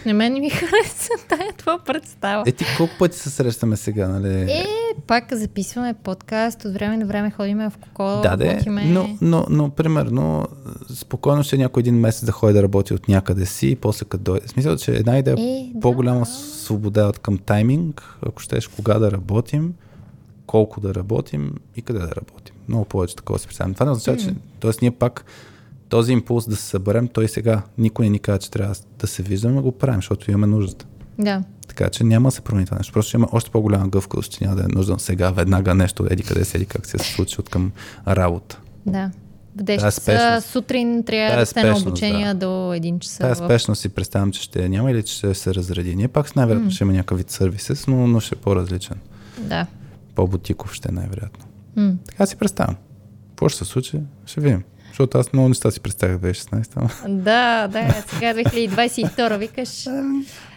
[0.06, 2.44] Не мен не ми хареса тая това представа.
[2.46, 4.52] Е, ти колко пъти се срещаме сега, нали?
[4.52, 4.66] Е,
[5.08, 8.86] пак записваме подкаст, от време на време ходиме в коко, да, де, работиме.
[8.86, 10.48] но, но, но, примерно,
[10.96, 14.24] спокойно ще някой един месец да ходи да работи от някъде си и после като
[14.24, 14.48] дойде.
[14.48, 15.80] Смисъл, че една идея Е, да.
[15.80, 19.74] по-голяма свобода от към тайминг, ако щеш кога да работим,
[20.46, 22.56] колко да работим и къде да работим.
[22.68, 23.74] Много повече такова си представям.
[23.74, 25.26] Това не означава, че тоест ние пак
[25.90, 29.24] този импулс да се съберем, той сега никой не ни казва, че трябва да се
[29.24, 30.86] виждаме, го правим, защото имаме нуждата.
[31.20, 31.44] Да.
[31.68, 32.94] Така че няма да се промени това нещо.
[32.94, 36.24] Просто ще има още по-голяма гъвкавост, че няма да е нужда сега веднага нещо, еди
[36.24, 37.72] къде седи, как се случи от към
[38.08, 38.60] работа.
[38.86, 39.12] Да.
[39.56, 40.48] В 10 Тая часа спешност.
[40.48, 42.34] сутрин трябва Тая да сте на спешност, обучение да.
[42.34, 43.18] до 1 часа.
[43.20, 45.96] Тая в- спешно си представям, че ще няма или че ще се разреди.
[45.96, 48.98] Ние пак най-вероятно ще има някакъв вид сервисес, но, но ще е по-различен.
[49.40, 49.66] Да.
[50.16, 51.46] По-бутиков ще е най-вероятно.
[52.06, 52.76] Така си представям.
[53.30, 54.00] Какво ще се случи?
[54.26, 54.64] Ще видим.
[54.96, 56.72] Защото аз много неща си представях 2016.
[56.76, 59.88] ама Да, да, сега 2022 викаш.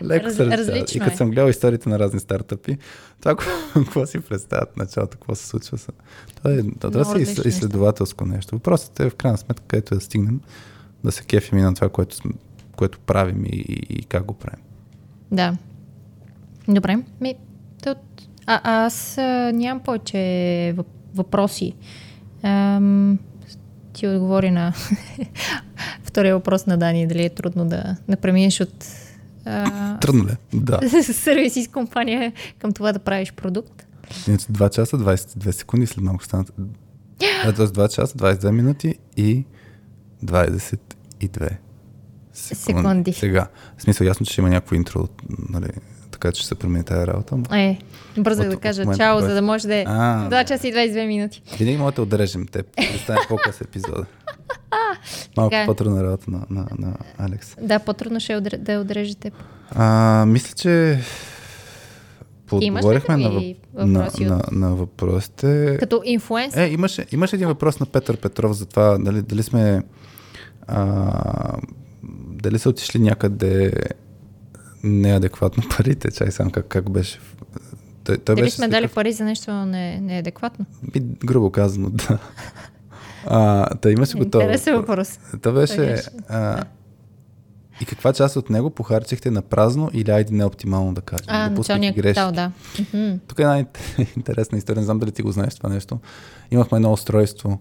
[0.03, 1.17] Леко Раз- се различно И като е.
[1.17, 2.79] съм гледал историите на разни стартъпи,
[3.21, 3.37] това
[3.75, 5.79] какво си представят началото, какво се случва.
[5.79, 5.93] Са.
[6.35, 8.55] Това е, това си изследователско нещо.
[8.55, 10.41] Въпросът е в крайна сметка, където да стигнем,
[11.05, 12.17] да се кефим и на това, което,
[12.77, 14.65] което правим и, и, и как го правим.
[15.33, 15.57] Да.
[16.69, 16.97] Добре.
[17.21, 17.35] Ми,
[17.85, 17.95] то,
[18.47, 19.23] а, аз а,
[19.55, 20.17] нямам повече
[20.77, 20.85] въп-
[21.15, 21.73] въпроси.
[22.43, 23.19] Ам,
[23.99, 24.73] ти отговори на
[26.05, 28.85] втория въпрос на Дани, дали е трудно да, да преминеш от
[29.45, 30.31] а, Трудно ли?
[30.31, 30.37] е?
[30.55, 31.03] Да.
[31.03, 33.87] сервис компания към това да правиш продукт.
[34.29, 36.53] Иначе 2 часа, 22 секунди, след малко станат.
[37.19, 37.53] Т.е.
[37.53, 39.45] 2 часа, 22 минути и
[40.25, 40.79] 22
[41.31, 41.57] секунди.
[42.33, 43.13] Секунди.
[43.13, 43.49] Сега.
[43.79, 45.09] В смисъл, ясно, че има някакво интро,
[45.49, 45.69] нали,
[46.11, 47.35] така че ще се промени тази работа.
[47.35, 47.79] ама Е,
[48.19, 50.73] бързо От- да кажа момента, чао, за да може да е А, 2 часа и
[50.73, 51.43] 22 минути.
[51.59, 52.67] Винаги може да отрежем теб,
[52.99, 54.05] стане по-къс епизода.
[55.37, 55.67] Малко е.
[55.67, 57.57] по-трудна работа на, на, на Алекс.
[57.61, 59.33] Да, по-трудно ще е да отрежете.
[59.71, 61.01] А, мисля, че
[62.51, 63.43] отговорихме на, въп...
[63.77, 65.77] на, от- на, на въпросите.
[65.81, 69.83] Като инфлуенс, Е, имаше, имаше един въпрос на Петър Петров за това дали, дали сме
[70.67, 71.13] а,
[72.33, 73.73] дали са отишли някъде
[74.83, 76.11] неадекватно парите.
[76.11, 77.21] Чай само как, как беше.
[78.09, 80.67] Той, той дали сме дали такъв- пари за нещо не, неадекватно?
[80.85, 82.19] Би, грубо казано, да.
[83.27, 84.43] А, та имаше го това.
[84.43, 85.19] Интересен въпрос.
[85.33, 85.77] То Той беше...
[85.77, 86.65] беше- А,
[87.81, 91.27] и каква част от него похарчихте на празно или айде неоптимално да кажем?
[91.29, 91.51] А,
[91.93, 92.15] грешки?
[92.15, 92.53] капитал, да.
[93.29, 95.99] Тук е една ин- интересна история, не знам дали ти го знаеш това нещо.
[96.51, 97.59] Имахме едно устройство,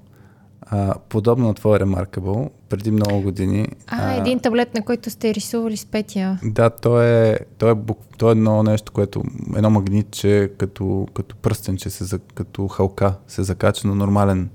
[0.72, 3.68] а, подобно на твоя Remarkable, преди много години.
[3.88, 6.40] А, един таблет, на който сте рисували с Петя.
[6.44, 9.24] Да, то е, то е, бук, то е едно нещо, което,
[9.56, 14.50] едно магнитче, като, като пръстенче, се, като халка, се закача на нормален,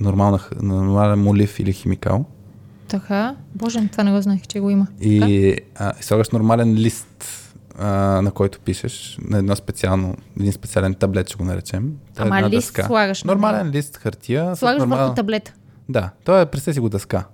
[0.00, 2.24] нормална, на нормален молив или химикал.
[2.88, 3.36] Така.
[3.54, 4.86] Боже, това не го знаех, че го има.
[4.86, 5.28] Така?
[5.28, 7.41] И, а, и слагаш нормален лист,
[7.78, 7.86] а,
[8.22, 11.92] на който пишеш, на едно специално, един специален таблет, ще го наречем.
[12.14, 12.84] Това е Ама лист дъска.
[12.84, 14.56] слагаш на Нормален лист хартия.
[14.56, 15.04] Слагаш нормална...
[15.04, 15.54] върху таблета.
[15.88, 17.24] Да, то е, представи си го дъска.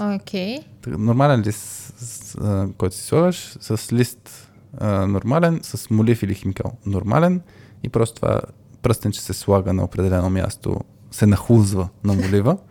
[0.00, 0.58] Окей.
[0.82, 2.36] Така, Нормален лист, с,
[2.78, 7.40] който си слагаш, с лист а, нормален, с молив или химикал нормален
[7.82, 8.40] и просто това
[8.82, 12.56] пръстенче се слага на определено място, се нахлузва на молива.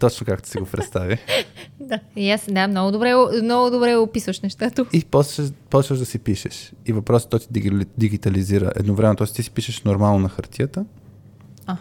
[0.00, 1.18] Точно както си го представи.
[1.80, 1.98] Да.
[2.16, 3.12] И аз, да, много добре,
[3.42, 4.84] много добре описваш нещата.
[4.92, 5.04] И
[5.70, 6.72] почваш да си пишеш.
[6.86, 9.16] И въпросът той ти дигитали- дигитализира едновременно.
[9.16, 10.84] Тоест ти си пишеш нормално на хартията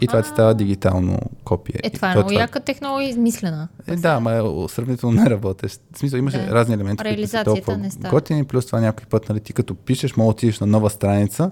[0.02, 1.76] и това ти става дигитално копие.
[1.84, 3.68] Е, това е то много яка технология, измислена.
[3.88, 5.82] Е, да, ма е сравнително не работещ.
[5.94, 6.48] В смисъл, имаше Да.
[6.52, 8.10] разни елементи, които са толкова не става.
[8.12, 11.52] готини, плюс това някой път, нали, ти като пишеш, мога да отидеш на нова страница,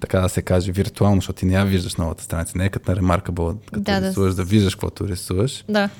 [0.00, 2.90] така да се каже, виртуално, защото ти не я виждаш новата страница, не е като
[2.90, 4.08] на Remarkable, като Да, да.
[4.08, 5.64] рисуваш, да виждаш каквото рисуваш.
[5.68, 5.90] Да.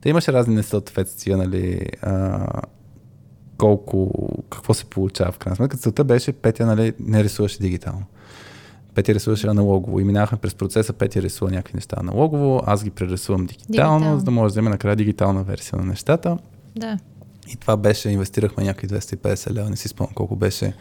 [0.00, 2.46] Те имаше разни несъответствия, нали, а,
[3.58, 4.10] колко,
[4.50, 5.76] какво се получава в крайна сметка.
[5.76, 8.02] Целта беше Петя, нали, не рисуваше дигитално.
[8.94, 13.46] Петя рисуваше аналогово и минавахме през процеса, Петя рисува някакви неща аналогово, аз ги прерисувам
[13.46, 14.18] дигитално, Дигитално.
[14.18, 16.38] за да може да вземе накрая дигитална версия на нещата.
[16.76, 16.98] Да.
[17.48, 20.72] И това беше, инвестирахме някакви 250 лева, не си спомням колко беше,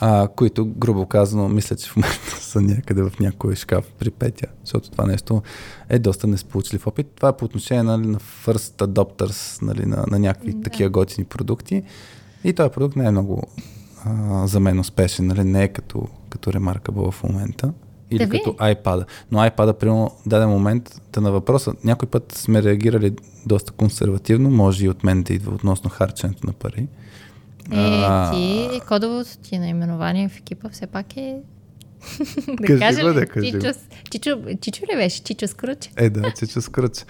[0.00, 4.46] а, които, грубо казано, мисля, че в момента са някъде в някой шкаф при Петя,
[4.64, 5.42] защото това нещо
[5.88, 7.06] е доста несполучлив опит.
[7.14, 10.60] Това е по отношение нали, на first adopters, нали, на, на някакви Да.
[10.60, 11.82] такива готини продукти.
[12.44, 13.42] И този продукт не е много
[14.04, 17.72] а, за мен успешен, нали, не е като, като Remarkable в момента.
[18.10, 19.04] Или Да като iPad.
[19.30, 24.84] Но iPad, примерно, даден момент, да на въпроса, някой път сме реагирали доста консервативно, може
[24.84, 26.88] и от мен да идва относно харченето на пари.
[27.72, 31.36] Е, А, ти, кодовото ти наименование в екипа все пак е...
[32.48, 33.52] да Кажи кажа го, да, кажи.
[33.52, 33.68] Чичо,
[34.10, 35.22] Чичо, Чичо ли беше?
[35.22, 35.90] Чичо Скруч?
[35.96, 37.04] Е, да, че скръч.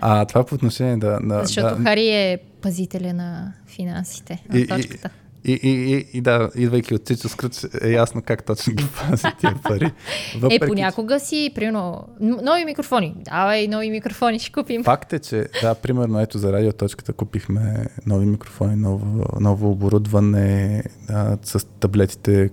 [0.00, 1.18] А това по отношение да...
[1.22, 5.10] на Защото да, Хари е пазителя на финансите, на И- и- точката.
[5.14, 9.26] И, и, и, и да, идвайки от Чичо Скръч, е ясно как точно ги пази
[9.40, 9.92] тия пари.
[10.50, 13.14] Е, понякога си, примерно, нови микрофони.
[13.24, 14.84] Давай, нови микрофони ще купим.
[14.84, 21.38] Факт е, че да, примерно ето за радиоточката купихме нови микрофони, ново, ново оборудване да,
[21.42, 22.50] с таблетите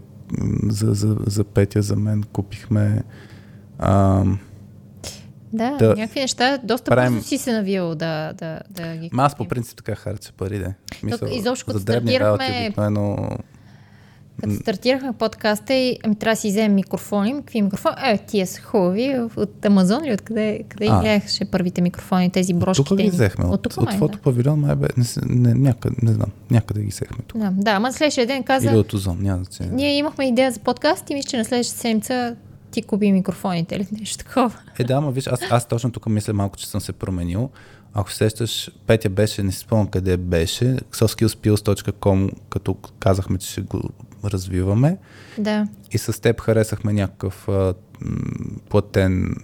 [0.70, 3.04] за, за, за Петя, за мен купихме.
[3.80, 4.40] Ам,
[5.54, 5.88] Да, Да.
[5.90, 9.46] някакви неща, доста Правим- бързо си се навил да, да, да ги ма аз по
[9.46, 10.74] принцип така харча пари, да.
[11.12, 13.30] Тук изобщо като работи стартирахме- обикновено
[14.42, 17.34] Като стартирахме подкаста и ами, трябва да си вземем микрофони.
[17.34, 17.96] Какви микрофони?
[18.04, 19.16] Е, тия са хубави.
[19.36, 20.14] От Амазон ли?
[20.14, 21.02] Откъде къде А.
[21.02, 22.88] гледаше първите микрофони, тези брошките?
[22.88, 23.46] Тук ги взехме.
[23.46, 24.88] От, От тук, от май, фотопавилион май бе.
[24.98, 26.30] Не, не, някъде, не знам.
[26.52, 27.38] Някъде ги взехме тук.
[27.38, 27.46] да.
[27.46, 29.72] да, да, ама следващия ден каза, Или от Озон, няма значение.
[29.74, 32.36] ние имахме идея за подкаст и мисля, че на следващата седмица
[32.72, 34.60] ти купи микрофоните или нещо такова.
[34.80, 37.50] Е, да, ма виж, аз, аз точно тук мисля малко, че съм се променил.
[37.94, 43.62] Ако се сещаш, Петя беше, не си спомням къде беше, soskillspills.com, като казахме, че ще
[43.62, 43.82] го
[44.24, 44.98] развиваме.
[45.38, 45.68] Да.
[45.92, 47.74] И с теб харесахме някакъв а,
[48.70, 49.36] платен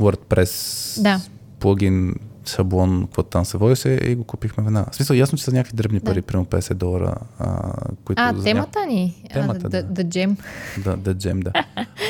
[0.00, 1.20] WordPress Да.
[1.60, 2.14] плагин,
[2.46, 4.90] шаблон, какво там се водеше и го купихме веднага.
[4.92, 6.04] В смисъл, ясно, че са някакви дребни Да.
[6.04, 7.72] пари, примерно 50 долара, а,
[8.04, 9.22] които А, темата ни?
[9.32, 9.82] Темата, а, да.
[9.82, 10.04] да.
[10.04, 10.36] Джем.
[10.78, 11.52] Да, да джем, да.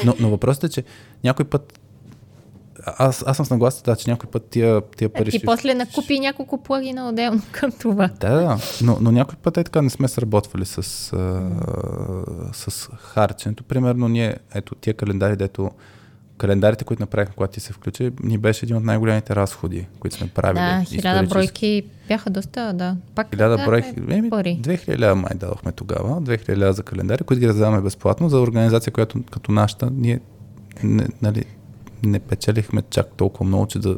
[0.04, 0.84] Но, но въпросът е, че
[1.24, 1.78] някой път
[2.88, 5.74] аз, аз съм съгласен, да, че някой път тия, тия пари А ти ще- после
[5.74, 8.10] накупи няколко плагина отделно към това.
[8.10, 10.78] Да, да, но, но някой път е така не сме сработвали с,
[11.12, 11.40] а,
[12.52, 13.64] с харченето.
[13.64, 15.70] Примерно ние, ето тия календари, дето
[16.38, 20.28] календарите, които направихме, когато ти се включи, ни беше един от най-големите разходи, които сме
[20.28, 20.60] правили.
[20.60, 22.96] Да, хиляда бройки бяха доста, да.
[23.14, 23.88] Пак Хиляда да, бройки.
[24.10, 24.58] е, Еми, пари.
[24.62, 26.22] 2000 лева май дадохме тогава.
[26.22, 30.20] 2000 лева за календари, които ги раздаваме безплатно за организация, която като нашата ние
[30.82, 31.44] не, нали,
[32.02, 33.96] не печелихме чак толкова много, че да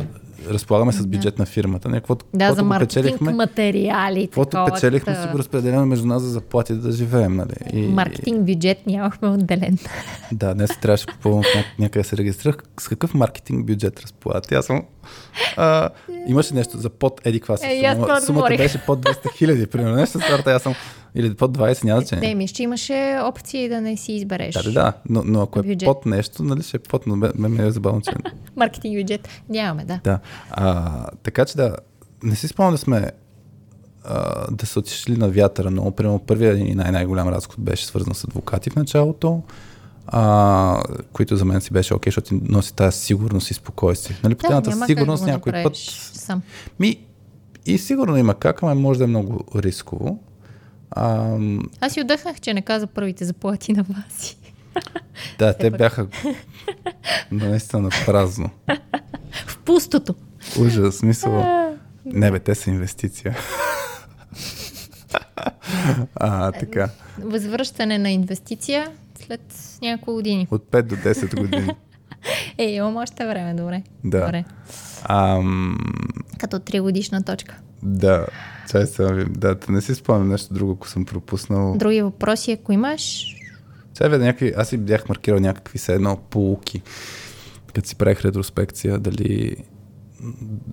[0.51, 1.89] разполагаме с бюджет на фирмата.
[1.89, 4.27] Не, каквото, Да, за маркетинг, материали.
[4.27, 7.37] Каквото такова, печелихме, си го разпределяме между нас за заплати да живеем.
[7.37, 7.55] Нали?
[7.73, 9.79] И, Маркетинг бюджет нямахме отделен.
[10.33, 11.43] Да, днес трябваше купувам
[11.79, 12.57] някъде се регистрирах.
[12.81, 14.55] С какъв маркетинг бюджет разполагате?
[14.55, 14.83] Аз съм...
[15.57, 15.89] А,
[16.27, 18.21] имаше нещо за под еди каква си Е, сума.
[18.21, 19.97] Сумата беше под 200 хиляди, примерно.
[19.97, 20.75] Нещо старта, аз съм...
[21.19, 22.35] Или под 20, няма Не, значение.
[22.35, 24.55] мисля, че имаше опции да не си избереш.
[24.55, 24.93] Да, да, да.
[25.09, 25.87] Но, но ако е Бюджет.
[25.87, 28.11] под нещо, нали ще е под, но ме, ме, е забавно, че...
[28.57, 29.29] Маркетинг бюджет.
[29.49, 30.01] Нямаме, да.
[30.05, 30.19] Да.
[30.51, 31.77] А, така че да,
[32.23, 33.11] не си спомням да сме
[34.05, 38.15] а, да са отишли на вятъра, но примерно първият и най- най-голям разход беше свързан
[38.15, 39.43] с адвокати в началото,
[40.07, 40.83] а,
[41.13, 44.17] които за мен си беше окей, защото ти носи тази сигурност и спокойствие.
[44.25, 45.77] Нали, по Да, темата сигурност някой път...
[45.77, 46.43] Сам.
[46.81, 47.05] Ми,
[47.67, 50.19] и сигурно има как, ама може да е много рисково.
[50.91, 51.37] А,
[51.81, 54.37] Аз си отдъхнах, че не каза първите заплати на вас.
[55.39, 56.07] да, те бяха
[57.33, 58.51] наистина на празно.
[59.47, 60.15] В пустото.
[60.61, 61.45] Ужас, смисъл.
[62.05, 63.37] Не бе, те са инвестиция.
[66.15, 66.89] а, така.
[67.19, 68.91] Възвръщане на инвестиция
[69.27, 70.49] след няколко години.
[70.51, 71.71] От 5 до 10 години.
[72.59, 73.83] Е, имам още време, добре.
[74.05, 74.21] Да.
[74.21, 74.45] Добре.
[75.05, 75.79] Ам,
[76.39, 77.57] Като три годишна точка.
[77.83, 78.27] да,
[78.71, 79.25] чай сега ви.
[79.25, 81.77] Да, не си спомням нещо друго, ако съм пропуснал.
[81.77, 83.35] Други въпроси, ако имаш,
[83.99, 86.83] Чай бе, някакви, аз си бях маркирал някакви се едно полуки,
[87.75, 89.57] като си правих ретроспекция, дали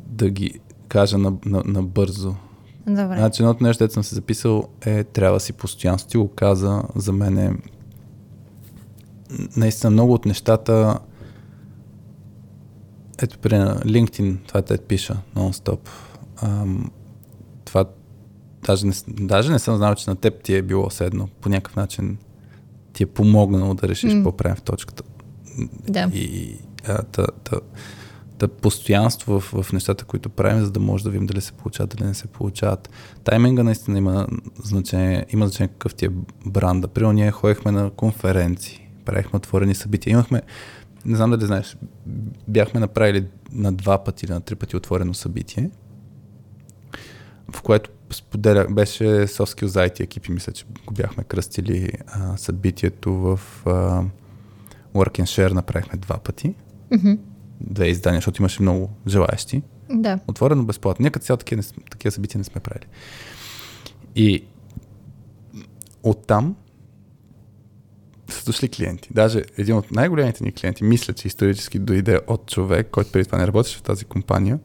[0.08, 2.36] да ги кажа на, на, набързо.
[2.88, 3.18] добре.
[3.18, 6.10] Значи, едното нещо, което съм се записал е трябва си постоянство.
[6.10, 7.54] Ти го каза, за мен е
[9.58, 11.00] наистина много от нещата
[13.22, 15.80] ето при на LinkedIn, това те пиша нон-стоп.
[16.42, 16.92] Ам,
[17.76, 17.90] това
[18.66, 21.76] даже не, даже не съм знал, че на теб ти е било седно по някакъв
[21.76, 22.18] начин
[22.94, 24.20] ти е помогнало да решиш М.
[24.20, 25.04] какво правим в точката.
[25.90, 26.10] Да.
[26.14, 27.60] И а, та, та,
[28.38, 31.96] та постоянство в, в нещата, които правим, за да може да видим дали се получават,
[31.98, 32.90] дали не се получават.
[33.24, 34.28] Тайминга наистина има
[34.64, 36.10] значение, има значение какъв ти е
[36.46, 36.88] бранда.
[36.88, 40.12] Примерно ние ходихме на конференции, правихме отворени събития.
[40.12, 40.42] Имахме,
[41.06, 41.78] не знам дали знаеш,
[42.48, 45.70] бяхме направили на два пъти или на три пъти отворено събитие,
[47.52, 52.38] в което споделя, беше Soft Skills за IT екипи, мисля, че го бяхме кръстили а,
[52.38, 53.70] събитието в а,
[54.94, 56.56] Work and Share направихме два пъти.
[56.92, 57.14] Мгм.
[57.62, 59.62] Две издания, защото имаше много желаящи.
[59.90, 60.20] Да.
[60.28, 61.04] Отворено безплатно.
[61.04, 62.86] Ние като цяло такива, такива събития не сме правили.
[64.16, 64.46] И
[66.04, 66.56] оттам
[68.30, 69.10] са дошли клиенти.
[69.14, 73.38] Даже един от най-големите ни клиенти, мисля, че исторически дойде от човек, който преди това
[73.38, 74.60] не работеше в тази компания,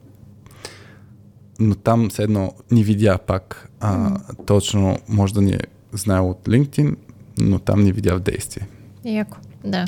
[1.61, 3.69] но там все едно ни видя пак.
[3.79, 5.59] А, точно може да ни е
[5.93, 6.95] знаел от LinkedIn,
[7.37, 8.67] но там ни видя в действие.
[9.05, 9.37] Яко.
[9.65, 9.85] Да.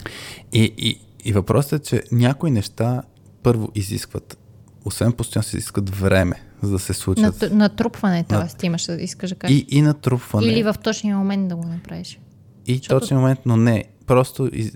[0.53, 3.01] И, и, и въпросът е, че някои неща
[3.43, 4.37] първо изискват,
[4.85, 7.41] освен постоянно се изискват време, за да се случат.
[7.41, 8.57] Нат, натрупване, На- т.е.
[8.57, 9.57] ти имаш искаш да кажеш.
[9.57, 10.47] И, и натрупване.
[10.47, 12.19] Или в точния момент да го направиш.
[12.67, 13.83] И защото- точен момент, но не.
[14.05, 14.75] Просто из, е,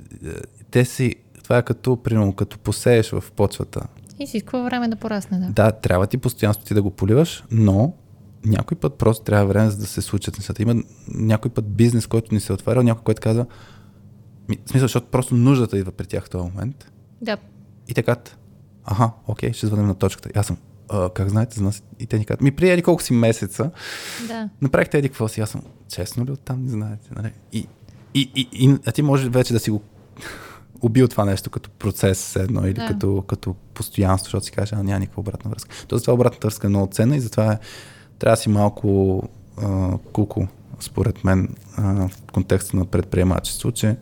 [0.72, 3.88] те си, това е като, примерно, като посееш в почвата.
[4.20, 5.46] Изисква време да порасне, да.
[5.46, 7.94] Да, трябва ти постоянно ти да го поливаш, но
[8.46, 10.62] някой път просто трябва време за да се случат нещата.
[10.62, 10.76] Има
[11.08, 13.46] някой път бизнес, който ни се е отварял, някой, който казва,
[14.66, 16.92] в смисъл, защото просто нуждата идва при тях в този момент.
[17.22, 17.38] Да.
[17.88, 18.38] И те казват,
[18.86, 20.30] аха, окей, ще звънем на точката.
[20.36, 20.58] И аз съм,
[20.90, 21.84] а, как знаете за нас?
[22.00, 23.72] И те ни казват, ми при еди колко си месеца,
[24.28, 24.50] Да.
[24.62, 25.42] направихте еди какво си.
[25.42, 27.10] Аз съм, честно ли оттам не знаете?
[27.16, 27.32] Нали?
[27.54, 27.68] И,
[28.14, 29.82] и, и, и, а ти може вече да си го
[30.82, 32.88] убил това нещо като процес едно или Да.
[32.88, 35.76] като, като постоянство, защото си кажеш, а няма никаква обратна връзка.
[35.88, 37.58] Тоест това обратната връзка е много ценна и затова
[38.20, 39.24] трябва да си малко
[39.58, 40.48] а, куко,
[40.80, 43.96] според мен, а, в контекста на предприемачество, че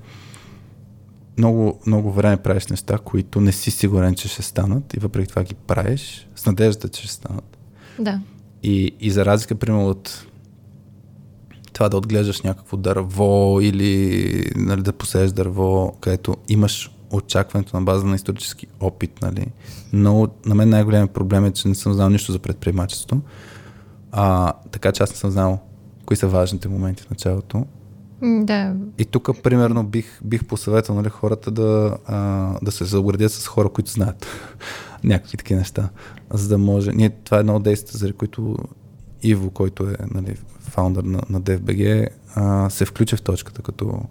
[1.37, 5.43] много, много време правиш неща, които не си сигурен, че ще станат и въпреки това
[5.43, 7.57] ги правиш с надежда, че ще станат.
[7.99, 8.19] Да.
[8.63, 10.25] И, и за разлика, примерно, от
[11.75, 18.05] това да отглеждаш някакво дърво или нали, да посееш дърво, където имаш очакването на база
[18.05, 19.21] на исторически опит.
[19.21, 19.47] Нали.
[19.93, 23.21] Но на мен най-големият проблем е, че не съм знал нищо за предприемачество.
[24.11, 25.59] А, така че аз не съм знал
[26.05, 27.65] кои са важните моменти в началото.
[28.21, 28.75] Да.
[28.97, 33.69] И тук, примерно, бих, бих посъветвал нали, хората да, а, да се заобградят с хора,
[33.69, 34.25] които знаят
[35.03, 35.89] някакви такива неща.
[36.33, 36.91] За да може.
[36.91, 38.57] Ние, това е едно от действията, заради които
[39.23, 44.01] Иво, който е нали, фаундър на, на DFBG, а, се включи в точката като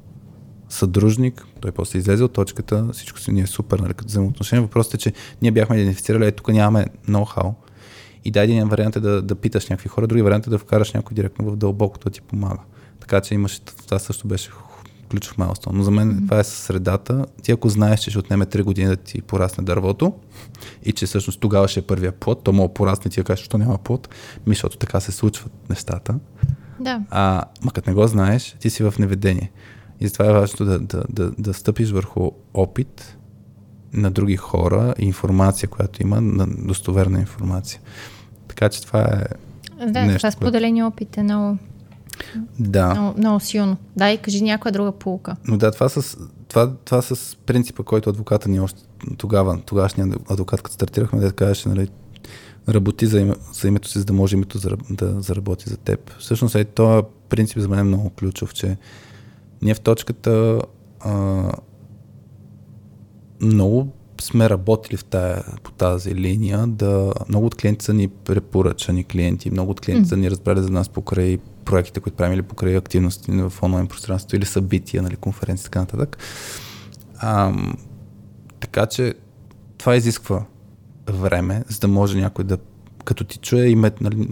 [0.68, 1.46] съдружник.
[1.60, 4.62] Той после излезе от точката, всичко си ни е супер, нали, като взаимоотношение.
[4.62, 7.52] Въпросът е, че ние бяхме идентифицирали, е, тук нямаме ноу-хау.
[8.24, 10.92] И да, един вариант е да, да питаш някакви хора, други вариант е да вкараш
[10.92, 12.60] някой директно в дълбокото да ти помага.
[13.00, 14.50] Така че имаше, това също беше
[15.10, 15.76] ключов майлстон.
[15.76, 16.24] Но за мен mm-hmm.
[16.24, 17.26] това е средата.
[17.42, 20.12] Ти ако знаеш, че ще отнеме 3 години да ти порасне дървото
[20.84, 23.58] и че всъщност тогава ще е първия плод, то мога порасне ти да кажеш, що
[23.58, 24.08] няма плод,
[24.46, 26.14] ми, защото така се случват нещата.
[26.80, 27.02] Да.
[27.10, 29.50] А, ма като не го знаеш, ти си в неведение.
[30.00, 33.16] И затова е важно да, да, да, да стъпиш върху опит
[33.92, 37.80] на други хора и информация, която има, на достоверна информация.
[38.48, 39.24] Така че това е.
[39.86, 40.94] Да, нещо, това споделени което...
[40.94, 41.58] опит е много,
[42.58, 42.94] да.
[42.94, 43.76] много, много силно.
[43.96, 45.36] Да, и кажи някоя друга полука.
[45.48, 46.16] Но да, това с,
[46.48, 48.82] това, това с принципа, който адвоката ни още
[49.18, 51.88] тогава, тогашния адвокат, като стартирахме, да кажеше, нали,
[52.68, 56.18] работи за, име, за името си, за да може името за, да заработи за теб.
[56.18, 58.76] Всъщност е този принцип за мен е много ключов, че
[59.62, 60.60] ние в точката
[61.00, 61.52] а,
[63.40, 63.88] много
[64.20, 69.50] сме работили в тая, по тази линия, да много от клиенти са ни препоръчани клиенти,
[69.50, 70.08] много от клиенти mm.
[70.08, 74.36] са ни разбрали за нас покрай проектите, които правим или покрай активности в онлайн пространството
[74.36, 76.18] или събития, нали, конференции и така нататък.
[77.18, 77.52] А,
[78.60, 79.14] така че
[79.78, 80.44] това изисква
[81.10, 82.58] време, за да може някой да,
[83.04, 84.28] като ти чуе име, нали,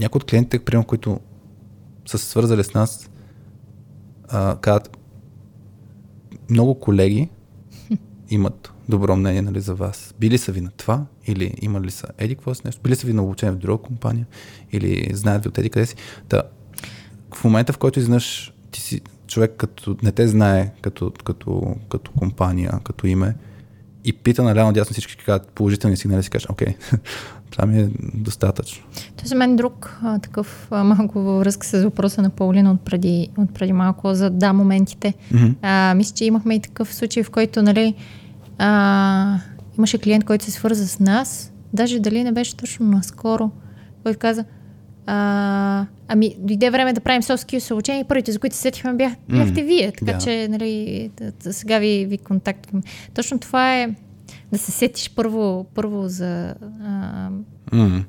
[0.00, 1.20] някои от клиентите, примерно, които
[2.06, 3.10] са се свързали с нас,
[4.28, 4.98] а, казват,
[6.50, 7.28] много колеги
[8.30, 10.14] имат добро мнение нали, за вас.
[10.20, 13.12] Били са ви на това или имали са еди какво с нещо, били са ви
[13.12, 14.26] на обучение в друга компания
[14.72, 15.96] или знаят ви от еди къде си.
[16.28, 16.42] Та,
[17.34, 22.10] в момента, в който изнъж ти си човек, като не те знае като, като, като
[22.12, 23.34] компания, като име,
[24.04, 26.74] и пита наляво дясно всички казват положителни сигнали, си кажеш, окей,
[27.50, 28.84] това ми е достатъчно.
[29.16, 32.80] Това за мен друг а, такъв а, малко във връзка с въпроса на Паулина от
[32.80, 35.14] преди, от преди малко за да моментите.
[35.32, 35.54] Mm-hmm.
[35.62, 37.94] А, мисля, че имахме и такъв случай, в който нали,
[38.58, 39.38] а,
[39.78, 43.50] имаше клиент, който се свърза с нас, даже дали не беше точно наскоро,
[44.02, 44.44] който каза,
[45.06, 49.12] а, ами, дойде време да правим skills обучение и първите, за които се сетихме, бях,
[49.28, 49.66] бяхте mm.
[49.66, 49.92] вие.
[49.92, 50.24] Така yeah.
[50.24, 52.82] че, нали, да, да, сега ви, ви контактвам.
[53.14, 53.94] Точно това е
[54.52, 56.54] да се сетиш първо, първо за...
[56.84, 57.30] А,
[57.72, 58.04] mm.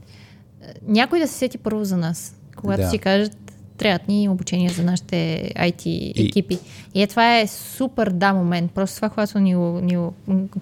[0.87, 2.35] Някой да се сети първо за нас.
[2.55, 2.89] Когато yeah.
[2.89, 3.44] си кажат,
[3.77, 6.27] трябват ни обучение за нашите IT и...
[6.27, 6.59] екипи.
[6.93, 8.71] И е, това е супер да момент.
[8.71, 9.97] Просто това, когато ни, ни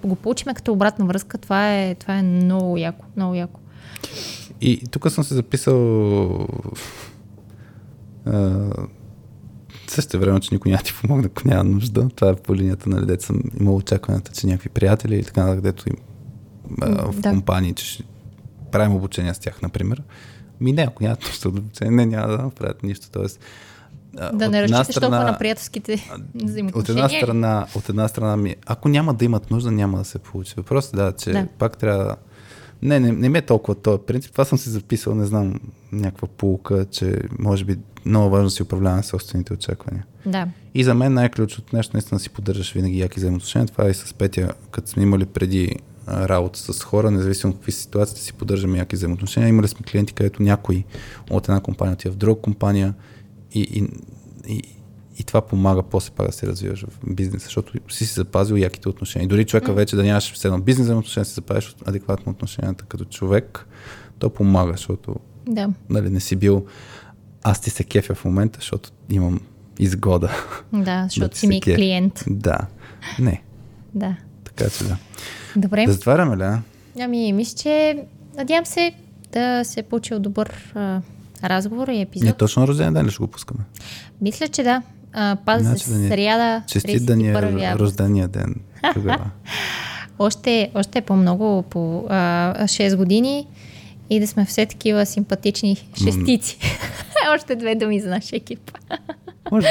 [0.04, 3.06] го получиме като обратна връзка, това е, това е много яко.
[3.16, 3.60] Много яко.
[4.62, 6.48] И тук съм се записал
[9.88, 12.10] също време, че никой няма ти помогне, ако няма нужда.
[12.16, 15.90] Това е по линията на нали, съм имал очакването, че някакви приятели или така, където
[15.90, 15.96] им
[16.82, 17.30] а, в да.
[17.30, 18.04] компании, че ще
[18.72, 20.04] правим обучение с тях, например.
[20.62, 23.08] Ми не, ако нямат нужда от обучение, не, няма да направят нищо.
[23.12, 23.40] Тоест,
[24.34, 27.06] да не разчиташ толкова на приятелските взаимоотношения.
[27.06, 30.20] От една страна, от една страна ми, ако няма да имат нужда, няма да се
[30.20, 30.54] получи.
[30.58, 31.48] Въпросът е да, че да.
[31.58, 32.16] пак трябва
[32.84, 34.32] не, не, не ми е толкова този принцип.
[34.32, 35.60] Това съм си записал, не знам,
[35.92, 40.06] някаква полука, че може би много важно да си управляваме собствените очаквания.
[40.26, 40.48] Да.
[40.74, 43.68] И за мен най-ключовото нещо наистина си поддържаш винаги яки взаимоотношения.
[43.68, 45.76] Това е и с Петя, като сме имали преди
[46.08, 49.50] работа с хора, независимо какви ситуации си поддържаме яки взаимоотношения.
[49.50, 50.84] Имали сме клиенти, където някой
[51.30, 52.94] от една компания отива в друга компания
[53.54, 53.88] и, и,
[54.54, 54.62] и,
[55.18, 58.90] и това помага после пак да се развиваш в бизнеса, защото си си запазил яките
[58.90, 59.26] отношения.
[59.26, 63.06] И дори човека вече да нямаш все едно бизнес отношение, си запазиш адекватно отношенията като
[63.06, 63.68] човек,
[64.20, 65.16] то помага, защото
[65.48, 65.70] да.
[65.90, 66.66] нали, не си бил
[67.44, 69.40] аз ти се кефя в момента, защото имам
[69.80, 70.32] изгода.
[70.74, 72.24] Да, защото да си ми клиент.
[72.28, 72.58] Да.
[73.20, 73.44] Не.
[73.94, 74.16] Да.
[74.44, 74.98] Така че да.
[75.56, 75.86] Добре.
[75.86, 76.60] Да затваряме ли?
[77.00, 78.04] Ами, мисля, че
[78.38, 78.94] надявам се
[79.32, 81.02] да се е получил добър а,
[81.44, 82.28] разговор и епизод.
[82.28, 83.60] Не, точно рожден ден ли ще го пускаме?
[84.22, 84.82] Мисля, че да.
[85.14, 86.64] А, пази значи, се сряда.
[86.68, 88.56] Честит да ни е рождения ден.
[90.20, 93.48] още, още по-много, по а, 6 години
[94.10, 96.58] и да сме все такива симпатични шестици.
[97.36, 98.72] още две думи за нашия екип.
[99.52, 99.68] Може.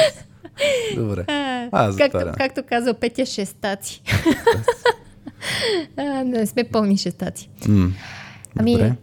[0.95, 1.25] Добре.
[1.75, 4.01] А, както, както казва Петя, шестаци.
[5.97, 7.49] А, не сме пълни шестаци.
[8.59, 8.95] Ами, Добре.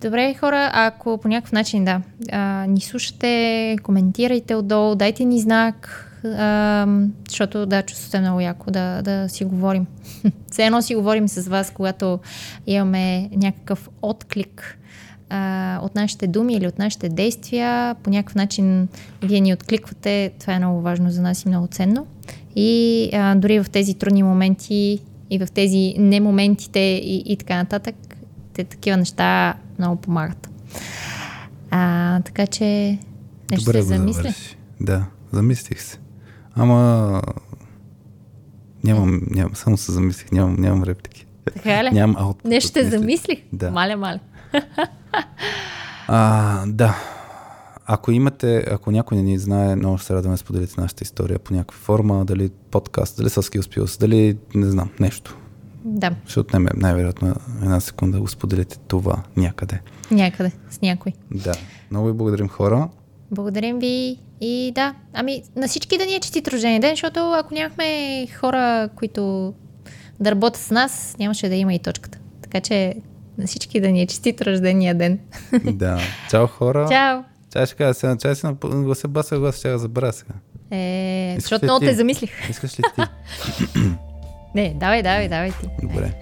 [0.00, 0.34] добре.
[0.34, 2.02] хора, ако по някакъв начин, да,
[2.32, 6.86] а, ни слушате, коментирайте отдолу, дайте ни знак, а,
[7.28, 9.86] защото, да, чувството е много яко да, да си говорим.
[10.50, 12.18] Все едно си говорим с вас, когато
[12.66, 14.78] имаме някакъв отклик
[15.30, 17.94] а, от нашите думи или от нашите действия.
[17.94, 18.88] По някакъв начин
[19.22, 20.32] вие ни откликвате.
[20.40, 22.06] Това е много важно за нас и много ценно.
[22.56, 24.98] И а, дори в тези трудни моменти
[25.30, 27.94] и в тези не моментите и, и така нататък,
[28.52, 30.50] те такива неща много помагат.
[31.70, 32.98] А, така че
[33.50, 34.22] нещо Добре се замисля.
[34.22, 34.56] завърши.
[34.80, 35.98] Да, замислих се.
[36.54, 37.22] Ама...
[38.84, 41.26] Нямам, нямам, само се замислих, нямам, нямам реплики.
[41.44, 41.90] Така ли?
[41.90, 42.44] Нямам аут.
[42.44, 43.38] Нещо те замислих?
[43.52, 43.70] Да.
[43.70, 44.20] Маля, маля.
[46.08, 46.96] А, да.
[47.92, 51.38] Ако имате, ако някой не ни знае, много ще се радваме да споделите нашата история
[51.38, 55.36] по някаква форма, дали подкаст, дали с Skills дали не знам, нещо.
[55.84, 59.80] Да, Ще отнеме най-вероятно една секунда да го споделите това някъде.
[60.10, 61.12] някъде с някой.
[61.30, 61.52] Да.
[61.90, 62.88] Много ви благодарим хора.
[63.30, 67.54] Благодарим ви и да, ами на всички да ни е честит рождения ден, защото ако
[67.54, 69.54] нямахме хора, които
[70.20, 72.18] да работят с нас, нямаше да има и точката.
[72.42, 72.94] Така че
[73.38, 75.18] на всички да ни е честит рождения ден.
[75.72, 75.98] да.
[76.30, 76.86] Чао хора.
[76.90, 77.30] Чао!
[77.52, 80.34] Чай ще кажа сега, чай си на гласа баса глас, ще я забравя сега.
[80.70, 82.50] Е, Искаш защото много те замислих.
[82.50, 83.02] Искаш ли ти?
[84.54, 85.68] Не, давай, давай, давай ти.
[85.82, 86.12] Добре.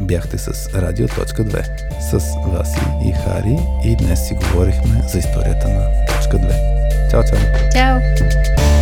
[0.00, 1.64] Бяхте с Радио.2
[2.00, 7.10] с Васи и Хари и днес си говорихме за историята на точка 2.
[7.10, 7.38] Чао, чао!
[7.72, 8.75] Чао!